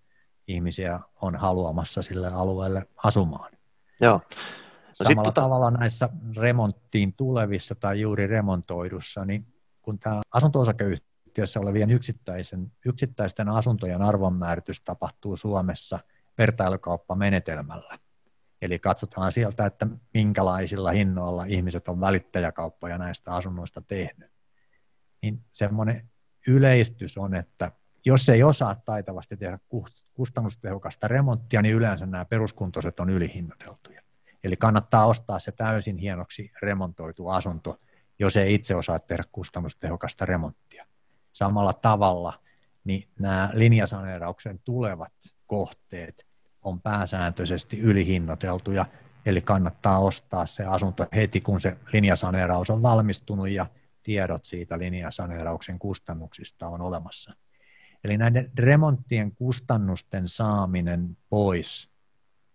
ihmisiä 0.48 1.00
on 1.22 1.36
haluamassa 1.36 2.02
sille 2.02 2.28
alueelle 2.28 2.88
asumaan. 3.04 3.52
Joo. 4.02 4.14
No 4.14 5.04
Samalla 5.04 5.24
tota... 5.24 5.42
tavalla 5.42 5.72
näissä 5.72 6.10
remonttiin 6.38 7.14
tulevissa 7.14 7.76
tai 7.76 8.02
juuri 8.02 8.28
remontoidussa, 8.28 9.26
niin 9.26 9.48
kun 9.82 10.00
tämä 10.00 10.22
asunto-osakeyhtiössä 10.32 11.60
olevien 11.60 11.92
yksittäisen, 11.92 12.72
yksittäisten 12.86 13.50
asuntojen 13.50 14.02
arvonmääritys 14.02 14.82
tapahtuu 14.82 15.38
Suomessa 15.38 16.00
vertailukauppamenetelmällä. 16.38 17.98
Eli 18.62 18.80
katsotaan 18.80 19.32
sieltä, 19.32 19.66
että 19.66 19.88
minkälaisilla 20.14 20.92
hinnoilla 20.92 21.46
ihmiset 21.46 21.88
on 21.88 22.02
välittäjäkauppoja 22.02 22.98
näistä 22.98 23.32
asunnoista 23.32 23.82
tehnyt. 23.82 24.32
Niin 25.22 25.42
semmoinen 25.54 26.10
yleistys 26.48 27.18
on, 27.18 27.36
että 27.36 27.72
jos 28.06 28.30
ei 28.30 28.44
osaa 28.44 28.76
taitavasti 28.86 29.38
tehdä 29.38 29.60
kustannustehokasta 30.14 31.08
remonttia, 31.08 31.62
niin 31.62 31.76
yleensä 31.76 32.06
nämä 32.06 32.26
peruskuntoiset 32.26 33.00
on 33.00 33.10
ylihinnoiteltuja. 33.10 34.02
Eli 34.44 34.58
kannattaa 34.58 35.06
ostaa 35.06 35.40
se 35.40 35.52
täysin 35.52 35.98
hienoksi 35.98 36.52
remontoitu 36.62 37.28
asunto, 37.28 37.78
jos 38.20 38.38
ei 38.38 38.54
itse 38.54 38.76
osaa 38.76 39.00
tehdä 39.00 39.24
kustannustehokasta 39.32 40.26
remonttia. 40.26 40.86
Samalla 41.34 41.74
tavalla 41.74 42.40
niin 42.84 43.10
nämä 43.20 43.50
linjasaneerauksen 43.54 44.60
tulevat 44.60 45.14
kohteet 45.48 46.25
on 46.66 46.82
pääsääntöisesti 46.82 47.80
ylihinnoiteltuja, 47.80 48.86
eli 49.26 49.42
kannattaa 49.42 50.00
ostaa 50.00 50.46
se 50.46 50.66
asunto 50.66 51.08
heti, 51.16 51.42
kun 51.42 51.62
se 51.62 51.78
linjasaneeraus 51.94 52.70
on 52.70 52.82
valmistunut 52.82 53.50
ja 53.50 53.66
tiedot 54.04 54.46
siitä 54.46 54.80
linjasaneerauksen 54.80 55.80
kustannuksista 55.80 56.68
on 56.68 56.82
olemassa. 56.82 57.34
Eli 58.04 58.18
näiden 58.18 58.52
remonttien 58.58 59.32
kustannusten 59.32 60.30
saaminen 60.30 61.18
pois 61.30 61.90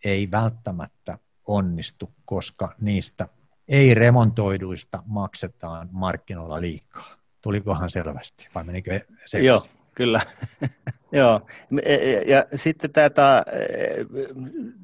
ei 0.04 0.30
välttämättä 0.30 1.18
onnistu, 1.46 2.12
koska 2.24 2.74
niistä 2.80 3.28
ei-remontoiduista 3.68 5.02
maksetaan 5.06 5.88
markkinoilla 5.92 6.60
liikaa. 6.60 7.16
Tulikohan 7.40 7.90
selvästi 7.90 8.48
vai 8.54 8.64
menikö 8.64 9.00
selvästi? 9.24 9.46
Joo, 9.46 9.79
kyllä. 9.94 10.20
Joo, 11.12 11.40
e, 11.82 11.94
e, 11.94 12.22
ja 12.22 12.44
sitten 12.54 12.92
tätä, 12.92 13.44
e, 13.52 13.58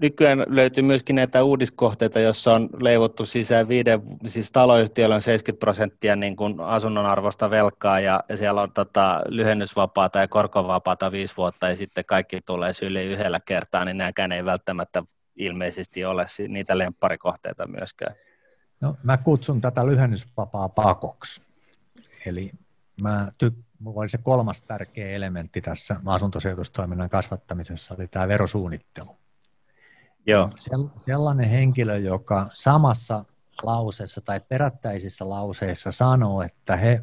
nykyään 0.00 0.44
löytyy 0.48 0.84
myöskin 0.84 1.16
näitä 1.16 1.42
uudiskohteita, 1.42 2.20
joissa 2.20 2.54
on 2.54 2.68
leivottu 2.80 3.26
sisään 3.26 3.68
viiden, 3.68 4.02
siis 4.26 4.52
taloyhtiöllä 4.52 5.14
on 5.14 5.22
70 5.22 5.60
prosenttia 5.60 6.16
niin 6.16 6.36
kuin 6.36 6.60
asunnon 6.60 7.06
arvosta 7.06 7.50
velkaa 7.50 8.00
ja, 8.00 8.24
ja 8.28 8.36
siellä 8.36 8.62
on 8.62 8.72
tota, 8.72 9.22
lyhennysvapaata 9.28 10.18
ja 10.18 10.28
korkovapaata 10.28 11.12
viisi 11.12 11.36
vuotta 11.36 11.68
ja 11.68 11.76
sitten 11.76 12.04
kaikki 12.04 12.40
tulee 12.40 12.72
syli 12.72 13.04
yhdellä 13.04 13.40
kertaa, 13.40 13.84
niin 13.84 13.98
nämäkään 13.98 14.32
ei 14.32 14.44
välttämättä 14.44 15.02
ilmeisesti 15.36 16.04
ole 16.04 16.26
niitä 16.48 16.78
lempparikohteita 16.78 17.66
myöskään. 17.66 18.14
No, 18.80 18.96
mä 19.02 19.16
kutsun 19.16 19.60
tätä 19.60 19.86
lyhennysvapaa 19.86 20.68
pakoksi. 20.68 21.40
Eli 22.26 22.52
mä 23.02 23.28
ty- 23.84 23.92
oli 23.94 24.08
se 24.08 24.18
kolmas 24.18 24.62
tärkeä 24.62 25.10
elementti 25.10 25.60
tässä 25.60 25.96
asuntosijoitustoiminnan 26.06 27.10
kasvattamisessa, 27.10 27.94
oli 27.94 28.08
tämä 28.08 28.28
verosuunnittelu. 28.28 29.16
Joo. 30.26 30.50
Sellainen 31.06 31.48
henkilö, 31.50 31.98
joka 31.98 32.50
samassa 32.52 33.24
lauseessa 33.62 34.20
tai 34.20 34.40
perättäisissä 34.48 35.28
lauseissa 35.28 35.92
sanoo, 35.92 36.42
että 36.42 36.76
he 36.76 37.02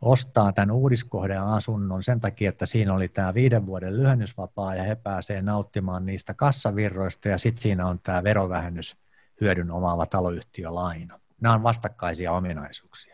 ostaa 0.00 0.52
tämän 0.52 0.70
uudiskohden 0.70 1.42
asunnon 1.42 2.02
sen 2.02 2.20
takia, 2.20 2.48
että 2.48 2.66
siinä 2.66 2.94
oli 2.94 3.08
tämä 3.08 3.34
viiden 3.34 3.66
vuoden 3.66 3.96
lyhennysvapaa 3.96 4.74
ja 4.74 4.82
he 4.82 4.94
pääsevät 4.94 5.44
nauttimaan 5.44 6.06
niistä 6.06 6.34
kassavirroista 6.34 7.28
ja 7.28 7.38
sitten 7.38 7.62
siinä 7.62 7.86
on 7.86 8.00
tämä 8.00 8.24
verovähennys 8.24 8.96
hyödyn 9.40 9.70
omaava 9.70 10.06
taloyhtiölaina. 10.06 11.20
Nämä 11.40 11.54
on 11.54 11.62
vastakkaisia 11.62 12.32
ominaisuuksia. 12.32 13.13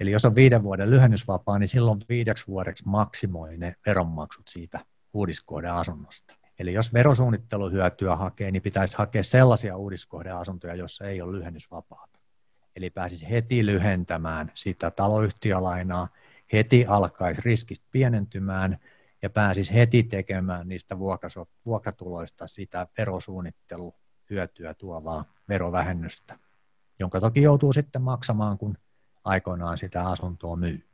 Eli 0.00 0.10
jos 0.10 0.24
on 0.24 0.34
viiden 0.34 0.62
vuoden 0.62 0.90
lyhennysvapaa, 0.90 1.58
niin 1.58 1.68
silloin 1.68 2.00
viideksi 2.08 2.46
vuodeksi 2.46 2.84
maksimoi 2.86 3.56
ne 3.56 3.76
veronmaksut 3.86 4.48
siitä 4.48 4.80
uudiskohden 5.12 5.72
asunnosta. 5.72 6.34
Eli 6.58 6.72
jos 6.72 6.92
verosuunnitteluhyötyä 6.92 8.16
hakee, 8.16 8.50
niin 8.50 8.62
pitäisi 8.62 8.96
hakea 8.98 9.22
sellaisia 9.22 9.76
uudiskohden 9.76 10.36
asuntoja, 10.36 10.74
joissa 10.74 11.04
ei 11.04 11.22
ole 11.22 11.32
lyhennysvapaata. 11.32 12.18
Eli 12.76 12.90
pääsisi 12.90 13.30
heti 13.30 13.66
lyhentämään 13.66 14.50
sitä 14.54 14.90
taloyhtiölainaa, 14.90 16.08
heti 16.52 16.86
alkaisi 16.86 17.40
riskistä 17.44 17.86
pienentymään 17.90 18.78
ja 19.22 19.30
pääsisi 19.30 19.74
heti 19.74 20.02
tekemään 20.02 20.68
niistä 20.68 20.96
vuokratuloista 21.66 22.46
sitä 22.46 22.86
verosuunnitteluhyötyä 22.98 24.74
tuovaa 24.74 25.24
verovähennystä, 25.48 26.38
jonka 26.98 27.20
toki 27.20 27.42
joutuu 27.42 27.72
sitten 27.72 28.02
maksamaan, 28.02 28.58
kun 28.58 28.78
aikoinaan 29.24 29.78
sitä 29.78 30.08
asuntoa 30.08 30.56
myy. 30.56 30.84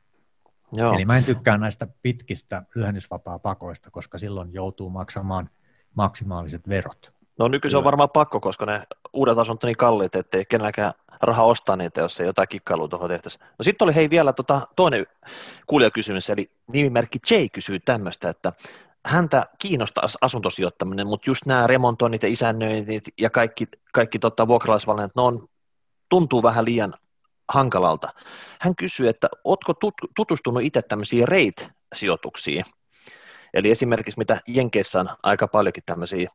Joo. 0.73 0.95
Eli 0.95 1.05
mä 1.05 1.17
en 1.17 1.25
tykkää 1.25 1.59
näistä 1.59 1.87
pitkistä 2.03 2.63
lyhennysvapaa-pakoista, 2.75 3.91
koska 3.91 4.19
silloin 4.19 4.53
joutuu 4.53 4.91
maksamaan 4.91 5.51
maksimaaliset 5.95 6.69
verot. 6.69 7.13
No 7.39 7.49
nykyisin 7.49 7.77
on 7.79 7.85
varmaan 7.85 8.11
pakko, 8.11 8.41
koska 8.41 8.67
ne 8.67 8.83
uudet 9.13 9.39
asunnot 9.39 9.65
on 9.65 9.69
niin 9.69 9.77
kalliit, 9.77 10.17
ettei 10.17 10.45
kenelläkään 10.45 10.93
raha 11.23 11.43
ostaa 11.43 11.77
niitä, 11.77 12.01
jos 12.01 12.21
ei 12.21 12.27
jotain 12.27 12.49
kikkailua 12.49 12.89
tuohon 12.89 13.09
tehtäisi. 13.09 13.39
No 13.39 13.63
sitten 13.63 13.87
oli 13.87 13.95
hei 13.95 14.11
vielä 14.11 14.33
tota, 14.33 14.69
toinen 14.77 15.07
kuulijakysymys, 15.67 16.31
eli 16.31 16.51
nimimerkki 16.73 17.19
J 17.31 17.35
kysyy 17.53 17.81
tämmöistä, 17.81 18.29
että 18.29 18.53
häntä 19.07 19.47
kiinnostaa 19.59 20.07
asuntosijoittaminen, 20.21 21.07
mutta 21.07 21.31
just 21.31 21.47
nämä 21.47 21.67
remontoinnit 21.67 22.23
ja 22.23 22.29
isännöinnit 22.29 23.05
ja 23.21 23.31
kaikki, 23.31 23.67
kaikki 23.93 24.19
tota, 24.19 24.49
vuokralaisvalinnat, 24.49 25.17
ne 25.17 25.23
on, 25.23 25.49
tuntuu 26.09 26.43
vähän 26.43 26.65
liian 26.65 26.95
hankalalta. 27.49 28.13
Hän 28.61 28.77
kysyy, 28.77 29.09
että 29.09 29.29
oletko 29.45 29.75
tutustunut 30.17 30.63
itse 30.63 30.83
tämmöisiin 30.83 31.29
REIT-sijoituksiin? 31.29 32.65
Eli 33.55 33.71
esimerkiksi 33.71 34.19
mitä 34.19 34.41
Jenkeissä 34.47 35.01
on 35.01 35.09
aika 35.23 35.49
paljonkin 35.49 35.83
tämmöisiä, 35.87 36.31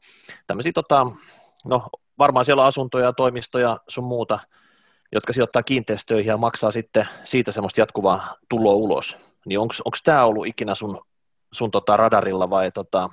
tämmöisiä 0.48 0.72
tota, 0.72 1.06
no 1.66 1.90
varmaan 2.18 2.46
siellä 2.46 2.62
on 2.62 2.68
asuntoja, 2.68 3.14
toimistoja, 3.14 3.78
sun 3.88 4.04
muuta, 4.04 4.40
jotka 5.12 5.34
sijoittaa 5.34 5.64
kiinteistöihin 5.64 6.30
ja 6.30 6.38
maksaa 6.38 6.72
sitten 6.72 7.08
siitä 7.24 7.52
semmoista 7.52 7.82
jatkuvaa 7.82 8.36
tuloa 8.50 8.74
ulos. 8.74 9.18
Niin 9.46 9.60
onko 9.60 9.76
tämä 10.04 10.26
ollut 10.26 10.48
ikinä 10.48 10.76
sun, 10.76 11.02
sun 11.52 11.72
tota 11.72 11.98
radarilla 11.98 12.50
vai 12.50 12.72
tota, 12.72 13.10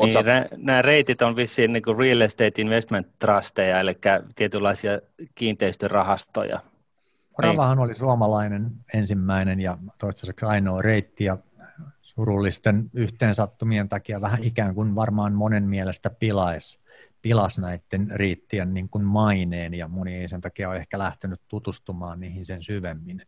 niin, 0.00 0.12
sä... 0.12 0.22
nämä 0.56 0.82
reitit 0.82 1.22
on 1.22 1.36
vissiin 1.36 1.72
niin 1.72 1.98
real 1.98 2.20
estate 2.20 2.62
investment 2.62 3.06
trusteja, 3.18 3.80
eli 3.80 3.98
tietynlaisia 4.36 5.00
kiinteistörahastoja. 5.34 6.60
Ravahan 7.38 7.78
oli 7.78 7.94
suomalainen 7.94 8.70
ensimmäinen 8.94 9.60
ja 9.60 9.78
toistaiseksi 9.98 10.46
ainoa 10.46 10.82
reitti 10.82 11.24
ja 11.24 11.38
surullisten 12.02 12.90
yhteensattumien 12.92 13.88
takia 13.88 14.20
vähän 14.20 14.42
ikään 14.44 14.74
kuin 14.74 14.94
varmaan 14.94 15.32
monen 15.32 15.64
mielestä 15.64 16.10
pilais, 16.10 16.80
pilas 17.22 17.58
näiden 17.58 18.10
riittien 18.10 18.74
niin 18.74 18.88
kuin 18.88 19.04
maineen 19.04 19.74
ja 19.74 19.88
moni 19.88 20.14
ei 20.14 20.28
sen 20.28 20.40
takia 20.40 20.68
ole 20.68 20.76
ehkä 20.76 20.98
lähtenyt 20.98 21.40
tutustumaan 21.48 22.20
niihin 22.20 22.44
sen 22.44 22.62
syvemmin. 22.62 23.22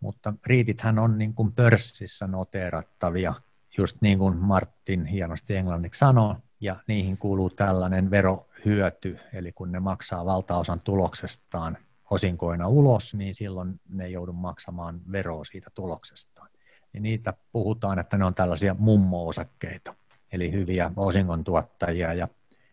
Mutta 0.00 0.34
riitithän 0.46 0.98
on 0.98 1.18
niin 1.18 1.34
kuin 1.34 1.52
pörssissä 1.52 2.26
noteerattavia, 2.26 3.34
just 3.78 3.96
niin 4.00 4.18
kuin 4.18 4.36
Martin 4.36 5.06
hienosti 5.06 5.56
englanniksi 5.56 5.98
sanoo, 5.98 6.36
ja 6.60 6.76
niihin 6.86 7.18
kuuluu 7.18 7.50
tällainen 7.50 8.10
verohyöty, 8.10 9.18
eli 9.32 9.52
kun 9.52 9.72
ne 9.72 9.80
maksaa 9.80 10.26
valtaosan 10.26 10.80
tuloksestaan 10.80 11.78
osinkoina 12.10 12.68
ulos, 12.68 13.14
niin 13.14 13.34
silloin 13.34 13.80
ne 13.88 14.08
joudu 14.08 14.32
maksamaan 14.32 15.00
veroa 15.12 15.44
siitä 15.44 15.70
tuloksestaan. 15.74 16.48
Ja 16.94 17.00
niitä 17.00 17.34
puhutaan, 17.52 17.98
että 17.98 18.18
ne 18.18 18.24
on 18.24 18.34
tällaisia 18.34 18.76
mummo-osakkeita, 18.78 19.94
eli 20.32 20.52
hyviä 20.52 20.90
osingon 20.96 21.44
tuottajia. 21.44 22.14
Ja 22.14 22.28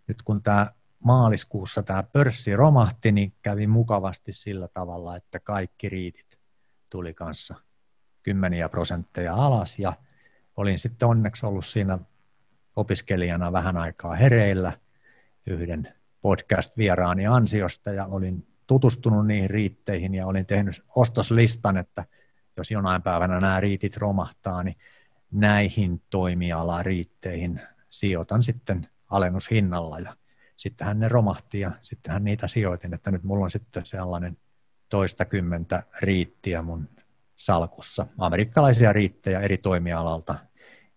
nyt 0.07 0.22
kun 0.22 0.43
tämä 0.43 0.72
maaliskuussa 0.99 1.84
tämä 1.84 2.03
pörssi 2.03 2.55
romahti, 2.55 3.11
niin 3.11 3.34
kävi 3.41 3.68
mukavasti 3.68 4.34
sillä 4.34 4.68
tavalla, 4.68 5.15
että 5.15 5.39
kaikki 5.39 5.89
riitit 5.89 6.38
tuli 6.89 7.14
kanssa 7.14 7.55
kymmeniä 8.23 8.69
prosentteja 8.69 9.35
alas 9.35 9.80
ja 9.80 9.93
olin 10.57 10.80
sitten 10.80 11.07
onneksi 11.07 11.45
ollut 11.45 11.65
siinä 11.65 11.99
opiskelijana 12.76 13.51
vähän 13.51 13.77
aikaa 13.77 14.15
hereillä 14.15 14.73
yhden 15.45 15.93
podcast-vieraani 16.22 17.27
ansiosta 17.27 17.91
ja 17.91 18.05
olin 18.05 18.47
tutustunut 18.68 19.27
niihin 19.27 19.49
riitteihin 19.49 20.15
ja 20.15 20.27
olin 20.27 20.45
tehnyt 20.45 20.84
ostoslistan, 20.95 21.77
että 21.77 22.06
jos 22.57 22.72
jonain 22.72 23.02
päivänä 23.02 23.39
nämä 23.39 23.60
riitit 23.60 23.98
romahtaa, 23.98 24.64
niin 24.64 24.76
näihin 25.31 26.02
toimialariitteihin 26.10 27.61
sijoitan 27.89 28.44
sitten 28.44 28.88
alennushinnalla 29.10 29.99
ja 29.99 30.15
sittenhän 30.57 30.99
ne 30.99 31.07
romahti 31.07 31.60
ja 31.60 31.72
sittenhän 31.81 32.23
niitä 32.23 32.48
sijoitin, 32.48 32.94
että 32.94 33.11
nyt 33.11 33.23
mulla 33.23 33.44
on 33.44 33.52
sitten 33.52 33.85
sellainen 33.85 34.38
toistakymmentä 34.89 35.84
riittiä 36.02 36.61
mun 36.61 36.89
salkussa, 37.38 38.07
amerikkalaisia 38.18 38.94
riittejä 38.94 39.39
eri 39.39 39.57
toimialalta. 39.57 40.35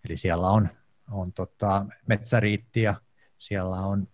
Eli 0.05 0.17
siellä 0.17 0.49
on, 0.49 0.69
on 1.11 1.33
tota 1.33 1.87
metsäriittiä, 2.07 2.95
siellä 3.39 3.77
on 3.77 4.09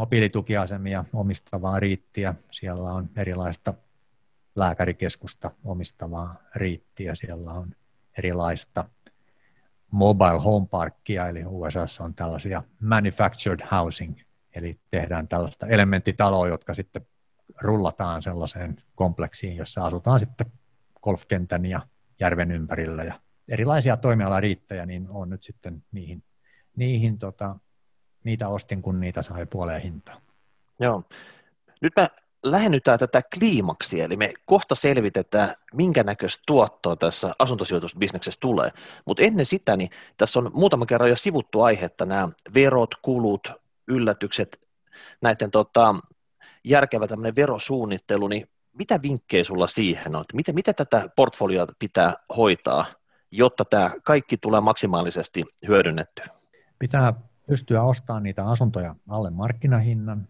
mobiilitukiasemia 0.00 1.04
omistavaa 1.12 1.80
riittiä, 1.80 2.34
siellä 2.50 2.92
on 2.92 3.10
erilaista 3.16 3.74
lääkärikeskusta 4.56 5.50
omistavaa 5.64 6.36
riittiä, 6.54 7.14
siellä 7.14 7.52
on 7.52 7.74
erilaista 8.18 8.84
mobile 9.90 10.40
home 10.44 10.66
parkia, 10.70 11.28
eli 11.28 11.44
USA 11.46 11.86
on 12.00 12.14
tällaisia 12.14 12.62
manufactured 12.80 13.60
housing, 13.72 14.18
eli 14.54 14.80
tehdään 14.90 15.28
tällaista 15.28 15.66
elementtitaloa, 15.66 16.48
jotka 16.48 16.74
sitten 16.74 17.06
rullataan 17.60 18.22
sellaiseen 18.22 18.82
kompleksiin, 18.94 19.56
jossa 19.56 19.84
asutaan 19.84 20.20
sitten 20.20 20.52
golfkentän 21.02 21.66
ja 21.66 21.80
järven 22.20 22.50
ympärillä. 22.50 23.04
Ja 23.04 23.20
erilaisia 23.48 23.96
toimialariittejä, 23.96 24.86
niin 24.86 25.08
on 25.08 25.30
nyt 25.30 25.42
sitten 25.42 25.84
niihin, 25.92 26.22
niihin 26.76 27.18
tota, 27.18 27.56
niitä 28.24 28.48
ostin, 28.48 28.82
kun 28.82 29.00
niitä 29.00 29.22
sai 29.22 29.46
puoleen 29.46 29.82
hintaan. 29.82 30.22
Joo. 30.80 31.02
Nyt 31.80 31.92
me 31.96 32.08
lähennytään 32.42 32.98
tätä 32.98 33.22
kliimaksia, 33.34 34.04
eli 34.04 34.16
me 34.16 34.32
kohta 34.46 34.74
selvitetään, 34.74 35.54
minkä 35.74 36.02
näköistä 36.02 36.42
tuottoa 36.46 36.96
tässä 36.96 37.34
asuntosijoitusbisneksessä 37.38 38.40
tulee. 38.40 38.72
Mutta 39.04 39.22
ennen 39.22 39.46
sitä, 39.46 39.76
niin 39.76 39.90
tässä 40.16 40.38
on 40.38 40.50
muutama 40.54 40.86
kerran 40.86 41.10
jo 41.10 41.16
sivuttu 41.16 41.62
aihetta, 41.62 42.06
nämä 42.06 42.28
verot, 42.54 42.94
kulut, 43.02 43.48
yllätykset, 43.88 44.68
näiden 45.20 45.50
tota, 45.50 45.94
järkevä 46.64 47.06
tämmöinen 47.06 47.36
verosuunnittelu, 47.36 48.28
niin 48.28 48.48
mitä 48.72 49.02
vinkkejä 49.02 49.44
sulla 49.44 49.66
siihen 49.66 50.16
on? 50.16 50.24
Miten, 50.34 50.54
miten 50.54 50.74
tätä 50.74 51.08
portfoliota 51.16 51.72
pitää 51.78 52.14
hoitaa, 52.36 52.86
jotta 53.30 53.64
tämä 53.64 53.90
kaikki 54.04 54.36
tulee 54.36 54.60
maksimaalisesti 54.60 55.44
hyödynnetty? 55.68 56.22
Pitää 56.78 57.14
pystyä 57.50 57.82
ostamaan 57.82 58.22
niitä 58.22 58.46
asuntoja 58.46 58.96
alle 59.08 59.30
markkinahinnan. 59.30 60.28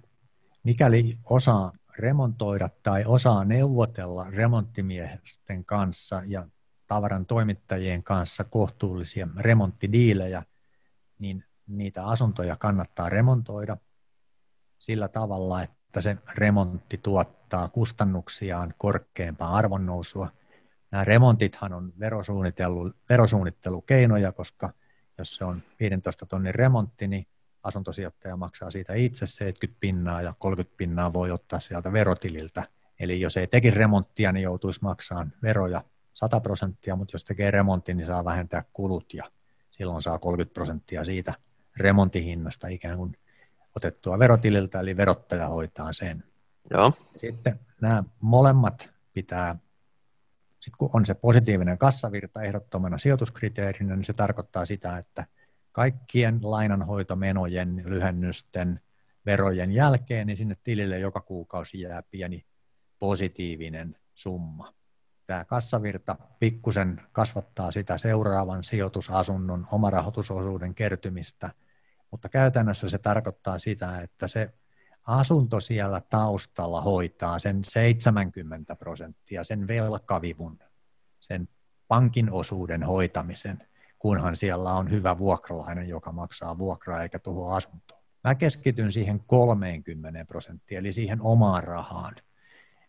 Mikäli 0.63 1.19
osaa 1.25 1.73
remontoida 1.99 2.71
tai 2.83 3.05
osaa 3.07 3.45
neuvotella 3.45 4.31
remonttimiesten 4.31 5.65
kanssa 5.65 6.23
ja 6.27 6.47
tavaran 6.87 7.27
toimittajien 7.27 8.03
kanssa 8.03 8.45
kohtuullisia 8.45 9.29
remonttidiilejä, 9.37 10.43
niin 11.19 11.45
niitä 11.67 12.05
asuntoja 12.05 12.57
kannattaa 12.57 13.09
remontoida 13.09 13.77
sillä 14.79 15.09
tavalla, 15.09 15.63
että 15.63 16.01
se 16.01 16.17
remontti 16.35 16.99
tuottaa 16.99 17.69
kustannuksiaan 17.69 18.75
korkeampaa 18.79 19.57
arvonnousua. 19.57 20.29
Nämä 20.91 21.05
remontithan 21.05 21.73
on 21.73 21.93
verosuunnittelu, 21.99 22.93
verosuunnittelukeinoja, 23.09 24.33
koska 24.33 24.73
jos 25.21 25.37
se 25.37 25.45
on 25.45 25.63
15 25.81 26.27
tonnin 26.27 26.55
remontti, 26.55 27.09
niin 27.09 27.27
asuntosijoittaja 27.63 28.37
maksaa 28.37 28.71
siitä 28.71 28.95
itse 28.95 29.27
70 29.27 29.81
pinnaa 29.81 30.23
ja 30.23 30.35
30 30.39 30.77
pinnaa 30.77 31.13
voi 31.13 31.31
ottaa 31.31 31.61
sieltä 31.61 31.93
verotililtä. 31.93 32.69
Eli 33.01 33.21
jos 33.21 33.37
ei 33.37 33.47
tekisi 33.47 33.79
remonttia, 33.79 34.33
niin 34.33 34.43
joutuisi 34.43 34.81
maksamaan 34.83 35.33
veroja 35.43 35.85
100 36.15 36.41
prosenttia, 36.41 36.97
mutta 36.97 37.15
jos 37.15 37.25
tekee 37.25 37.51
remontin, 37.51 37.97
niin 37.97 38.07
saa 38.07 38.25
vähentää 38.25 38.65
kulut 38.73 39.15
ja 39.15 39.31
silloin 39.71 40.03
saa 40.03 40.19
30 40.19 40.55
prosenttia 40.55 41.05
siitä 41.05 41.35
remontihinnasta 41.77 42.69
ikään 42.69 42.97
kuin 42.97 43.17
otettua 43.77 44.19
verotililtä, 44.19 44.81
eli 44.81 44.97
verottaja 44.97 45.49
hoitaa 45.49 45.93
sen. 45.93 46.25
Joo. 46.71 46.93
Sitten 47.17 47.61
nämä 47.81 48.05
molemmat 48.21 48.91
pitää, 49.13 49.57
sitten 50.61 50.79
kun 50.79 50.91
on 50.95 51.07
se 51.07 51.15
positiivinen 51.15 51.79
kassavirta 51.79 52.43
ehdottomana 52.43 52.99
sijoituskriteerinä, 52.99 53.97
niin 53.97 54.05
se 54.05 54.13
tarkoittaa 54.13 54.65
sitä, 54.65 54.99
että 54.99 55.27
kaikkien 55.73 56.39
lainanhoitomenojen, 56.43 57.83
lyhennysten, 57.87 58.81
verojen 59.27 59.73
jälkeen, 59.73 60.27
niin 60.27 60.37
sinne 60.37 60.57
tilille 60.65 60.99
joka 60.99 61.21
kuukausi 61.21 61.81
jää 61.81 62.03
pieni 62.11 62.45
positiivinen 62.99 63.97
summa. 64.15 64.75
Tämä 65.27 65.45
kassavirta 65.45 66.17
pikkusen 66.39 67.01
kasvattaa 67.13 67.71
sitä 67.71 67.99
seuraavan 67.99 68.65
sijoitusasunnon 68.65 69.67
omarahoitusosuuden 69.73 70.75
kertymistä– 70.75 71.51
mutta 72.11 72.29
käytännössä 72.29 72.89
se 72.89 72.99
tarkoittaa 72.99 73.59
sitä, 73.59 74.01
että 74.01 74.29
se 74.29 74.55
asunto 75.07 75.61
siellä 75.61 76.01
taustalla 76.01 76.81
hoitaa 76.81 77.39
sen 77.39 77.65
70 77.65 78.77
prosenttia, 78.77 79.45
sen 79.45 79.69
velkavivun, 79.69 80.59
sen 81.21 81.49
pankin 81.89 82.33
osuuden 82.33 82.83
hoitamisen, 82.83 83.67
kunhan 83.99 84.37
siellä 84.37 84.73
on 84.73 84.91
hyvä 84.91 85.19
vuokralainen, 85.19 85.89
joka 85.89 86.13
maksaa 86.13 86.59
vuokraa 86.59 87.03
eikä 87.03 87.19
tuho 87.19 87.51
asuntoon. 87.51 88.01
Mä 88.25 88.35
keskityn 88.35 88.93
siihen 88.93 89.21
30 89.27 90.25
prosenttia, 90.25 90.79
eli 90.79 90.93
siihen 90.93 91.23
omaan 91.23 91.65
rahaan, 91.65 92.15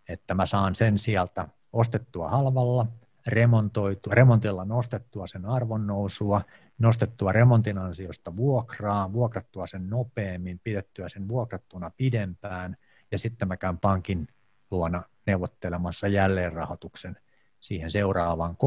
että 0.10 0.34
mä 0.34 0.46
saan 0.46 0.76
sen 0.76 1.00
sieltä 1.00 1.48
ostettua 1.74 2.30
halvalla, 2.30 2.88
remontoitua, 3.28 4.14
remontilla 4.16 4.66
nostettua 4.66 5.28
sen 5.28 5.46
arvonnousua, 5.46 6.42
nostettua 6.82 7.32
remontin 7.32 7.78
ansiosta 7.78 8.36
vuokraa, 8.36 9.14
vuokrattua 9.14 9.68
sen 9.68 9.90
nopeammin, 9.90 10.60
pidettyä 10.64 11.10
sen 11.10 11.28
vuokrattuna 11.28 11.92
pidempään, 11.98 12.78
ja 13.12 13.18
sitten 13.18 13.48
mä 13.48 13.58
käyn 13.58 13.78
pankin 13.78 14.28
luona 14.72 15.04
neuvottelemassa 15.26 16.08
jälleenrahoituksen 16.08 17.18
siihen 17.60 17.92
seuraavaan 17.92 18.58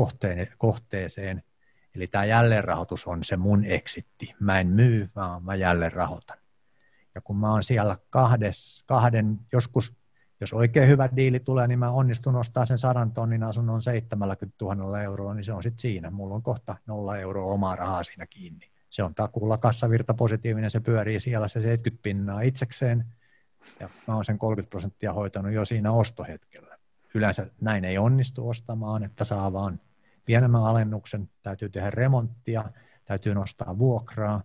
kohteeseen. 0.58 1.42
Eli 1.94 2.06
tämä 2.06 2.24
jälleenrahoitus 2.24 3.06
on 3.06 3.24
se 3.24 3.36
mun 3.36 3.64
eksitti. 3.64 4.34
Mä 4.40 4.60
en 4.60 4.66
myy, 4.66 5.10
vaan 5.16 5.44
mä 5.44 5.54
jälleenrahoitan. 5.54 6.38
Ja 7.14 7.20
kun 7.20 7.36
mä 7.36 7.52
oon 7.52 7.62
siellä 7.62 7.98
kahdes, 8.10 8.84
kahden, 8.86 9.40
joskus 9.52 9.96
jos 10.40 10.52
oikein 10.52 10.88
hyvä 10.88 11.08
diili 11.16 11.40
tulee, 11.40 11.66
niin 11.66 11.78
mä 11.78 11.90
onnistun 11.90 12.36
ostaa 12.36 12.66
sen 12.66 12.78
sadan 12.78 13.12
tonnin 13.12 13.42
asunnon 13.42 13.82
70 13.82 14.56
000 14.64 15.02
euroa, 15.02 15.34
niin 15.34 15.44
se 15.44 15.52
on 15.52 15.62
sitten 15.62 15.80
siinä. 15.80 16.10
Mulla 16.10 16.34
on 16.34 16.42
kohta 16.42 16.76
nolla 16.86 17.18
euroa 17.18 17.52
omaa 17.52 17.76
rahaa 17.76 18.02
siinä 18.02 18.26
kiinni. 18.26 18.70
Se 18.90 19.02
on 19.02 19.14
takuulla 19.14 19.56
kassavirta 19.56 20.14
positiivinen, 20.14 20.70
se 20.70 20.80
pyörii 20.80 21.20
siellä 21.20 21.48
se 21.48 21.60
70 21.60 22.02
pinnaa 22.02 22.40
itsekseen, 22.40 23.04
ja 23.80 23.88
mä 24.06 24.14
oon 24.14 24.24
sen 24.24 24.38
30 24.38 24.70
prosenttia 24.70 25.12
hoitanut 25.12 25.52
jo 25.52 25.64
siinä 25.64 25.92
ostohetkellä. 25.92 26.78
Yleensä 27.14 27.46
näin 27.60 27.84
ei 27.84 27.98
onnistu 27.98 28.48
ostamaan, 28.48 29.04
että 29.04 29.24
saa 29.24 29.52
vaan 29.52 29.80
pienemmän 30.24 30.64
alennuksen, 30.64 31.30
täytyy 31.42 31.68
tehdä 31.68 31.90
remonttia, 31.90 32.64
täytyy 33.04 33.34
nostaa 33.34 33.78
vuokraa, 33.78 34.42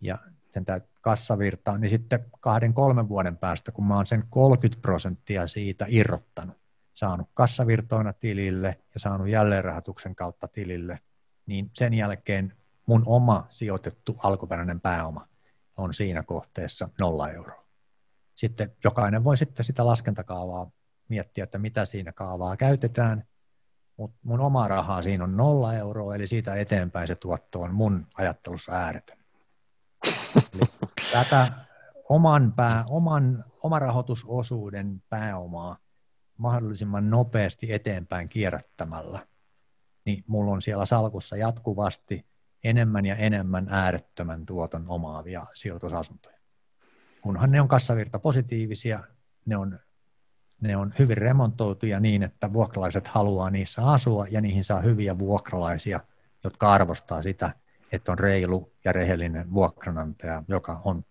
ja 0.00 0.18
sen 0.50 0.64
kassavirta, 1.00 1.78
niin 1.78 1.90
sitten 1.90 2.24
kahden, 2.40 2.74
kolmen 2.74 3.08
vuoden 3.08 3.36
päästä, 3.36 3.72
kun 3.72 3.86
mä 3.86 3.96
oon 3.96 4.06
sen 4.06 4.24
30 4.30 4.82
prosenttia 4.82 5.46
siitä 5.46 5.86
irrottanut, 5.88 6.56
saanut 6.94 7.28
kassavirtoina 7.34 8.12
tilille 8.12 8.78
ja 8.94 9.00
saanut 9.00 9.28
jälleenrahoituksen 9.28 10.14
kautta 10.14 10.48
tilille, 10.48 10.98
niin 11.46 11.70
sen 11.74 11.94
jälkeen 11.94 12.52
mun 12.86 13.02
oma 13.06 13.46
sijoitettu 13.50 14.16
alkuperäinen 14.22 14.80
pääoma 14.80 15.28
on 15.76 15.94
siinä 15.94 16.22
kohteessa 16.22 16.88
nolla 16.98 17.30
euroa. 17.30 17.64
Sitten 18.34 18.72
jokainen 18.84 19.24
voi 19.24 19.36
sitten 19.36 19.64
sitä 19.64 19.86
laskentakaavaa 19.86 20.70
miettiä, 21.08 21.44
että 21.44 21.58
mitä 21.58 21.84
siinä 21.84 22.12
kaavaa 22.12 22.56
käytetään, 22.56 23.24
mutta 23.96 24.18
mun 24.22 24.40
oma 24.40 24.68
rahaa 24.68 25.02
siinä 25.02 25.24
on 25.24 25.36
nolla 25.36 25.74
euroa, 25.74 26.14
eli 26.14 26.26
siitä 26.26 26.54
eteenpäin 26.54 27.06
se 27.06 27.16
tuotto 27.16 27.60
on 27.60 27.74
mun 27.74 28.06
ajattelussa 28.14 28.72
ääretön. 28.72 29.17
Tätä 31.12 31.52
oman, 32.08 32.52
pää, 32.52 32.84
oman 32.88 33.44
omarahoitusosuuden 33.62 35.02
pääomaa 35.08 35.78
mahdollisimman 36.36 37.10
nopeasti 37.10 37.72
eteenpäin 37.72 38.28
kierrättämällä, 38.28 39.26
niin 40.04 40.24
mulla 40.26 40.52
on 40.52 40.62
siellä 40.62 40.86
salkussa 40.86 41.36
jatkuvasti 41.36 42.26
enemmän 42.64 43.06
ja 43.06 43.16
enemmän 43.16 43.68
äärettömän 43.70 44.46
tuoton 44.46 44.84
omaavia 44.88 45.46
sijoitusasuntoja. 45.54 46.38
kunhan 47.20 47.50
ne 47.50 47.60
on 47.60 47.68
kassavirta 47.68 48.18
positiivisia, 48.18 49.04
ne 49.46 49.56
on, 49.56 49.78
ne 50.60 50.76
on 50.76 50.94
hyvin 50.98 51.18
remontoituja 51.18 52.00
niin, 52.00 52.22
että 52.22 52.52
vuokralaiset 52.52 53.08
haluaa 53.08 53.50
niissä 53.50 53.86
asua 53.86 54.26
ja 54.30 54.40
niihin 54.40 54.64
saa 54.64 54.80
hyviä 54.80 55.18
vuokralaisia, 55.18 56.00
jotka 56.44 56.72
arvostaa 56.72 57.22
sitä, 57.22 57.54
että 57.92 58.12
on 58.12 58.18
reilu 58.18 58.72
ja 58.84 58.92
rehellinen 58.92 59.52
vuokranantaja, 59.52 60.42
joka 60.48 60.80
on 60.84 61.04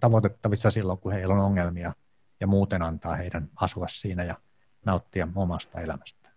tavoitettavissa 0.00 0.70
silloin, 0.70 0.98
kun 0.98 1.12
heillä 1.12 1.34
on 1.34 1.40
ongelmia 1.40 1.94
ja 2.40 2.46
muuten 2.46 2.82
antaa 2.82 3.14
heidän 3.14 3.48
asua 3.56 3.86
siinä 3.88 4.24
ja 4.24 4.34
nauttia 4.84 5.28
omasta 5.34 5.80
elämästä. 5.80 6.28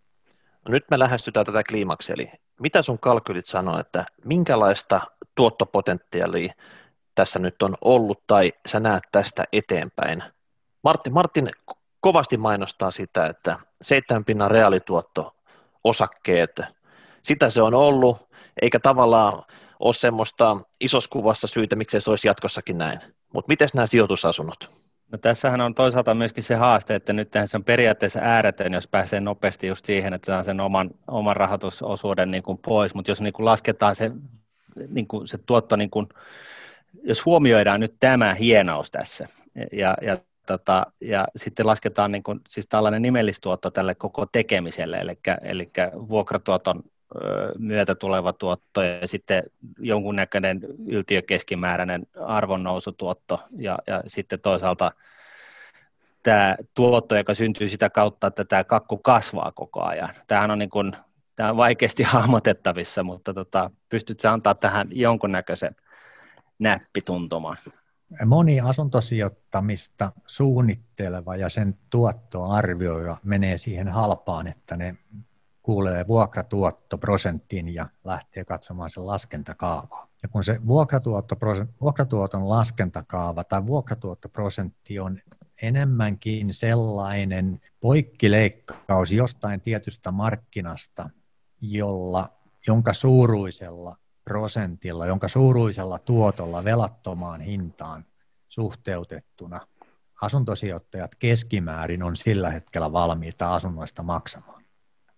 No 0.65 0.71
nyt 0.71 0.85
me 0.91 0.99
lähestytään 0.99 1.45
tätä 1.45 1.63
kliimaksia, 1.69 2.13
eli 2.13 2.31
mitä 2.59 2.81
sun 2.81 2.99
kalkylit 2.99 3.45
sanoo, 3.45 3.79
että 3.79 4.05
minkälaista 4.25 5.01
tuottopotentiaalia 5.35 6.53
tässä 7.15 7.39
nyt 7.39 7.61
on 7.61 7.75
ollut 7.81 8.23
tai 8.27 8.53
sä 8.67 8.79
näet 8.79 9.03
tästä 9.11 9.43
eteenpäin? 9.53 10.23
Martin, 10.83 11.13
Martin 11.13 11.51
kovasti 11.99 12.37
mainostaa 12.37 12.91
sitä, 12.91 13.25
että 13.25 13.57
seitsemän 13.81 14.25
pinnan 14.25 14.51
reaalituotto 14.51 15.35
osakkeet, 15.83 16.61
sitä 17.23 17.49
se 17.49 17.61
on 17.61 17.73
ollut, 17.73 18.29
eikä 18.61 18.79
tavallaan 18.79 19.43
ole 19.81 19.93
semmoista 19.93 20.57
isossa 20.79 21.09
kuvassa 21.09 21.47
syytä, 21.47 21.75
miksei 21.75 22.01
se 22.01 22.09
olisi 22.09 22.27
jatkossakin 22.27 22.77
näin. 22.77 22.99
Mutta 23.33 23.49
miten 23.49 23.69
nämä 23.73 23.87
sijoitusasunnot? 23.87 24.69
No 25.11 25.17
tässähän 25.17 25.61
on 25.61 25.75
toisaalta 25.75 26.13
myöskin 26.13 26.43
se 26.43 26.55
haaste, 26.55 26.95
että 26.95 27.13
nyt 27.13 27.33
se 27.45 27.57
on 27.57 27.63
periaatteessa 27.63 28.19
ääretön, 28.19 28.73
jos 28.73 28.87
pääsee 28.87 29.19
nopeasti 29.19 29.67
just 29.67 29.85
siihen, 29.85 30.13
että 30.13 30.25
saa 30.25 30.43
sen 30.43 30.59
oman, 30.59 30.89
oman 31.07 31.35
rahoitusosuuden 31.35 32.31
niin 32.31 32.43
kuin 32.43 32.57
pois, 32.57 32.95
mutta 32.95 33.11
jos 33.11 33.21
niin 33.21 33.33
kuin 33.33 33.45
lasketaan 33.45 33.95
se, 33.95 34.11
niin 34.87 35.07
kuin 35.07 35.27
se 35.27 35.37
tuotto, 35.37 35.75
niin 35.75 35.89
kuin, 35.89 36.07
jos 37.03 37.25
huomioidaan 37.25 37.79
nyt 37.79 37.95
tämä 37.99 38.33
hienous 38.33 38.91
tässä 38.91 39.27
ja, 39.71 39.97
ja 40.01 40.17
tota, 40.47 40.85
ja 41.01 41.27
sitten 41.35 41.67
lasketaan 41.67 42.11
niin 42.11 42.23
kuin, 42.23 42.39
siis 42.49 42.67
tällainen 42.67 43.01
nimellistuotto 43.01 43.71
tälle 43.71 43.95
koko 43.95 44.25
tekemiselle, 44.25 44.97
eli, 44.97 45.19
eli 45.41 45.71
vuokratuoton 46.09 46.83
myötä 47.57 47.95
tuleva 47.95 48.33
tuotto 48.33 48.81
ja 48.81 49.07
sitten 49.07 49.43
jonkunnäköinen 49.79 50.59
yltiökeskimääräinen 50.87 52.07
arvonnousutuotto 52.19 53.43
ja, 53.57 53.79
ja 53.87 54.03
sitten 54.07 54.39
toisaalta 54.39 54.91
tämä 56.23 56.55
tuotto, 56.73 57.15
joka 57.15 57.33
syntyy 57.33 57.69
sitä 57.69 57.89
kautta, 57.89 58.27
että 58.27 58.45
tämä 58.45 58.63
kakku 58.63 58.97
kasvaa 58.97 59.51
koko 59.51 59.83
ajan. 59.83 60.13
Tämähän 60.27 60.51
on, 60.51 60.59
niin 60.59 60.69
kuin, 60.69 60.95
tämä 61.35 61.49
on 61.49 61.57
vaikeasti 61.57 62.03
hahmotettavissa, 62.13 63.03
mutta 63.03 63.33
tota, 63.33 63.71
pystytkö 63.89 64.29
antaa 64.29 64.55
tähän 64.55 64.87
jonkunnäköisen 64.91 65.75
näppituntuman? 66.59 67.57
Moni 68.25 68.61
asuntosijoittamista 68.61 70.11
suunnitteleva 70.27 71.35
ja 71.35 71.49
sen 71.49 71.73
tuottoarvioija 71.89 73.17
menee 73.23 73.57
siihen 73.57 73.87
halpaan, 73.87 74.47
että 74.47 74.77
ne 74.77 74.95
kuulee 75.71 76.07
vuokratuottoprosentin 76.07 77.73
ja 77.73 77.87
lähtee 78.03 78.45
katsomaan 78.45 78.89
sen 78.89 79.05
laskentakaavaa. 79.05 80.07
Ja 80.23 80.29
kun 80.29 80.43
se 80.43 80.59
vuokratuoton 81.81 82.49
laskentakaava 82.49 83.43
tai 83.43 83.65
vuokratuottoprosentti 83.65 84.99
on 84.99 85.19
enemmänkin 85.61 86.53
sellainen 86.53 87.61
poikkileikkaus 87.79 89.11
jostain 89.11 89.61
tietystä 89.61 90.11
markkinasta, 90.11 91.09
jolla, 91.61 92.29
jonka 92.67 92.93
suuruisella 92.93 93.97
prosentilla, 94.23 95.05
jonka 95.05 95.27
suuruisella 95.27 95.99
tuotolla 95.99 96.63
velattomaan 96.63 97.41
hintaan 97.41 98.05
suhteutettuna 98.47 99.67
asuntosijoittajat 100.21 101.15
keskimäärin 101.15 102.03
on 102.03 102.15
sillä 102.15 102.49
hetkellä 102.49 102.91
valmiita 102.91 103.55
asunnoista 103.55 104.03
maksamaan. 104.03 104.60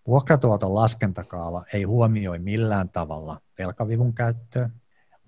Vuokratuoton 0.06 0.74
laskentakaava 0.74 1.64
ei 1.72 1.82
huomioi 1.82 2.38
millään 2.38 2.88
tavalla 2.88 3.40
velkavivun 3.58 4.14
käyttöä. 4.14 4.70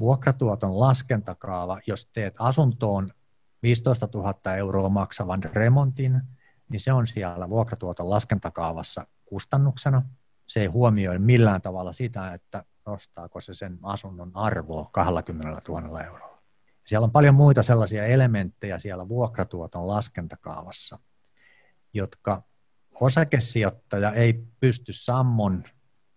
Vuokratuoton 0.00 0.80
laskentakaava, 0.80 1.80
jos 1.86 2.06
teet 2.06 2.34
asuntoon 2.38 3.08
15 3.62 4.08
000 4.14 4.56
euroa 4.56 4.88
maksavan 4.88 5.42
remontin, 5.44 6.22
niin 6.68 6.80
se 6.80 6.92
on 6.92 7.06
siellä 7.06 7.48
vuokratuoton 7.48 8.10
laskentakaavassa 8.10 9.06
kustannuksena. 9.24 10.02
Se 10.46 10.60
ei 10.60 10.66
huomioi 10.66 11.18
millään 11.18 11.62
tavalla 11.62 11.92
sitä, 11.92 12.34
että 12.34 12.64
nostaako 12.86 13.40
se 13.40 13.54
sen 13.54 13.78
asunnon 13.82 14.30
arvoa 14.34 14.88
20 14.92 15.60
000 15.68 16.02
euroa. 16.02 16.36
Siellä 16.86 17.04
on 17.04 17.12
paljon 17.12 17.34
muita 17.34 17.62
sellaisia 17.62 18.04
elementtejä 18.04 18.78
siellä 18.78 19.08
vuokratuoton 19.08 19.88
laskentakaavassa, 19.88 20.98
jotka 21.94 22.42
osakesijoittaja 23.00 24.12
ei 24.12 24.44
pysty 24.60 24.92
sammon 24.92 25.64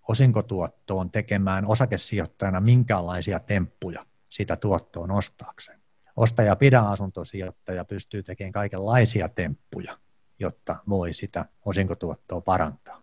osinkotuottoon 0.08 1.12
tekemään 1.12 1.66
osakesijoittajana 1.66 2.60
minkäänlaisia 2.60 3.40
temppuja 3.40 4.06
sitä 4.30 4.56
tuottoa 4.56 5.08
nostaakseen. 5.08 5.80
Ostaja 6.16 6.56
pidä 6.56 6.80
asuntosijoittaja 6.80 7.86
pystyy 7.86 8.24
tekemään 8.24 8.52
kaikenlaisia 8.52 9.30
temppuja, 9.30 9.98
jotta 10.40 10.76
voi 10.90 11.14
sitä 11.14 11.46
osinkotuottoa 11.66 12.42
parantaa. 12.42 13.02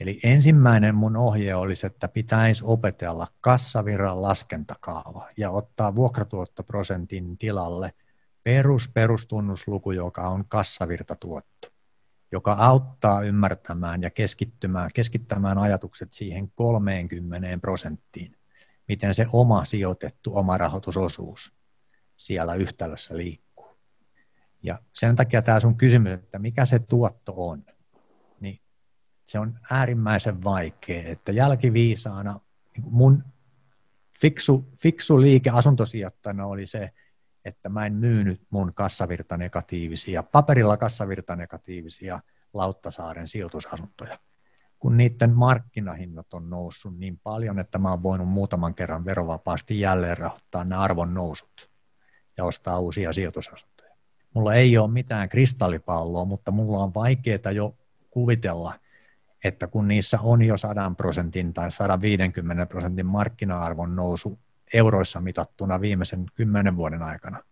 Eli 0.00 0.20
ensimmäinen 0.22 0.94
mun 0.94 1.16
ohje 1.16 1.54
olisi, 1.54 1.86
että 1.86 2.08
pitäisi 2.08 2.62
opetella 2.66 3.26
kassavirran 3.40 4.22
laskentakaava 4.22 5.28
ja 5.36 5.50
ottaa 5.50 5.94
vuokratuottoprosentin 5.94 7.38
tilalle 7.38 7.92
perus 8.42 8.88
perustunnusluku, 8.88 9.92
joka 9.92 10.28
on 10.28 10.44
kassavirtatuotto 10.48 11.77
joka 12.32 12.52
auttaa 12.52 13.22
ymmärtämään 13.22 14.02
ja 14.02 14.10
keskittymään, 14.10 14.90
keskittämään 14.94 15.58
ajatukset 15.58 16.12
siihen 16.12 16.50
30 16.50 17.58
prosenttiin, 17.60 18.36
miten 18.88 19.14
se 19.14 19.26
oma 19.32 19.64
sijoitettu 19.64 20.36
oma 20.36 20.58
rahoitusosuus 20.58 21.52
siellä 22.16 22.54
yhtälössä 22.54 23.16
liikkuu. 23.16 23.76
Ja 24.62 24.78
sen 24.92 25.16
takia 25.16 25.42
tämä 25.42 25.60
sun 25.60 25.76
kysymys, 25.76 26.12
että 26.12 26.38
mikä 26.38 26.64
se 26.64 26.78
tuotto 26.78 27.32
on, 27.36 27.64
niin 28.40 28.60
se 29.24 29.38
on 29.38 29.58
äärimmäisen 29.70 30.44
vaikea, 30.44 31.08
että 31.08 31.32
jälkiviisaana 31.32 32.40
mun 32.82 33.24
fiksu, 34.20 34.68
fiksu 34.76 35.20
liike 35.20 35.50
asuntosijoittajana 35.50 36.46
oli 36.46 36.66
se, 36.66 36.90
että 37.48 37.68
mä 37.68 37.86
en 37.86 37.92
myynyt 37.92 38.40
mun 38.50 38.72
kassavirtanegatiivisia, 38.74 40.22
paperilla 40.22 40.76
kassavirtanegatiivisia 40.76 42.20
Lauttasaaren 42.52 43.28
sijoitusasuntoja, 43.28 44.18
kun 44.78 44.96
niiden 44.96 45.34
markkinahinnat 45.34 46.34
on 46.34 46.50
noussut 46.50 46.98
niin 46.98 47.20
paljon, 47.22 47.58
että 47.58 47.78
mä 47.78 47.90
oon 47.90 48.02
voinut 48.02 48.28
muutaman 48.28 48.74
kerran 48.74 49.04
verovapaasti 49.04 49.80
jälleen 49.80 50.18
rahoittaa 50.18 50.64
ne 50.64 50.76
arvon 50.76 51.14
nousut 51.14 51.70
ja 52.36 52.44
ostaa 52.44 52.78
uusia 52.78 53.12
sijoitusasuntoja. 53.12 53.94
Mulla 54.34 54.54
ei 54.54 54.78
ole 54.78 54.90
mitään 54.90 55.28
kristallipalloa, 55.28 56.24
mutta 56.24 56.50
mulla 56.50 56.82
on 56.82 56.94
vaikeaa 56.94 57.52
jo 57.54 57.76
kuvitella, 58.10 58.74
että 59.44 59.66
kun 59.66 59.88
niissä 59.88 60.18
on 60.22 60.42
jo 60.42 60.56
100 60.56 60.92
prosentin 60.96 61.54
tai 61.54 61.70
150 61.72 62.66
prosentin 62.66 63.06
markkina-arvon 63.06 63.96
nousu 63.96 64.38
euroissa 64.72 65.20
mitattuna 65.20 65.80
viimeisen 65.80 66.26
kymmenen 66.34 66.76
vuoden 66.76 67.02
aikana, 67.02 67.42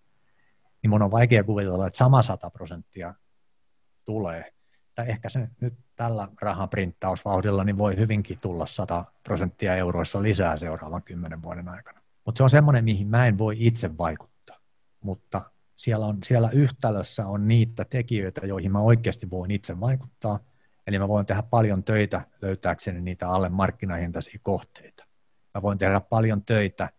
niin 0.82 0.90
mun 0.90 1.02
on 1.02 1.10
vaikea 1.10 1.44
kuvitella, 1.44 1.86
että 1.86 1.96
sama 1.96 2.22
100 2.22 2.50
prosenttia 2.50 3.14
tulee. 4.04 4.52
Tai 4.94 5.08
ehkä 5.08 5.28
se 5.28 5.48
nyt 5.60 5.74
tällä 5.96 6.28
rahaprinttausvauhdilla 6.40 7.64
niin 7.64 7.78
voi 7.78 7.96
hyvinkin 7.96 8.38
tulla 8.38 8.66
100 8.66 9.04
prosenttia 9.22 9.76
euroissa 9.76 10.22
lisää 10.22 10.56
seuraavan 10.56 11.02
kymmenen 11.02 11.42
vuoden 11.42 11.68
aikana. 11.68 12.00
Mutta 12.24 12.38
se 12.38 12.42
on 12.42 12.50
semmoinen, 12.50 12.84
mihin 12.84 13.08
mä 13.08 13.26
en 13.26 13.38
voi 13.38 13.54
itse 13.58 13.98
vaikuttaa. 13.98 14.56
Mutta 15.00 15.42
siellä, 15.76 16.06
on, 16.06 16.18
siellä 16.24 16.50
yhtälössä 16.52 17.26
on 17.26 17.48
niitä 17.48 17.84
tekijöitä, 17.84 18.46
joihin 18.46 18.72
mä 18.72 18.80
oikeasti 18.80 19.30
voin 19.30 19.50
itse 19.50 19.80
vaikuttaa. 19.80 20.40
Eli 20.86 20.98
mä 20.98 21.08
voin 21.08 21.26
tehdä 21.26 21.42
paljon 21.42 21.84
töitä 21.84 22.20
löytääkseni 22.42 23.00
niitä 23.00 23.28
alle 23.28 23.48
markkinahintaisia 23.48 24.40
kohteita. 24.42 25.04
Mä 25.54 25.62
voin 25.62 25.78
tehdä 25.78 26.00
paljon 26.00 26.44
töitä 26.44 26.90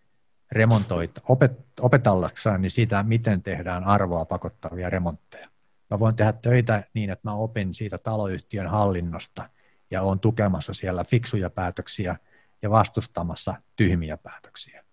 remontoita, 0.52 1.22
opet, 1.28 1.52
opetellakseni 1.80 2.58
niin 2.58 2.72
sitä, 2.72 3.04
miten 3.04 3.44
tehdään 3.44 3.84
arvoa 3.84 4.26
pakottavia 4.26 4.90
remontteja. 4.90 5.48
Mä 5.90 6.00
voin 6.00 6.16
tehdä 6.16 6.34
töitä 6.34 6.84
niin, 6.94 7.10
että 7.10 7.30
mä 7.30 7.34
opin 7.34 7.74
siitä 7.74 7.98
taloyhtiön 7.98 8.68
hallinnosta 8.68 9.50
ja 9.92 10.02
olen 10.02 10.20
tukemassa 10.20 10.74
siellä 10.74 11.04
fiksuja 11.04 11.50
päätöksiä 11.50 12.16
ja 12.62 12.70
vastustamassa 12.70 13.56
tyhmiä 13.76 14.18
päätöksiä. 14.18 14.84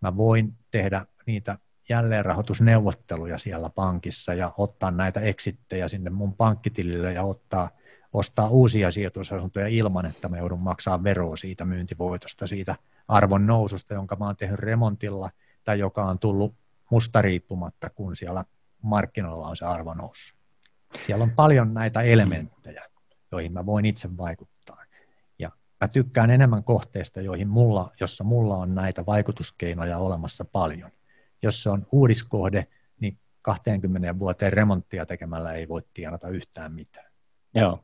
Mä 0.00 0.16
voin 0.16 0.54
tehdä 0.70 1.06
niitä 1.26 1.58
jälleenrahoitusneuvotteluja 1.88 3.38
siellä 3.38 3.70
pankissa 3.70 4.34
ja 4.34 4.52
ottaa 4.58 4.90
näitä 4.90 5.20
eksittejä 5.20 5.88
sinne 5.88 6.10
mun 6.10 6.34
pankkitilille 6.36 7.12
ja 7.12 7.22
ottaa, 7.22 7.70
ostaa 8.14 8.48
uusia 8.48 8.90
sijoitusasuntoja 8.90 9.66
ilman, 9.68 10.06
että 10.06 10.28
mä 10.28 10.38
joudun 10.38 10.62
maksaa 10.62 11.04
veroa 11.04 11.36
siitä 11.36 11.64
myyntivoitosta, 11.64 12.46
siitä 12.46 12.76
arvon 13.08 13.46
noususta, 13.46 13.94
jonka 13.94 14.16
mä 14.16 14.24
oon 14.26 14.36
tehnyt 14.36 14.58
remontilla 14.58 15.30
tai 15.64 15.78
joka 15.78 16.04
on 16.04 16.18
tullut 16.18 16.54
musta 16.90 17.22
riippumatta, 17.22 17.90
kun 17.90 18.16
siellä 18.16 18.44
markkinoilla 18.82 19.48
on 19.48 19.56
se 19.56 19.64
arvo 19.64 19.94
noussut. 19.94 20.38
Siellä 21.02 21.22
on 21.22 21.30
paljon 21.30 21.74
näitä 21.74 22.00
elementtejä, 22.00 22.82
joihin 23.32 23.52
mä 23.52 23.66
voin 23.66 23.84
itse 23.84 24.16
vaikuttaa. 24.16 24.84
Ja 25.38 25.50
mä 25.80 25.88
tykkään 25.88 26.30
enemmän 26.30 26.64
kohteista, 26.64 27.20
joihin 27.20 27.48
mulla, 27.48 27.92
jossa 28.00 28.24
mulla 28.24 28.56
on 28.56 28.74
näitä 28.74 29.06
vaikutuskeinoja 29.06 29.98
olemassa 29.98 30.44
paljon. 30.44 30.90
Jos 31.42 31.62
se 31.62 31.70
on 31.70 31.86
uudiskohde, 31.92 32.66
niin 33.00 33.18
20 33.42 34.18
vuoteen 34.18 34.52
remonttia 34.52 35.06
tekemällä 35.06 35.52
ei 35.52 35.68
voi 35.68 35.82
tienata 35.94 36.28
yhtään 36.28 36.72
mitään. 36.72 37.13
Joo. 37.54 37.78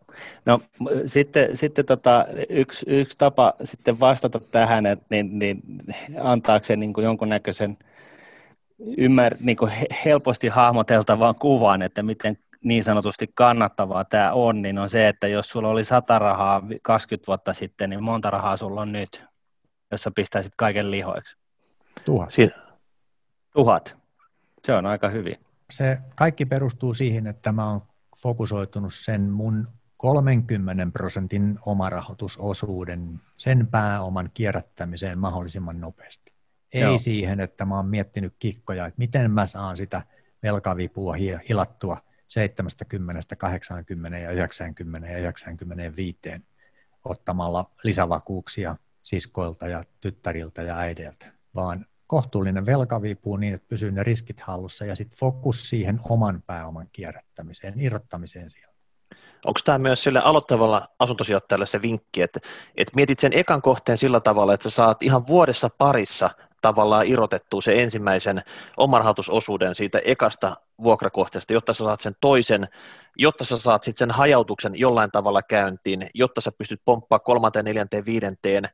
No 0.44 0.60
sitten, 1.06 1.56
sitten 1.56 1.86
tota, 1.86 2.26
yksi, 2.48 2.86
yksi 2.88 3.18
tapa 3.18 3.55
sitten 3.64 4.01
vastata 4.01 4.40
tähän, 4.40 4.86
että 4.86 5.06
niin, 5.10 5.38
niin, 5.38 5.62
antaakseen 6.20 6.80
niin 6.80 6.92
kuin 6.92 7.05
jonkunnäköisen 7.05 7.78
ymmär, 8.97 9.36
niin 9.40 9.56
kuin 9.56 9.72
helposti 10.05 10.48
hahmoteltavaan 10.48 11.34
kuvan, 11.34 11.82
että 11.82 12.02
miten 12.02 12.38
niin 12.64 12.84
sanotusti 12.84 13.30
kannattavaa 13.34 14.05
tämä 14.05 14.32
on, 14.32 14.62
niin 14.62 14.78
on 14.78 14.90
se, 14.90 15.09
että 15.09 15.28
jos 15.28 15.48
sulla 15.48 15.68
oli 15.68 15.84
100 15.84 16.18
rahaa 16.18 16.62
20 16.82 17.26
vuotta 17.26 17.55
sitten, 17.55 17.90
niin 17.90 18.02
monta 18.02 18.30
rahaa 18.30 18.56
sulla 18.56 18.80
on 18.80 18.92
nyt, 18.92 19.24
jos 19.90 20.02
sä 20.02 20.10
pistäisit 20.10 20.52
kaiken 20.56 20.90
lihoiksi? 20.90 21.36
Tuhat. 22.05 22.30
Si- 22.30 22.51
tuhat. 23.55 23.97
Se 24.64 24.74
on 24.74 24.86
aika 24.86 25.09
hyvin. 25.09 25.36
Se 25.70 25.98
kaikki 26.16 26.47
perustuu 26.47 26.94
siihen, 26.94 27.26
että 27.26 27.52
mä 27.52 27.70
oon 27.70 27.82
fokusoitunut 28.22 28.94
sen 28.94 29.20
mun 29.22 29.68
30 29.97 30.86
prosentin 30.92 31.59
omarahoitusosuuden, 31.66 33.20
sen 33.36 33.66
pääoman 33.66 34.30
kierrättämiseen 34.34 35.18
mahdollisimman 35.18 35.80
nopeasti. 35.80 36.32
Ei 36.72 36.82
Joo. 36.82 36.98
siihen, 36.98 37.40
että 37.40 37.64
mä 37.64 37.76
oon 37.76 37.86
miettinyt 37.86 38.34
kikkoja, 38.38 38.86
että 38.86 38.98
miten 38.98 39.30
mä 39.30 39.47
saan 39.47 39.76
sitä 39.76 40.02
velkavipua 40.42 41.14
hilattua 41.48 42.02
70, 42.26 43.36
80 43.36 44.18
ja 44.18 44.30
90 44.30 45.09
ja 45.09 45.18
95 45.18 46.18
ottamalla 47.05 47.70
lisävakuuksia 47.84 48.76
siskoilta 49.02 49.68
ja 49.68 49.84
tyttäriltä 50.01 50.62
ja 50.62 50.76
äideiltä, 50.76 51.26
vaan 51.55 51.86
kohtuullinen 52.10 52.66
velkavipu 52.66 53.36
niin, 53.36 53.54
että 53.54 53.68
pysyy 53.68 53.90
ne 53.90 54.02
riskit 54.02 54.40
hallussa 54.40 54.84
ja 54.84 54.96
sitten 54.96 55.18
fokus 55.18 55.68
siihen 55.68 56.00
oman 56.08 56.42
pääoman 56.46 56.88
kierrättämiseen, 56.92 57.80
irrottamiseen 57.80 58.50
sieltä. 58.50 58.74
Onko 59.44 59.60
tämä 59.64 59.78
myös 59.78 60.02
sille 60.02 60.20
aloittavalle 60.20 60.80
asuntosijoittajalle 60.98 61.66
se 61.66 61.82
vinkki, 61.82 62.22
että, 62.22 62.40
että 62.76 62.92
mietit 62.96 63.20
sen 63.20 63.32
ekan 63.32 63.62
kohteen 63.62 63.98
sillä 63.98 64.20
tavalla, 64.20 64.54
että 64.54 64.70
sä 64.70 64.74
saat 64.74 65.02
ihan 65.02 65.26
vuodessa 65.26 65.70
parissa 65.78 66.30
tavallaan 66.62 67.06
irrotettua 67.06 67.60
se 67.60 67.82
ensimmäisen 67.82 68.42
omarhautusosuuden 68.76 69.74
siitä 69.74 69.98
ekasta 70.04 70.56
vuokrakohteesta, 70.82 71.52
jotta 71.52 71.72
sä 71.72 71.84
saat 71.84 72.00
sen 72.00 72.16
toisen, 72.20 72.68
jotta 73.16 73.44
sä 73.44 73.56
saat 73.56 73.82
sitten 73.82 73.98
sen 73.98 74.10
hajautuksen 74.10 74.78
jollain 74.78 75.10
tavalla 75.10 75.42
käyntiin, 75.42 76.10
jotta 76.14 76.40
sä 76.40 76.52
pystyt 76.58 76.80
pomppaa 76.84 77.18
kolmanteen, 77.18 77.64
neljänteen, 77.64 78.04
viidenteen, 78.04 78.68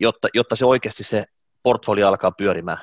jotta, 0.00 0.28
jotta 0.34 0.56
se 0.56 0.66
oikeasti 0.66 1.04
se 1.04 1.26
portfolio 1.64 2.08
alkaa 2.08 2.30
pyörimään? 2.30 2.78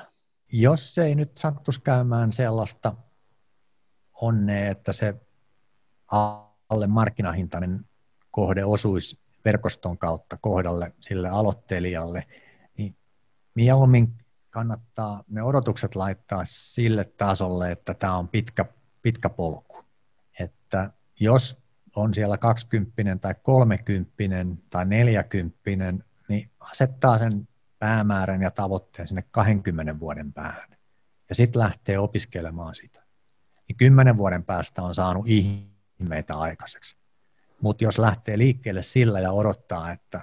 Jos 0.51 0.97
ei 0.97 1.15
nyt 1.15 1.37
sattuisi 1.37 1.81
käymään 1.81 2.33
sellaista 2.33 2.93
onnea, 4.21 4.71
että 4.71 4.93
se 4.93 5.15
alle 6.69 6.87
markkinahintainen 6.87 7.85
kohde 8.31 8.65
osuisi 8.65 9.19
verkoston 9.45 9.97
kautta 9.97 10.37
kohdalle 10.41 10.93
sille 10.99 11.29
aloittelijalle, 11.29 12.25
niin 12.77 12.95
mieluummin 13.55 14.13
kannattaa 14.49 15.23
ne 15.27 15.43
odotukset 15.43 15.95
laittaa 15.95 16.41
sille 16.45 17.03
tasolle, 17.17 17.71
että 17.71 17.93
tämä 17.93 18.17
on 18.17 18.27
pitkä, 18.27 18.65
pitkä 19.01 19.29
polku. 19.29 19.83
Että 20.39 20.91
jos 21.19 21.57
on 21.95 22.13
siellä 22.13 22.37
20 22.37 23.17
tai 23.21 23.35
30 23.43 24.13
tai 24.69 24.85
40, 24.85 25.59
niin 26.27 26.49
asettaa 26.59 27.19
sen 27.19 27.47
päämäärän 27.81 28.41
ja 28.41 28.51
tavoitteen 28.51 29.07
sinne 29.07 29.23
20 29.31 29.99
vuoden 29.99 30.33
päähän. 30.33 30.69
Ja 31.29 31.35
sitten 31.35 31.59
lähtee 31.59 31.99
opiskelemaan 31.99 32.75
sitä. 32.75 33.03
Niin 33.67 33.77
10 33.77 34.17
vuoden 34.17 34.43
päästä 34.43 34.81
on 34.81 34.95
saanut 34.95 35.25
ihmeitä 35.27 36.33
aikaiseksi. 36.33 36.97
Mutta 37.61 37.83
jos 37.83 37.99
lähtee 37.99 38.37
liikkeelle 38.37 38.81
sillä 38.81 39.19
ja 39.19 39.31
odottaa, 39.31 39.91
että, 39.91 40.21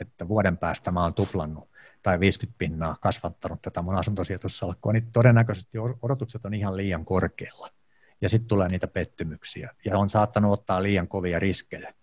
että 0.00 0.28
vuoden 0.28 0.58
päästä 0.58 0.90
mä 0.90 1.02
oon 1.02 1.14
tuplannut 1.14 1.70
tai 2.02 2.20
50 2.20 2.58
pinnaa 2.58 2.96
kasvattanut 3.00 3.62
tätä 3.62 3.82
mun 3.82 3.94
asuntosijoitussalkkua, 3.94 4.92
niin 4.92 5.12
todennäköisesti 5.12 5.78
odotukset 6.02 6.46
on 6.46 6.54
ihan 6.54 6.76
liian 6.76 7.04
korkealla. 7.04 7.70
Ja 8.20 8.28
sitten 8.28 8.48
tulee 8.48 8.68
niitä 8.68 8.88
pettymyksiä 8.88 9.74
ja 9.84 9.98
on 9.98 10.08
saattanut 10.08 10.52
ottaa 10.52 10.82
liian 10.82 11.08
kovia 11.08 11.38
riskejä. 11.38 11.94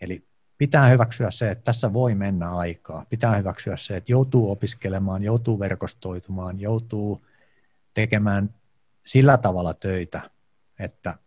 Eli 0.00 0.28
pitää 0.64 0.88
hyväksyä 0.88 1.30
se, 1.30 1.50
että 1.50 1.64
tässä 1.64 1.92
voi 1.92 2.14
mennä 2.14 2.56
aikaa. 2.56 3.06
Pitää 3.10 3.36
hyväksyä 3.36 3.76
se, 3.76 3.96
että 3.96 4.12
joutuu 4.12 4.50
opiskelemaan, 4.50 5.22
joutuu 5.22 5.58
verkostoitumaan, 5.58 6.60
joutuu 6.60 7.26
tekemään 7.94 8.54
sillä 9.06 9.36
tavalla 9.36 9.74
töitä, 9.74 10.30
että 10.78 11.18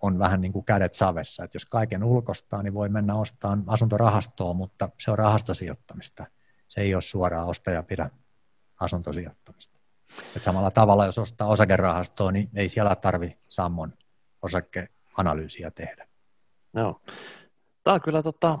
on 0.00 0.18
vähän 0.18 0.40
niin 0.40 0.52
kuin 0.52 0.64
kädet 0.64 0.94
savessa. 0.94 1.44
Että 1.44 1.56
jos 1.56 1.64
kaiken 1.64 2.04
ulkostaa, 2.04 2.62
niin 2.62 2.74
voi 2.74 2.88
mennä 2.88 3.14
ostamaan 3.14 3.64
asuntorahastoa, 3.66 4.54
mutta 4.54 4.88
se 5.00 5.10
on 5.10 5.18
rahastosijoittamista. 5.18 6.26
Se 6.68 6.80
ei 6.80 6.94
ole 6.94 7.02
suoraan 7.02 7.46
ostaja 7.46 7.82
pidä 7.82 8.10
asuntosijoittamista. 8.80 9.78
Et 10.36 10.44
samalla 10.44 10.70
tavalla, 10.70 11.06
jos 11.06 11.18
ostaa 11.18 11.48
osakerahastoa, 11.48 12.32
niin 12.32 12.50
ei 12.54 12.68
siellä 12.68 12.96
tarvi 12.96 13.38
sammon 13.48 13.92
osakeanalyysiä 14.42 15.70
tehdä. 15.70 16.06
Joo. 16.74 17.00
Tämä 17.84 17.94
on 17.94 18.00
kyllä 18.00 18.22
tota, 18.22 18.58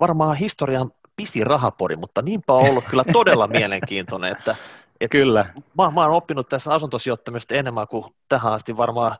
varmaan 0.00 0.36
historian 0.36 0.90
pisin 1.16 1.46
rahapori, 1.46 1.96
mutta 1.96 2.22
niinpä 2.22 2.52
on 2.52 2.68
ollut 2.68 2.84
kyllä 2.90 3.04
todella 3.12 3.46
mielenkiintoinen, 3.58 4.32
että, 4.32 4.56
että 5.00 5.12
kyllä. 5.12 5.44
Mä, 5.78 5.90
mä 5.90 6.02
oon 6.02 6.10
oppinut 6.10 6.48
tässä 6.48 6.74
asuntosijoittamisesta 6.74 7.54
enemmän 7.54 7.88
kuin 7.88 8.04
tähän 8.28 8.52
asti 8.52 8.76
varmaan 8.76 9.16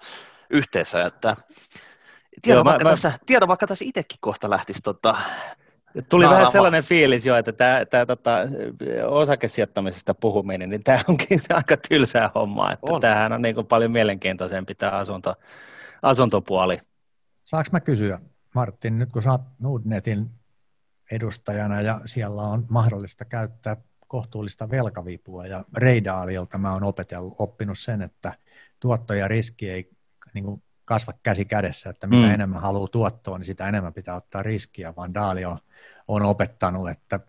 yhteensä, 0.51 1.03
että 1.03 1.37
tiedän, 2.43 2.59
Joo, 2.59 2.65
vaikka, 2.65 2.85
mä, 2.85 2.91
tässä, 2.91 3.09
mä... 3.09 3.19
tiedän 3.27 3.49
vaikka 3.49 3.67
tässä 3.67 3.85
itsekin 3.85 4.19
kohta 4.21 4.51
lähtisi 4.51 4.83
tota, 4.83 5.17
Tuli 6.09 6.25
Naarama. 6.25 6.41
vähän 6.41 6.53
sellainen 6.53 6.83
fiilis 6.83 7.27
jo, 7.27 7.37
että 7.37 7.53
tämä, 7.53 7.85
tämä 7.85 8.07
tota, 8.07 8.39
osakesijoittamisesta 9.09 10.15
puhuminen, 10.15 10.71
niin 10.71 10.85
tämä 10.85 11.01
onkin 11.09 11.41
aika 11.55 11.77
tylsää 11.89 12.31
hommaa, 12.35 12.73
että 12.73 12.93
on. 12.93 13.01
tämähän 13.01 13.33
on 13.33 13.43
niin 13.43 13.55
kuin 13.55 13.67
paljon 13.67 13.91
mielenkiintoisempi 13.91 14.75
tämä 14.75 14.93
asunto, 14.93 15.35
asuntopuoli. 16.03 16.79
Saanko 17.45 17.69
mä 17.73 17.81
kysyä, 17.81 18.21
Martin, 18.55 18.99
nyt 18.99 19.13
kun 19.13 19.23
sä 19.23 19.31
oot 19.31 19.43
Nordnetin 19.59 20.31
edustajana 21.11 21.81
ja 21.81 22.01
siellä 22.05 22.43
on 22.43 22.67
mahdollista 22.71 23.25
käyttää 23.25 23.77
kohtuullista 24.09 24.71
velkavipua 24.71 25.47
ja 25.47 25.65
Reidaaliolta 25.77 26.59
mä 26.59 26.73
oon 26.73 26.85
opetellut, 26.85 27.35
oppinut 27.39 27.79
sen, 27.79 28.03
että 28.03 28.33
tuotto 28.81 29.15
ja 29.15 29.29
riski 29.29 29.71
ei 29.71 29.91
niin 30.35 30.45
kuin 30.45 30.63
kasva 30.85 31.13
käsi 31.23 31.45
kädessä, 31.45 31.91
että 31.91 32.07
mitä 32.07 32.27
mm. 32.27 32.35
enemmän 32.35 32.61
haluaa 32.63 32.89
tuottoa, 32.89 33.39
niin 33.39 33.47
sitä 33.47 33.69
enemmän 33.69 33.95
pitää 33.95 34.15
ottaa 34.15 34.43
riskiä, 34.43 34.97
vaan 34.97 35.15
Daali 35.15 35.45
on, 35.45 35.59
on 36.09 36.23
opettanut, 36.23 36.91
että 36.91 37.21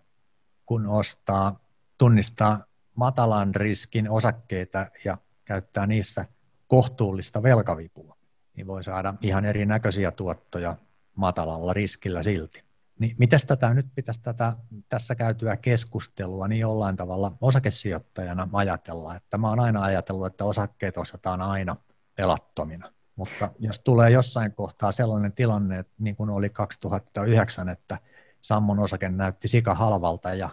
kun 0.66 0.88
ostaa, 0.88 1.60
tunnistaa 1.98 2.66
matalan 2.96 3.56
riskin 3.56 4.10
osakkeita 4.10 4.86
ja 5.06 5.18
käyttää 5.46 5.88
niissä 5.88 6.26
kohtuullista 6.68 7.44
velkavipua, 7.44 8.18
niin 8.56 8.68
voi 8.68 8.84
saada 8.84 9.14
ihan 9.22 9.46
erinäköisiä 9.46 10.12
tuottoja 10.12 10.76
matalalla 11.16 11.74
riskillä 11.74 12.24
silti. 12.24 12.69
Niin 13.00 13.16
mitäs 13.20 13.46
tätä 13.46 13.74
nyt 13.74 13.88
pitäisi 13.96 14.22
tätä, 14.22 14.54
tässä 14.90 15.16
käytyä 15.16 15.58
keskustelua 15.58 16.48
niin 16.48 16.60
jollain 16.60 16.96
tavalla 16.96 17.32
osakesijoittajana 17.42 18.50
ajatella, 18.54 19.16
että 19.16 19.38
mä 19.38 19.50
oon 19.50 19.60
aina 19.60 19.84
ajatellut, 19.84 20.28
että 20.28 20.46
osakkeet 20.46 20.98
osataan 20.98 21.42
aina 21.42 21.76
pelattomina. 22.16 22.92
Mutta 23.16 23.52
jos 23.60 23.80
tulee 23.80 24.10
jossain 24.10 24.54
kohtaa 24.54 24.92
sellainen 24.92 25.34
tilanne, 25.34 25.80
että 25.80 25.94
niin 26.00 26.16
kuin 26.16 26.30
oli 26.30 26.50
2009, 26.50 27.70
että 27.70 27.98
Sammon 28.42 28.80
osake 28.80 29.10
näytti 29.10 29.48
sika 29.48 29.76
halvalta 29.76 30.34
ja 30.34 30.50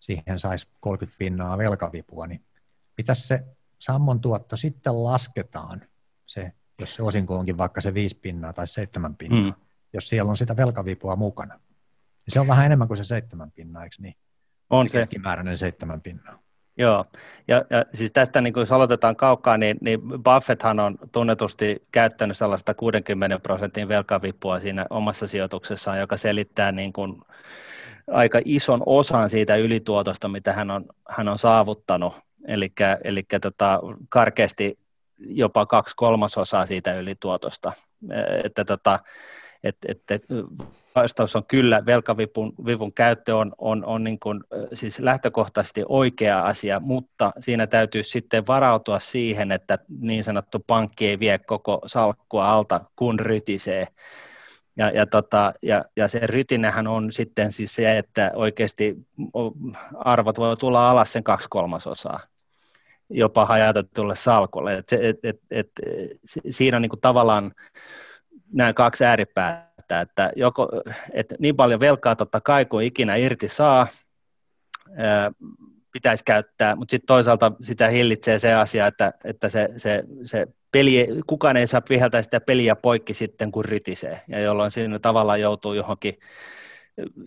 siihen 0.00 0.38
saisi 0.38 0.68
30 0.80 1.18
pinnaa 1.18 1.58
velkavipua, 1.58 2.26
niin 2.26 2.44
pitäisi 2.96 3.26
se 3.26 3.44
Sammon 3.78 4.20
tuotto 4.20 4.56
sitten 4.56 5.04
lasketaan, 5.04 5.82
se, 6.26 6.52
jos 6.78 6.94
se 6.94 7.02
osinko 7.02 7.38
onkin 7.38 7.58
vaikka 7.58 7.80
se 7.80 7.94
5 7.94 8.18
pinnaa 8.18 8.52
tai 8.52 8.66
7 8.66 9.16
pinnaa, 9.16 9.40
mm. 9.40 9.54
jos 9.92 10.08
siellä 10.08 10.30
on 10.30 10.36
sitä 10.36 10.56
velkavipua 10.56 11.16
mukana. 11.16 11.60
Se 12.28 12.40
on 12.40 12.46
vähän 12.46 12.66
enemmän 12.66 12.88
kuin 12.88 12.98
se 12.98 13.04
7 13.04 13.50
pinnaa, 13.50 13.84
eikö 13.84 13.96
niin? 13.98 14.14
On 14.70 14.88
se, 14.88 14.92
se. 14.92 14.98
keskimääräinen 14.98 15.56
7 15.56 16.00
pinnaa. 16.00 16.38
Joo, 16.78 17.04
ja, 17.48 17.64
ja 17.70 17.84
siis 17.94 18.12
tästä 18.12 18.40
niin 18.40 18.52
kun 18.52 18.60
jos 18.60 18.72
aloitetaan 18.72 19.16
kaukaa, 19.16 19.58
niin, 19.58 19.76
niin 19.80 20.00
Buffetthan 20.00 20.80
on 20.80 20.98
tunnetusti 21.12 21.86
käyttänyt 21.92 22.36
sellaista 22.36 22.74
60 22.74 23.38
prosentin 23.38 23.88
velkavipua 23.88 24.60
siinä 24.60 24.86
omassa 24.90 25.26
sijoituksessaan, 25.26 25.98
joka 25.98 26.16
selittää 26.16 26.72
niin 26.72 26.92
kuin 26.92 27.22
aika 28.10 28.40
ison 28.44 28.82
osan 28.86 29.30
siitä 29.30 29.56
ylituotosta, 29.56 30.28
mitä 30.28 30.52
hän 30.52 30.70
on, 30.70 30.84
hän 31.08 31.28
on 31.28 31.38
saavuttanut. 31.38 32.14
Eli 33.04 33.24
tota, 33.40 33.80
karkeasti 34.08 34.78
jopa 35.18 35.66
kaksi 35.66 35.96
kolmasosaa 35.96 36.66
siitä 36.66 36.94
ylituotosta. 36.94 37.72
Että 38.44 38.64
tota, 38.64 39.00
että, 39.64 39.88
että 39.92 40.18
vastaus 40.94 41.36
on 41.36 41.44
kyllä, 41.48 41.86
velkavivun 41.86 42.52
vivun 42.66 42.92
käyttö 42.92 43.36
on, 43.36 43.52
on, 43.58 43.84
on 43.84 44.04
niin 44.04 44.18
kuin, 44.18 44.44
siis 44.74 44.98
lähtökohtaisesti 44.98 45.84
oikea 45.88 46.42
asia, 46.42 46.80
mutta 46.80 47.32
siinä 47.40 47.66
täytyy 47.66 48.02
sitten 48.02 48.46
varautua 48.46 49.00
siihen, 49.00 49.52
että 49.52 49.78
niin 50.00 50.24
sanottu 50.24 50.64
pankki 50.66 51.08
ei 51.08 51.18
vie 51.18 51.38
koko 51.38 51.80
salkkua 51.86 52.50
alta, 52.50 52.80
kun 52.96 53.20
rytisee. 53.20 53.86
Ja, 54.76 54.90
ja, 54.90 55.06
tota, 55.06 55.52
ja, 55.62 55.84
ja 55.96 56.08
se 56.08 56.20
rytinähän 56.22 56.86
on 56.86 57.12
sitten 57.12 57.52
siis 57.52 57.74
se, 57.74 57.98
että 57.98 58.30
oikeasti 58.34 58.96
arvot 59.94 60.38
voi 60.38 60.56
tulla 60.56 60.90
alas 60.90 61.12
sen 61.12 61.24
kaksi 61.24 61.48
kolmasosaa 61.50 62.20
jopa 63.10 63.46
hajautetulle 63.46 64.16
salkulle. 64.16 64.74
Et 64.74 64.92
et, 64.92 65.18
et, 65.22 65.40
et, 65.50 65.70
siinä 66.50 66.76
on 66.76 66.82
niin 66.82 66.90
kuin 66.90 67.00
tavallaan 67.00 67.52
nämä 68.52 68.72
kaksi 68.72 69.04
ääripäätä, 69.04 70.00
että, 70.00 70.32
joko, 70.36 70.68
että 71.12 71.34
niin 71.38 71.56
paljon 71.56 71.80
velkaa 71.80 72.16
totta 72.16 72.40
kai 72.40 72.64
kuin 72.64 72.86
ikinä 72.86 73.16
irti 73.16 73.48
saa, 73.48 73.86
pitäisi 75.92 76.24
käyttää, 76.24 76.76
mutta 76.76 76.90
sitten 76.90 77.06
toisaalta 77.06 77.52
sitä 77.62 77.88
hillitsee 77.88 78.38
se 78.38 78.54
asia, 78.54 78.86
että, 78.86 79.12
että 79.24 79.48
se, 79.48 79.68
se, 79.76 80.04
se 80.24 80.46
peli, 80.70 81.08
kukaan 81.26 81.56
ei 81.56 81.66
saa 81.66 81.82
viheltää 81.90 82.22
sitä 82.22 82.40
peliä 82.40 82.76
poikki 82.76 83.14
sitten, 83.14 83.52
kun 83.52 83.64
rytisee, 83.64 84.20
ja 84.28 84.40
jolloin 84.40 84.70
siinä 84.70 84.98
tavallaan 84.98 85.40
joutuu 85.40 85.72
johonkin, 85.72 86.18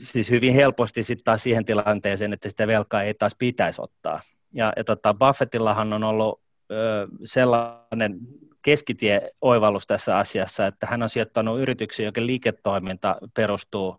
siis 0.04 0.30
hyvin 0.30 0.54
helposti 0.54 1.04
sitten 1.04 1.24
taas 1.24 1.44
siihen 1.44 1.66
tilanteeseen, 1.66 2.34
että 2.34 2.50
sitä 2.50 2.68
velkaa 2.68 3.04
ei 3.04 3.14
taas 3.14 3.36
pitäisi 3.40 3.82
ottaa. 3.82 4.22
Ja, 4.54 4.74
ja 4.78 4.84
tota, 4.84 5.14
Buffettillahan 5.14 5.94
on 5.94 6.04
ollut 6.04 6.42
ö, 6.72 7.08
sellainen 7.26 8.20
keskitie-oivallus 8.62 9.88
tässä 9.88 10.18
asiassa, 10.18 10.68
että 10.68 10.88
hän 10.88 11.04
on 11.04 11.10
sijoittanut 11.10 11.60
yrityksiä, 11.60 12.06
jonka 12.06 12.26
liiketoiminta 12.26 13.16
perustuu 13.34 13.98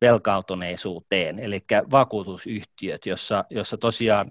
velkautuneisuuteen, 0.00 1.38
eli 1.38 1.64
vakuutusyhtiöt, 1.90 3.06
jossa, 3.06 3.44
jossa 3.50 3.76
tosiaan 3.76 4.30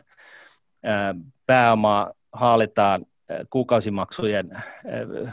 pääomaa 1.45 2.11
haalitaan 2.31 3.05
kuukausimaksujen, 3.49 4.63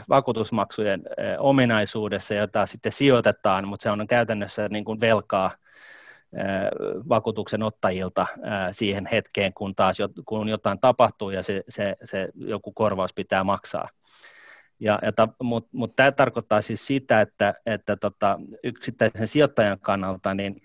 vakuutusmaksujen 0.09 1.03
ominaisuudessa, 1.39 2.33
jota 2.33 2.65
sitten 2.65 2.91
sijoitetaan, 2.91 3.67
mutta 3.67 3.83
se 3.83 3.89
on 3.89 4.07
käytännössä 4.07 4.69
niin 4.69 4.85
kuin 4.85 4.99
velkaa 4.99 5.51
vakuutuksen 7.09 7.63
ottajilta 7.63 8.27
siihen 8.71 9.05
hetkeen, 9.11 9.53
kun 9.53 9.75
taas 9.75 9.97
kun 10.25 10.49
jotain 10.49 10.79
tapahtuu 10.79 11.29
ja 11.29 11.43
se, 11.43 11.63
se, 11.69 11.95
se 12.03 12.29
joku 12.35 12.71
korvaus 12.71 13.13
pitää 13.13 13.43
maksaa. 13.43 13.89
Ja, 14.79 14.99
ja 15.01 15.27
Mutta 15.43 15.69
mut 15.73 15.95
tämä 15.95 16.11
tarkoittaa 16.11 16.61
siis 16.61 16.87
sitä, 16.87 17.21
että, 17.21 17.53
että 17.65 17.95
tota, 17.95 18.39
yksittäisen 18.63 19.27
sijoittajan 19.27 19.79
kannalta, 19.79 20.33
niin, 20.33 20.61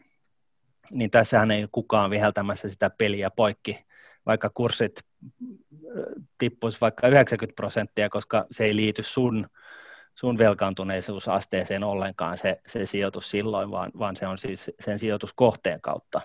niin 0.90 1.10
tässähän 1.10 1.50
ei 1.50 1.68
kukaan 1.72 2.10
viheltämässä 2.10 2.68
sitä 2.68 2.90
peliä 2.90 3.30
poikki, 3.30 3.84
vaikka 4.26 4.50
kurssit 4.54 5.00
tippuisi 6.38 6.78
vaikka 6.80 7.08
90 7.08 7.56
prosenttia, 7.56 8.10
koska 8.10 8.46
se 8.50 8.64
ei 8.64 8.76
liity 8.76 9.02
sun, 9.02 9.48
sun 10.14 10.38
velkaantuneisuusasteeseen 10.38 11.84
ollenkaan 11.84 12.38
se, 12.38 12.60
se 12.66 12.86
sijoitus 12.86 13.30
silloin, 13.30 13.70
vaan, 13.70 13.90
vaan 13.98 14.16
se 14.16 14.26
on 14.26 14.38
siis 14.38 14.70
sen 14.80 14.98
sijoituskohteen 14.98 15.80
kautta. 15.80 16.20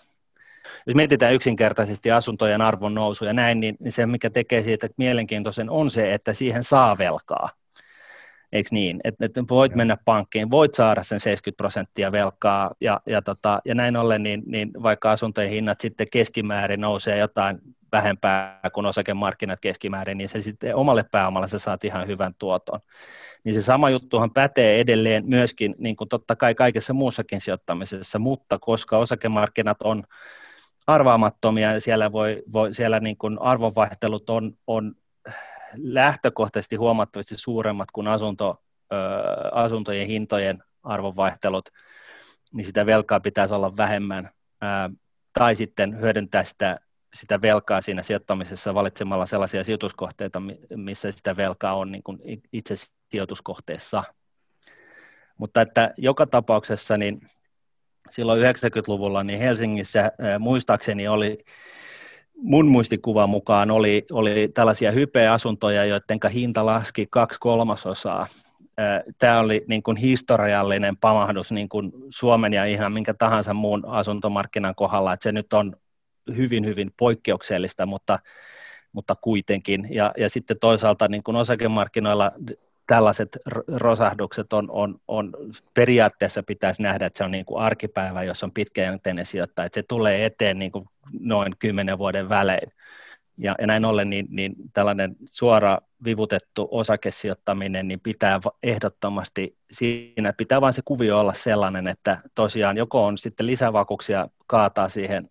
Jos 0.88 0.96
mietitään 0.96 1.34
yksinkertaisesti 1.34 2.12
asuntojen 2.12 2.62
arvon 2.62 2.94
nousu 2.94 3.26
ja 3.26 3.34
näin, 3.34 3.60
niin, 3.60 3.76
niin 3.80 3.92
se, 3.92 4.06
mikä 4.06 4.30
tekee 4.30 4.64
siitä 4.64 4.88
mielenkiintoisen, 4.98 5.70
on 5.70 5.92
se, 5.92 6.14
että 6.14 6.34
siihen 6.34 6.64
saa 6.64 6.98
velkaa 6.98 7.50
eikö 8.56 8.70
niin, 8.72 9.00
että, 9.04 9.26
että 9.26 9.44
voit 9.50 9.72
ja. 9.72 9.78
mennä 9.78 9.98
pankkiin, 10.06 10.52
voit 10.52 10.74
saada 10.74 11.04
sen 11.04 11.20
70 11.20 11.58
prosenttia 11.58 12.12
velkaa, 12.12 12.72
ja, 12.82 13.02
ja, 13.06 13.22
tota, 13.22 13.62
ja 13.66 13.76
näin 13.76 13.98
ollen, 13.98 14.24
niin, 14.24 14.44
niin 14.46 14.72
vaikka 14.84 15.12
asuntojen 15.12 15.52
hinnat 15.52 15.82
sitten 15.82 16.08
keskimäärin 16.12 16.82
nousee 16.82 17.18
jotain 17.18 17.60
vähempää 17.92 18.60
kuin 18.74 18.86
osakemarkkinat 18.86 19.60
keskimäärin, 19.60 20.18
niin 20.18 20.30
se 20.30 20.42
sitten 20.42 20.76
omalle 20.76 21.06
pääomalle 21.12 21.48
sä 21.48 21.60
saat 21.60 21.84
ihan 21.84 22.08
hyvän 22.08 22.34
tuoton. 22.40 22.80
Niin 23.44 23.54
se 23.54 23.62
sama 23.62 23.90
juttuhan 23.90 24.32
pätee 24.32 24.80
edelleen 24.80 25.24
myöskin, 25.28 25.76
niin 25.78 25.96
kuin 25.96 26.10
totta 26.10 26.36
kai 26.36 26.56
kaikessa 26.56 26.94
muussakin 26.94 27.42
sijoittamisessa, 27.42 28.20
mutta 28.20 28.60
koska 28.60 28.98
osakemarkkinat 28.98 29.78
on 29.84 30.04
arvaamattomia 30.88 31.74
ja 31.74 31.82
siellä, 31.82 32.12
voi, 32.12 32.44
voi, 32.54 32.74
siellä 32.74 33.00
niin 33.00 33.18
kuin 33.18 33.42
arvonvaihtelut 33.42 34.30
on, 34.30 34.54
on 34.68 34.96
lähtökohtaisesti 35.78 36.76
huomattavasti 36.76 37.38
suuremmat 37.38 37.92
kuin 37.92 38.08
asunto, 38.08 38.62
asuntojen 39.52 40.08
hintojen 40.08 40.64
arvonvaihtelut, 40.84 41.70
niin 42.54 42.66
sitä 42.66 42.86
velkaa 42.86 43.20
pitäisi 43.20 43.54
olla 43.54 43.78
vähemmän, 43.78 44.30
tai 45.40 45.56
sitten 45.56 46.00
hyödyntää 46.00 46.44
sitä, 46.44 46.80
sitä 47.14 47.42
velkaa 47.42 47.82
siinä 47.82 48.04
sijoittamisessa 48.04 48.74
valitsemalla 48.74 49.26
sellaisia 49.26 49.64
sijoituskohteita, 49.64 50.42
missä 50.76 51.12
sitä 51.12 51.38
velkaa 51.38 51.76
on 51.76 51.92
niin 51.92 52.04
kuin 52.04 52.20
itse 52.54 52.76
sijoituskohteessa. 53.12 54.04
Mutta 55.38 55.62
että 55.62 55.94
joka 55.98 56.26
tapauksessa 56.26 56.98
niin 56.98 57.22
silloin 58.10 58.42
90-luvulla 58.42 59.24
niin 59.24 59.40
Helsingissä 59.40 60.12
muistaakseni 60.40 61.08
oli 61.08 61.46
mun 62.38 62.68
muistikuvan 62.68 63.30
mukaan 63.30 63.72
oli, 63.72 64.06
oli 64.12 64.52
tällaisia 64.54 64.92
hypeasuntoja, 64.92 65.86
joiden 65.86 66.32
hinta 66.34 66.66
laski 66.66 67.08
kaksi 67.10 67.40
kolmasosaa. 67.40 68.28
Tämä 69.20 69.40
oli 69.40 69.66
niin 69.68 69.84
kuin 69.84 69.98
historiallinen 69.98 70.98
pamahdus 70.98 71.52
niin 71.52 71.70
kuin 71.70 71.92
Suomen 72.10 72.54
ja 72.54 72.66
ihan 72.66 72.92
minkä 72.92 73.14
tahansa 73.14 73.54
muun 73.54 73.84
asuntomarkkinan 73.88 74.76
kohdalla, 74.76 75.14
että 75.14 75.24
se 75.24 75.32
nyt 75.32 75.54
on 75.54 75.76
hyvin, 76.38 76.66
hyvin 76.66 76.92
poikkeuksellista, 76.98 77.86
mutta, 77.86 78.20
mutta 78.92 79.16
kuitenkin. 79.16 79.88
Ja, 79.92 80.14
ja 80.18 80.30
sitten 80.30 80.58
toisaalta 80.60 81.08
niin 81.08 81.24
kuin 81.24 81.38
osakemarkkinoilla 81.38 82.32
tällaiset 82.88 83.38
rosahdukset 83.68 84.54
on, 84.54 84.72
on, 84.72 84.96
on, 85.08 85.34
periaatteessa 85.74 86.44
pitäisi 86.44 86.82
nähdä, 86.82 87.06
että 87.06 87.18
se 87.18 87.24
on 87.24 87.32
niin 87.32 87.46
kuin 87.46 87.62
arkipäivä, 87.62 88.24
jos 88.24 88.44
on 88.44 88.52
pitkäjänteinen 88.52 89.26
sijoittaja, 89.26 89.66
että 89.66 89.80
se 89.80 89.84
tulee 89.88 90.26
eteen 90.26 90.60
niin 90.60 90.72
kuin 90.72 90.86
noin 91.20 91.54
kymmenen 91.60 91.98
vuoden 91.98 92.30
välein. 92.30 92.72
Ja, 93.38 93.56
ja 93.60 93.68
näin 93.68 93.86
ollen 93.86 94.10
niin, 94.10 94.28
niin 94.30 94.56
tällainen 94.74 95.16
suora 95.32 95.78
vivutettu 96.04 96.68
osakesijoittaminen, 96.72 97.88
niin 97.88 98.00
pitää 98.00 98.40
ehdottomasti, 98.64 99.58
siinä 99.72 100.34
pitää 100.34 100.62
vain 100.62 100.74
se 100.74 100.82
kuvio 100.86 101.20
olla 101.20 101.34
sellainen, 101.34 101.88
että 101.88 102.22
tosiaan 102.36 102.78
joko 102.78 103.06
on 103.06 103.18
sitten 103.18 103.48
lisävakuuksia 103.48 104.28
kaataa 104.48 104.90
siihen, 104.90 105.30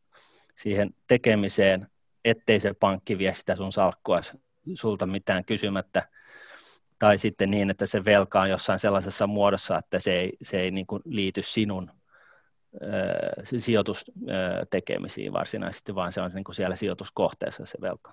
siihen 0.54 0.90
tekemiseen, 1.08 1.86
ettei 2.24 2.60
se 2.60 2.74
pankki 2.80 3.18
vie 3.18 3.34
sitä 3.34 3.56
sun 3.56 3.72
salkkua 3.72 4.20
sulta 4.74 5.06
mitään 5.06 5.44
kysymättä, 5.44 6.08
tai 7.04 7.18
sitten 7.18 7.50
niin, 7.50 7.70
että 7.70 7.86
se 7.86 8.04
velka 8.04 8.40
on 8.40 8.50
jossain 8.50 8.78
sellaisessa 8.78 9.26
muodossa, 9.26 9.78
että 9.78 9.98
se 9.98 10.12
ei, 10.12 10.32
se 10.42 10.60
ei 10.60 10.70
niin 10.70 10.86
kuin 10.86 11.02
liity 11.04 11.42
sinun 11.42 11.90
sijoitustekemisiin 13.58 15.32
varsinaisesti, 15.32 15.94
vaan 15.94 16.12
se 16.12 16.20
on 16.20 16.30
niin 16.34 16.44
kuin 16.44 16.54
siellä 16.54 16.76
sijoituskohteessa 16.76 17.66
se 17.66 17.78
velka. 17.80 18.12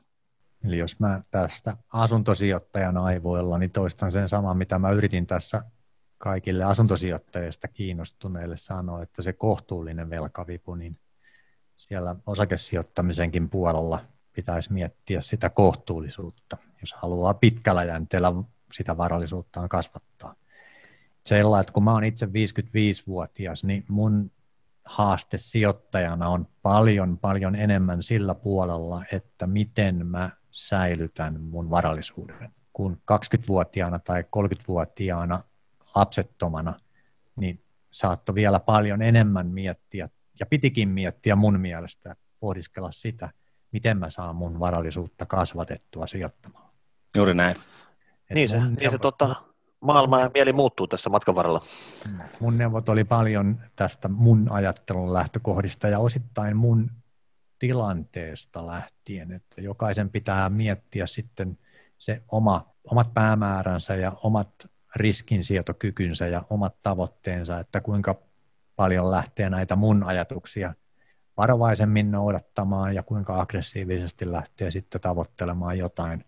Eli 0.66 0.78
jos 0.78 1.00
mä 1.00 1.22
tästä 1.32 1.78
asuntosijoittajan 1.94 2.98
aivoilla, 2.98 3.58
niin 3.58 3.72
toistan 3.72 4.12
sen 4.12 4.30
saman, 4.30 4.58
mitä 4.58 4.80
mä 4.80 4.92
yritin 4.92 5.28
tässä 5.28 5.64
kaikille 6.18 6.64
asuntosijoittajista 6.64 7.68
kiinnostuneille 7.68 8.58
sanoa, 8.58 9.02
että 9.02 9.22
se 9.22 9.34
kohtuullinen 9.34 10.10
velkavipu, 10.10 10.76
niin 10.76 10.98
siellä 11.76 12.16
osakesijoittamisenkin 12.26 13.50
puolella 13.50 14.00
pitäisi 14.34 14.74
miettiä 14.74 15.22
sitä 15.22 15.50
kohtuullisuutta, 15.50 16.58
jos 16.82 16.94
haluaa 16.94 17.34
pitkällä 17.34 17.84
jänteellä 17.84 18.34
sitä 18.72 18.98
varallisuuttaan 18.98 19.70
kasvattaa. 19.70 20.36
Sellainen, 21.26 21.62
että 21.62 21.74
kun 21.74 21.84
mä 21.84 21.92
oon 21.92 22.04
itse 22.04 22.26
55-vuotias, 22.26 23.64
niin 23.64 23.84
mun 23.90 24.32
haaste 24.86 25.38
sijoittajana 25.38 26.30
on 26.30 26.48
paljon, 26.62 27.18
paljon 27.18 27.56
enemmän 27.56 28.04
sillä 28.04 28.36
puolella, 28.36 29.04
että 29.12 29.48
miten 29.48 30.08
mä 30.08 30.30
säilytän 30.52 31.42
mun 31.42 31.70
varallisuuden. 31.70 32.52
Kun 32.74 33.02
20-vuotiaana 33.12 34.00
tai 34.00 34.22
30-vuotiaana 34.22 35.44
lapsettomana, 35.96 36.80
niin 37.36 37.64
saattoi 37.92 38.36
vielä 38.36 38.60
paljon 38.60 39.02
enemmän 39.02 39.48
miettiä, 39.48 40.10
ja 40.40 40.46
pitikin 40.46 40.90
miettiä 40.90 41.36
mun 41.36 41.60
mielestä, 41.60 42.16
pohdiskella 42.40 42.92
sitä, 42.92 43.30
miten 43.72 43.98
mä 43.98 44.10
saan 44.10 44.36
mun 44.36 44.60
varallisuutta 44.60 45.26
kasvatettua 45.26 46.08
sijoittamaan. 46.08 46.70
Juuri 47.16 47.34
näin. 47.34 47.56
Niin 48.34 48.50
se, 48.50 48.60
niin 48.80 48.92
se 48.92 48.98
tota, 48.98 49.36
maailma 49.80 50.20
ja 50.20 50.32
mieli 50.34 50.54
muuttuu 50.54 50.88
tässä 50.88 51.10
matkan 51.10 51.36
varrella. 51.36 51.62
Mun 52.40 52.58
neuvot 52.58 52.90
oli 52.90 53.04
paljon 53.04 53.60
tästä 53.76 54.08
mun 54.08 54.52
ajattelun 54.52 55.14
lähtökohdista 55.14 55.88
ja 55.88 56.00
osittain 56.00 56.58
mun 56.58 56.92
tilanteesta 57.60 58.68
lähtien, 58.68 59.32
että 59.32 59.62
jokaisen 59.62 60.10
pitää 60.10 60.50
miettiä 60.50 61.08
sitten 61.08 61.58
se 61.98 62.22
oma, 62.32 62.66
omat 62.92 63.14
päämääränsä 63.14 63.94
ja 63.94 64.12
omat 64.24 64.50
riskinsietokykynsä 64.96 66.28
ja 66.28 66.44
omat 66.50 66.76
tavoitteensa, 66.84 67.60
että 67.60 67.82
kuinka 67.82 68.16
paljon 68.76 69.12
lähtee 69.12 69.50
näitä 69.50 69.76
mun 69.76 70.04
ajatuksia 70.04 70.74
varovaisemmin 71.38 72.12
noudattamaan 72.12 72.96
ja 72.96 73.04
kuinka 73.04 73.42
aggressiivisesti 73.42 74.32
lähtee 74.32 74.72
sitten 74.72 75.02
tavoittelemaan 75.02 75.78
jotain 75.78 76.26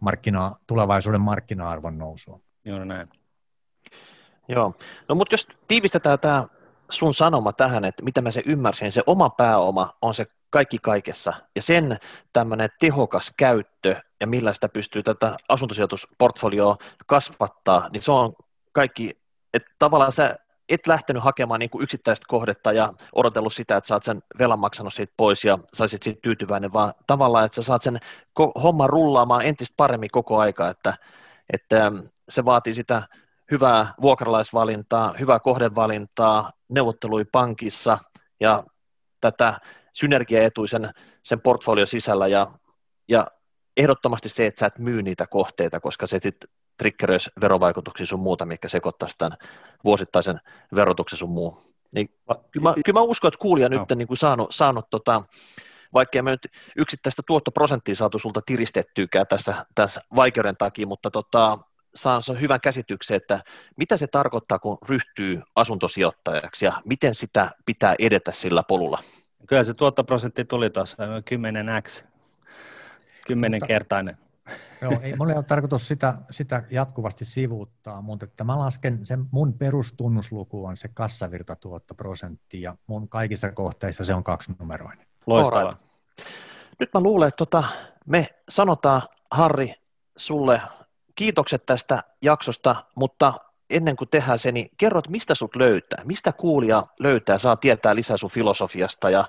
markkina, 0.00 0.56
tulevaisuuden 0.66 1.20
markkina-arvon 1.20 1.98
nousua. 1.98 2.40
Joo, 2.64 2.84
näin. 2.84 3.08
Joo, 4.48 4.74
no 5.08 5.14
mutta 5.14 5.34
jos 5.34 5.48
tiivistetään 5.68 6.18
tämä 6.18 6.46
sun 6.90 7.14
sanoma 7.14 7.52
tähän, 7.52 7.84
että 7.84 8.04
mitä 8.04 8.20
mä 8.20 8.30
se 8.30 8.42
ymmärsin, 8.46 8.92
se 8.92 9.02
oma 9.06 9.30
pääoma 9.30 9.96
on 10.02 10.14
se 10.14 10.26
kaikki 10.50 10.78
kaikessa, 10.78 11.32
ja 11.56 11.62
sen 11.62 11.98
tämmöinen 12.32 12.68
tehokas 12.80 13.32
käyttö, 13.36 13.96
ja 14.20 14.26
millä 14.26 14.52
sitä 14.52 14.68
pystyy 14.68 15.02
tätä 15.02 15.36
asuntosijoitusportfolioa 15.48 16.76
kasvattaa, 17.06 17.88
niin 17.92 18.02
se 18.02 18.12
on 18.12 18.32
kaikki, 18.72 19.20
että 19.54 19.70
tavallaan 19.78 20.12
sä 20.12 20.36
et 20.70 20.86
lähtenyt 20.86 21.22
hakemaan 21.22 21.60
niin 21.60 21.70
kuin 21.70 21.82
yksittäistä 21.82 22.26
kohdetta 22.28 22.72
ja 22.72 22.92
odotellut 23.12 23.52
sitä, 23.52 23.76
että 23.76 23.88
saat 23.88 24.02
sen 24.02 24.22
velan 24.38 24.58
maksanut 24.58 24.94
siitä 24.94 25.12
pois 25.16 25.44
ja 25.44 25.58
saisit 25.72 26.02
siitä 26.02 26.20
tyytyväinen, 26.22 26.72
vaan 26.72 26.94
tavallaan, 27.06 27.44
että 27.44 27.54
sä 27.54 27.62
saat 27.62 27.82
sen 27.82 27.98
homman 28.62 28.90
rullaamaan 28.90 29.42
entistä 29.42 29.74
paremmin 29.76 30.10
koko 30.10 30.38
aika, 30.38 30.68
että, 30.68 30.94
että 31.52 31.92
se 32.28 32.44
vaatii 32.44 32.74
sitä 32.74 33.02
hyvää 33.50 33.94
vuokralaisvalintaa, 34.02 35.14
hyvää 35.20 35.40
kohdevalintaa, 35.40 36.52
neuvottelui 36.68 37.24
pankissa 37.24 37.98
ja 38.40 38.64
tätä 39.20 39.60
synergiaetuisen 39.92 40.90
sen 41.22 41.40
portfolio 41.40 41.86
sisällä 41.86 42.26
ja, 42.26 42.46
ja 43.08 43.26
ehdottomasti 43.76 44.28
se, 44.28 44.46
että 44.46 44.60
sä 44.60 44.66
et 44.66 44.78
myy 44.78 45.02
niitä 45.02 45.26
kohteita, 45.26 45.80
koska 45.80 46.06
se 46.06 46.18
sitten 46.18 46.50
triggeröisi 46.80 47.30
verovaikutuksia 47.40 48.06
sun 48.06 48.20
muuta, 48.20 48.46
mikä 48.46 48.68
sekoittaisi 48.68 49.18
tämän 49.18 49.38
vuosittaisen 49.84 50.40
verotuksen 50.74 51.18
sun 51.18 51.30
muu. 51.30 51.62
Niin, 51.94 52.08
kyllä, 52.50 52.68
mä, 52.68 52.74
kyllä 52.84 53.00
mä 53.00 53.02
uskon, 53.02 53.28
että 53.28 53.38
kuulija 53.38 53.68
no. 53.68 53.78
nyt 53.78 53.98
niin 53.98 54.08
kuin 54.08 54.16
saanut, 54.16 54.50
saanut 54.50 54.90
tota, 54.90 55.22
vaikka 55.94 56.22
me 56.22 56.30
nyt 56.30 56.46
yksittäistä 56.76 57.22
tuottoprosenttia 57.26 57.94
saatu 57.94 58.18
sulta 58.18 58.40
tiristettyykään 58.46 59.26
tässä, 59.26 59.66
tässä 59.74 60.00
vaikeuden 60.16 60.56
takia, 60.58 60.86
mutta 60.86 61.10
tota, 61.10 61.58
saan 61.94 62.22
sen 62.22 62.40
hyvän 62.40 62.60
käsityksen, 62.60 63.16
että 63.16 63.44
mitä 63.76 63.96
se 63.96 64.06
tarkoittaa, 64.06 64.58
kun 64.58 64.78
ryhtyy 64.88 65.42
asuntosijoittajaksi 65.54 66.64
ja 66.64 66.82
miten 66.84 67.14
sitä 67.14 67.50
pitää 67.66 67.94
edetä 67.98 68.32
sillä 68.32 68.62
polulla? 68.62 68.98
Kyllä 69.46 69.64
se 69.64 69.74
tuottoprosentti 69.74 70.44
tuli 70.44 70.70
tuossa 70.70 70.96
10x, 71.02 72.04
10 73.26 73.60
kertainen. 73.66 74.18
Joo, 74.82 74.92
ei 75.02 75.16
mulla 75.16 75.34
ole 75.34 75.42
tarkoitus 75.42 75.88
sitä, 75.88 76.14
sitä 76.30 76.62
jatkuvasti 76.70 77.24
sivuuttaa, 77.24 78.02
mutta 78.02 78.24
että 78.24 78.44
mä 78.44 78.58
lasken, 78.58 79.06
sen 79.06 79.24
mun 79.30 79.52
perustunnusluku 79.52 80.64
on 80.64 80.76
se 80.76 80.88
kassavirtatuottoprosentti 80.94 82.62
ja 82.62 82.76
mun 82.86 83.08
kaikissa 83.08 83.52
kohteissa 83.52 84.04
se 84.04 84.14
on 84.14 84.24
kaksinumeroinen. 84.24 85.06
Loistavaa. 85.26 85.76
Nyt 86.80 86.90
mä 86.94 87.00
luulen, 87.00 87.28
että 87.28 87.36
tota, 87.36 87.64
me 88.06 88.26
sanotaan 88.48 89.02
Harri 89.30 89.74
sulle 90.16 90.62
kiitokset 91.14 91.66
tästä 91.66 92.04
jaksosta, 92.22 92.84
mutta 92.96 93.34
ennen 93.70 93.96
kuin 93.96 94.08
tehdään 94.08 94.38
se, 94.38 94.52
niin 94.52 94.70
kerrot, 94.76 95.08
mistä 95.08 95.34
sut 95.34 95.56
löytää, 95.56 96.02
mistä 96.04 96.32
kuulija 96.32 96.86
löytää, 96.98 97.38
saa 97.38 97.56
tietää 97.56 97.94
lisää 97.94 98.16
sun 98.16 98.30
filosofiasta 98.30 99.10
ja, 99.10 99.24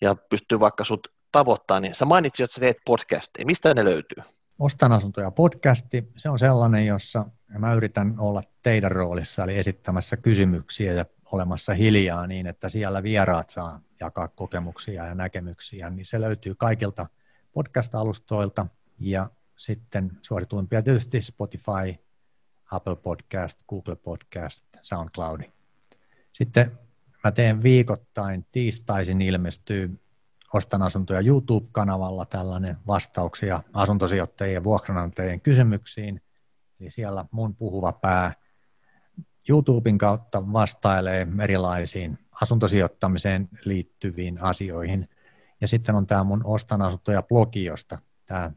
ja 0.00 0.14
pystyy 0.14 0.60
vaikka 0.60 0.84
sut 0.84 1.08
tavoittaa, 1.32 1.80
niin 1.80 1.94
sä 1.94 2.04
mainitsit, 2.04 2.44
että 2.44 2.54
sä 2.54 2.60
teet 2.60 2.76
podcasteja, 2.84 3.46
mistä 3.46 3.74
ne 3.74 3.84
löytyy? 3.84 4.22
Ostan 4.58 4.92
asuntoja 4.92 5.30
podcasti, 5.30 6.12
se 6.16 6.28
on 6.28 6.38
sellainen, 6.38 6.86
jossa 6.86 7.26
mä 7.58 7.74
yritän 7.74 8.14
olla 8.18 8.42
teidän 8.62 8.90
roolissa, 8.90 9.44
eli 9.44 9.58
esittämässä 9.58 10.16
kysymyksiä 10.16 10.92
ja 10.92 11.04
olemassa 11.32 11.74
hiljaa 11.74 12.26
niin, 12.26 12.46
että 12.46 12.68
siellä 12.68 13.02
vieraat 13.02 13.50
saa 13.50 13.80
jakaa 14.00 14.28
kokemuksia 14.28 15.06
ja 15.06 15.14
näkemyksiä, 15.14 15.90
niin 15.90 16.06
se 16.06 16.20
löytyy 16.20 16.54
kaikilta 16.54 17.06
podcast-alustoilta 17.52 18.66
ja 18.98 19.30
sitten 19.56 20.10
suosituimpia 20.20 20.82
tietysti 20.82 21.22
Spotify, 21.22 21.94
Apple 22.70 22.96
Podcast, 22.96 23.60
Google 23.68 23.96
Podcast, 23.96 24.66
SoundCloud. 24.82 25.40
Sitten 26.32 26.78
mä 27.24 27.32
teen 27.32 27.62
viikoittain, 27.62 28.46
tiistaisin 28.52 29.20
ilmestyy 29.20 30.00
Ostan 30.54 30.82
asuntoja 30.82 31.20
YouTube-kanavalla 31.20 32.26
tällainen 32.26 32.76
vastauksia 32.86 33.62
asuntosijoittajien 33.72 34.54
ja 34.54 34.64
vuokranantajien 34.64 35.40
kysymyksiin. 35.40 36.22
Eli 36.80 36.90
siellä 36.90 37.24
mun 37.30 37.54
puhuva 37.54 37.92
pää 37.92 38.34
YouTuben 39.48 39.98
kautta 39.98 40.52
vastailee 40.52 41.26
erilaisiin 41.42 42.18
asuntosijoittamiseen 42.42 43.48
liittyviin 43.64 44.42
asioihin. 44.42 45.04
Ja 45.60 45.68
sitten 45.68 45.94
on 45.94 46.06
tämä 46.06 46.24
mun 46.24 46.40
Ostan 46.44 46.82
asuntoja 46.82 47.22
blogi, 47.22 47.64
josta 47.64 47.98
tämä 48.26 48.50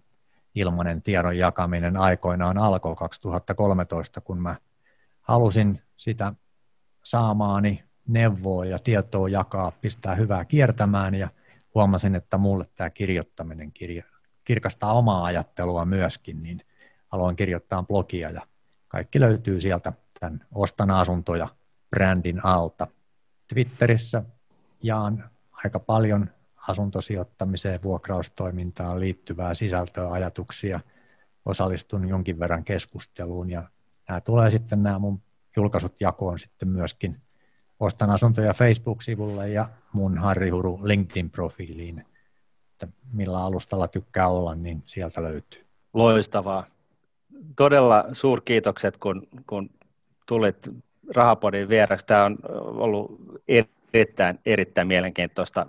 ilmainen 0.55 1.01
tiedon 1.01 1.37
jakaminen 1.37 1.97
aikoinaan 1.97 2.57
alkoi 2.57 2.95
2013, 2.95 4.21
kun 4.21 4.41
mä 4.41 4.55
halusin 5.21 5.81
sitä 5.95 6.33
saamaani 7.03 7.83
neuvoa 8.07 8.65
ja 8.65 8.79
tietoa 8.79 9.29
jakaa, 9.29 9.71
pistää 9.71 10.15
hyvää 10.15 10.45
kiertämään 10.45 11.15
ja 11.15 11.29
huomasin, 11.75 12.15
että 12.15 12.37
mulle 12.37 12.65
tämä 12.75 12.89
kirjoittaminen 12.89 13.71
kirja, 13.71 14.03
kirkastaa 14.45 14.93
omaa 14.93 15.25
ajattelua 15.25 15.85
myöskin, 15.85 16.43
niin 16.43 16.61
aloin 17.11 17.35
kirjoittaa 17.35 17.83
blogia 17.83 18.29
ja 18.29 18.41
kaikki 18.87 19.19
löytyy 19.19 19.61
sieltä 19.61 19.93
tämän 20.19 20.45
Ostan 20.55 20.91
asuntoja 20.91 21.47
brändin 21.89 22.45
alta. 22.45 22.87
Twitterissä 23.47 24.23
jaan 24.83 25.29
aika 25.51 25.79
paljon 25.79 26.29
asuntosijoittamiseen, 26.67 27.83
vuokraustoimintaan 27.83 28.99
liittyvää 28.99 29.53
sisältöä, 29.53 30.11
ajatuksia, 30.11 30.79
osallistun 31.45 32.07
jonkin 32.07 32.39
verran 32.39 32.63
keskusteluun 32.63 33.49
ja 33.49 33.63
nämä 34.09 34.21
tulee 34.21 34.51
sitten 34.51 34.83
nämä 34.83 34.99
mun 34.99 35.21
julkaisut 35.57 36.01
jakoon 36.01 36.39
sitten 36.39 36.69
myöskin 36.69 37.21
Ostan 37.79 38.09
asuntoja 38.09 38.53
Facebook-sivulle 38.53 39.49
ja 39.49 39.69
mun 39.93 40.17
Harri 40.17 40.49
Huru 40.49 40.79
LinkedIn-profiiliin, 40.83 42.05
että 42.71 42.87
millä 43.13 43.43
alustalla 43.43 43.87
tykkää 43.87 44.27
olla, 44.27 44.55
niin 44.55 44.83
sieltä 44.85 45.23
löytyy. 45.23 45.65
Loistavaa. 45.93 46.65
Todella 47.55 48.05
suurkiitokset, 48.13 48.97
kun, 48.97 49.27
kun 49.47 49.69
tulit 50.27 50.69
Rahapodin 51.15 51.69
vieraksi. 51.69 52.05
Tämä 52.05 52.25
on 52.25 52.37
ollut 52.61 53.21
erittäin, 53.93 54.39
erittäin 54.45 54.87
mielenkiintoista 54.87 55.65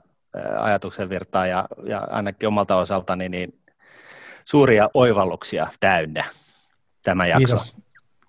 ajatuksen 0.60 1.08
virtaa 1.08 1.46
ja, 1.46 1.68
ja 1.84 1.98
ainakin 1.98 2.48
omalta 2.48 2.76
osaltani 2.76 3.28
niin 3.28 3.58
suuria 4.44 4.88
oivalluksia 4.94 5.68
täynnä 5.80 6.24
tämä 7.02 7.26
jakso. 7.26 7.46
Kiitos. 7.46 7.76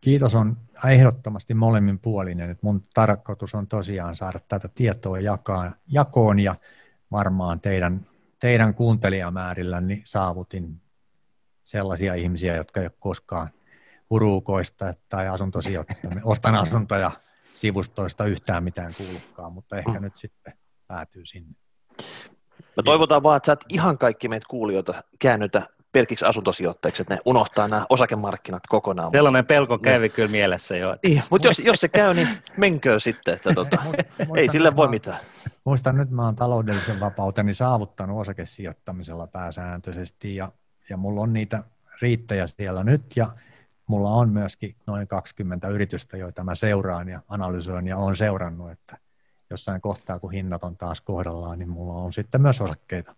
Kiitos 0.02 0.36
on 0.36 0.58
ehdottomasti 0.90 1.54
molemminpuolinen. 1.54 2.50
Että 2.50 2.66
mun 2.66 2.84
tarkoitus 2.94 3.56
on 3.56 3.68
tosiaan 3.68 4.16
saada 4.16 4.40
tätä 4.48 4.70
tietoa 4.76 5.20
jakaa, 5.20 5.72
jakoon 5.88 6.40
ja 6.40 6.56
varmaan 7.12 7.62
teidän, 7.62 8.06
teidän 8.40 8.74
kuuntelijamäärillä 8.74 9.82
niin 9.82 10.02
saavutin 10.06 10.82
sellaisia 11.64 12.14
ihmisiä, 12.14 12.56
jotka 12.56 12.80
ei 12.80 12.86
ole 12.86 12.94
koskaan 13.00 13.50
huruukoista 14.10 14.94
tai 15.10 15.28
asuntosijoittamista. 15.28 16.10
Ostan 16.32 16.56
asuntoja 16.56 17.12
sivustoista 17.54 18.26
yhtään 18.26 18.64
mitään 18.64 18.96
kuulukkaan, 18.96 19.54
mutta 19.54 19.78
ehkä 19.78 19.92
mm. 19.92 20.02
nyt 20.02 20.16
sitten 20.16 20.54
päätyy 20.88 21.26
sinne. 21.26 21.56
Me 22.78 22.84
toivotaan 22.86 23.24
vaan, 23.24 23.38
että 23.38 23.46
sä 23.46 23.54
et 23.54 23.66
ihan 23.70 23.98
kaikki 23.98 24.28
meitä 24.28 24.46
kuulijoita 24.50 25.04
käännytä 25.20 25.68
pelkiksi 25.94 26.26
asuntosijoittajiksi, 26.26 27.04
että 27.04 27.14
ne 27.14 27.22
unohtaa 27.26 27.68
nämä 27.68 27.86
osakemarkkinat 27.90 28.64
kokonaan. 28.70 29.12
Sellainen 29.12 29.46
pelko 29.46 29.78
kävi 29.78 30.08
no. 30.08 30.14
kyllä 30.16 30.32
mielessä 30.32 30.78
jo. 30.78 30.98
Niin, 31.08 31.24
mutta 31.30 31.48
jos, 31.48 31.60
jos 31.60 31.80
se 31.82 31.88
käy, 31.88 32.14
niin 32.14 32.28
menkö 32.58 33.00
sitten, 33.00 33.34
että 33.34 33.54
tota, 33.54 33.78
ei 34.38 34.50
sille 34.50 34.76
voi 34.76 34.88
mitään. 34.88 35.20
Muistan 35.64 35.98
nyt, 35.98 36.10
mä 36.10 36.26
oon 36.26 36.36
taloudellisen 36.36 37.00
vapauteni 37.00 37.54
saavuttanut 37.54 38.22
osakesijoittamisella 38.22 39.28
pääsääntöisesti 39.28 40.36
ja, 40.36 40.52
ja 40.90 40.98
mulla 40.98 41.22
on 41.22 41.34
niitä 41.34 41.64
riittäjä 42.02 42.48
siellä 42.48 42.84
nyt 42.84 43.04
ja 43.16 43.30
mulla 43.88 44.10
on 44.10 44.30
myöskin 44.30 44.76
noin 44.88 45.08
20 45.08 45.68
yritystä, 45.68 46.18
joita 46.18 46.44
mä 46.44 46.56
seuraan 46.56 47.10
ja 47.10 47.22
analysoin 47.28 47.88
ja 47.88 47.98
olen 47.98 48.16
seurannut, 48.16 48.72
että 48.72 48.98
jossain 49.50 49.82
kohtaa, 49.82 50.20
kun 50.20 50.32
hinnat 50.32 50.64
on 50.64 50.78
taas 50.78 51.02
kohdallaan, 51.02 51.60
niin 51.60 51.70
mulla 51.70 51.94
on 51.94 52.14
sitten 52.14 52.42
myös 52.42 52.62
osakkeita. 52.62 53.16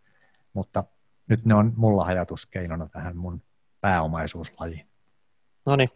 Mutta 0.53 0.84
nyt 1.30 1.45
ne 1.45 1.56
on 1.56 1.73
mulla 1.76 2.03
ajatuskeinona 2.03 2.89
tähän 2.89 3.18
mun 3.18 3.41
pääomaisuuslajiin. 3.81 4.88
No 5.65 5.76
niin. 5.76 5.89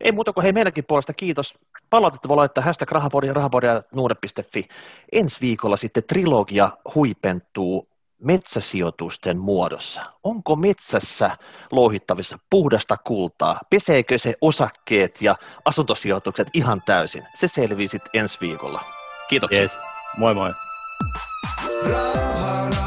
Ei 0.00 0.12
muuta 0.12 0.32
kuin 0.32 0.42
hei 0.42 0.52
meidänkin 0.52 0.84
puolesta 0.88 1.12
kiitos. 1.12 1.54
Palautetta 1.90 2.28
voi 2.28 2.36
laittaa 2.36 2.64
hashtag 2.64 2.90
rahapodia, 2.90 3.32
rahapodia 3.32 3.82
nuude.fi. 3.94 4.68
Ensi 5.12 5.40
viikolla 5.40 5.76
sitten 5.76 6.04
trilogia 6.08 6.70
huipentuu 6.94 7.86
metsäsijoitusten 8.22 9.38
muodossa. 9.38 10.02
Onko 10.22 10.56
metsässä 10.56 11.36
louhittavissa 11.72 12.38
puhdasta 12.50 12.96
kultaa? 12.96 13.60
Peseekö 13.70 14.18
se 14.18 14.34
osakkeet 14.40 15.22
ja 15.22 15.36
asuntosijoitukset 15.64 16.48
ihan 16.54 16.82
täysin? 16.86 17.22
Se 17.34 17.48
selvii 17.48 17.88
sitten 17.88 18.20
ensi 18.20 18.38
viikolla. 18.40 18.80
Kiitoksia. 19.28 19.60
Yes. 19.60 19.78
Moi 20.18 20.34
moi. 20.34 20.52
Raha, 21.90 22.79